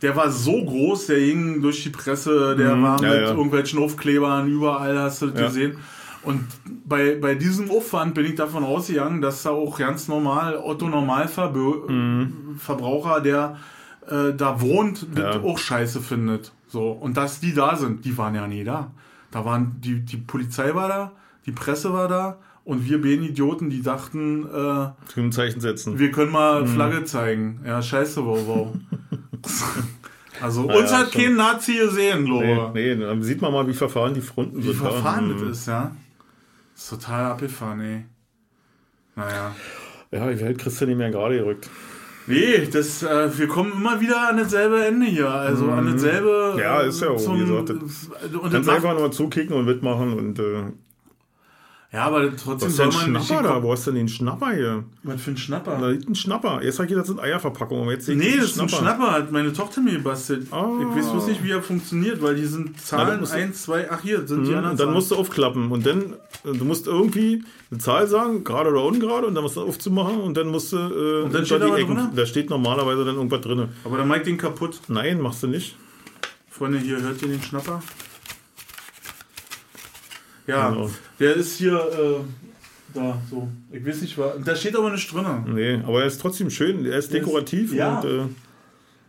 Der 0.00 0.16
war 0.16 0.30
so 0.30 0.64
groß, 0.64 1.06
der 1.06 1.20
ging 1.20 1.60
durch 1.62 1.82
die 1.84 1.90
Presse, 1.90 2.56
der 2.56 2.74
Mhm, 2.76 2.82
war 2.82 3.02
ja, 3.02 3.08
mit 3.10 3.20
ja. 3.22 3.30
irgendwelchen 3.34 3.78
Aufklebern, 3.80 4.48
überall 4.48 4.98
hast 4.98 5.22
du 5.22 5.26
das 5.28 5.40
Ja. 5.40 5.46
gesehen. 5.46 5.76
Und 6.24 6.44
bei, 6.86 7.16
bei 7.20 7.34
diesem 7.34 7.68
Aufwand 7.70 8.14
bin 8.14 8.24
ich 8.26 8.36
davon 8.36 8.62
ausgegangen, 8.62 9.20
dass 9.20 9.42
da 9.42 9.50
auch 9.50 9.76
ganz 9.78 10.06
normal 10.06 10.56
Otto 10.56 10.88
Normalverbraucher, 10.88 13.20
der 13.20 13.56
äh, 14.08 14.32
da 14.34 14.60
wohnt, 14.60 15.06
Ja. 15.16 15.40
auch 15.40 15.58
scheiße 15.58 16.00
findet. 16.00 16.52
So. 16.68 16.90
Und 16.92 17.16
dass 17.16 17.40
die 17.40 17.54
da 17.54 17.76
sind, 17.76 18.04
die 18.04 18.16
waren 18.18 18.34
ja 18.34 18.46
nie 18.46 18.64
da. 18.64 18.90
Da 19.30 19.44
waren 19.44 19.76
die, 19.80 20.00
die 20.00 20.16
Polizei 20.16 20.74
war 20.74 20.88
da, 20.88 21.12
die 21.46 21.52
Presse 21.52 21.92
war 21.92 22.08
da 22.08 22.38
und 22.64 22.88
wir 22.88 22.98
Idioten, 23.22 23.70
die 23.70 23.82
dachten, 23.82 24.46
äh, 24.46 24.88
Zum 25.12 25.32
Zeichen 25.32 25.60
setzen. 25.60 25.98
wir 25.98 26.10
können 26.10 26.32
mal 26.32 26.62
Mhm. 26.62 26.66
Flagge 26.68 27.04
zeigen. 27.04 27.60
Ja, 27.66 27.82
scheiße, 27.82 28.24
wow, 28.24 28.38
wow. 28.46 28.68
also 30.40 30.64
Na 30.68 30.74
uns 30.76 30.90
ja, 30.90 30.98
hat 30.98 31.12
schon. 31.12 31.22
kein 31.22 31.36
Nazi 31.36 31.74
gesehen, 31.76 32.24
Nee, 32.24 32.28
Lohe. 32.30 32.70
nee, 32.74 32.96
dann 32.96 33.22
sieht 33.22 33.40
man 33.42 33.52
mal, 33.52 33.66
wie 33.66 33.74
verfahren 33.74 34.14
die 34.14 34.20
Fronten 34.20 34.58
Wie 34.58 34.62
sind. 34.68 34.76
verfahren 34.76 35.30
ja. 35.30 35.44
das 35.44 35.58
ist, 35.58 35.66
ja. 35.66 35.92
ist 36.74 36.90
total 36.90 37.24
abgefahren, 37.26 37.80
ey. 37.80 38.04
Naja. 39.16 39.54
Ja, 40.10 40.30
die 40.30 40.40
Welt 40.40 40.58
kriegst 40.58 40.80
du 40.80 40.86
nicht 40.86 40.96
mehr 40.98 41.10
gerade 41.10 41.36
gerückt. 41.38 41.68
Nee, 42.26 42.68
das, 42.72 43.02
äh, 43.02 43.36
wir 43.36 43.48
kommen 43.48 43.72
immer 43.72 44.00
wieder 44.00 44.28
an 44.28 44.36
dasselbe 44.36 44.84
Ende 44.84 45.06
hier. 45.06 45.28
Also 45.28 45.68
an 45.70 45.90
dasselbe. 45.92 46.52
Mhm. 46.54 46.60
Ja, 46.60 46.80
ist 46.82 47.00
ja 47.02 47.08
auch, 47.10 47.34
wie 47.34 47.40
gesagt, 47.40 47.70
und 47.70 47.82
das 47.82 48.08
Kannst 48.52 48.66
macht, 48.68 48.76
einfach 48.76 48.96
nur 48.96 49.10
zukicken 49.10 49.56
und 49.56 49.64
mitmachen 49.64 50.12
und 50.12 50.38
äh, 50.38 50.62
Ja, 51.94 52.04
aber 52.06 52.34
trotzdem 52.34 52.68
ist 52.70 52.76
soll 52.76 52.86
man 52.90 53.12
nicht. 53.12 53.26
Schnapper 53.26 53.42
da? 53.42 53.62
Wo 53.62 53.70
hast 53.72 53.86
du 53.86 53.90
denn 53.90 53.98
den 53.98 54.08
Schnapper 54.08 54.52
hier? 54.54 54.84
Was 55.02 55.20
für 55.20 55.32
ein 55.32 55.36
Schnapper? 55.36 55.76
Da 55.78 55.88
liegt 55.90 56.08
ein 56.08 56.14
Schnapper. 56.14 56.62
Erst 56.62 56.78
sag 56.78 56.88
ich, 56.90 56.96
das 56.96 57.06
sind 57.06 57.20
Eierverpackungen, 57.20 57.82
aber 57.82 57.92
jetzt 57.92 58.08
Nee, 58.08 58.36
das 58.38 58.46
ist 58.52 58.60
ein 58.60 58.68
Schnapper, 58.70 59.10
hat 59.12 59.30
meine 59.30 59.52
Tochter 59.52 59.82
mir 59.82 59.92
gebastelt. 59.92 60.46
Ah. 60.52 60.70
Ich 60.80 60.96
weiß 60.96 61.10
bloß 61.12 61.26
nicht, 61.26 61.44
wie 61.44 61.50
er 61.50 61.62
funktioniert, 61.62 62.22
weil 62.22 62.34
die 62.36 62.46
sind 62.46 62.80
Zahlen 62.80 63.08
das 63.08 63.20
musst 63.20 63.32
du- 63.34 63.36
1, 63.36 63.62
2, 63.64 63.90
ach 63.90 64.00
hier 64.00 64.26
sind 64.26 64.44
die 64.44 64.50
Mhm, 64.52 64.56
anderen 64.56 64.56
Und 64.56 64.64
dann 64.70 64.76
Zahlen. 64.78 64.94
musst 64.94 65.10
du 65.10 65.16
aufklappen 65.16 65.70
und 65.70 65.84
dann, 65.84 66.00
äh, 66.46 66.56
du 66.56 66.64
musst 66.64 66.86
irgendwie 66.86 67.44
eine 67.70 67.78
Zahl 67.78 68.06
sagen, 68.06 68.42
gerade 68.42 68.70
oder 68.70 68.84
ungerade, 68.84 69.26
und 69.26 69.34
dann 69.34 69.42
musst 69.44 69.56
du 69.56 69.60
aufzumachen 69.60 70.18
und 70.22 70.34
dann 70.34 70.48
musst 70.48 70.72
du 70.72 70.76
äh, 70.78 71.22
Und 71.24 71.34
dann 71.34 71.44
steht 71.44 71.60
da 71.60 71.68
was 71.68 71.76
drin? 71.78 72.08
Da 72.16 72.24
steht 72.24 72.48
normalerweise 72.48 73.04
dann 73.04 73.16
irgendwas 73.16 73.42
drin. 73.42 73.68
Aber 73.84 73.98
dann 73.98 74.08
mach 74.08 74.16
ich 74.16 74.22
den 74.22 74.38
kaputt. 74.38 74.80
Nein, 74.88 75.20
machst 75.20 75.42
du 75.42 75.46
nicht. 75.46 75.76
Freunde, 76.48 76.78
hier 76.78 77.02
hört 77.02 77.20
ihr 77.20 77.28
den 77.28 77.42
Schnapper? 77.42 77.82
Ja, 80.52 80.70
Genau. 80.70 80.90
der 81.20 81.34
ist 81.36 81.56
hier, 81.58 81.74
äh, 81.74 82.20
Da, 82.94 83.16
so. 83.30 83.48
Ich 83.72 83.86
weiß 83.86 84.02
nicht, 84.02 84.18
was. 84.18 84.32
Da 84.44 84.54
steht 84.54 84.76
aber 84.76 84.90
nicht 84.90 85.10
drin. 85.12 85.24
Nee, 85.54 85.80
aber 85.86 86.00
er 86.02 86.06
ist 86.06 86.20
trotzdem 86.20 86.50
schön, 86.50 86.84
er 86.84 86.98
ist 86.98 87.10
dekorativ 87.12 87.72
ja. 87.72 87.98
und. 88.00 88.04
Äh, 88.08 88.22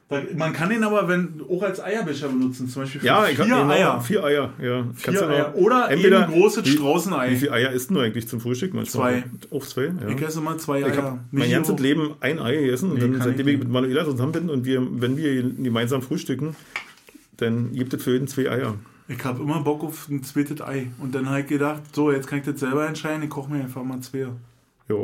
Da- 0.10 0.22
Man 0.38 0.54
kann 0.54 0.70
ihn 0.72 0.84
aber 0.84 1.08
wenn, 1.08 1.42
auch 1.50 1.64
als 1.64 1.82
Eierbecher 1.82 2.28
benutzen, 2.28 2.68
zum 2.70 2.84
Beispiel 2.84 3.02
für 3.02 3.08
ja, 3.08 3.26
ich 3.28 3.36
vier 3.36 3.46
genau, 3.46 3.68
Eier. 3.70 4.00
Vier 4.02 4.24
Eier, 4.24 4.54
ja. 4.62 4.86
Vier 4.96 5.28
Eier. 5.30 5.56
Oder 5.56 5.90
entweder- 5.90 6.24
eben 6.24 6.34
großes 6.34 6.66
wie- 6.66 6.70
Straußenei. 6.72 7.32
Wie 7.32 7.36
viele 7.38 7.52
Eier 7.54 7.72
isst 7.72 7.90
du 7.90 8.00
eigentlich 8.00 8.28
zum 8.28 8.40
Frühstück? 8.40 8.74
Manchmal? 8.74 9.24
Zwei. 9.50 9.56
Auch 9.58 9.66
zwei, 9.66 9.84
ja. 9.86 10.10
Ich 10.10 10.22
esse 10.22 10.40
immer 10.40 10.58
zwei 10.58 10.80
Ich 10.82 10.86
Eier. 10.86 10.98
habe 10.98 11.20
mein 11.32 11.50
ganzes 11.50 11.80
Leben 11.80 12.12
ein 12.20 12.38
Ei 12.40 12.56
gegessen 12.58 12.90
und 12.92 12.96
Nee, 12.96 13.02
dann, 13.02 13.14
kann 13.14 13.22
seitdem 13.30 13.48
ich 13.48 13.54
ich 13.56 13.60
mit 13.62 13.70
Manuela 13.70 14.06
zusammen 14.06 14.34
bin 14.34 14.50
und 14.50 14.66
wir, 14.66 14.82
wenn 15.02 15.18
wir 15.18 15.42
gemeinsam 15.42 16.02
frühstücken, 16.02 16.56
dann 17.38 17.72
gibt 17.74 17.94
es 17.94 18.04
für 18.04 18.12
jeden 18.14 18.28
zwei 18.28 18.52
Eier. 18.52 18.76
Ich 19.08 19.24
habe 19.26 19.42
immer 19.44 19.60
Bock 19.62 19.84
auf 19.84 20.08
ein 20.10 20.24
zweites 20.24 20.62
Ei. 20.62 20.88
Und 21.00 21.14
dann 21.14 21.28
habe 21.30 21.42
ich 21.42 21.48
gedacht, 21.48 21.82
so, 21.94 22.12
jetzt 22.12 22.28
kann 22.28 22.40
ich 22.40 22.46
das 22.46 22.60
selber 22.60 22.88
entscheiden, 22.88 23.24
ich 23.24 23.30
koche 23.30 23.52
mir 23.52 23.62
einfach 23.62 23.84
mal 23.84 24.00
zwei. 24.00 24.28
Da 24.88 24.96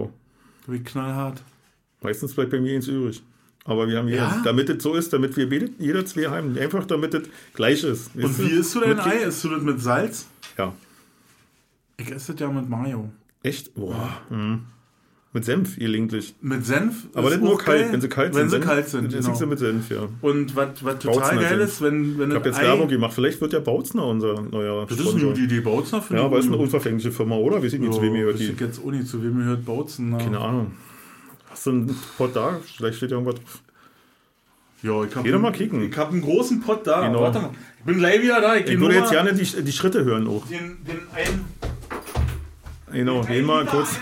bin 0.68 0.76
ich 0.76 0.86
knallhart. 0.86 1.42
meistens 2.02 2.34
bleibt 2.34 2.52
bei 2.52 2.60
mir 2.60 2.76
eins 2.76 2.88
übrig. 2.88 3.22
Aber 3.66 3.88
wir 3.88 3.98
haben 3.98 4.08
hier, 4.08 4.18
Ja? 4.18 4.42
damit 4.44 4.70
es 4.70 4.82
so 4.82 4.94
ist, 4.96 5.12
damit 5.14 5.36
wir 5.36 5.48
jeder 5.78 6.06
zwei 6.06 6.26
haben, 6.30 6.58
einfach 6.58 6.86
damit 6.86 7.14
es 7.14 7.28
gleich 7.54 7.84
ist. 7.84 8.16
Und 8.16 8.24
Weißt 8.24 8.40
wie 8.40 8.52
isst 8.52 8.74
du 8.76 8.80
dein 8.80 8.90
Mit- 8.96 9.06
Ei? 9.06 9.18
Isst 9.18 9.44
du 9.44 9.50
das 9.50 9.62
mit 9.62 9.80
Salz? 9.82 10.28
Ja. 10.58 10.74
Ich 11.98 12.10
esse 12.12 12.32
das 12.34 12.40
ja 12.42 12.50
mit 12.50 12.70
Mayo. 12.70 13.10
Echt? 13.44 13.74
Boah. 13.76 14.22
Mhm. 14.30 14.62
Mit 15.32 15.46
Senf 15.46 15.76
gelegentlich. 15.78 16.34
Mit 16.42 16.66
Senf. 16.66 17.06
Aber 17.14 17.30
nicht 17.30 17.44
nur 17.44 17.56
kalt, 17.60 17.82
geil, 17.84 17.90
wenn 17.92 18.02
sie 18.02 18.10
kalt 18.10 18.34
wenn 18.34 18.50
sind. 18.50 18.62
sie 18.64 18.68
kalt 18.68 18.90
sind. 18.90 19.12
Genau. 19.14 19.32
genau. 19.32 19.46
mit 19.46 19.60
Senf, 19.60 19.90
ja. 19.92 20.08
Und 20.22 20.56
was, 20.56 20.70
was 20.84 20.98
total 21.00 21.20
Bautzner 21.20 21.42
geil 21.42 21.50
Senf. 21.60 21.64
ist, 21.72 21.82
wenn, 21.84 22.18
wenn 22.18 22.30
Ich 22.32 22.36
habe 22.36 22.50
jetzt 22.50 22.58
Ei... 22.60 22.64
Werbung 22.64 22.88
gemacht. 22.88 23.14
Vielleicht 23.14 23.40
wird 23.40 23.54
ja 23.54 23.60
Bautzner 23.60 24.06
unser 24.06 24.42
neuer 24.42 24.88
Das 24.88 25.00
ist 25.00 25.08
eine 25.14 25.24
gute 25.24 25.42
Idee. 25.42 25.60
Bautzner 25.60 26.02
finde 26.02 26.22
Ja, 26.22 26.28
ich 26.28 26.32
aber 26.32 26.40
ist 26.40 26.48
eine 26.48 26.58
unverfängliche 26.58 27.12
Firma, 27.12 27.36
oder? 27.36 27.62
Wie 27.62 27.70
sieht 27.70 27.84
die 27.84 27.92
zu 27.92 28.02
wem 28.02 28.16
Ja, 28.16 28.22
gehört 28.22 28.34
weiß 28.36 28.42
die? 28.42 28.52
ich 28.54 28.60
jetzt 28.60 28.82
auch 28.84 28.90
nicht, 28.92 29.08
zu 29.08 29.22
wem 29.24 29.38
gehört 29.38 29.66
Bautzen. 29.66 30.10
Na. 30.10 30.18
Keine 30.18 30.40
Ahnung. 30.40 30.72
Hast 31.52 31.66
du 31.68 31.70
einen 31.72 31.96
Pot 32.18 32.36
da? 32.36 32.60
Vielleicht 32.78 32.98
steht 32.98 33.12
ja 33.12 33.18
irgendwas 33.18 33.36
drauf. 33.40 33.62
Ja, 34.82 35.04
ich 35.04 35.16
hab 35.16 35.24
Geh 35.24 35.30
doch 35.30 35.36
einen- 35.36 35.42
mal 35.44 35.52
kicken. 35.52 35.84
Ich 35.84 35.96
habe 35.98 36.12
einen 36.14 36.22
großen 36.22 36.62
Pott 36.62 36.88
da. 36.88 37.06
Genau. 37.06 37.22
Warte 37.22 37.40
mal. 37.40 37.50
Ich 37.80 37.86
bin 37.86 37.98
gleich 37.98 38.22
wieder 38.24 38.42
da. 38.42 38.56
Ich, 38.56 38.66
Ich 38.68 38.80
würde 38.80 38.96
jetzt 38.96 39.12
gerne 39.12 39.34
die, 39.34 39.44
die 39.64 39.72
Schritte 39.74 40.04
hören 40.06 40.28
auch. 40.28 40.46
den, 40.48 40.78
den 40.88 41.02
einen... 41.16 41.46
Genau, 42.92 43.22
gehen 43.22 43.46
mal 43.46 43.66
kurz. 43.66 43.98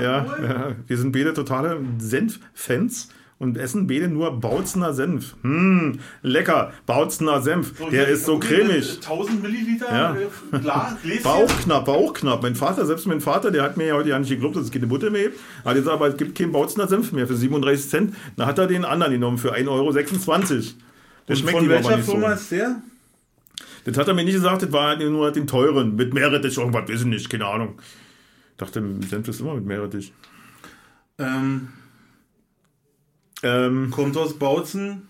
Ja, 0.00 0.26
ja, 0.42 0.72
wir 0.86 0.98
sind 0.98 1.12
beide 1.12 1.32
totale 1.34 1.78
Senf-Fans 1.98 3.08
und 3.38 3.58
essen 3.58 3.86
beide 3.86 4.08
nur 4.08 4.40
Bautzner 4.40 4.94
Senf. 4.94 5.34
Hm, 5.42 5.98
lecker, 6.22 6.72
Bautzner 6.86 7.42
Senf. 7.42 7.74
So, 7.78 7.90
Der 7.90 8.08
ist 8.08 8.24
so 8.24 8.38
cremig. 8.38 8.98
1000 9.02 9.42
Milliliter 9.42 9.86
Ja. 9.92 10.16
äh, 10.52 10.58
Glas. 10.60 10.94
Bauchknapp, 11.22 11.84
Bauchknapp. 11.84 12.42
Mein 12.42 12.54
Vater, 12.54 12.86
selbst 12.86 13.06
mein 13.06 13.20
Vater, 13.20 13.50
der 13.50 13.62
hat 13.62 13.76
mir 13.76 13.86
ja 13.88 13.94
heute 13.94 14.08
ja 14.10 14.18
nicht 14.18 14.28
geglaubt, 14.30 14.56
dass 14.56 14.64
es 14.64 14.70
keine 14.70 14.86
Butter 14.86 15.10
mehr 15.10 15.24
gibt. 15.24 15.38
Hat 15.64 15.76
jetzt 15.76 15.88
aber, 15.88 16.08
es 16.08 16.16
gibt 16.16 16.36
keinen 16.38 16.52
Bautzner 16.52 16.86
Senf 16.88 17.12
mehr 17.12 17.26
für 17.26 17.36
37 17.36 17.90
Cent. 17.90 18.14
Da 18.36 18.46
hat 18.46 18.58
er 18.58 18.66
den 18.66 18.84
anderen 18.84 19.12
genommen 19.12 19.38
für 19.38 19.52
1,26 19.54 19.68
Euro. 19.68 19.92
Der 19.92 20.02
Und 21.28 21.36
schmeckt 21.36 21.58
von 21.58 21.68
welcher 21.68 21.96
nicht 21.96 22.06
so. 22.06 22.12
Firma 22.12 22.32
ist 22.32 22.50
der? 22.50 22.76
Das 23.84 23.96
hat 23.98 24.08
er 24.08 24.14
mir 24.14 24.24
nicht 24.24 24.34
gesagt, 24.34 24.62
das 24.62 24.72
war 24.72 24.88
halt 24.88 25.00
nur 25.00 25.30
den 25.30 25.46
teuren. 25.46 25.96
Mit 25.96 26.14
Meerrettich, 26.14 26.56
irgendwas, 26.56 26.88
ich 26.88 27.04
nicht, 27.04 27.28
keine 27.30 27.46
Ahnung. 27.46 27.80
Ich 28.52 28.56
dachte, 28.56 28.82
Senf 29.08 29.28
ist 29.28 29.40
immer 29.40 29.54
mit 29.54 29.66
Meerrettich. 29.66 30.12
Ähm, 31.18 31.68
Ähm, 33.42 33.90
kommt 33.90 34.16
aus 34.16 34.38
Bautzen. 34.38 35.08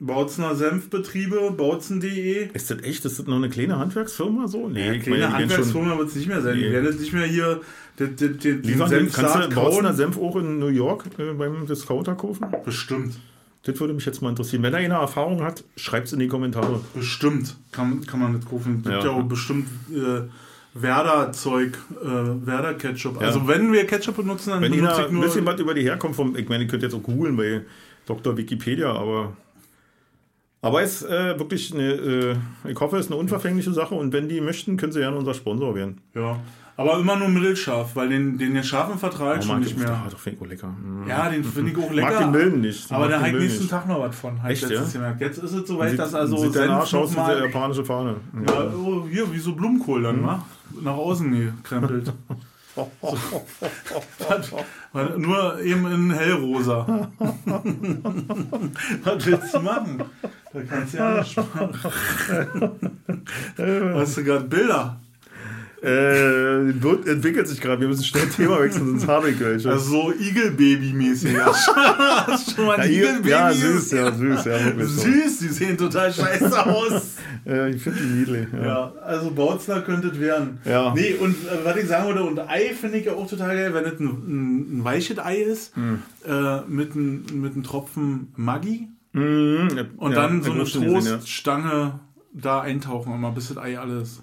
Bautzener 0.00 0.54
Senfbetriebe, 0.54 1.50
bautzen.de. 1.56 2.50
ist 2.52 2.70
das 2.70 2.78
echt? 2.82 3.04
Ist 3.04 3.18
das 3.18 3.26
noch 3.26 3.34
eine 3.34 3.48
kleine 3.48 3.80
Handwerksfirma 3.80 4.46
so? 4.46 4.68
Nee, 4.68 4.92
ich 4.92 5.02
Kleine. 5.02 5.32
Handwerksfirma 5.32 5.98
wird 5.98 6.08
es 6.10 6.14
nicht 6.14 6.28
mehr 6.28 6.40
sein. 6.40 6.56
Nee. 6.56 6.66
Die 6.66 6.72
werden 6.72 6.96
nicht 7.00 7.12
mehr 7.12 7.26
hier 7.26 7.60
den, 7.98 8.14
den, 8.14 8.38
den, 8.38 8.62
den 8.62 8.78
den, 8.78 9.12
kannst 9.12 9.34
du 9.34 9.48
Bautzener 9.56 9.88
kauen. 9.88 9.96
Senf 9.96 10.16
auch 10.16 10.36
in 10.36 10.60
New 10.60 10.68
York 10.68 11.06
äh, 11.18 11.32
beim 11.32 11.66
Discounter 11.66 12.14
kaufen? 12.14 12.46
Bestimmt. 12.64 13.18
Das 13.68 13.80
würde 13.80 13.92
mich 13.92 14.06
jetzt 14.06 14.22
mal 14.22 14.30
interessieren. 14.30 14.62
Wenn 14.62 14.72
er 14.72 14.80
eine 14.80 14.94
Erfahrung 14.94 15.42
hat, 15.42 15.62
schreibt 15.76 16.06
es 16.06 16.12
in 16.14 16.18
die 16.20 16.28
Kommentare. 16.28 16.80
Bestimmt 16.94 17.56
kann, 17.70 18.04
kann 18.06 18.18
man 18.20 18.32
das 18.34 18.44
kaufen. 18.48 18.82
Es 18.84 18.90
gibt 18.90 19.04
ja, 19.04 19.10
Ja. 19.10 19.16
auch 19.18 19.22
bestimmt 19.24 19.68
äh, 19.90 20.22
Werder-Zeug, 20.74 21.76
äh, 22.02 22.06
Werder-Ketchup. 22.46 23.20
Ja. 23.20 23.26
Also 23.26 23.46
wenn 23.46 23.72
wir 23.72 23.86
Ketchup 23.86 24.16
benutzen, 24.16 24.50
dann 24.50 24.62
Wenn 24.62 24.72
benutze 24.72 24.94
da 24.94 25.00
ich 25.02 25.08
ein 25.08 25.14
nur... 25.14 25.24
bisschen 25.24 25.44
was 25.46 25.60
über 25.60 25.74
die 25.74 25.82
Herkunft 25.82 26.16
vom, 26.16 26.36
ich 26.36 26.48
meine, 26.48 26.64
ihr 26.64 26.68
könnt 26.70 26.82
jetzt 26.82 26.94
auch 26.94 27.02
googeln 27.02 27.36
bei 27.36 27.62
Dr. 28.06 28.36
Wikipedia, 28.36 28.92
aber 28.92 29.36
aber 30.60 30.82
es 30.82 31.02
ist 31.02 31.08
äh, 31.10 31.38
wirklich 31.38 31.72
eine, 31.72 31.92
äh, 31.92 32.36
ich 32.68 32.80
hoffe, 32.80 32.96
es 32.96 33.06
ist 33.06 33.12
eine 33.12 33.20
unverfängliche 33.20 33.72
Sache 33.72 33.94
und 33.94 34.12
wenn 34.12 34.28
die 34.28 34.40
möchten, 34.40 34.76
können 34.76 34.92
sie 34.92 34.98
gerne 35.00 35.16
unser 35.16 35.34
Sponsor 35.34 35.74
werden. 35.74 36.00
ja. 36.14 36.40
Aber 36.78 36.98
immer 37.00 37.16
nur 37.16 37.28
mittelscharf, 37.28 37.96
weil 37.96 38.08
den, 38.08 38.38
den 38.38 38.62
scharfen 38.62 39.00
vertrage 39.00 39.40
ich 39.40 39.46
schon 39.46 39.58
nicht 39.58 39.72
ich, 39.72 39.78
mehr. 39.78 39.90
Ah, 39.90 40.06
doch 40.08 40.16
finde 40.16 40.36
ich 40.38 40.44
auch 40.44 40.48
lecker. 40.48 40.68
Mm. 40.68 41.08
Ja, 41.08 41.28
den 41.28 41.42
finde 41.42 41.72
ich 41.72 41.76
auch 41.76 41.90
lecker. 41.90 42.10
Mag 42.12 42.18
den 42.20 42.30
milden 42.30 42.60
nicht. 42.60 42.92
Aber 42.92 43.08
da 43.08 43.16
den 43.16 43.18
habe 43.18 43.26
ich 43.26 43.32
milden 43.32 43.46
nächsten 43.48 43.62
nicht. 43.64 43.70
Tag 43.72 43.88
noch 43.88 44.00
was 44.00 44.14
von. 44.14 44.36
Ich 44.44 44.62
Echt, 44.62 44.70
ja? 44.70 44.84
Jetzt 45.18 45.38
ist 45.38 45.52
es 45.54 45.66
soweit, 45.66 45.90
Sieht, 45.90 45.98
dass 45.98 46.14
also 46.14 46.36
sieht 46.36 46.54
danach 46.54 46.92
aus 46.94 47.12
wie 47.12 47.16
mal- 47.16 47.34
der 47.36 47.46
japanische 47.46 47.84
Fahne. 47.84 48.14
Ja, 48.46 48.72
oh, 48.72 49.08
hier, 49.10 49.32
wie 49.32 49.38
so 49.40 49.56
Blumenkohl 49.56 50.04
dann, 50.04 50.24
wa? 50.24 50.40
Nach 50.80 50.94
außen 50.94 51.32
gekrempelt. 51.32 52.12
Weil 54.92 55.18
Nur 55.18 55.58
eben 55.60 55.84
in 55.90 56.12
hellrosa. 56.12 56.86
Was 59.02 59.26
willst 59.26 59.52
du 59.52 59.58
machen? 59.58 60.04
Da 60.52 60.60
kannst 60.62 60.94
du 60.94 60.98
ja 60.98 61.18
nicht 61.18 61.36
machen. 61.54 61.72
Hast 63.94 64.16
du 64.16 64.22
gerade 64.22 64.44
Bilder? 64.44 65.00
Äh, 65.82 66.82
wird, 66.82 67.06
entwickelt 67.06 67.46
sich 67.46 67.60
gerade. 67.60 67.80
Wir 67.80 67.88
müssen 67.88 68.02
schnell 68.04 68.26
Thema 68.28 68.60
wechseln, 68.60 68.86
sonst 68.86 69.06
habe 69.06 69.30
ich 69.30 69.38
welche. 69.38 69.70
Also 69.70 69.90
so 69.90 70.12
Igelbaby-mäßig. 70.12 71.32
Du 71.32 71.38
schon 72.54 72.66
mal 72.66 72.78
ja, 72.78 72.84
ein 72.84 72.90
Igelbaby? 72.90 73.28
ja, 73.28 73.52
süß, 73.52 73.90
ja, 73.92 74.12
süß. 74.12 74.44
Ja, 74.44 74.64
wirklich 74.64 74.88
so. 74.88 75.02
Süß, 75.02 75.38
die 75.38 75.48
sehen 75.48 75.78
total 75.78 76.12
scheiße 76.12 76.66
aus. 76.66 77.02
Äh, 77.46 77.70
ich 77.70 77.82
finde 77.82 78.00
die 78.00 78.06
niedlich. 78.06 78.46
Ja. 78.52 78.66
Ja, 78.66 78.92
also 79.02 79.30
Bautzner 79.30 79.80
könnte 79.80 80.08
es 80.08 80.18
werden. 80.20 80.58
Ja. 80.64 80.92
Nee, 80.92 81.14
und 81.14 81.34
äh, 81.46 81.64
was 81.64 81.76
ich 81.76 81.86
sagen 81.86 82.06
wollte, 82.06 82.24
und 82.24 82.38
Ei 82.40 82.74
finde 82.78 82.98
ich 82.98 83.06
ja 83.06 83.12
auch 83.12 83.26
total 83.26 83.56
geil, 83.56 83.72
wenn 83.72 83.84
es 83.84 84.00
ein, 84.00 84.06
ein, 84.06 84.78
ein 84.78 84.84
weiches 84.84 85.18
Ei 85.18 85.36
ist, 85.36 85.74
Hm. 85.76 86.02
äh, 86.26 86.60
mit, 86.66 86.94
ein, 86.94 87.24
mit 87.40 87.54
einem 87.54 87.62
Tropfen 87.62 88.32
Maggi 88.36 88.88
Mhm, 89.12 89.70
ja, 89.74 89.84
und 89.96 90.12
ja, 90.12 90.16
dann 90.22 90.42
so 90.42 90.52
eine 90.52 90.64
ja. 90.64 91.00
Troststange 91.16 92.00
da 92.32 92.60
eintauchen, 92.60 93.14
immer 93.14 93.32
bis 93.32 93.48
das 93.48 93.56
Ei 93.58 93.78
alles. 93.78 94.22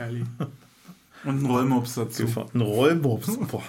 Herrlich. 0.00 0.24
Und 1.24 1.42
ein 1.42 1.46
Rollmops 1.46 1.96
dazu. 1.96 2.24
Ein 2.54 2.60
Rollmops. 2.62 3.38
Boah. 3.50 3.62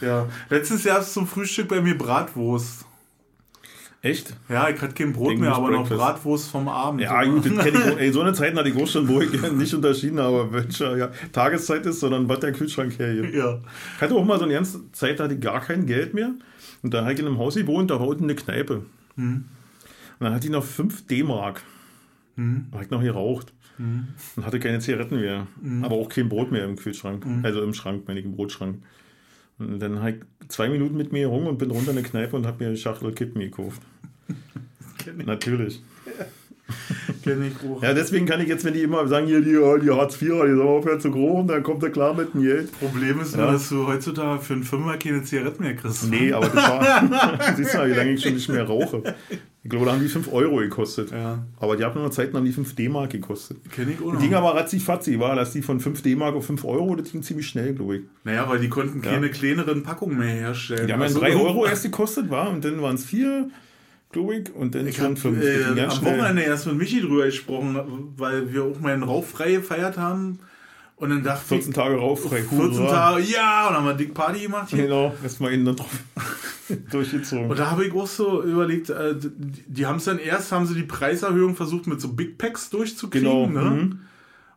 Ja. 0.00 0.28
Letztes 0.48 0.82
Jahr 0.82 0.98
ist 0.98 1.14
zum 1.14 1.28
Frühstück 1.28 1.68
bei 1.68 1.80
mir 1.80 1.96
Bratwurst. 1.96 2.86
Echt? 4.02 4.34
Ja, 4.48 4.68
ich 4.68 4.80
hatte 4.80 4.94
kein 4.94 5.12
Brot 5.12 5.32
English 5.32 5.40
mehr, 5.40 5.54
aber 5.54 5.70
noch 5.70 5.86
breakfast. 5.86 6.00
Bratwurst 6.00 6.50
vom 6.50 6.68
Abend. 6.68 7.02
Ja, 7.02 7.22
gut, 7.22 7.46
das 7.46 7.64
kenn 7.64 7.74
ich, 7.74 7.98
ey, 7.98 8.12
so 8.12 8.22
eine 8.22 8.32
Zeit 8.32 8.56
hatte 8.56 8.68
ich 8.70 8.82
auch 8.82 8.88
schon, 8.88 9.06
wo 9.06 9.20
ich 9.20 9.30
nicht 9.52 9.74
unterschieden 9.74 10.18
habe, 10.18 10.48
welche 10.50 10.98
ja, 10.98 11.10
Tageszeit 11.32 11.86
ist, 11.86 12.00
sondern 12.00 12.28
was 12.28 12.40
der 12.40 12.52
Kühlschrank 12.52 12.98
hergibt. 12.98 13.32
Ja. 13.32 13.60
Ich 13.96 14.00
hatte 14.00 14.14
auch 14.14 14.24
mal 14.24 14.38
so 14.38 14.44
eine 14.44 14.54
ganze 14.54 14.90
Zeit, 14.90 15.20
da 15.20 15.24
hatte 15.24 15.34
ich 15.34 15.40
gar 15.40 15.60
kein 15.60 15.86
Geld 15.86 16.14
mehr. 16.14 16.32
Und 16.82 16.94
da 16.94 17.02
habe 17.02 17.12
ich 17.12 17.20
in 17.20 17.26
einem 17.26 17.38
Haus 17.38 17.54
gewohnt, 17.54 17.90
da 17.90 18.00
war 18.00 18.08
unten 18.08 18.24
eine 18.24 18.34
Kneipe. 18.34 18.86
Hm. 19.16 19.44
Und 19.44 19.44
dann 20.18 20.34
hatte 20.34 20.46
ich 20.46 20.52
noch 20.52 20.64
5 20.64 21.06
D-Mark. 21.06 21.62
Hm. 22.36 22.66
Da 22.70 22.76
habe 22.76 22.84
ich 22.84 22.90
noch 22.90 23.02
geraucht. 23.02 23.52
Und 24.36 24.44
hatte 24.44 24.60
keine 24.60 24.80
Zigaretten 24.80 25.20
mehr. 25.20 25.46
Hm. 25.62 25.84
Aber 25.84 25.96
auch 25.96 26.08
kein 26.08 26.28
Brot 26.28 26.52
mehr 26.52 26.64
im 26.64 26.76
Kühlschrank. 26.76 27.24
Also 27.42 27.62
im 27.62 27.72
Schrank, 27.74 28.04
meine 28.06 28.20
ich, 28.20 28.26
im 28.26 28.32
Brotschrank. 28.36 28.82
Und 29.58 29.78
dann 29.78 30.00
habe 30.00 30.10
ich 30.10 30.48
zwei 30.48 30.68
Minuten 30.68 30.96
mit 30.96 31.12
mir 31.12 31.28
rum 31.28 31.46
und 31.46 31.58
bin 31.58 31.70
runter 31.70 31.92
in 31.92 31.98
eine 31.98 32.06
Kneipe 32.06 32.36
und 32.36 32.46
habe 32.46 32.62
mir 32.62 32.68
eine 32.68 32.76
Schachtel 32.76 33.12
Kippen 33.12 33.40
gekauft. 33.40 33.82
Natürlich. 35.24 35.82
kenn 37.22 37.42
ich 37.42 37.52
auch. 37.68 37.82
Ja, 37.82 37.94
deswegen 37.94 38.26
kann 38.26 38.40
ich 38.40 38.48
jetzt, 38.48 38.64
wenn 38.64 38.74
die 38.74 38.82
immer 38.82 39.06
sagen, 39.08 39.26
hier 39.26 39.40
die, 39.40 39.52
die 39.84 39.90
Hartz 39.90 40.14
IV, 40.14 40.20
die 40.20 40.26
sollen 40.28 40.60
aufhören 40.60 41.00
zu 41.00 41.10
groß, 41.10 41.46
dann 41.46 41.62
kommt 41.62 41.82
er 41.82 41.90
klar 41.90 42.14
mit 42.14 42.34
dem 42.34 42.42
Geld. 42.42 42.70
Problem 42.78 43.20
ist 43.20 43.36
nur, 43.36 43.46
Ja. 43.46 43.52
dass 43.52 43.68
du 43.68 43.86
heutzutage 43.86 44.40
für 44.42 44.54
einen 44.54 44.64
Fünfer 44.64 44.96
keine 44.96 45.22
Zigaretten 45.22 45.62
mehr 45.62 45.74
kriegst. 45.74 46.08
Nee, 46.10 46.32
aber 46.32 46.46
das 46.46 46.54
war, 46.56 47.38
siehst 47.56 47.74
du 47.74 47.78
mal, 47.78 47.90
wie 47.90 47.94
lange 47.94 48.12
ich 48.12 48.22
schon 48.22 48.34
nicht 48.34 48.48
mehr 48.48 48.64
rauche. 48.64 49.02
Ich 49.62 49.68
glaube, 49.68 49.84
da 49.84 49.92
haben 49.92 50.00
die 50.00 50.08
5 50.08 50.32
Euro 50.32 50.56
gekostet. 50.56 51.10
Ja, 51.10 51.44
Aber 51.58 51.76
die 51.76 51.84
haben 51.84 52.00
nur 52.00 52.10
Zeiten, 52.10 52.34
haben 52.34 52.46
die 52.46 52.52
5 52.52 52.74
D-Mark 52.76 53.10
gekostet. 53.10 53.58
kenn 53.70 53.90
ich 53.90 53.96
auch 54.00 54.06
Die 54.06 54.12
noch. 54.14 54.20
ging 54.20 54.34
aber 54.34 54.54
ratzi-fatzi, 54.54 55.20
war, 55.20 55.36
dass 55.36 55.52
die 55.52 55.60
von 55.60 55.80
5 55.80 56.00
D-Mark 56.00 56.34
auf 56.34 56.46
5 56.46 56.64
Euro, 56.64 56.96
das 56.96 57.12
ging 57.12 57.22
ziemlich 57.22 57.46
schnell, 57.46 57.74
glaube 57.74 57.96
ich. 57.96 58.02
Naja, 58.24 58.48
weil 58.48 58.58
die 58.58 58.70
konnten 58.70 59.02
keine 59.02 59.28
kleineren 59.28 59.82
Packungen 59.82 60.16
mehr 60.18 60.28
herstellen. 60.34 60.86
Die 60.86 60.92
haben 60.94 61.00
ja 61.00 61.06
Also, 61.06 61.20
3 61.20 61.36
Euro 61.36 61.66
erst 61.66 61.82
gekostet, 61.82 62.30
war, 62.30 62.48
und 62.48 62.64
dann 62.64 62.80
waren 62.80 62.94
es 62.94 63.04
4, 63.04 63.50
glaube 64.12 64.36
ich, 64.36 64.54
und 64.54 64.74
dann 64.74 64.86
Ich 64.86 64.96
schon 64.96 65.04
habe 65.04 65.16
5. 65.16 65.38
Das 65.40 65.46
ging 65.68 65.76
äh, 65.76 65.80
am 65.82 65.90
schnell. 65.90 66.18
Wochenende 66.18 66.42
erst 66.42 66.66
mit 66.66 66.76
Michi 66.76 67.02
drüber 67.02 67.26
gesprochen, 67.26 67.78
weil 68.16 68.50
wir 68.54 68.64
auch 68.64 68.80
meinen 68.80 69.02
Rauchfrei 69.02 69.52
gefeiert 69.56 69.98
haben. 69.98 70.38
Und 70.96 71.10
dann 71.10 71.22
dachte 71.22 71.46
14 71.48 71.70
ich, 71.70 71.76
Tage 71.76 71.96
rauffrei. 71.96 72.42
14 72.42 72.58
Hurra. 72.78 72.90
Tage, 73.12 73.22
ja, 73.24 73.66
und 73.68 73.74
dann 73.74 73.82
haben 73.82 73.86
wir 73.88 73.94
dick 73.94 74.14
Party 74.14 74.40
gemacht 74.40 74.70
hier. 74.70 74.84
Genau, 74.84 75.14
erstmal 75.22 75.52
innen 75.52 75.76
drauf 75.76 75.88
durchgezogen. 76.90 77.50
Und 77.50 77.58
da 77.58 77.70
habe 77.70 77.84
ich 77.84 77.94
auch 77.94 78.06
so 78.06 78.42
überlegt, 78.42 78.90
äh, 78.90 79.14
die, 79.16 79.30
die 79.66 79.86
haben 79.86 79.96
es 79.96 80.04
dann 80.04 80.18
erst, 80.18 80.52
haben 80.52 80.66
sie 80.66 80.74
die 80.74 80.82
Preiserhöhung 80.82 81.56
versucht 81.56 81.86
mit 81.86 82.00
so 82.00 82.08
Big 82.08 82.38
Packs 82.38 82.70
durchzukriegen. 82.70 83.28
Genau. 83.28 83.46
Ne? 83.46 83.70
Mhm. 83.70 83.98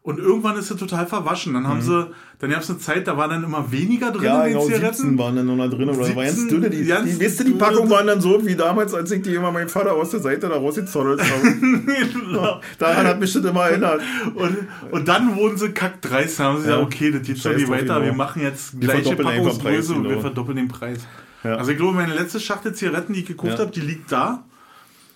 Und 0.03 0.19
irgendwann 0.19 0.57
ist 0.57 0.68
sie 0.68 0.76
total 0.76 1.07
verwaschen. 1.07 1.53
Dann 1.53 1.65
haben 1.65 1.81
sie, 1.81 2.10
dann 2.40 2.49
gab 2.49 2.61
es 2.61 2.69
eine 2.69 2.77
Zeit, 2.77 3.07
da 3.07 3.15
waren 3.15 3.30
dann 3.30 3.44
immer 3.45 3.72
weniger 3.72 4.11
drin 4.11 4.26
Ja, 4.26 4.40
in 4.44 4.52
den 4.52 4.53
genau, 4.60 4.65
Zigaretten. 4.65 4.95
17 4.98 5.18
waren 5.18 5.35
dann 5.38 5.45
noch 5.45 5.57
da 5.57 5.68
drin. 5.69 5.88
Oder 5.88 5.99
war 6.14 6.26
ganz 6.26 6.35
17, 6.35 6.49
dünne. 6.49 6.69
Die, 6.69 6.84
ganz 6.85 7.10
die, 7.10 7.23
weißt 7.23 7.40
du, 7.40 7.44
die 7.45 7.52
Packung 7.52 7.90
waren 7.90 8.07
dann 8.07 8.19
so 8.19 8.45
wie 8.45 8.56
damals, 8.57 8.94
als 8.94 9.10
ich 9.11 9.22
die 9.22 9.34
immer 9.34 9.53
meinem 9.53 9.69
Vater 9.69 9.94
aus 9.94 10.10
der 10.10 10.19
Seite 10.19 10.49
da 10.49 10.56
rausgezottelt 10.56 11.22
habe. 11.22 11.53
Genau. 12.14 12.60
Daran 12.80 13.07
hat 13.07 13.19
mich 13.22 13.31
das 13.31 13.45
immer 13.45 13.65
erinnert. 13.68 14.02
Und, 14.35 14.57
und 14.91 15.07
dann 15.07 15.35
wurden 15.38 15.56
sie 15.57 15.69
kackdreist. 15.69 16.38
Dann 16.40 16.48
haben 16.48 16.61
sie 16.61 16.68
Ja. 16.68 16.76
gesagt, 16.77 16.94
okay, 16.94 17.11
das 17.11 17.22
geht 17.22 17.40
schon 17.40 17.56
nicht 17.56 17.69
weiter. 17.69 17.85
genau. 17.85 18.02
Wir 18.02 18.14
machen 18.14 18.41
jetzt 18.41 18.80
gleiche 18.81 19.15
Packungsgröße 19.15 19.94
und 19.94 20.03
wir 20.03 20.10
genau. 20.10 20.22
verdoppeln 20.22 20.57
den 20.57 20.68
Preis. 20.68 20.99
Ja. 21.44 21.56
Also 21.57 21.72
ich 21.72 21.78
glaube, 21.78 21.94
meine 21.94 22.14
letzte 22.14 22.40
Schachtel 22.40 22.74
Zigaretten, 22.74 23.14
die 23.14 23.22
ich 23.22 23.26
gekauft 23.26 23.53
Ja. 23.53 23.60
habe, 23.60 23.72
die 23.72 23.82
liegt 23.82 24.11
da. 24.11 24.44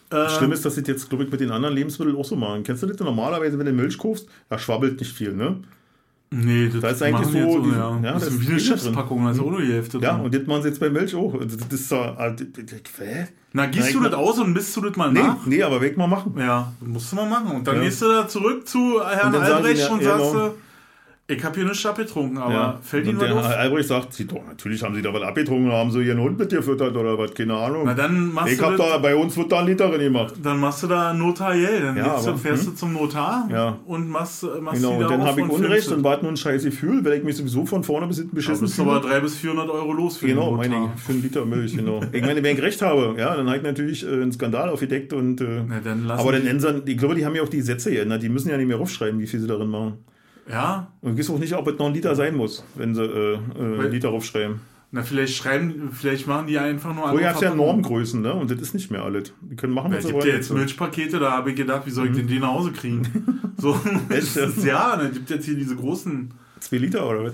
Äh, 0.09 0.29
Schlimm 0.29 0.51
ist, 0.53 0.63
dass 0.65 0.75
sie 0.75 0.83
jetzt, 0.87 1.09
glaube 1.09 1.25
ich, 1.25 1.31
mit 1.31 1.39
den 1.41 1.51
anderen 1.51 1.75
Lebensmitteln 1.75 2.15
auch 2.15 2.23
so 2.25 2.35
machen. 2.37 2.63
Kennst 2.63 2.81
du 2.83 2.87
das 2.87 2.97
normalerweise, 2.99 3.59
wenn 3.59 3.65
du 3.65 3.73
Milch 3.73 3.97
kaufst? 3.97 4.27
Da 4.49 4.57
schwabbelt 4.57 4.99
nicht 4.99 5.11
viel, 5.13 5.33
ne? 5.33 5.57
Nee, 6.29 6.67
das, 6.69 6.81
Da 6.81 6.89
ist 6.89 7.03
eigentlich 7.03 7.27
so 7.27 7.59
diesen- 7.61 7.77
ja. 7.77 7.99
ja, 8.03 8.11
das 8.13 8.23
da 8.23 8.27
ist 8.27 8.41
wie 8.41 8.47
eine. 8.51 8.57
Chipspackung, 8.57 9.23
da 9.25 9.31
ist 9.31 9.39
auch 9.39 9.49
nur 9.49 9.61
die 9.61 9.71
Hälfte 9.71 9.97
Ja, 9.99 10.13
drin. 10.15 10.25
und 10.25 10.35
das 10.35 10.45
machen 10.45 10.61
sie 10.61 10.67
jetzt 10.69 10.79
bei 10.81 10.89
Milch 10.89 11.15
auch. 11.15 11.33
Also, 11.33 11.55
Das 11.57 11.67
ist 11.79 11.87
so. 11.89 11.95
das- 11.95 12.35
das- 12.35 12.65
das- 12.65 13.07
hä? 13.07 13.27
Na, 13.53 13.65
gießt 13.67 13.93
du 13.95 14.01
das 14.01 14.13
aus 14.13 14.37
und 14.39 14.51
misst 14.51 14.75
du 14.75 14.81
das 14.81 14.95
mal 14.97 15.11
Nee, 15.11 15.21
nach? 15.21 15.45
nee, 15.45 15.63
aber 15.63 15.79
weg 15.79 15.97
mal 15.97 16.07
machen. 16.07 16.33
Ja, 16.37 16.73
musst 16.81 17.11
du 17.11 17.15
mal 17.15 17.29
machen. 17.29 17.51
Und 17.55 17.67
dann 17.67 17.77
Ja. 17.77 17.83
gehst 17.83 18.01
du 18.01 18.07
da 18.09 18.27
zurück 18.27 18.67
zu 18.67 19.01
Herrn 19.05 19.33
Und 19.33 19.41
sagen 19.41 19.53
Albrecht 19.55 19.79
ja, 19.81 19.89
und 19.93 20.01
ja, 20.01 20.17
sagst, 20.17 20.31
genau. 20.33 20.47
du, 20.49 20.53
ich 21.29 21.43
habe 21.43 21.55
hier 21.55 21.65
eine 21.65 21.75
Schappe 21.75 22.03
getrunken, 22.05 22.37
aber 22.37 22.53
Ja. 22.53 22.79
fällt 22.81 23.05
Ihnen 23.05 23.19
was 23.19 23.31
auf? 23.31 23.45
Albrecht 23.45 23.87
sagt, 23.89 24.13
sie, 24.13 24.25
doch, 24.25 24.45
natürlich 24.47 24.81
haben 24.81 24.95
sie 24.95 25.01
da 25.01 25.13
was 25.13 25.21
abgetrunken, 25.23 25.71
haben 25.71 25.91
sie 25.91 26.01
ihren 26.03 26.19
Hund 26.21 26.39
mit 26.39 26.49
gefüttert 26.49 26.95
oder 26.95 27.17
was, 27.17 27.33
keine 27.33 27.53
Ahnung. 27.53 27.83
Na, 27.85 27.93
dann 27.93 28.31
machst 28.33 28.53
ich 28.53 28.59
du 28.59 28.65
hab 28.65 28.77
da, 28.77 28.97
bei 28.99 29.13
uns 29.13 29.35
wird 29.35 29.51
da 29.51 29.59
ein 29.59 29.65
Liter 29.67 29.89
drin 29.89 29.99
gemacht. 30.01 30.35
Dann 30.41 30.57
machst 30.59 30.83
du 30.83 30.87
da 30.87 31.13
notariell. 31.13 31.81
Dann 31.81 31.97
Ja, 31.97 32.19
du, 32.21 32.29
aber, 32.29 32.37
fährst 32.37 32.63
hm? 32.65 32.71
du 32.71 32.77
zum 32.77 32.93
Notar 32.93 33.49
Ja. 33.51 33.77
und 33.85 34.07
machst, 34.09 34.45
machst 34.61 34.81
Genau, 34.81 34.93
und 34.99 35.09
dann 35.09 35.21
auf 35.21 35.27
habe 35.27 35.41
ich 35.41 35.49
Unrecht 35.49 35.87
und 35.89 35.97
es. 35.99 36.03
war 36.05 36.21
nur 36.21 36.31
ein 36.31 36.37
scheiß 36.37 36.63
Gefühl, 36.63 37.03
weil 37.03 37.13
ich 37.13 37.23
mich 37.23 37.35
sowieso 37.35 37.65
von 37.65 37.83
vorne 37.83 38.07
bis 38.07 38.17
hinten 38.19 38.31
Da 38.31 38.35
beschissen 38.37 38.67
du 38.67 38.81
aber 38.83 39.01
fühle. 39.01 39.09
300 39.13 39.23
bis 39.23 39.35
400 39.37 39.69
Euro 39.69 39.91
los 39.93 40.17
für 40.17 40.27
Genau, 40.27 40.51
meine 40.51 40.75
ich, 40.95 41.01
für 41.01 41.11
einen 41.11 41.21
Liter 41.23 41.45
Milch, 41.45 41.75
genau. 41.75 41.99
Ich 42.13 42.21
meine, 42.21 42.41
wenn 42.41 42.55
ich 42.55 42.61
recht 42.63 42.81
habe, 42.81 43.15
ja, 43.17 43.35
dann 43.35 43.47
habe 43.47 43.57
ich 43.57 43.63
natürlich 43.63 44.05
äh, 44.05 44.13
einen 44.13 44.31
Skandal 44.31 44.69
aufgedeckt 44.69 45.11
und. 45.11 45.41
Äh, 45.41 45.63
Na, 45.67 45.81
dann 45.83 46.09
aber 46.09 46.31
dann 46.31 46.47
ändern, 46.47 46.83
ich 46.85 46.97
glaube, 46.97 47.15
die 47.15 47.25
haben 47.25 47.35
ja 47.35 47.41
auch 47.43 47.49
die 47.49 47.61
Sätze 47.61 47.91
geändert, 47.91 48.23
die 48.23 48.29
müssen 48.29 48.49
ja 48.49 48.55
nicht 48.57 48.67
mehr 48.67 48.79
aufschreiben, 48.79 49.19
wie 49.19 49.27
viel 49.27 49.41
sie 49.41 49.47
darin 49.47 49.67
machen. 49.69 49.97
Ja, 50.49 50.87
Und 51.01 51.13
ich 51.13 51.19
weiß 51.19 51.29
auch 51.35 51.39
nicht, 51.39 51.53
ob 51.53 51.67
es 51.67 51.77
noch 51.77 51.87
ein 51.87 51.93
Liter 51.93 52.15
sein 52.15 52.35
muss, 52.35 52.63
wenn 52.75 52.95
sie 52.95 53.03
äh, 53.03 53.33
äh, 53.33 53.39
Weil- 53.57 53.79
einen 53.81 53.91
Liter 53.91 54.09
aufschreiben. 54.09 54.61
na 54.91 55.03
vielleicht 55.03 55.35
schreiben, 55.35 55.89
vielleicht 55.91 56.25
machen 56.27 56.47
die 56.47 56.57
einfach 56.57 56.95
nur 56.95 57.09
Früher 57.09 57.21
gab 57.21 57.35
es 57.35 57.41
ja. 57.41 57.53
Normgrößen, 57.53 58.21
ne? 58.21 58.33
Und 58.33 58.49
das 58.49 58.59
ist 58.61 58.73
nicht 58.73 58.89
mehr 58.89 59.03
alles. 59.03 59.33
Die 59.41 59.55
können 59.57 59.73
machen, 59.73 59.91
Ja, 59.91 59.97
was 59.97 60.05
Es 60.05 60.07
sie 60.07 60.13
gibt 60.13 60.23
wollen. 60.23 60.29
ja 60.33 60.37
jetzt 60.37 60.51
Milchpakete, 60.53 61.19
da 61.19 61.31
habe 61.31 61.49
ich 61.49 61.55
gedacht, 61.57 61.81
wie 61.85 61.91
soll 61.91 62.07
ich 62.07 62.15
denn 62.15 62.27
die 62.27 62.39
nach 62.39 62.49
Hause 62.53 62.71
kriegen? 62.71 63.01
So, 63.59 63.73
Echt? 64.09 64.37
das 64.37 64.55
ist, 64.55 64.63
ja, 64.63 64.95
da 64.97 65.05
gibt 65.09 65.29
jetzt 65.31 65.45
hier 65.45 65.55
diese 65.55 65.75
großen, 65.75 66.29
Zwei 66.59 66.77
Liter 66.77 67.09
oder 67.09 67.23
was? 67.25 67.33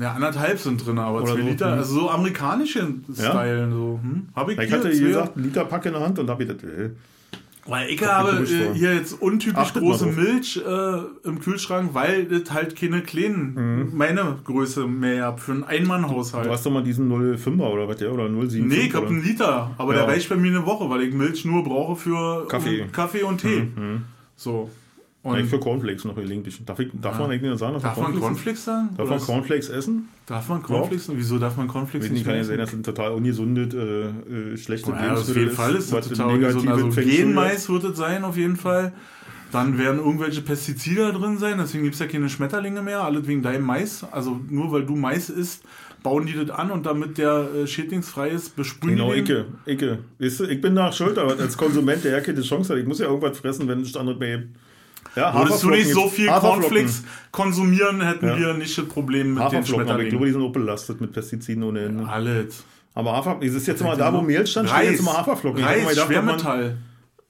ja, 0.00 0.12
anderthalb 0.12 0.56
sind 0.60 0.86
drin, 0.86 0.98
aber 1.00 1.18
Oder 1.22 1.32
zwei 1.34 1.40
so, 1.42 1.48
Liter, 1.48 1.72
hm. 1.72 1.78
also 1.78 1.94
so 2.00 2.10
amerikanische 2.10 2.94
Style, 3.12 3.68
so, 3.72 3.98
hm? 4.00 4.28
Habe 4.36 4.52
ich 4.52 4.58
Ich 4.60 4.72
hatte, 4.72 4.92
wie 4.92 5.00
gesagt, 5.00 5.36
einen 5.36 5.46
Liter 5.46 5.64
Pack 5.64 5.86
in 5.86 5.92
der 5.94 6.00
Hand 6.02 6.18
und 6.20 6.30
habe 6.30 6.46
gedacht, 6.46 6.62
äh, 6.64 6.90
Weil 7.66 7.88
ich 7.88 8.04
habe 8.06 8.44
äh, 8.44 8.74
hier 8.74 8.94
jetzt 8.94 9.14
untypisch 9.22 9.56
Achtet 9.58 9.82
große. 9.82 10.06
Milch 10.06 10.56
äh, 10.66 10.98
im 11.26 11.40
Kühlschrank, 11.40 11.90
weil 11.94 12.26
das 12.26 12.52
halt 12.52 12.76
keine 12.76 13.00
kleinen, 13.00 13.96
meine 13.96 14.36
Größe 14.44 14.86
mehr 14.86 15.24
habe 15.24 15.40
für 15.40 15.52
einen 15.52 15.64
Einmannhaushalt. 15.64 16.44
Mhm. 16.44 16.48
du 16.48 16.52
hast 16.54 16.66
doch 16.66 16.70
mal 16.70 16.82
diesen 16.84 17.10
05er 17.10 17.62
oder 17.70 17.88
was, 17.88 18.00
ja? 18.00 18.10
Oder 18.10 18.24
075 18.28 18.64
Nee, 18.66 18.86
ich 18.88 18.94
habe 18.94 19.06
einen 19.06 19.22
Liter, 19.22 19.70
aber 19.78 19.94
Ja. 19.94 20.00
der 20.04 20.08
reicht 20.14 20.28
bei 20.28 20.36
mir 20.36 20.48
eine 20.50 20.66
Woche, 20.66 20.90
weil 20.90 21.02
ich 21.04 21.14
Milch 21.14 21.44
nur 21.46 21.64
brauche 21.64 21.96
für 21.96 22.46
Kaffee. 22.48 22.82
um, 22.82 22.92
Kaffee 22.92 23.22
und 23.22 23.38
Tee. 23.40 23.68
So. 24.36 24.68
Und 25.24 25.36
Eigentlich 25.36 25.48
für 25.48 25.58
Cornflakes 25.58 26.04
noch 26.04 26.14
gelegentlich. 26.14 26.62
Darf, 26.66 26.78
ich, 26.80 26.90
darf 26.92 27.18
man 27.18 27.30
eigentlich 27.30 27.50
nicht 27.50 27.58
sagen, 27.58 27.72
dass 27.72 27.82
darf 27.82 27.96
man 27.96 28.14
Cornflakes 28.20 28.62
sagen? 28.62 28.90
Darf 28.94 29.08
man 29.08 29.18
Cornflakes 29.18 29.70
essen? 29.70 30.08
darf 30.26 30.50
man 30.50 30.62
Cornflakes? 30.62 31.10
Wieso 31.14 31.38
darf 31.38 31.56
man 31.56 31.66
Cornflakes 31.66 32.08
Ich 32.08 32.12
weiß 32.12 32.18
nicht, 32.18 32.26
kann 32.26 32.34
ja 32.34 32.40
essen? 32.42 32.48
sein, 32.50 32.58
dass 32.58 32.70
das 32.70 32.78
ein 32.78 32.82
total 32.82 33.12
ungesundes, 33.12 33.72
äh, 33.72 33.78
äh, 33.78 34.56
schlechtes 34.58 34.86
Ja, 34.86 35.14
auf 35.14 35.34
jeden 35.34 35.50
Fall 35.50 35.76
ist 35.76 35.90
das 35.90 36.08
total 36.10 36.34
ungesund. 36.34 36.68
Also. 36.68 36.90
Genmais 36.90 37.70
wird 37.70 37.84
es 37.84 37.96
sein, 37.96 38.22
auf 38.22 38.36
jeden 38.36 38.56
Fall. 38.56 38.92
Dann 39.50 39.78
werden 39.78 39.98
irgendwelche 39.98 40.42
Pestizide 40.42 41.10
drin 41.14 41.38
sein, 41.38 41.56
deswegen 41.58 41.84
gibt 41.84 41.94
es 41.94 42.00
ja 42.00 42.06
keine 42.06 42.28
Schmetterlinge 42.28 42.82
mehr, 42.82 43.02
alles 43.02 43.26
wegen 43.26 43.40
deinem 43.40 43.64
Mais. 43.64 44.04
Also 44.10 44.38
nur 44.50 44.72
weil 44.72 44.84
du 44.84 44.94
Mais 44.94 45.30
isst, 45.30 45.62
bauen 46.02 46.26
die 46.26 46.34
das 46.34 46.50
an 46.50 46.70
und 46.70 46.84
damit 46.84 47.16
der 47.16 47.48
äh, 47.54 47.66
schädlingsfrei 47.66 48.28
ist, 48.28 48.56
besprühen 48.56 48.96
Genau, 48.96 49.14
die 49.14 49.24
den. 49.24 49.44
Icke, 49.64 49.86
Icke. 49.86 49.98
Weißt 50.18 50.40
du, 50.40 50.44
ich 50.44 50.60
bin 50.60 50.74
nach 50.74 50.92
Schuld, 50.92 51.16
aber 51.16 51.38
als 51.38 51.56
Konsument, 51.56 52.04
der 52.04 52.12
ja 52.12 52.20
keine 52.20 52.42
Chance 52.42 52.74
hat, 52.74 52.78
ich 52.78 52.86
muss 52.86 52.98
ja 52.98 53.06
irgendwas 53.06 53.38
fressen, 53.38 53.66
wenn 53.68 53.80
es 53.80 53.96
anderes 53.96 54.18
mehr. 54.18 54.42
Ja, 55.16 55.34
Würdest 55.34 55.62
du 55.62 55.70
nicht 55.70 55.90
so 55.90 56.08
viel. 56.08 56.26
Cornflakes 56.28 57.04
konsumieren, 57.30 58.00
hätten 58.00 58.26
Ja. 58.26 58.38
wir 58.38 58.54
nicht 58.54 58.76
das 58.76 58.86
Problem 58.86 59.34
mit 59.34 59.38
den 59.38 59.42
aber 59.46 59.58
ich 59.60 59.64
glaube, 59.66 59.84
Schmetterlingen. 59.84 60.22
die 60.24 60.32
sind 60.32 60.42
auch 60.42 60.52
belastet 60.52 61.00
mit 61.00 61.12
Pestiziden 61.12 61.62
ohne 61.62 61.80
Ende. 61.84 62.06
Alles. 62.08 62.64
Aber 62.94 63.12
Hafer, 63.12 63.38
es 63.40 63.54
ist 63.54 63.66
jetzt 63.66 63.80
immer 63.80 63.96
da, 63.96 64.12
wo 64.12 64.20
Mehl 64.22 64.46
stand, 64.46 64.68
steht 64.70 64.90
jetzt 64.90 65.00
immer 65.00 65.14
Haferflocken. 65.16 65.60
Ich 65.60 65.66
Reis, 65.66 65.82
ob 65.82 65.96
man- 65.96 66.06
Schwermetall. 66.06 66.76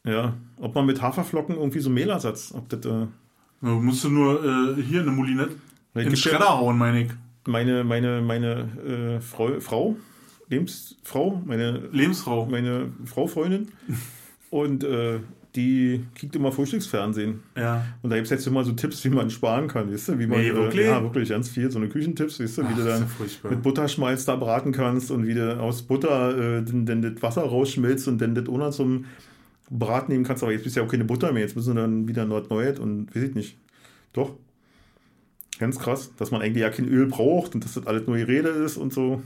Ja, 0.07 0.35
ob 0.59 0.75
man 0.75 0.85
mit 0.87 1.01
Haferflocken 1.01 1.57
irgendwie 1.57 1.81
so 1.81 1.89
Mehlersatz, 1.91 2.53
ob 2.55 2.69
das, 2.69 2.81
äh, 2.81 3.07
Da 3.63 3.69
musst 3.71 4.05
du 4.05 4.11
nur 4.11 4.45
äh, 4.79 4.83
hier 4.83 5.01
eine 5.01 5.11
Moulinette 5.11 5.55
in 5.95 6.03
den 6.05 6.17
Schredder 6.17 6.59
hauen, 6.59 6.77
meine 6.77 7.05
ich. 7.05 7.11
meine, 7.47 7.83
meine, 7.85 8.21
meine 8.21 9.17
äh, 9.17 9.21
Frau, 9.21 9.49
Frau, 9.61 9.97
Lebensfrau, 10.49 11.43
meine, 11.47 11.89
Lebensfrau. 11.93 12.47
meine 12.47 12.93
Frau, 13.07 13.27
Freundin, 13.27 13.69
und 14.51 14.85
äh, 14.85 15.21
die 15.57 16.05
kriegt 16.17 16.35
immer 16.35 16.51
Frühstücksfernsehen. 16.51 17.41
Ja. 17.57 17.85
Und 18.03 18.11
da 18.11 18.17
gibt 18.17 18.27
es 18.27 18.31
jetzt 18.31 18.47
immer 18.47 18.65
so 18.65 18.73
Tipps, 18.73 19.05
wie 19.05 19.11
man 19.11 19.31
sparen 19.31 19.69
kann, 19.69 19.93
weißt 19.93 20.09
du? 20.09 20.19
Wie 20.19 20.27
man, 20.27 20.41
Nee, 20.41 20.49
äh, 20.49 20.55
wirklich? 20.55 20.87
ja, 20.87 21.01
wirklich 21.03 21.29
ganz 21.29 21.49
viel, 21.49 21.71
so 21.71 21.79
eine 21.79 21.89
Küchentipps, 21.89 22.41
weißt 22.41 22.59
du, 22.59 22.63
wie 22.63 22.67
Ach, 22.73 22.77
du 22.77 22.83
das 22.85 22.95
ist 22.95 23.01
dann 23.01 23.09
furchtbar. 23.09 23.51
mit 23.53 23.63
Butterschmalz 23.63 24.25
da 24.25 24.35
braten 24.37 24.73
kannst 24.73 25.11
und 25.13 25.27
wie 25.27 25.35
du 25.35 25.61
aus 25.61 25.83
Butter 25.83 26.59
äh, 26.59 26.63
dann, 26.65 26.87
dann 26.87 27.03
das 27.03 27.23
Wasser 27.23 27.43
rausschmilzt 27.43 28.09
und 28.09 28.21
dann 28.21 28.35
das 28.35 28.49
ohne 28.49 28.71
zum 28.71 29.05
Braten 29.71 30.13
nehmen 30.13 30.25
kannst. 30.25 30.43
Aber 30.43 30.51
jetzt 30.53 30.65
bist 30.65 30.75
du 30.75 30.81
ja 30.81 30.87
auch 30.87 30.91
keine 30.91 31.05
Butter 31.05 31.33
mehr, 31.33 31.43
jetzt 31.43 31.55
müssen 31.55 31.75
wir 31.77 31.83
dann 31.83 32.09
wieder 32.09 32.25
neu 32.25 32.43
neuet 32.51 32.81
und 32.81 33.15
weiß 33.15 33.23
ich 33.23 33.35
nicht. 33.35 33.57
Doch. 34.13 34.35
Ganz 35.61 35.79
krass, 35.79 36.11
dass 36.17 36.33
man 36.33 36.43
eigentlich 36.43 36.63
ja 36.63 36.71
kein 36.71 36.89
Öl 36.89 37.07
braucht 37.07 37.55
und 37.55 37.65
dass 37.65 37.75
das 37.75 37.87
alles 37.87 38.09
nur 38.09 38.17
die 38.17 38.25
Rede 38.25 38.49
ist 38.49 38.77
und 38.77 38.93
so. 38.93 39.23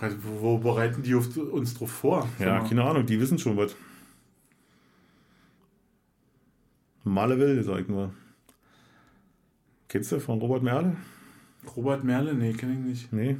Wo, 0.00 0.40
wo 0.40 0.58
bereiten 0.58 1.02
die 1.02 1.14
uns 1.14 1.74
drauf 1.74 1.90
vor? 1.90 2.26
Ja, 2.38 2.60
keine 2.60 2.84
Ahnung, 2.84 3.04
die 3.04 3.20
wissen 3.20 3.38
schon 3.38 3.56
was. 3.58 3.76
Maleville, 7.08 7.62
sag 7.64 7.80
ich 7.80 7.88
mal. 7.88 8.10
Kennst 9.88 10.12
du 10.12 10.20
von 10.20 10.38
Robert 10.38 10.62
Merle? 10.62 10.96
Robert 11.76 12.04
Merle? 12.04 12.34
Nee, 12.34 12.52
kenne 12.52 12.72
ich 12.74 12.78
nicht. 12.78 13.12
Nee. 13.12 13.36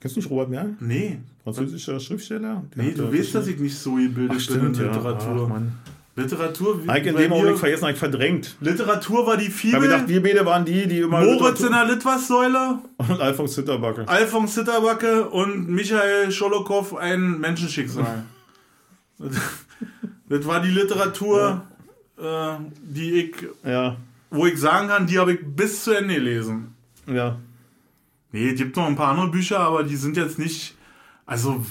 Kennst 0.00 0.16
du 0.16 0.20
nicht 0.20 0.30
Robert 0.30 0.50
Merle? 0.50 0.76
Nee. 0.80 1.18
Französischer 1.42 1.98
Schriftsteller? 2.00 2.62
Der 2.76 2.84
Nee, 2.84 2.92
du 2.92 3.12
weißt, 3.12 3.34
dass 3.34 3.46
ich 3.48 3.58
nicht 3.58 3.76
so 3.76 3.94
gebildet 3.94 4.30
Ach, 4.30 4.34
bin 4.34 4.40
stimmt, 4.40 4.78
in 4.78 4.84
ja. 4.84 4.92
Literatur. 4.92 5.42
Ach, 5.44 5.48
Mann. 5.48 5.72
Literatur, 6.16 6.84
wie, 6.84 6.88
Eigentlich 6.88 7.12
in 7.16 7.20
dem 7.22 7.32
Augenblick 7.32 7.58
vergessen, 7.58 7.86
eigentlich 7.86 7.98
verdrängt. 7.98 8.56
Literatur 8.60 9.26
war 9.26 9.36
die 9.36 9.46
Ich 9.46 9.52
Fibel, 9.52 9.80
gedacht, 9.80 10.06
wir 10.06 10.22
beide 10.22 10.46
waren 10.46 10.64
die, 10.64 10.86
die 10.86 11.00
immer. 11.00 11.20
Moritz 11.20 11.58
in 11.60 11.66
Literatur- 11.66 11.70
der 11.70 11.84
Litwas-Säule, 11.96 12.78
und 12.98 13.20
Alfons 13.20 13.54
Zitterbacke. 13.54 14.06
Alfons 14.06 14.54
Zitterbacke 14.54 15.28
und 15.28 15.68
Michael 15.68 16.30
Scholokow 16.30 16.94
ein 16.94 17.40
Menschenschicksal. 17.40 18.22
das 19.18 20.46
war 20.46 20.60
die 20.62 20.70
Literatur, 20.70 21.66
äh, 22.18 22.56
die 22.82 23.12
ich, 23.12 23.34
Ja, 23.64 23.96
wo 24.30 24.46
ich 24.46 24.58
sagen 24.58 24.88
kann, 24.88 25.06
die 25.06 25.18
habe 25.18 25.34
ich 25.34 25.40
bis 25.44 25.84
zu 25.84 25.92
Ende 25.92 26.14
gelesen. 26.14 26.74
ja. 27.06 27.38
Nee, 28.32 28.48
es 28.50 28.56
gibt 28.56 28.76
noch 28.76 28.88
ein 28.88 28.96
paar 28.96 29.10
andere 29.12 29.28
Bücher, 29.30 29.60
aber 29.60 29.84
die 29.84 29.94
sind 29.94 30.16
jetzt 30.16 30.40
nicht. 30.40 30.74
Also, 31.24 31.64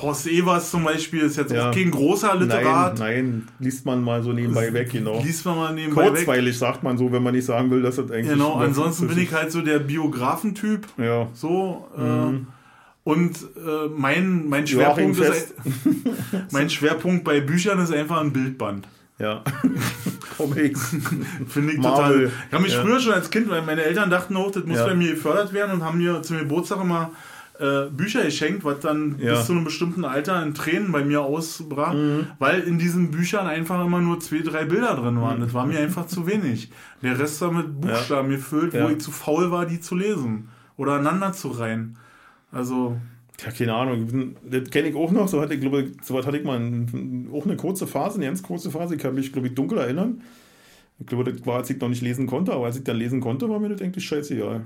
Horst 0.00 0.26
Evers 0.26 0.70
zum 0.70 0.82
Beispiel 0.84 1.20
ist 1.20 1.36
jetzt 1.36 1.52
Ja. 1.52 1.68
auch 1.68 1.74
kein 1.74 1.90
großer 1.90 2.28
Nein, 2.34 2.38
Literat. 2.44 2.98
nein, 2.98 3.46
liest 3.58 3.84
man 3.84 4.02
mal 4.02 4.22
so 4.22 4.32
nebenbei 4.32 4.72
weg, 4.72 4.90
genau. 4.90 5.22
Liest 5.22 5.44
man 5.44 5.56
mal 5.56 5.74
nebenbei 5.74 6.06
weg. 6.06 6.14
Kurzweilig 6.14 6.56
sagt 6.58 6.82
man 6.82 6.96
so, 6.96 7.12
wenn 7.12 7.22
man 7.22 7.34
nicht 7.34 7.44
sagen 7.44 7.70
will, 7.70 7.82
dass 7.82 7.96
das 7.96 8.10
eigentlich. 8.10 8.28
Genau, 8.32 8.54
ansonsten 8.54 9.06
bin 9.06 9.18
ich 9.18 9.32
halt 9.34 9.52
so 9.52 9.60
der 9.60 9.80
Biografentyp. 9.80 10.86
Ja. 10.96 11.28
So. 11.34 11.86
Äh, 11.94 12.38
und 13.04 13.36
äh, 13.36 13.88
mein, 13.94 14.48
mein, 14.48 14.66
Schwerpunkt 14.66 15.18
ist, 15.18 15.54
mein 16.52 16.70
Schwerpunkt 16.70 17.22
bei 17.22 17.40
Büchern 17.40 17.78
ist 17.80 17.92
einfach 17.92 18.20
ein 18.22 18.32
Bildband. 18.32 18.88
Ja. 19.18 19.42
Comics. 20.36 20.94
Finde 21.48 21.72
ich 21.72 21.78
Marvel. 21.78 22.28
total. 22.28 22.32
Ich 22.48 22.52
habe 22.52 22.62
mich 22.62 22.72
Ja. 22.74 22.82
früher 22.82 23.00
schon 23.00 23.12
als 23.14 23.30
Kind, 23.30 23.50
weil 23.50 23.62
meine 23.62 23.82
Eltern 23.82 24.10
dachten 24.10 24.36
auch, 24.36 24.50
das 24.50 24.64
muss 24.64 24.78
Ja. 24.78 24.86
bei 24.86 24.94
mir 24.94 25.10
gefördert 25.14 25.52
werden 25.52 25.72
und 25.72 25.84
haben 25.84 25.98
mir 25.98 26.22
zum 26.22 26.38
Geburtstag 26.38 26.80
immer 26.80 27.10
äh, 27.60 27.90
Bücher 27.90 28.22
geschenkt, 28.22 28.64
was 28.64 28.78
dann 28.78 29.16
Ja. 29.18 29.32
Mhm. 29.32 29.36
bis 29.38 29.46
zu 29.46 29.52
einem 29.52 29.64
bestimmten 29.64 30.04
Alter 30.04 30.40
in 30.44 30.54
Tränen 30.54 30.92
bei 30.92 31.04
mir 31.04 31.22
ausbrach, 31.22 31.92
weil 32.38 32.60
in 32.60 32.78
diesen 32.78 33.10
Büchern 33.10 33.48
einfach 33.48 33.84
immer 33.84 34.00
nur 34.00 34.20
zwei, 34.20 34.42
drei 34.42 34.64
Bilder 34.64 34.94
drin 34.94 35.20
waren. 35.20 35.40
Das 35.40 35.52
war 35.54 35.66
mir 35.66 35.80
einfach 35.80 36.06
zu 36.06 36.28
wenig. 36.28 36.70
Der 37.02 37.18
Rest 37.18 37.40
war 37.40 37.50
mit 37.50 37.80
Buchstaben 37.80 38.30
gefüllt, 38.30 38.74
wo 38.74 38.88
ich 38.90 38.98
zu 39.00 39.10
faul 39.10 39.50
war, 39.50 39.66
die 39.66 39.80
zu 39.80 39.96
lesen 39.96 40.50
oder 40.76 40.92
aneinander 40.92 41.32
zu 41.32 41.48
reihen. 41.48 41.96
Also, 42.52 42.96
Ja, 43.40 43.50
keine 43.52 43.74
Ahnung. 43.74 44.34
Das 44.48 44.68
kenne 44.70 44.88
ich 44.88 44.96
auch 44.96 45.10
noch. 45.12 45.28
So 45.28 45.40
hatte 45.40 45.54
ich, 45.54 45.60
glaube 45.60 45.82
ich, 45.82 46.04
so 46.04 46.14
was 46.14 46.26
hatte 46.26 46.38
ich 46.38 46.44
mal 46.44 46.58
ein, 46.58 47.28
auch 47.32 47.44
eine 47.44 47.56
kurze 47.56 47.86
Phase, 47.86 48.16
eine 48.16 48.26
ganz 48.26 48.42
kurze 48.42 48.70
Phase. 48.70 48.96
Ich 48.96 49.00
kann 49.00 49.14
mich, 49.14 49.32
glaube 49.32 49.46
ich, 49.48 49.54
dunkel 49.54 49.78
erinnern. 49.78 50.22
Ich 50.98 51.06
glaube, 51.06 51.30
das 51.32 51.46
war, 51.46 51.58
als 51.58 51.70
ich 51.70 51.80
noch 51.80 51.88
nicht 51.88 52.02
lesen 52.02 52.26
konnte, 52.26 52.52
aber 52.52 52.66
als 52.66 52.76
ich 52.76 52.82
dann 52.84 52.96
lesen 52.96 53.20
konnte, 53.20 53.48
war 53.48 53.60
mir 53.60 53.68
das 53.68 53.80
eigentlich 53.80 54.04
scheißegal. 54.04 54.62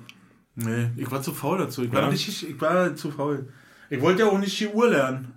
Nee, 0.54 0.86
ich 0.96 1.10
war 1.10 1.20
zu 1.20 1.32
faul 1.32 1.58
dazu. 1.58 1.82
Ich 1.82 1.92
war, 1.92 2.02
Ja. 2.02 2.08
richtig, 2.08 2.48
ich 2.48 2.60
war 2.60 2.94
zu 2.96 3.10
faul. 3.10 3.48
Ich 3.90 4.00
wollte 4.00 4.22
ja 4.22 4.28
auch 4.28 4.38
nicht 4.38 4.58
die 4.58 4.68
Uhr 4.68 4.88
lernen. 4.88 5.32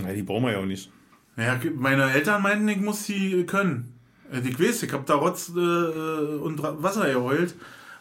Ja, 0.00 0.12
die 0.12 0.22
brauchen 0.22 0.44
wir 0.44 0.52
ja 0.52 0.58
auch 0.60 0.64
nicht. 0.66 0.90
Naja, 1.36 1.60
meine 1.76 2.10
Eltern 2.10 2.42
meinten, 2.42 2.68
ich 2.68 2.80
muss 2.80 3.04
sie 3.04 3.44
können. 3.44 3.92
Äh, 4.32 4.40
Ich 4.48 4.58
weiß, 4.58 4.82
ich 4.84 4.92
hab 4.92 5.04
da 5.04 5.14
Rotz 5.16 5.50
äh, 5.54 5.58
und 5.58 6.62
Ra- 6.62 6.82
Wasser 6.82 7.12
geheult, 7.12 7.54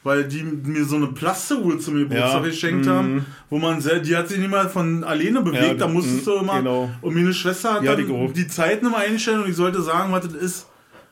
weil 0.04 0.26
die 0.26 0.44
mir 0.44 0.84
so 0.86 0.96
eine 0.98 1.08
Plastikuhr 1.08 1.80
zum 1.80 1.96
Geburtstag 1.96 2.34
Ja, 2.44 2.48
geschenkt 2.50 2.86
mhm. 2.86 2.90
haben, 2.90 3.26
wo 3.50 3.58
man 3.60 3.80
sehr, 3.82 4.00
die 4.00 4.16
hat 4.16 4.28
sich 4.30 4.38
nicht 4.40 4.52
mal 4.52 4.70
von 4.70 5.04
alleine 5.04 5.42
bewegt, 5.42 5.64
Ja, 5.64 5.74
da 5.74 5.88
musstest 5.88 6.28
du 6.28 6.32
mhm, 6.36 6.40
immer. 6.42 6.58
genau. 6.58 6.90
Und 7.02 7.16
meine 7.16 7.34
Schwester 7.34 7.76
hat 7.76 7.84
Ja, 7.84 7.96
die 7.96 8.04
dann 8.08 8.16
auch. 8.16 8.34
die 8.34 8.48
Zeiten 8.48 8.86
immer 8.88 8.98
einstellen 8.98 9.42
und 9.44 9.50
ich 9.50 9.56
sollte 9.56 9.82
sagen, 9.82 10.12
was 10.12 10.26
das 10.28 10.34
ist. 10.36 10.68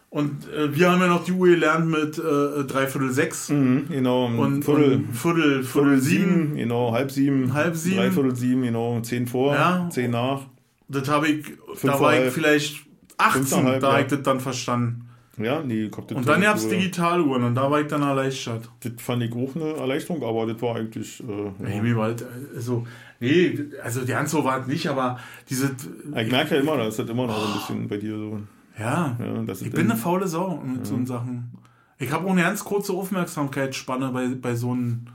Und 0.09 0.45
äh, 0.53 0.75
wir 0.75 0.91
haben 0.91 0.99
ja 0.99 1.07
noch 1.07 1.23
die 1.23 1.31
Uhr 1.31 1.47
gelernt 1.47 1.87
mit 1.89 2.17
äh, 2.17 2.63
dreiviertel 2.65 3.11
sechs 3.11 3.47
Mhm, 3.47 3.85
genau. 3.89 4.25
und 4.25 4.65
Viertel, 4.65 4.93
und 4.95 5.13
Viertel, 5.15 5.63
Viertel 5.63 6.01
sieben. 6.01 6.55
genau, 6.57 6.91
halb 6.91 7.11
sieben. 7.11 7.53
Halb 7.53 7.77
sieben. 7.77 7.95
Dreiviertel 7.95 8.35
sieben, 8.35 8.63
genau, 8.63 8.99
zehn 8.99 9.25
vor, 9.25 9.53
Ja. 9.55 9.87
zehn 9.89 10.11
nach. 10.11 10.41
Das 10.89 11.07
habe 11.07 11.29
ich, 11.29 11.45
da 11.81 11.93
vor 11.93 12.01
war 12.01 12.25
ich 12.25 12.33
vielleicht 12.33 12.85
18, 13.17 13.43
Fünfeinhalb, 13.45 13.79
da 13.79 13.91
habe 13.93 14.01
ich 14.01 14.07
das 14.07 14.21
dann 14.23 14.41
verstanden. 14.41 15.05
Ja, 15.43 15.61
nee, 15.63 15.89
kommt 15.89 16.11
das 16.11 16.17
Und 16.17 16.27
dann 16.27 16.41
gab 16.41 16.57
es 16.57 16.67
Digitaluhren 16.67 17.43
und 17.43 17.55
da 17.55 17.69
war 17.69 17.81
ich 17.81 17.87
dann 17.87 18.01
erleichtert. 18.01 18.69
Das 18.81 18.93
fand 18.97 19.23
ich 19.23 19.33
auch 19.33 19.55
eine 19.55 19.73
Erleichterung, 19.73 20.23
aber 20.23 20.51
das 20.51 20.61
war 20.61 20.75
eigentlich. 20.75 21.19
Äh, 21.21 21.51
Nee, 21.59 21.75
ja. 21.77 21.81
mir 21.81 21.95
war 21.97 22.05
halt, 22.05 22.25
also, 22.55 22.85
nee, 23.19 23.57
also 23.83 24.05
ganz 24.05 24.31
so 24.31 24.43
war 24.43 24.61
es 24.61 24.67
nicht, 24.67 24.87
aber 24.87 25.19
diese, 25.49 25.75
Ich 26.15 26.31
merke 26.31 26.55
ja 26.55 26.61
immer, 26.61 26.77
das 26.77 26.99
ist 26.99 27.09
immer 27.09 27.27
noch 27.27 27.39
so 27.39 27.47
ein 27.47 27.53
bisschen 27.53 27.87
bei 27.87 27.97
dir 27.97 28.17
so. 28.17 28.39
ja, 28.79 29.17
Ja, 29.19 29.53
ich 29.53 29.71
bin 29.71 29.89
eine 29.91 29.97
faule 29.99 30.27
Sau 30.27 30.57
mit 30.65 30.85
so 30.85 31.03
Sachen. 31.05 31.51
Ich 31.99 32.11
habe 32.11 32.25
auch 32.25 32.31
eine 32.31 32.41
ganz 32.41 32.63
kurze 32.63 32.93
Aufmerksamkeitsspanne 32.93 34.09
bei, 34.09 34.27
bei 34.29 34.55
so 34.55 34.71
einen 34.71 35.07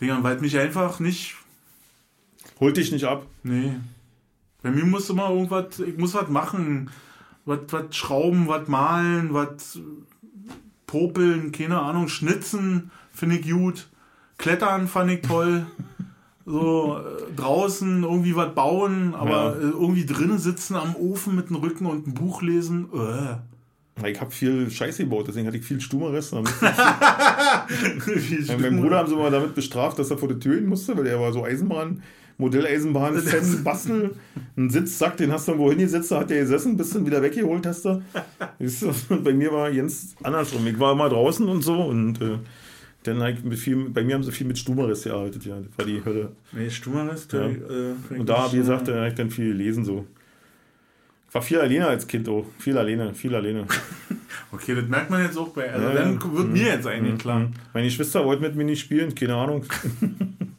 Dingern, 0.00 0.22
weil 0.24 0.40
mich 0.40 0.58
einfach 0.58 0.98
nicht, 1.00 1.34
Holt 2.60 2.76
dich 2.76 2.90
nicht 2.92 3.04
ab. 3.04 3.26
nee. 3.42 3.72
Bei 4.62 4.72
mir 4.72 4.84
muss 4.84 5.08
immer 5.10 5.30
irgendwas, 5.30 5.78
ich 5.78 5.96
muss 5.96 6.14
was 6.14 6.28
machen, 6.28 6.90
was, 7.46 7.60
was 7.70 7.96
schrauben, 7.96 8.48
was 8.48 8.68
malen, 8.68 9.32
was 9.32 9.78
popeln, 10.86 11.50
keine 11.52 11.80
Ahnung, 11.80 12.08
schnitzen, 12.08 12.90
finde 13.12 13.36
ich 13.36 13.50
gut. 13.50 13.88
Klettern 14.38 14.86
fand 14.88 15.10
ich 15.10 15.22
toll. 15.22 15.66
So 16.48 16.98
äh, 16.98 17.34
draußen 17.34 18.04
irgendwie 18.04 18.36
was 18.36 18.54
bauen, 18.54 19.16
aber 19.16 19.56
Ja. 19.60 19.62
äh, 19.66 19.70
irgendwie 19.72 20.06
drinnen 20.06 20.38
sitzen 20.38 20.76
am 20.76 20.94
Ofen 20.94 21.34
mit 21.34 21.48
dem 21.48 21.56
Rücken 21.56 21.86
und 21.86 22.06
ein 22.06 22.14
Buch 22.14 22.40
lesen. 22.40 22.86
Äh. 22.94 24.08
Ich 24.08 24.20
habe 24.20 24.30
viel 24.30 24.70
Scheiße 24.70 25.02
gebaut, 25.02 25.26
deswegen 25.26 25.48
hatte 25.48 25.56
ich 25.56 25.64
viel 25.64 25.80
Stummeres. 25.80 26.30
Ja, 28.46 28.58
mein 28.58 28.80
Bruder 28.80 28.98
haben 28.98 29.08
sie 29.08 29.16
mal 29.16 29.32
damit 29.32 29.56
bestraft, 29.56 29.98
dass 29.98 30.10
er 30.12 30.18
vor 30.18 30.28
die 30.28 30.38
Tür 30.38 30.54
hin 30.54 30.66
musste, 30.66 30.96
weil 30.96 31.08
er 31.08 31.18
war 31.20 31.32
so 31.32 31.44
Eisenbahn, 31.44 32.00
Modelleisenbahn-Fan, 32.38 33.64
Bastel. 33.64 34.14
Ein 34.56 34.70
Sitzsack, 34.70 35.16
den 35.16 35.32
hast 35.32 35.48
du 35.48 35.52
irgendwo 35.52 35.70
hingesetzt, 35.70 36.10
da 36.10 36.20
hat 36.20 36.30
der 36.30 36.40
gesessen, 36.40 36.76
bist 36.76 36.94
dann 36.94 37.06
wieder 37.06 37.22
weggeholt 37.22 37.66
hast 37.66 37.84
du. 37.84 38.02
Bei 39.24 39.32
mir 39.32 39.52
war 39.52 39.70
Jens 39.70 40.14
andersrum. 40.22 40.66
Ich 40.66 40.78
war 40.78 40.92
immer 40.92 41.08
draußen 41.08 41.48
und 41.48 41.62
so 41.62 41.82
und 41.82 42.20
äh, 42.20 42.38
dann 43.06 43.24
ich 43.34 43.44
mit 43.44 43.58
viel, 43.58 43.76
bei 43.90 44.02
mir 44.02 44.14
haben 44.14 44.22
sie 44.24 44.32
viel 44.32 44.46
mit 44.46 44.58
Stummeres 44.58 45.04
gearbeitet, 45.04 45.44
ja. 45.44 45.56
Das 45.60 45.78
war 45.78 45.86
die 45.86 46.04
Hölle. 46.04 46.32
Nee, 46.52 46.70
Stummeres. 46.70 47.28
Ja. 47.32 47.46
Äh, 47.46 47.94
Und 48.18 48.28
da, 48.28 48.52
wie 48.52 48.56
gesagt, 48.56 48.88
da 48.88 48.96
habe 48.96 49.08
ich 49.08 49.14
dann 49.14 49.30
viel 49.30 49.48
gelesen 49.48 49.84
so. 49.84 50.06
Ich 51.28 51.34
war 51.34 51.42
viel 51.42 51.60
alleine 51.60 51.86
als 51.86 52.06
Kind, 52.06 52.28
oh. 52.28 52.46
Viel 52.58 52.76
alleine, 52.76 53.14
viel 53.14 53.34
alleine. 53.34 53.66
Okay, 54.52 54.74
das 54.74 54.86
merkt 54.86 55.10
man 55.10 55.22
jetzt 55.22 55.36
auch 55.36 55.48
bei. 55.48 55.70
Also 55.72 55.88
Ja, 55.88 55.94
dann 55.94 56.14
ja. 56.14 56.32
wird 56.32 56.52
mir 56.52 56.66
jetzt 56.66 56.86
eigentlich 56.86 57.18
klar. 57.18 57.50
Meine 57.74 57.90
Schwester 57.90 58.24
wollte 58.24 58.42
mit 58.42 58.54
mir 58.54 58.64
nicht 58.64 58.80
spielen, 58.80 59.14
keine 59.14 59.34
Ahnung. 59.34 59.64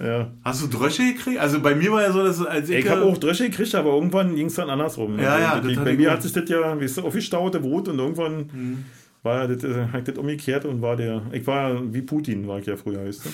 ja. 0.00 0.30
Hast 0.44 0.62
du 0.62 0.66
Drösche 0.66 1.02
gekriegt? 1.12 1.38
Also 1.38 1.60
bei 1.60 1.74
mir 1.74 1.90
war 1.92 2.02
ja 2.02 2.12
so, 2.12 2.22
dass 2.24 2.44
als 2.44 2.68
ich. 2.68 2.84
Ich 2.84 2.88
habe 2.90 3.02
auch 3.02 3.16
Drösche 3.18 3.48
gekriegt, 3.50 3.74
aber 3.74 3.90
irgendwann 3.94 4.34
ging 4.34 4.46
es 4.46 4.54
dann 4.54 4.70
andersrum. 4.70 5.18
Ja, 5.18 5.38
ja, 5.38 5.48
Also, 5.52 5.68
das 5.68 5.78
die- 5.78 5.84
bei 5.84 5.90
ich 5.92 5.98
mir 5.98 6.10
hat 6.10 6.22
sich 6.22 6.32
das 6.32 6.48
ja, 6.48 6.80
weißt 6.80 6.98
du, 6.98 7.02
aufgestaute 7.02 7.60
Brot 7.60 7.88
und 7.88 7.98
irgendwann 7.98 8.84
war 9.22 9.48
das, 9.48 9.64
äh, 9.64 9.86
hat 9.92 10.06
das 10.08 10.16
umgekehrt 10.18 10.64
und 10.64 10.82
war 10.82 10.96
der, 10.96 11.22
ich 11.32 11.46
war 11.46 11.92
wie 11.92 12.02
Putin, 12.02 12.46
war 12.46 12.58
ich 12.58 12.66
ja 12.66 12.76
früher, 12.76 13.04
weißt 13.06 13.24
du. 13.24 13.30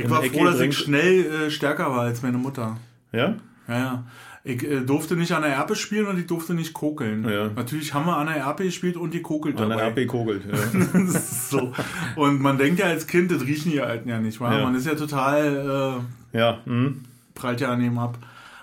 ich 0.00 0.08
war 0.10 0.22
froh, 0.22 0.44
dass 0.44 0.60
ich 0.60 0.76
schnell 0.76 1.24
äh, 1.46 1.50
stärker 1.50 1.90
war 1.90 2.00
als 2.02 2.22
meine 2.22 2.38
Mutter. 2.38 2.76
Ja? 3.12 3.36
Ja, 3.68 3.78
ja. 3.78 4.04
Ich 4.46 4.62
äh, 4.62 4.82
durfte 4.82 5.16
nicht 5.16 5.32
an 5.32 5.40
der 5.40 5.52
Erpe 5.52 5.74
spielen 5.74 6.06
und 6.06 6.18
ich 6.18 6.26
durfte 6.26 6.52
nicht 6.52 6.74
kokeln. 6.74 7.26
Ja. 7.26 7.48
Natürlich 7.48 7.94
haben 7.94 8.04
wir 8.04 8.18
an 8.18 8.26
der 8.26 8.36
Erpe 8.36 8.64
gespielt 8.64 8.98
und 8.98 9.14
die 9.14 9.22
kokelt 9.22 9.58
An 9.58 9.70
der 9.70 9.78
dabei. 9.78 10.02
RP 10.02 10.06
kogelt. 10.06 10.44
Ja. 10.44 10.52
das 10.52 10.92
ist 11.14 11.50
so. 11.50 11.72
Und 12.14 12.42
man 12.42 12.58
denkt 12.58 12.78
ja 12.78 12.86
als 12.86 13.06
Kind, 13.06 13.30
das 13.30 13.42
riechen 13.42 13.72
die 13.72 13.80
Alten 13.80 14.08
ja 14.10 14.20
nicht, 14.20 14.38
wa? 14.40 14.54
Ja. 14.54 14.62
Man 14.62 14.74
ist 14.74 14.86
ja 14.86 14.94
total, 14.96 16.04
äh, 16.32 16.38
ja, 16.38 16.60
hm. 16.64 17.04
prallt 17.34 17.62
ja 17.62 17.70
an 17.72 17.80
ihm 17.80 17.98
ab. 17.98 18.18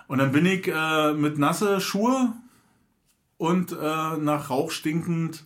Und 0.07 0.19
dann 0.19 0.31
bin 0.31 0.45
ich 0.45 0.67
äh, 0.67 1.13
mit 1.13 1.39
nasse 1.39 1.81
Schuhe 1.81 2.33
und 3.37 3.71
äh, 3.71 3.75
nach 4.17 4.51
Rauch 4.51 4.69
stinkend 4.69 5.45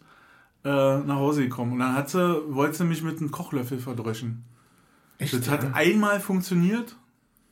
äh, 0.66 0.68
nach 0.70 1.16
Hause 1.16 1.44
gekommen. 1.44 1.74
Und 1.74 1.80
dann 1.80 1.94
hat 1.94 2.10
sie, 2.10 2.42
wollte 2.54 2.80
sie 2.80 2.84
mich 2.84 3.04
mit 3.04 3.20
einem 3.20 3.32
Kochlöffel 3.32 3.80
verdröschen. 3.80 4.44
das 5.18 5.50
hat 5.50 5.74
einmal 5.74 6.20
funktioniert, 6.20 6.98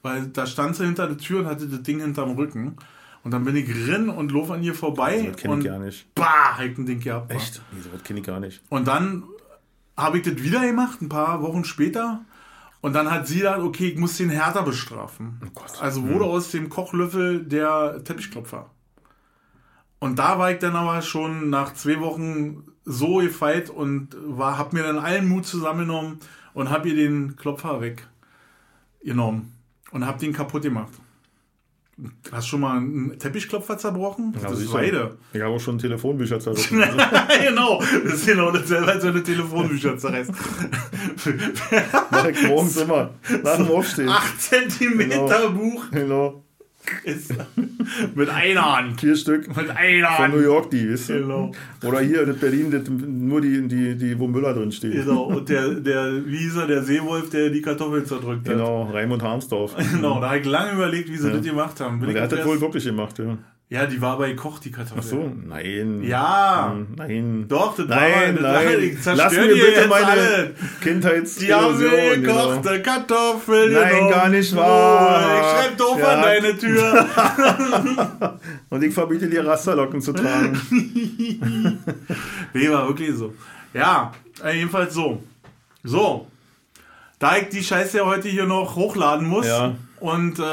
weil 0.04 0.28
da 0.28 0.46
stand 0.46 0.76
sie 0.76 0.86
hinter 0.86 1.08
der 1.08 1.18
Tür 1.18 1.40
und 1.40 1.48
hatte 1.48 1.68
das 1.68 1.82
Ding 1.82 2.00
hinterm 2.00 2.32
Rücken. 2.32 2.76
Und 3.24 3.32
dann 3.32 3.46
bin 3.46 3.56
ich 3.56 3.70
rin 3.88 4.10
und 4.10 4.34
lauf 4.34 4.52
an 4.52 4.62
ihr 4.62 4.76
vorbei 4.76 5.30
Das 5.32 5.42
kenne 5.42 5.60
ich 5.60 5.64
gar 5.64 5.80
nicht. 5.80 6.14
bah, 6.14 6.58
hab 6.58 6.66
ich 6.66 6.78
ein 6.78 6.86
Ding 6.86 7.00
gehabt. 7.00 7.32
Echt? 7.32 7.62
Nee, 7.72 7.80
das 7.92 8.04
kenne 8.04 8.20
ich 8.20 8.26
gar 8.26 8.42
nicht. 8.42 8.62
Und 8.70 8.86
dann 8.88 9.24
habe 9.96 10.18
ich 10.18 10.24
das 10.24 10.44
wieder 10.44 10.66
gemacht, 10.66 11.02
ein 11.02 11.08
paar 11.08 11.42
Wochen 11.42 11.64
später. 11.64 12.26
Und 12.82 12.94
dann 12.94 13.10
hat 13.10 13.28
sie 13.28 13.40
dann, 13.40 13.62
okay, 13.62 13.88
ich 13.88 13.98
muss 13.98 14.18
den 14.18 14.30
härter 14.30 14.64
bestrafen. 14.64 15.40
Oh 15.42 15.50
Gott. 15.54 15.82
Also 15.82 16.06
wurde 16.10 16.26
aus 16.26 16.52
dem 16.52 16.68
Kochlöffel 16.68 17.46
der 17.46 18.04
Teppichklopfer. 18.04 18.70
Und 20.00 20.20
da 20.20 20.38
war 20.38 20.52
ich 20.52 20.60
dann 20.60 20.76
aber 20.76 21.02
schon 21.02 21.50
nach 21.50 21.74
zwei 21.76 22.02
Wochen 22.02 22.66
so 22.84 23.18
gefeit 23.20 23.70
und 23.70 24.10
war, 24.20 24.58
hab 24.58 24.74
mir 24.74 24.84
dann 24.84 24.98
allen 25.00 25.30
Mut 25.30 25.46
zusammengenommen 25.46 26.20
und 26.54 26.70
hab 26.72 26.86
ihr 26.86 26.96
den 26.96 27.38
Klopfer 27.38 27.80
weggenommen 27.80 29.54
und 29.92 30.06
hab 30.06 30.18
den 30.20 30.34
kaputt 30.34 30.64
gemacht. 30.64 30.94
Hast 32.32 32.48
du 32.48 32.50
schon 32.52 32.62
mal 32.62 32.78
einen 32.78 33.20
Teppichklopfer 33.20 33.78
zerbrochen? 33.78 34.36
das 34.42 34.60
ist. 34.60 34.74
Weide. 34.74 35.16
Ich 35.32 35.40
habe 35.42 35.54
auch 35.54 35.60
schon 35.60 35.78
Telefonbücher 35.78 36.40
zerrissen. 36.40 36.80
genau, 37.48 37.80
das 38.04 38.14
ist 38.16 38.26
genau 38.26 38.50
dasselbe, 38.50 38.92
als 38.92 39.04
wenn 39.04 39.14
du 39.14 39.22
Telefonbücher 39.22 39.96
zerreißt. 39.96 40.32
Mach 42.10 42.26
ich 42.26 42.48
morgens 42.48 42.78
immer. 42.78 43.12
Nach 43.44 43.58
dem 43.58 43.68
Aufstehen. 43.68 44.10
8 44.10 44.42
cm 44.42 44.98
Genau. 44.98 45.50
Buch 45.52 45.86
Genau. 45.92 46.43
Ist 47.04 47.34
mit 48.16 48.30
einer 48.30 48.78
Hand. 48.78 49.02
Vier 49.02 49.16
Stück. 49.16 49.56
Mit 49.56 49.70
einer 49.70 50.08
Von 50.12 50.32
New 50.32 50.38
Hand. 50.38 50.46
York, 50.46 50.72
die, 50.72 50.92
weißt 50.92 51.10
du? 51.10 51.14
Genau. 51.20 51.52
Oder 51.84 52.00
hier, 52.02 52.26
das 52.26 52.38
Berlin, 52.38 52.72
das, 52.72 52.84
nur 52.90 53.42
die, 53.42 53.68
die, 53.68 53.96
die, 53.96 54.18
wo 54.20 54.28
Müller 54.28 54.54
drin 54.54 54.72
steht. 54.72 54.94
Genau. 54.94 55.24
Und 55.24 55.50
der, 55.50 55.70
der, 55.70 56.26
wie 56.26 56.38
hieß 56.38 56.58
er, 56.58 56.68
der 56.68 56.84
Seewolf, 56.84 57.30
der 57.30 57.50
die 57.50 57.62
Kartoffeln 57.62 58.06
zerdrückt 58.06 58.48
hat. 58.48 58.56
Genau, 58.56 58.84
Raimund 58.92 59.22
Harmsdorf. 59.22 59.76
Genau, 59.94 60.20
da 60.20 60.30
habe 60.30 60.40
ich 60.40 60.46
lange 60.46 60.74
überlegt, 60.74 61.10
wie 61.10 61.18
sie 61.18 61.32
das 61.32 61.42
gemacht 61.42 61.80
haben. 61.80 62.00
Bin 62.00 62.10
Und 62.10 62.16
ich 62.16 62.18
er 62.18 62.24
hat 62.24 62.32
das 62.32 62.46
wohl 62.46 62.60
wirklich 62.60 62.86
gemacht, 62.86 63.20
ja. 63.20 63.38
Ja, 63.74 63.88
die 63.88 64.00
war 64.02 64.14
aber 64.14 64.28
gekocht, 64.28 64.64
die 64.66 64.72
Kartoffel. 64.72 65.00
Ach 65.00 65.04
so, 65.04 65.32
nein. 65.48 66.04
Ja. 66.04 66.72
Hm, 66.74 66.88
Nein. 66.96 67.46
Doch, 67.48 67.76
das 67.76 67.88
Nein, 67.88 68.38
war 68.42 68.52
nein. 68.54 68.80
Ich 68.82 69.04
Lass 69.04 69.34
mir 69.34 69.48
die 69.54 69.60
bitte 69.60 69.88
meine 69.88 70.06
alle. 70.08 70.56
Kindheits 70.80 71.36
Die 71.38 71.52
haben 71.52 71.78
mir 71.80 72.16
genau. 72.18 72.60
gekochte 72.60 72.82
Kartoffeln 72.84 73.74
Nein, 73.74 73.90
genommen. 73.96 74.12
gar 74.12 74.30
nicht 74.30 74.54
Oh, 74.54 74.58
wahr. 74.58 75.42
ich 75.42 75.48
schreib 75.66 75.78
doof 75.78 75.98
Ja. 76.00 76.08
an 76.08 76.22
deine 76.22 76.58
Tür. 76.58 78.40
Und 78.70 78.84
ich 78.84 78.94
verbiete 78.94 79.28
dir 79.28 79.46
Rasterlocken 79.46 80.02
zu 80.02 80.14
tragen. 80.14 80.60
Nee, 82.54 82.70
war 82.70 82.88
wirklich 82.88 83.16
so. 83.16 83.34
Ja, 83.74 84.12
äh, 84.44 84.56
jedenfalls 84.56 84.94
so. 84.94 85.24
So. 85.84 86.28
Da 87.20 87.38
ich 87.38 87.50
die 87.50 87.64
Scheiße 87.64 87.98
ja 87.98 88.06
heute 88.06 88.30
hier 88.30 88.46
noch 88.46 88.76
hochladen 88.76 89.28
muss 89.28 89.48
Ja. 89.48 89.74
und 90.00 90.38
äh, 90.40 90.44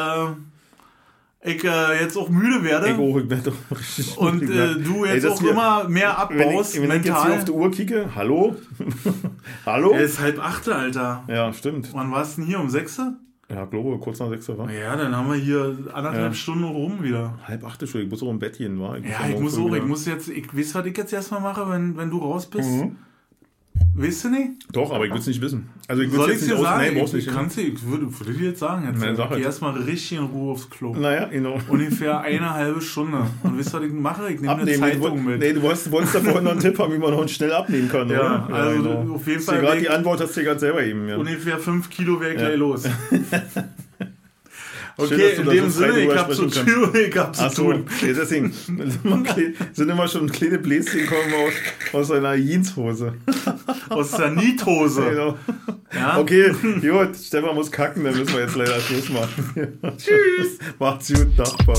ich 1.42 1.64
äh, 1.64 2.00
jetzt 2.02 2.16
auch 2.18 2.28
müde 2.28 2.62
werde 2.62 2.90
Ich, 2.90 2.98
oh, 2.98 3.18
ich 3.18 3.30
werde 3.30 3.50
doch 3.50 3.78
richtig 3.78 4.16
und 4.18 4.40
müde, 4.42 4.52
äh, 4.52 4.74
ne? 4.74 4.80
du 4.82 5.04
Ey, 5.04 5.14
jetzt 5.14 5.24
das 5.24 5.32
auch 5.32 5.40
hier- 5.40 5.50
immer 5.52 5.88
mehr 5.88 6.16
Wenn 6.28 6.40
abbaust, 6.48 6.74
ich, 6.74 6.82
wenn 6.82 6.90
ich 6.90 6.96
jetzt 6.96 7.04
hier 7.04 7.12
mental. 7.14 7.32
auf 7.38 7.44
die 7.44 7.50
Uhr 7.52 7.70
kicke, 7.70 8.14
hallo? 8.14 8.56
hallo? 9.66 9.92
Es 9.94 10.12
ist 10.12 10.20
halb 10.20 10.38
achte, 10.38 10.74
Alter. 10.74 11.24
Ja, 11.28 11.52
stimmt. 11.52 11.90
Wann 11.94 12.10
war's 12.12 12.36
denn 12.36 12.44
hier? 12.44 12.60
Um 12.60 12.68
sechste? 12.68 13.14
Ja, 13.48 13.64
glaube, 13.64 13.98
kurz 13.98 14.20
nach 14.20 14.28
sechs 14.28 14.48
war. 14.48 14.70
Ja, 14.70 14.94
dann 14.94 15.16
haben 15.16 15.28
wir 15.28 15.36
hier 15.36 15.76
anderthalb 15.92 16.32
Ja. 16.32 16.34
Stunden 16.34 16.64
rum 16.64 17.02
wieder. 17.02 17.36
Halb 17.44 17.64
acht 17.64 17.86
schon, 17.88 18.02
ich 18.02 18.08
muss 18.08 18.22
auch 18.22 18.30
im 18.30 18.38
Bett 18.38 18.58
gehen, 18.58 18.78
war. 18.78 18.96
Ja, 18.98 19.28
ich 19.28 19.40
muss 19.40 19.58
auch, 19.58 19.74
ich 19.74 19.82
muss 19.84 20.06
jetzt, 20.06 20.28
ich 20.28 20.56
weiß, 20.56 20.74
was 20.76 20.86
ich 20.86 20.96
jetzt 20.96 21.12
erstmal 21.12 21.40
mache, 21.40 21.68
wenn, 21.68 21.96
wenn 21.96 22.10
du 22.10 22.18
raus 22.18 22.46
bist. 22.46 22.70
Mhm. 22.70 22.96
Weißt 23.92 24.24
du 24.24 24.30
nicht? 24.30 24.50
Doch, 24.72 24.92
aber 24.92 25.04
ich 25.04 25.10
will 25.12 25.18
es 25.18 25.26
nicht 25.26 25.40
wissen. 25.42 25.68
Also 25.88 26.02
ich 26.02 26.10
will 26.10 26.18
Soll 26.20 26.30
es 26.30 26.42
ich 26.42 26.48
dir 26.48 26.54
nicht 26.54 26.64
aus. 26.64 26.64
sagen? 26.64 26.94
Brauchst 26.98 27.14
ich, 27.14 27.26
nicht. 27.26 27.34
kannst 27.36 27.56
du, 27.56 27.60
ich 27.62 27.86
würde, 27.86 28.18
würde 28.20 28.32
dir 28.32 28.48
jetzt 28.50 28.60
sagen, 28.60 28.86
jetzt 28.86 29.00
Nein, 29.00 29.16
sag 29.16 29.28
geh 29.28 29.34
halt. 29.34 29.44
erstmal 29.44 29.72
richtig 29.78 30.12
in 30.18 30.24
Ruhe 30.24 30.52
aufs 30.52 30.70
Klo. 30.70 30.94
Naja, 30.94 31.26
genau. 31.26 31.58
Ungefähr 31.68 32.20
eine 32.20 32.54
halbe 32.54 32.80
Stunde. 32.80 33.26
Und 33.42 33.58
wisst 33.58 33.74
ihr, 33.74 33.80
was 33.80 33.86
ich 33.86 33.92
mache? 33.92 34.32
Ich 34.32 34.40
nehme 34.40 34.52
eine 34.52 34.60
Abnehmen. 34.62 34.80
Zeitung 34.80 35.16
du, 35.16 35.22
mit. 35.30 35.40
nee, 35.40 35.52
du 35.52 35.62
wolltest, 35.62 35.90
wolltest 35.90 36.14
da 36.14 36.20
vorhin 36.20 36.44
noch 36.44 36.52
einen 36.52 36.60
Tipp 36.60 36.78
haben, 36.78 36.92
wie 36.94 36.98
man 36.98 37.10
noch 37.10 37.28
schnell 37.28 37.52
abnehmen 37.52 37.88
kann, 37.88 38.08
Ja, 38.08 38.46
oder? 38.46 38.54
also 38.54 38.82
genau. 38.82 39.14
auf 39.14 39.26
jeden 39.26 39.40
Fall 39.42 39.60
gerade 39.60 39.80
die 39.80 39.88
Antwort 39.90 40.20
hast 40.20 40.36
du 40.36 40.40
dir 40.40 40.46
gerade 40.46 40.60
selber 40.60 40.84
eben. 40.84 41.08
Ja. 41.08 41.16
Ungefähr 41.16 41.58
5 41.58 41.90
Kilo 41.90 42.20
wäre 42.20 42.36
gleich 42.36 42.56
los. 42.56 42.84
Schön, 44.98 45.06
Okay, 45.06 45.16
dass 45.28 45.36
du 45.36 45.42
in 45.42 45.48
dem 45.56 45.70
so 45.70 45.78
Sinne, 45.80 45.98
ich 46.00 46.08
drüber 46.08 46.20
hab 46.20 46.32
zu 46.34 46.46
tun, 46.46 46.90
ich 46.94 47.16
hab 47.16 47.36
zu 47.36 47.48
so, 47.48 47.62
tun. 47.72 47.86
nee, 48.02 48.12
deswegen 48.12 48.52
sind 48.52 48.98
immer, 49.04 49.16
kle- 49.18 49.54
sind 49.72 49.88
immer 49.88 50.08
schon 50.08 50.30
kleine 50.30 50.58
Bläschen 50.58 51.06
kommen 51.06 51.32
aus, 51.92 51.94
aus 51.94 52.10
einer 52.10 52.34
Jeanshose. 52.36 53.14
Aus 53.88 54.12
der 54.12 54.30
Niethose. 54.30 55.02
Genau. 55.10 55.36
Ja? 55.92 56.18
Okay, 56.18 56.52
gut, 56.80 57.16
Stefan 57.16 57.54
muss 57.56 57.70
kacken, 57.72 58.04
dann 58.04 58.16
müssen 58.16 58.32
wir 58.34 58.42
jetzt 58.42 58.54
leider 58.54 58.78
Schluss 58.80 59.08
machen. 59.08 59.78
Tschüss. 59.96 60.58
Macht's 60.78 61.08
gut, 61.12 61.36
Nachbar. 61.36 61.78